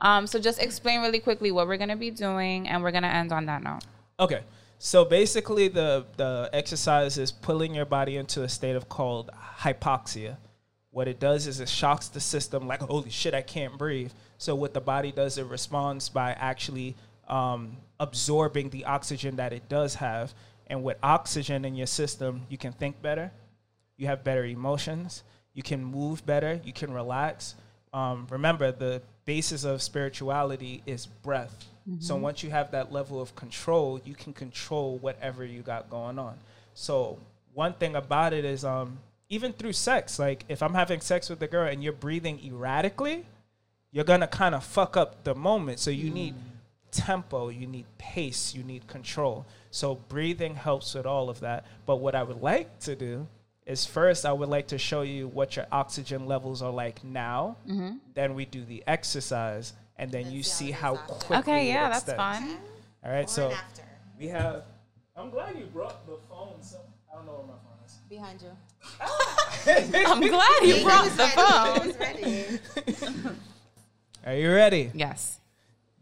Um, 0.00 0.28
so 0.28 0.38
just 0.38 0.62
explain 0.62 1.00
really 1.00 1.18
quickly 1.18 1.50
what 1.50 1.66
we're 1.66 1.78
gonna 1.78 1.96
be 1.96 2.12
doing, 2.12 2.68
and 2.68 2.82
we're 2.84 2.92
gonna 2.92 3.08
end 3.08 3.32
on 3.32 3.46
that 3.46 3.62
note. 3.64 3.80
Okay. 4.20 4.42
So 4.78 5.04
basically, 5.04 5.68
the 5.68 6.06
the 6.16 6.48
exercise 6.52 7.18
is 7.18 7.32
pulling 7.32 7.74
your 7.74 7.84
body 7.84 8.16
into 8.16 8.42
a 8.42 8.48
state 8.48 8.76
of 8.76 8.88
called 8.88 9.30
hypoxia. 9.58 10.36
What 10.90 11.08
it 11.08 11.20
does 11.20 11.46
is 11.46 11.60
it 11.60 11.68
shocks 11.68 12.08
the 12.08 12.20
system, 12.20 12.66
like 12.66 12.80
holy 12.80 13.10
shit, 13.10 13.34
I 13.34 13.42
can't 13.42 13.76
breathe. 13.76 14.12
So 14.38 14.54
what 14.54 14.74
the 14.74 14.80
body 14.80 15.12
does, 15.12 15.36
it 15.36 15.46
responds 15.46 16.08
by 16.08 16.32
actually 16.32 16.96
um, 17.28 17.76
absorbing 18.00 18.70
the 18.70 18.84
oxygen 18.84 19.36
that 19.36 19.52
it 19.52 19.68
does 19.68 19.96
have. 19.96 20.32
And 20.68 20.82
with 20.84 20.96
oxygen 21.02 21.64
in 21.64 21.74
your 21.74 21.86
system, 21.86 22.42
you 22.48 22.58
can 22.58 22.72
think 22.72 23.02
better, 23.02 23.32
you 23.96 24.06
have 24.06 24.22
better 24.22 24.44
emotions, 24.44 25.22
you 25.54 25.62
can 25.62 25.84
move 25.84 26.24
better, 26.24 26.60
you 26.62 26.72
can 26.72 26.92
relax. 26.92 27.54
Um, 27.92 28.26
remember, 28.30 28.70
the 28.70 29.02
basis 29.24 29.64
of 29.64 29.82
spirituality 29.82 30.82
is 30.86 31.06
breath. 31.06 31.66
So 32.00 32.14
mm-hmm. 32.14 32.22
once 32.22 32.42
you 32.42 32.50
have 32.50 32.70
that 32.72 32.92
level 32.92 33.20
of 33.20 33.34
control, 33.34 34.00
you 34.04 34.14
can 34.14 34.32
control 34.32 34.98
whatever 34.98 35.44
you 35.44 35.62
got 35.62 35.88
going 35.88 36.18
on. 36.18 36.36
So 36.74 37.18
one 37.54 37.72
thing 37.72 37.96
about 37.96 38.32
it 38.32 38.44
is, 38.44 38.64
um, 38.64 38.98
even 39.30 39.52
through 39.52 39.72
sex, 39.72 40.18
like 40.18 40.44
if 40.48 40.62
I'm 40.62 40.74
having 40.74 41.00
sex 41.00 41.28
with 41.30 41.42
a 41.42 41.46
girl 41.48 41.66
and 41.66 41.82
you're 41.82 41.92
breathing 41.92 42.40
erratically, 42.44 43.24
you're 43.90 44.04
gonna 44.04 44.26
kind 44.26 44.54
of 44.54 44.64
fuck 44.64 44.96
up 44.96 45.24
the 45.24 45.34
moment. 45.34 45.78
So 45.78 45.90
you 45.90 46.10
mm. 46.10 46.14
need 46.14 46.34
tempo, 46.90 47.48
you 47.48 47.66
need 47.66 47.86
pace, 47.96 48.54
you 48.54 48.62
need 48.62 48.86
control. 48.86 49.46
So 49.70 49.96
breathing 50.08 50.54
helps 50.54 50.94
with 50.94 51.06
all 51.06 51.30
of 51.30 51.40
that. 51.40 51.64
But 51.86 51.96
what 51.96 52.14
I 52.14 52.22
would 52.22 52.42
like 52.42 52.80
to 52.80 52.96
do 52.96 53.26
is 53.66 53.84
first 53.84 54.24
I 54.24 54.32
would 54.32 54.48
like 54.48 54.68
to 54.68 54.78
show 54.78 55.02
you 55.02 55.28
what 55.28 55.56
your 55.56 55.66
oxygen 55.70 56.26
levels 56.26 56.62
are 56.62 56.72
like 56.72 57.04
now. 57.04 57.56
Mm-hmm. 57.68 57.96
Then 58.14 58.34
we 58.34 58.46
do 58.46 58.64
the 58.64 58.82
exercise, 58.86 59.74
and 59.98 60.10
then 60.10 60.30
you 60.30 60.42
see 60.42 60.70
how 60.70 60.96
quickly. 60.96 61.36
Okay, 61.38 61.66
it 61.68 61.72
yeah, 61.72 61.88
that's 61.88 62.08
extends. 62.08 62.18
fun. 62.18 62.56
All 63.04 63.12
right, 63.12 63.28
so 63.28 63.50
after. 63.50 63.82
we 64.18 64.28
have. 64.28 64.64
I'm 65.16 65.30
glad 65.30 65.58
you 65.58 65.66
brought 65.66 66.06
the 66.06 66.18
phone. 66.28 66.62
So 66.62 66.78
I 67.12 67.16
don't 67.16 67.26
know 67.26 67.32
where 67.32 67.46
my 67.46 67.54
phone 67.64 67.78
is. 67.84 67.98
Behind 68.08 68.40
you. 68.42 68.50
I'm 70.06 70.20
glad 70.20 70.62
you 70.62 70.84
brought 70.84 71.10
the 71.16 71.26
phone. 73.24 73.36
Are 74.26 74.34
you 74.34 74.52
ready? 74.52 74.90
Yes. 74.94 75.40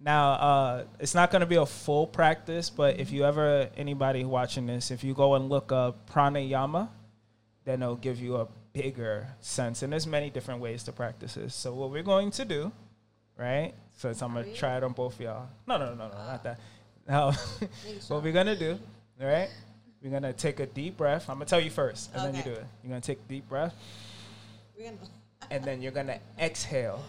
Now, 0.00 0.32
uh, 0.32 0.84
it's 1.00 1.14
not 1.14 1.30
going 1.30 1.40
to 1.40 1.46
be 1.46 1.56
a 1.56 1.66
full 1.66 2.06
practice, 2.06 2.68
but 2.70 3.00
if 3.00 3.10
you 3.10 3.24
ever, 3.24 3.70
anybody 3.76 4.24
watching 4.24 4.66
this, 4.66 4.90
if 4.90 5.02
you 5.02 5.14
go 5.14 5.34
and 5.34 5.48
look 5.48 5.72
up 5.72 6.10
pranayama, 6.10 6.88
then 7.64 7.82
it'll 7.82 7.96
give 7.96 8.20
you 8.20 8.36
a 8.36 8.46
bigger 8.72 9.26
sense. 9.40 9.82
And 9.82 9.92
there's 9.92 10.06
many 10.06 10.28
different 10.30 10.60
ways 10.60 10.82
to 10.84 10.92
practice 10.92 11.34
this. 11.34 11.54
So 11.54 11.74
what 11.74 11.90
we're 11.90 12.02
going 12.02 12.30
to 12.32 12.44
do, 12.44 12.72
right? 13.38 13.72
So 13.96 14.12
I'm 14.20 14.34
to 14.34 14.54
try 14.54 14.76
it 14.76 14.84
on 14.84 14.92
both 14.92 15.14
of 15.14 15.20
y'all. 15.20 15.48
No, 15.66 15.78
no, 15.78 15.86
no, 15.86 15.94
no, 15.94 16.08
no 16.08 16.14
not 16.14 16.44
that. 16.44 16.60
No. 17.08 17.32
what 18.08 18.22
we're 18.22 18.32
to 18.32 18.56
do, 18.56 18.78
all 19.20 19.26
right? 19.26 19.48
We're 20.02 20.20
to 20.20 20.32
take 20.34 20.60
a 20.60 20.66
deep 20.66 20.98
breath. 20.98 21.28
I'm 21.30 21.38
to 21.38 21.46
tell 21.46 21.60
you 21.60 21.70
first, 21.70 22.10
and 22.14 22.22
then 22.22 22.34
you 22.36 22.42
do 22.42 22.52
it. 22.52 22.66
You're 22.84 23.00
to 23.00 23.06
take 23.06 23.18
a 23.18 23.28
deep 23.28 23.48
breath, 23.48 23.74
and 25.50 25.64
then 25.64 25.80
you're 25.80 25.92
to 25.92 26.20
exhale. 26.38 27.02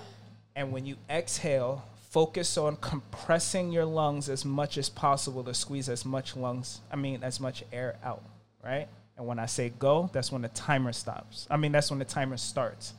And 0.55 0.71
when 0.71 0.85
you 0.85 0.95
exhale, 1.09 1.83
focus 2.09 2.57
on 2.57 2.77
compressing 2.77 3.71
your 3.71 3.85
lungs 3.85 4.29
as 4.29 4.45
much 4.45 4.77
as 4.77 4.89
possible 4.89 5.43
to 5.43 5.53
squeeze 5.53 5.89
as 5.89 6.05
much 6.05 6.37
lungs, 6.37 6.79
I 6.91 6.95
mean, 6.95 7.21
as 7.21 7.39
much 7.39 7.63
air 7.73 7.97
out, 8.03 8.23
right? 8.63 8.87
And 9.17 9.27
when 9.27 9.39
I 9.39 9.45
say 9.45 9.73
go, 9.77 10.09
that's 10.13 10.31
when 10.31 10.41
the 10.41 10.47
timer 10.49 10.93
stops. 10.93 11.47
I 11.49 11.57
mean, 11.57 11.73
that's 11.73 11.89
when 11.89 11.99
the 11.99 12.05
timer 12.05 12.37
starts. 12.37 12.93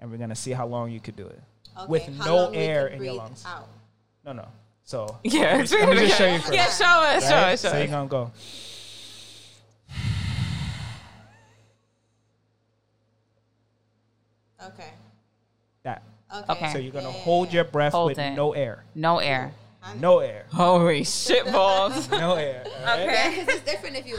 And 0.00 0.10
we're 0.10 0.18
to 0.28 0.34
see 0.34 0.52
how 0.52 0.66
long 0.66 0.90
you 0.90 1.00
could 1.00 1.16
do 1.16 1.26
it 1.26 1.40
with 1.86 2.08
no 2.18 2.50
air 2.50 2.86
in 2.88 3.02
your 3.02 3.14
lungs. 3.14 3.44
Out. 3.46 3.68
No, 4.24 4.32
no. 4.32 4.48
So, 4.84 5.18
Yeah. 5.24 5.56
let 5.58 5.70
me, 5.70 5.76
let 5.78 5.88
me 5.90 5.96
just 6.06 6.18
show 6.18 6.26
you 6.32 6.38
first. 6.40 6.52
Yeah, 6.54 6.68
show 6.70 6.84
us, 6.84 7.28
show 7.28 7.34
us, 7.36 7.62
show 7.62 7.68
So 7.70 7.78
you're 7.78 7.86
going 7.88 8.08
to 8.08 8.10
go. 8.10 8.30
Okay. 14.64 14.90
That. 15.84 16.02
Okay. 16.34 16.52
Okay. 16.52 16.72
So 16.72 16.78
you're 16.78 16.92
going 16.92 17.04
to 17.04 17.10
Yeah, 17.10 17.16
yeah, 17.16 17.22
hold 17.22 17.48
yeah. 17.48 17.54
your 17.54 17.64
breath 17.64 17.92
Hold 17.92 18.10
with 18.10 18.18
it. 18.18 18.30
no 18.32 18.52
air. 18.52 18.84
No 18.94 19.18
air. 19.18 19.52
No 19.98 20.18
air. 20.18 20.44
Holy 20.52 21.04
shit 21.04 21.50
balls. 21.50 22.10
No 22.10 22.34
air. 22.34 22.64
all 22.80 22.84
right? 22.84 23.04
Yeah, 23.06 23.34
'cause 23.36 23.48
it's 23.54 23.64
different 23.70 23.96
if 23.96 24.06
you. 24.06 24.18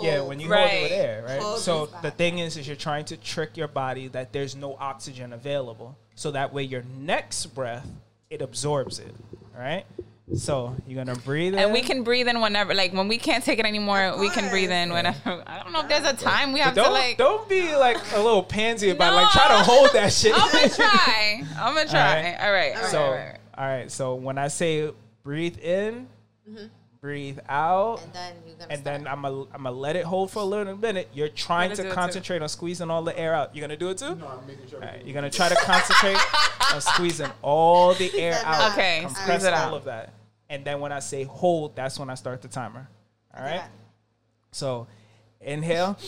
Yeah, 0.00 0.20
when 0.22 0.38
you 0.40 0.48
hold 0.52 0.58
it 0.70 0.82
with 0.82 0.90
Right. 0.90 0.98
air, 0.98 1.24
right? 1.26 1.40
Hold 1.40 1.60
so 1.60 1.86
the 2.02 2.10
thing 2.10 2.38
is, 2.38 2.56
is 2.56 2.66
you're 2.66 2.76
trying 2.76 3.04
to 3.06 3.16
trick 3.16 3.56
your 3.56 3.68
body 3.68 4.08
that 4.08 4.32
there's 4.32 4.54
no 4.56 4.76
oxygen 4.78 5.32
available, 5.32 5.96
so 6.14 6.30
that 6.32 6.52
way 6.52 6.62
your 6.62 6.82
next 6.98 7.46
breath 7.46 7.86
it 8.30 8.42
absorbs 8.42 8.98
it. 8.98 9.14
All 9.56 9.60
right. 9.62 9.84
So 10.36 10.76
you're 10.86 11.02
gonna 11.02 11.18
breathe 11.18 11.54
in, 11.54 11.58
And 11.58 11.72
we 11.72 11.80
can 11.80 12.02
breathe 12.04 12.28
in 12.28 12.42
whenever, 12.42 12.74
like 12.74 12.92
when 12.92 13.08
we 13.08 13.16
can't 13.16 13.42
take 13.42 13.58
it 13.58 13.64
anymore, 13.64 14.14
we 14.20 14.28
can 14.28 14.50
breathe 14.50 14.70
in 14.70 14.92
whenever. 14.92 15.16
I 15.46 15.62
don't 15.62 15.72
know 15.72 15.80
if 15.80 15.88
there's 15.88 16.04
a 16.04 16.12
time 16.14 16.52
we 16.52 16.60
have 16.60 16.74
don't 16.74 16.84
to 16.84 16.90
like. 16.90 17.16
don't 17.16 17.48
be 17.48 17.74
like 17.74 17.96
a 18.14 18.20
little 18.20 18.42
pansy 18.42 18.90
about 18.90 19.12
No. 19.12 19.16
like 19.22 19.32
try 19.32 19.48
to 19.48 19.64
hold 19.64 19.90
that 19.94 20.12
shit. 20.12 20.34
I'm 20.36 20.52
gonna 20.52 20.68
try. 20.74 21.42
I'm 21.58 21.74
gonna 21.74 21.88
try. 21.88 22.22
right. 22.22 22.36
All 22.42 22.52
right. 22.52 22.76
All 22.76 22.82
right. 22.82 22.90
so 22.90 23.02
all 23.02 23.10
right. 23.12 23.36
all 23.56 23.66
right. 23.66 23.90
So 23.90 24.14
when 24.16 24.36
I 24.36 24.48
say 24.48 24.90
breathe 25.22 25.58
in, 25.60 26.06
mm-hmm. 26.46 26.66
Breathe 27.00 27.38
out. 27.48 28.02
And 28.02 28.12
then 28.12 28.34
you're 28.46 28.56
gonna. 28.56 28.72
and 28.72 28.84
then 28.84 29.06
I'm 29.06 29.22
gonna 29.22 29.42
I'm 29.54 29.62
gonna 29.62 29.72
let 29.72 29.96
it 29.96 30.04
hold 30.04 30.30
for 30.30 30.40
a 30.40 30.44
little 30.44 30.76
minute. 30.76 31.08
You're 31.12 31.28
trying 31.28 31.68
gonna 31.68 31.76
to 31.76 31.82
do 31.82 31.88
it 31.88 31.90
too. 31.90 31.94
concentrate 31.94 32.42
on 32.42 32.48
squeezing 32.48 32.90
all 32.90 33.02
the 33.02 33.16
air 33.18 33.34
out. 33.34 33.54
You're 33.54 33.62
gonna 33.62 33.76
do 33.76 33.90
it 33.90 33.98
too. 33.98 34.14
No, 34.14 34.26
I'm 34.26 34.46
making 34.46 34.68
sure. 34.68 34.80
All 34.82 34.88
right, 34.88 35.04
you're 35.04 35.14
gonna 35.14 35.30
try 35.30 35.48
to 35.48 35.56
concentrate 35.56 36.18
on 36.74 36.80
squeezing 36.80 37.30
all 37.42 37.94
the 37.94 38.12
air 38.18 38.34
said 38.34 38.44
out. 38.44 38.72
Okay, 38.72 39.00
compress 39.04 39.24
squeeze 39.24 39.44
it 39.44 39.54
all 39.54 39.68
out. 39.68 39.74
of 39.74 39.84
that, 39.84 40.12
and 40.48 40.64
then 40.64 40.80
when 40.80 40.92
I 40.92 40.98
say 41.00 41.24
hold, 41.24 41.76
that's 41.76 41.98
when 41.98 42.10
I 42.10 42.14
start 42.14 42.42
the 42.42 42.48
timer. 42.48 42.88
All 43.36 43.44
right. 43.44 43.62
So, 44.50 44.86
inhale, 45.40 45.98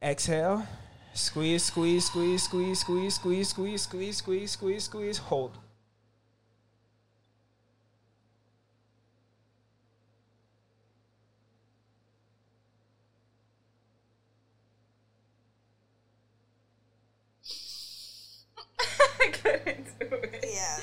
exhale, 0.00 0.66
squeeze, 1.14 1.64
squeeze, 1.64 2.06
squeeze, 2.06 2.42
squeeze, 2.44 2.80
squeeze, 2.80 3.14
squeeze, 3.14 3.48
squeeze, 3.48 3.82
squeeze, 3.82 4.16
squeeze, 4.16 4.50
squeeze, 4.52 4.84
squeeze, 4.84 5.18
hold. 5.18 5.58
I 19.20 19.26
couldn't 19.28 19.86
do 20.00 20.16
it. 20.16 20.44
Yeah. 20.52 20.78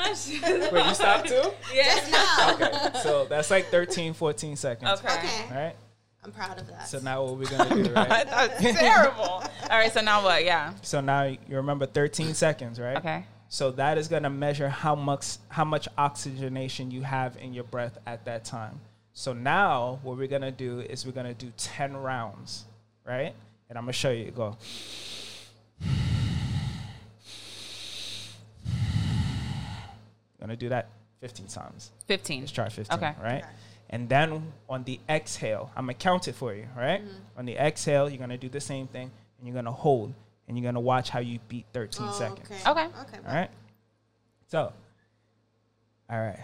My 0.00 0.14
shit. 0.14 0.72
Wait, 0.72 0.86
you 0.86 0.94
stopped 0.94 1.28
too? 1.28 1.50
Yeah. 1.74 2.54
Okay, 2.54 2.98
so 3.02 3.26
that's 3.26 3.50
like 3.50 3.66
13, 3.66 4.14
14 4.14 4.56
seconds. 4.56 5.00
Okay. 5.00 5.14
Okay. 5.14 5.44
All 5.50 5.62
right. 5.62 5.76
I'm 6.24 6.32
proud 6.32 6.58
of 6.58 6.66
that. 6.68 6.88
So 6.88 7.00
now 7.00 7.22
what 7.22 7.36
we're 7.36 7.50
gonna 7.50 7.82
do, 7.82 7.92
right? 7.94 8.26
That's 8.26 8.78
terrible. 8.78 9.22
All 9.22 9.48
right. 9.70 9.92
So 9.92 10.00
now 10.00 10.22
what? 10.22 10.44
Yeah. 10.44 10.72
So 10.80 11.00
now 11.02 11.24
you 11.24 11.38
remember 11.50 11.84
13 11.84 12.32
seconds, 12.32 12.80
right? 12.80 12.96
Okay. 12.96 13.24
So 13.48 13.72
that 13.72 13.98
is 13.98 14.08
going 14.08 14.22
to 14.22 14.30
measure 14.30 14.68
how 14.68 14.94
much 14.94 15.36
how 15.48 15.64
much 15.64 15.88
oxygenation 15.98 16.90
you 16.90 17.02
have 17.02 17.36
in 17.36 17.52
your 17.52 17.64
breath 17.64 17.98
at 18.06 18.24
that 18.24 18.44
time. 18.44 18.80
So 19.12 19.32
now 19.32 19.98
what 20.02 20.16
we're 20.16 20.28
going 20.28 20.42
to 20.42 20.50
do 20.52 20.80
is 20.80 21.04
we're 21.04 21.12
going 21.12 21.26
to 21.26 21.34
do 21.34 21.52
10 21.56 21.96
rounds, 21.96 22.64
right? 23.04 23.34
And 23.68 23.76
I'm 23.76 23.84
going 23.84 23.92
to 23.92 23.98
show 23.98 24.12
you. 24.12 24.30
Go. 24.30 24.56
Going 30.40 30.50
to 30.50 30.56
do 30.56 30.70
that 30.70 30.88
15 31.20 31.46
times. 31.46 31.90
Fifteen. 32.06 32.40
Let's 32.40 32.52
try 32.52 32.68
15, 32.68 32.98
Okay. 32.98 33.12
right? 33.22 33.44
And 33.90 34.08
then 34.08 34.52
on 34.68 34.84
the 34.84 34.98
exhale, 35.08 35.70
I'm 35.76 35.84
going 35.86 35.96
to 35.96 36.02
count 36.02 36.28
it 36.28 36.34
for 36.34 36.54
you, 36.54 36.66
right? 36.76 37.00
Mm-hmm. 37.02 37.38
On 37.38 37.44
the 37.44 37.56
exhale, 37.56 38.08
you're 38.08 38.18
going 38.18 38.30
to 38.30 38.36
do 38.38 38.48
the 38.48 38.60
same 38.60 38.86
thing 38.86 39.10
and 39.38 39.46
you're 39.46 39.52
going 39.52 39.64
to 39.66 39.70
hold 39.72 40.14
and 40.48 40.56
you're 40.56 40.62
going 40.62 40.74
to 40.76 40.80
watch 40.80 41.10
how 41.10 41.18
you 41.20 41.38
beat 41.48 41.66
13 41.72 42.06
Oh, 42.08 42.12
seconds. 42.12 42.48
Okay. 42.50 42.70
Okay. 42.70 42.84
Okay. 42.86 43.18
All 43.28 43.34
right. 43.34 43.50
So, 44.48 44.72
all 46.08 46.18
right. 46.20 46.38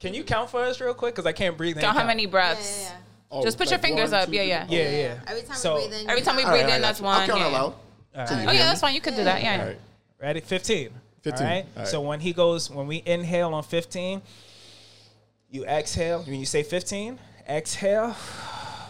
Can 0.00 0.14
you 0.14 0.22
count 0.22 0.48
for 0.50 0.60
us 0.62 0.80
real 0.80 0.94
quick? 0.94 1.14
Because 1.14 1.26
I 1.26 1.32
can't 1.32 1.56
breathe. 1.56 1.74
Count 1.74 1.86
how 1.86 1.92
count. 2.00 2.06
many 2.06 2.26
breaths. 2.26 2.88
Yeah, 2.90 2.96
Oh, 3.30 3.42
Just 3.42 3.58
put 3.58 3.68
your 3.68 3.78
fingers 3.80 4.12
one, 4.12 4.20
up. 4.22 4.28
two, 4.28 4.36
Yeah, 4.36 4.40
three, 4.42 4.48
yeah. 4.48 4.66
four. 4.66 4.76
Yeah, 4.76 4.90
yeah. 4.90 5.20
Every 5.26 5.42
time 5.42 5.56
So- 5.56 5.74
we 5.76 5.88
breathe 5.88 6.00
in, 6.00 6.10
Every 6.10 6.22
time 6.22 6.36
we 6.36 6.42
breathe 6.44 6.52
All 6.54 6.68
right, 6.68 6.68
in, 6.68 6.74
I 6.76 6.78
that's 6.78 7.00
got 7.00 7.04
you. 7.06 7.10
I'll 7.10 7.18
one. 7.18 7.28
count 7.28 7.40
Yeah. 7.40 7.46
out 7.46 7.52
loud. 7.52 8.48
Oh 8.48 8.52
yeah, 8.52 8.64
that's 8.64 8.80
fine. 8.80 8.94
You 8.94 9.00
could 9.00 9.16
do 9.16 9.24
that. 9.24 9.42
Yeah. 9.42 9.60
All 9.60 9.66
right. 9.66 9.78
Ready? 10.20 10.40
15. 10.40 10.90
15. 11.22 11.46
All 11.46 11.52
right? 11.52 11.64
All 11.76 11.82
right. 11.82 11.88
So 11.88 12.00
when 12.00 12.20
he 12.20 12.32
goes, 12.32 12.70
when 12.70 12.86
we 12.86 13.02
inhale 13.04 13.54
on 13.54 13.62
15, 13.62 14.22
you 15.50 15.64
exhale. 15.64 16.22
When 16.22 16.38
you 16.40 16.46
say 16.46 16.62
15, 16.62 17.18
exhale. 17.48 18.14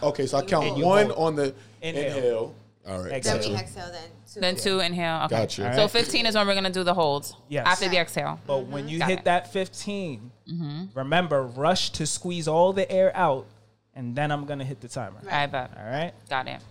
Okay, 0.03 0.25
so 0.27 0.37
I 0.37 0.41
count 0.43 0.77
one 0.77 1.09
hold. 1.09 1.17
on 1.17 1.35
the 1.35 1.53
Inhale. 1.81 2.05
inhale. 2.17 2.55
All 2.87 3.03
right. 3.03 3.13
Exhale. 3.13 3.37
Then 3.39 3.49
we 3.49 3.55
gotcha. 3.55 3.63
exhale. 3.65 3.91
Then 3.91 4.03
two. 4.33 4.39
Then 4.39 4.55
two 4.55 4.79
inhale. 4.79 5.23
Okay. 5.25 5.35
Gotcha. 5.35 5.67
All 5.69 5.75
So 5.75 5.87
15 5.87 6.25
is 6.25 6.35
when 6.35 6.47
we're 6.47 6.55
gonna 6.55 6.69
do 6.69 6.83
the 6.83 6.93
holds. 6.93 7.35
Yes. 7.49 7.65
After 7.67 7.89
the 7.89 7.97
exhale. 7.97 8.39
But 8.47 8.65
when 8.67 8.87
you 8.87 8.99
Got 8.99 9.09
hit 9.09 9.19
it. 9.19 9.25
that 9.25 9.51
15, 9.51 10.31
mm-hmm. 10.51 10.83
remember, 10.97 11.43
rush 11.43 11.89
to 11.91 12.05
squeeze 12.07 12.47
all 12.47 12.71
the 12.73 12.89
air 12.91 13.11
out, 13.15 13.45
and 13.93 14.15
then 14.15 14.31
I'm 14.31 14.45
going 14.45 14.59
to 14.59 14.65
hit 14.65 14.79
the 14.81 14.87
timer. 14.87 15.19
I 15.29 15.45
bet. 15.47 15.71
All 15.77 15.83
right? 15.83 16.13
Got 16.29 16.47
it. 16.47 16.61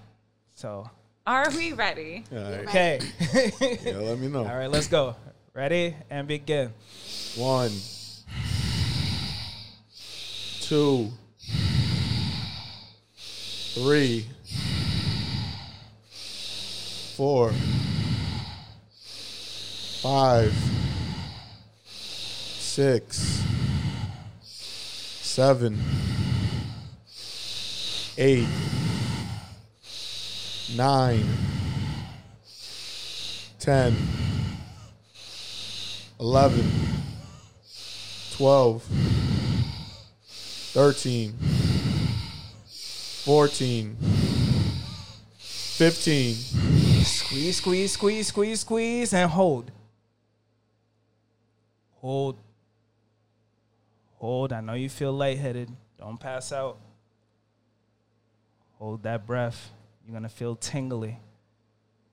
So, 0.54 0.88
Are 1.26 1.50
we 1.50 1.72
ready? 1.74 2.24
All 2.32 2.38
right. 2.38 2.68
okay. 2.68 3.00
Yeah, 3.84 3.96
let 3.98 4.18
me 4.18 4.28
know. 4.28 4.40
all 4.46 4.56
right, 4.56 4.70
let's 4.70 4.86
go. 4.88 5.14
Ready? 5.58 5.96
And 6.08 6.28
begin. 6.28 6.72
One, 7.34 7.72
two, 10.60 11.10
three, 13.74 14.24
four, 17.16 17.52
five, 20.00 20.54
six, 21.88 23.42
seven, 24.44 25.76
eight, 28.16 28.46
nine, 30.76 31.26
ten. 33.58 33.96
11, 36.20 36.64
12, 38.36 38.82
13, 40.72 41.32
14, 43.24 43.96
15, 45.38 46.34
Squeeze, 47.04 47.56
squeeze, 47.56 47.92
squeeze, 47.92 48.26
squeeze, 48.26 48.60
squeeze, 48.60 49.14
and 49.14 49.30
hold. 49.30 49.70
Hold. 52.00 52.36
Hold. 54.16 54.52
I 54.52 54.60
know 54.60 54.74
you 54.74 54.88
feel 54.88 55.12
lightheaded. 55.12 55.70
Don't 55.98 56.18
pass 56.18 56.52
out. 56.52 56.78
Hold 58.78 59.02
that 59.04 59.26
breath. 59.26 59.70
You're 60.04 60.12
going 60.12 60.22
to 60.22 60.28
feel 60.28 60.56
tingly. 60.56 61.18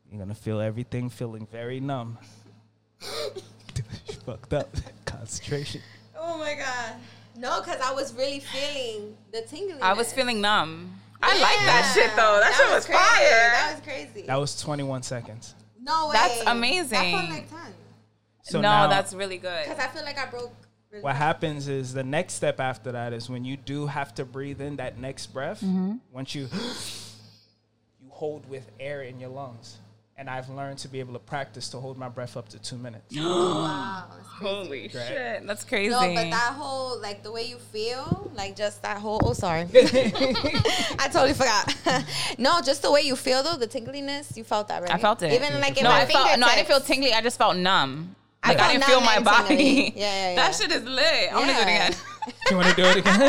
You're 0.09 0.19
going 0.19 0.29
to 0.29 0.35
feel 0.35 0.61
everything 0.61 1.09
feeling 1.09 1.47
very 1.51 1.79
numb. 1.79 2.17
You 4.25 4.33
fucked 4.33 4.53
up. 4.53 4.69
Concentration. 5.05 5.81
Oh 6.17 6.37
my 6.37 6.55
god. 6.55 6.93
No, 7.37 7.61
because 7.61 7.81
I 7.81 7.93
was 7.93 8.13
really 8.13 8.39
feeling 8.39 9.15
the 9.31 9.41
tingling. 9.41 9.81
I 9.81 9.93
was 9.93 10.13
feeling 10.13 10.41
numb. 10.41 10.93
I 11.21 11.29
like 11.39 11.57
that 11.65 11.91
shit 11.93 12.15
though. 12.15 12.39
That, 12.39 12.53
shit 12.55 12.69
was, 12.69 12.85
crazy. 12.85 12.99
fire. 12.99 13.51
That 13.51 13.71
was 13.73 13.83
crazy. 13.83 14.27
That 14.27 14.35
was 14.35 14.61
21 14.61 15.03
seconds. 15.03 15.55
no 15.81 16.07
way. 16.07 16.13
That's 16.13 16.43
That 16.43 16.55
amazing. 16.55 17.11
felt 17.17 17.29
like 17.29 17.49
ten. 17.49 17.73
So 18.43 18.59
no, 18.59 18.69
now, 18.69 18.87
that's 18.87 19.13
really 19.13 19.37
good. 19.37 19.63
Because 19.63 19.79
I 19.79 19.87
feel 19.87 20.03
like 20.03 20.19
I 20.19 20.27
broke. 20.27 20.53
really 20.91 21.03
what 21.03 21.13
bad. 21.13 21.17
happens 21.17 21.67
is 21.67 21.93
the 21.93 22.03
next 22.03 22.33
step 22.33 22.59
after 22.59 22.91
that 22.91 23.11
is 23.11 23.29
when 23.29 23.43
you 23.43 23.57
do 23.57 23.87
have 23.87 24.13
to 24.15 24.25
breathe 24.25 24.61
in 24.61 24.75
that 24.75 24.99
next 24.99 25.27
breath 25.27 25.61
mm-hmm. 25.61 25.95
once 26.11 26.35
you 26.35 26.47
you 28.01 28.09
hold 28.09 28.47
with 28.47 28.69
air 28.79 29.01
in 29.01 29.19
your 29.19 29.29
lungs 29.29 29.79
and 30.17 30.29
i've 30.29 30.47
learned 30.49 30.77
to 30.77 30.87
be 30.87 30.99
able 30.99 31.13
to 31.13 31.19
practice 31.19 31.67
to 31.69 31.77
hold 31.77 31.97
my 31.97 32.07
breath 32.09 32.37
up 32.37 32.47
to 32.49 32.57
two 32.59 32.77
minutes 32.77 33.15
Wow. 33.17 34.05
that's 34.09 34.27
crazy. 34.29 34.55
Holy 34.55 34.89
shit, 34.89 35.47
that's 35.47 35.63
crazy. 35.63 35.91
No, 35.91 35.99
but 35.99 36.29
that 36.29 36.53
whole 36.57 36.99
like 37.01 37.23
the 37.23 37.31
way 37.31 37.43
you 37.43 37.57
feel, 37.57 38.29
like 38.35 38.53
just 38.55 38.81
that 38.81 38.97
whole. 38.97 39.21
Oh, 39.23 39.31
sorry, 39.31 39.61
I 39.73 41.07
totally 41.11 41.33
forgot. 41.33 41.73
no, 42.37 42.59
just 42.61 42.81
the 42.81 42.91
way 42.91 43.01
you 43.01 43.15
feel 43.15 43.43
though, 43.43 43.55
the 43.55 43.65
tingliness, 43.67 44.35
you 44.35 44.43
felt 44.43 44.67
that, 44.67 44.81
right? 44.81 44.91
I 44.93 44.97
felt 44.97 45.21
it. 45.23 45.31
Even 45.31 45.61
like 45.61 45.77
in 45.77 45.83
no, 45.85 45.89
my 45.89 46.01
I 46.01 46.05
felt 46.05 46.37
no, 46.37 46.47
I 46.47 46.55
didn't 46.55 46.67
feel 46.67 46.79
fingertips. 46.81 46.87
tingly. 46.87 47.13
I 47.13 47.21
just 47.21 47.37
felt 47.37 47.55
numb. 47.55 48.13
I 48.43 48.49
Like 48.49 48.59
I, 48.59 48.71
didn't 48.73 48.83
feel 48.83 48.99
my 49.01 49.19
body. 49.21 49.93
Yeah, 49.95 50.03
yeah, 50.05 50.29
yeah. 50.31 50.35
That 50.35 50.53
shit 50.55 50.69
is 50.71 50.83
lit. 50.83 51.29
I'm 51.33 51.39
gonna 51.47 51.53
do 51.53 51.59
it 51.59 51.63
again. 51.63 51.93
you 52.51 52.57
want 52.57 52.67
to 52.67 52.75
do 52.75 52.83
it 52.83 52.97
again 52.97 53.19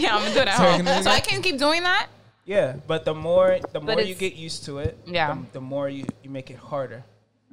yeah, 0.00 0.16
I'm 0.16 0.22
gonna 0.22 0.34
do 0.34 0.40
it 0.40 0.48
at 0.48 0.56
Sorry, 0.56 0.70
home. 0.72 0.78
can 0.84 0.88
I 0.88 0.96
do 0.98 1.02
So 1.04 1.10
I 1.10 1.14
that? 1.16 1.24
can 1.28 1.42
keep 1.42 1.58
doing 1.58 1.82
that. 1.82 2.06
Yeah 2.48 2.76
but 2.86 3.04
the 3.04 3.14
more 3.14 3.58
the 3.72 3.80
more 3.80 4.00
you 4.00 4.14
get 4.14 4.34
used 4.34 4.64
to 4.64 4.78
it 4.78 4.96
Yeah. 5.06 5.34
the, 5.34 5.52
the 5.52 5.60
more 5.60 5.86
you, 5.90 6.06
you 6.22 6.30
make 6.30 6.50
it 6.50 6.56
harder 6.56 7.04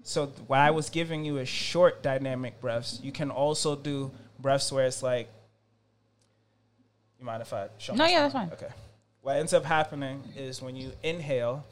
so 0.04 0.28
what 0.48 0.60
i 0.60 0.72
was 0.72 0.90
giving 0.90 1.26
you 1.26 1.38
is 1.38 1.50
short 1.50 2.02
dynamic 2.02 2.62
breaths 2.62 3.02
you 3.04 3.12
can 3.12 3.30
also 3.30 3.76
do 3.76 4.10
breaths 4.40 4.72
where 4.72 4.86
it's 4.86 5.04
like 5.04 5.28
you 7.20 7.26
mind 7.26 7.42
if 7.42 7.52
i 7.52 7.68
show 7.78 7.94
No, 7.94 8.06
yeah, 8.06 8.22
that's 8.22 8.34
fine. 8.34 8.50
okay 8.54 8.70
what 9.22 9.36
ends 9.36 9.54
up 9.54 9.66
happening 9.66 10.24
is 10.38 10.62
when 10.62 10.76
you 10.78 10.94
inhale 11.04 11.66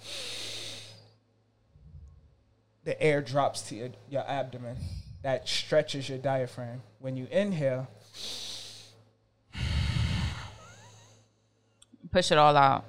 the 2.83 3.01
air 3.01 3.21
drops 3.21 3.61
to 3.69 3.75
your, 3.75 3.89
your 4.09 4.29
abdomen 4.29 4.75
that 5.21 5.47
stretches 5.47 6.09
your 6.09 6.17
diaphragm 6.17 6.81
when 6.99 7.15
you 7.15 7.27
inhale 7.31 7.87
Push 12.11 12.31
it 12.31 12.37
all 12.37 12.55
out. 12.55 12.85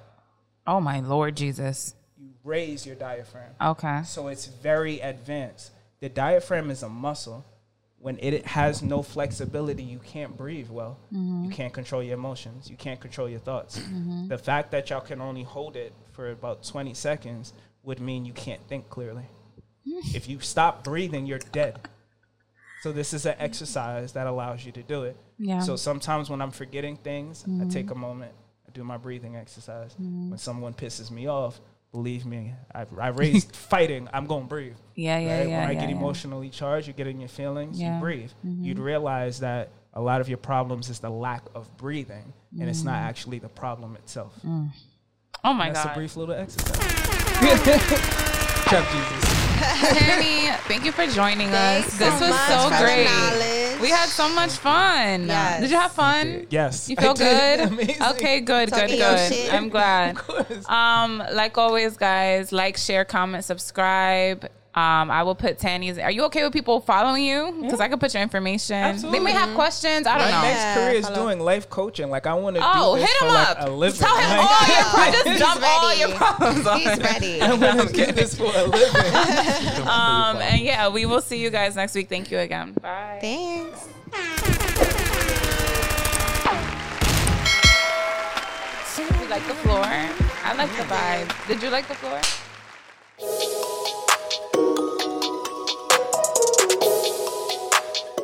Oh 0.66 0.80
my 0.80 1.00
Lord 1.00 1.36
Jesus. 1.36 1.94
you 2.18 2.30
raise 2.42 2.86
your 2.86 2.96
diaphragm 2.96 3.52
Okay. 3.60 4.02
So 4.04 4.28
it's 4.28 4.46
very 4.46 5.00
advanced. 5.00 5.72
The 6.00 6.08
diaphragm 6.08 6.70
is 6.70 6.82
a 6.82 6.88
muscle. 6.88 7.44
When 7.98 8.18
it 8.20 8.44
has 8.44 8.82
no 8.82 9.02
flexibility, 9.02 9.82
you 9.82 9.98
can't 9.98 10.36
breathe 10.36 10.68
well. 10.68 10.98
Mm-hmm. 11.10 11.44
You 11.44 11.50
can't 11.50 11.72
control 11.72 12.02
your 12.02 12.14
emotions. 12.14 12.68
You 12.68 12.76
can't 12.76 13.00
control 13.00 13.30
your 13.30 13.38
thoughts. 13.38 13.78
Mm-hmm. 13.78 14.28
The 14.28 14.36
fact 14.36 14.72
that 14.72 14.90
y'all 14.90 15.00
can 15.00 15.22
only 15.22 15.42
hold 15.42 15.74
it 15.74 15.94
for 16.12 16.30
about 16.30 16.64
20 16.64 16.92
seconds 16.92 17.54
would 17.82 18.00
mean 18.00 18.26
you 18.26 18.34
can't 18.34 18.60
think 18.68 18.90
clearly. 18.90 19.24
if 19.86 20.28
you 20.28 20.40
stop 20.40 20.84
breathing, 20.84 21.24
you're 21.24 21.38
dead. 21.38 21.88
So 22.82 22.92
this 22.92 23.14
is 23.14 23.24
an 23.24 23.36
exercise 23.38 24.12
that 24.12 24.26
allows 24.26 24.66
you 24.66 24.72
to 24.72 24.82
do 24.82 25.04
it. 25.04 25.16
Yeah. 25.38 25.60
So 25.60 25.74
sometimes 25.74 26.28
when 26.28 26.42
I'm 26.42 26.50
forgetting 26.50 26.98
things, 26.98 27.42
I 27.46 27.64
take 27.64 27.86
mm-hmm. 27.86 27.92
a 27.92 27.98
moment, 27.98 28.32
do 28.74 28.84
my 28.84 28.96
breathing 28.98 29.36
exercise. 29.36 29.94
When 29.98 30.36
someone 30.36 30.74
pisses 30.74 31.10
me 31.10 31.26
off, 31.28 31.60
believe 31.92 32.26
me, 32.26 32.52
I, 32.74 32.84
I 33.00 33.08
raised 33.08 33.54
fighting. 33.70 34.08
I'm 34.12 34.26
gonna 34.26 34.44
breathe. 34.46 34.76
Yeah, 34.94 35.18
yeah, 35.18 35.38
right? 35.38 35.48
yeah. 35.48 35.60
when 35.60 35.68
I 35.70 35.74
get 35.74 35.88
yeah. 35.90 35.96
emotionally 35.96 36.50
charged, 36.50 36.88
you 36.88 36.92
get 36.92 37.06
in 37.06 37.20
your 37.20 37.28
feelings, 37.28 37.80
Yeah. 37.80 37.86
Mm-hmm. 37.88 37.94
you 37.96 38.00
breathe. 38.00 38.30
You'd 38.42 38.78
realize 38.80 39.40
that 39.40 39.70
a 39.94 40.00
lot 40.00 40.20
of 40.20 40.28
your 40.28 40.38
problems 40.38 40.90
is 40.90 40.98
the 40.98 41.08
lack 41.10 41.44
of 41.54 41.74
breathing, 41.76 42.32
and 42.60 42.68
it's 42.68 42.82
not 42.82 42.96
actually 42.96 43.38
the 43.38 43.48
problem 43.48 43.94
itself. 43.96 44.34
Oh 44.44 44.48
Mm. 44.48 44.70
my 45.56 45.70
That's 45.70 45.84
God. 45.84 45.84
That's 45.84 45.86
a 45.86 45.98
brief 45.98 46.16
little 46.16 46.34
exercise. 46.34 46.76
Chef 48.70 48.92
Jesus. 48.92 49.34
Tanny, 49.98 50.50
thank 50.66 50.84
you 50.84 50.90
for 50.92 51.06
joining 51.06 51.48
Thanks 51.50 51.88
us. 51.92 51.98
This 51.98 52.18
so 52.18 52.20
was 52.26 52.30
much 52.30 52.48
so 52.48 52.64
for 52.64 52.70
the 52.70 52.82
great. 52.82 53.04
Knowledge. 53.74 53.82
We 53.82 53.90
had 53.90 54.08
so 54.08 54.28
much 54.28 54.52
fun. 54.52 55.26
Yes. 55.26 55.60
Did 55.60 55.70
you 55.70 55.76
have 55.78 55.92
fun? 55.92 56.46
Yes. 56.50 56.88
You 56.88 56.96
feel 56.96 57.14
good? 57.14 57.60
Amazing. 57.68 58.02
Okay, 58.02 58.40
good, 58.40 58.70
good, 58.70 58.80
Talking 58.80 58.98
your 58.98 59.14
good. 59.14 59.50
I'm 59.50 59.68
glad. 59.68 60.16
Of 60.24 60.26
course. 60.26 60.68
Um, 60.68 61.22
like 61.32 61.58
always, 61.58 61.96
guys, 61.96 62.52
like, 62.52 62.76
share, 62.76 63.04
comment, 63.04 63.44
subscribe. 63.44 64.48
Um, 64.76 65.08
I 65.08 65.22
will 65.22 65.36
put 65.36 65.58
Tanny's. 65.58 65.98
Are 66.00 66.10
you 66.10 66.24
okay 66.24 66.42
with 66.42 66.52
people 66.52 66.80
following 66.80 67.24
you? 67.24 67.56
Because 67.62 67.78
I 67.80 67.86
can 67.86 68.00
put 68.00 68.12
your 68.12 68.24
information. 68.24 68.74
Absolutely. 68.74 69.18
They 69.20 69.24
may 69.24 69.30
have 69.30 69.54
questions. 69.54 70.04
I 70.04 70.18
don't 70.18 70.30
know. 70.32 70.40
next 70.42 70.74
career 70.74 70.90
is 70.98 71.06
follow. 71.08 71.26
doing 71.26 71.38
life 71.38 71.70
coaching. 71.70 72.10
Like 72.10 72.26
I 72.26 72.34
want 72.34 72.56
to 72.56 72.62
Oh, 72.64 72.96
do 72.96 73.00
this 73.02 73.08
hit 73.10 73.18
for 73.20 73.24
him 73.26 73.34
like 73.34 73.48
up. 73.50 73.68
a 73.68 73.70
living. 73.70 74.00
Tell 74.00 74.16
him 74.16 74.30
Like, 74.30 74.50
all 74.50 74.66
your 74.66 74.84
problems. 74.90 75.22
He's 75.24 75.38
Just 75.38 75.60
dump 75.60 75.62
all 75.64 75.88
ready. 75.88 76.00
your 76.00 76.10
problems 76.16 76.66
on 76.66 76.78
He's 76.80 76.98
ready. 76.98 77.40
I 77.40 77.54
want 77.54 77.88
to 77.88 77.94
do 77.94 78.12
this 78.12 78.36
for 78.36 78.44
a 78.52 78.64
living. 78.64 79.84
Um, 79.94 80.38
and 80.38 80.60
yeah, 80.60 80.88
we 80.88 81.06
will 81.06 81.20
see 81.20 81.40
you 81.40 81.50
guys 81.50 81.76
next 81.76 81.94
week. 81.94 82.08
Thank 82.08 82.30
you 82.32 82.38
again. 82.38 82.72
Bye. 82.72 83.18
Thanks. 83.20 83.88
You 88.98 89.30
like 89.30 89.46
the 89.46 89.54
floor? 89.54 89.82
I 89.84 90.54
like 90.56 90.70
the 90.76 90.84
vibe. 90.84 91.48
Did 91.48 91.62
you 91.62 91.70
like 91.70 91.86
the 91.88 91.94
floor? 91.94 92.20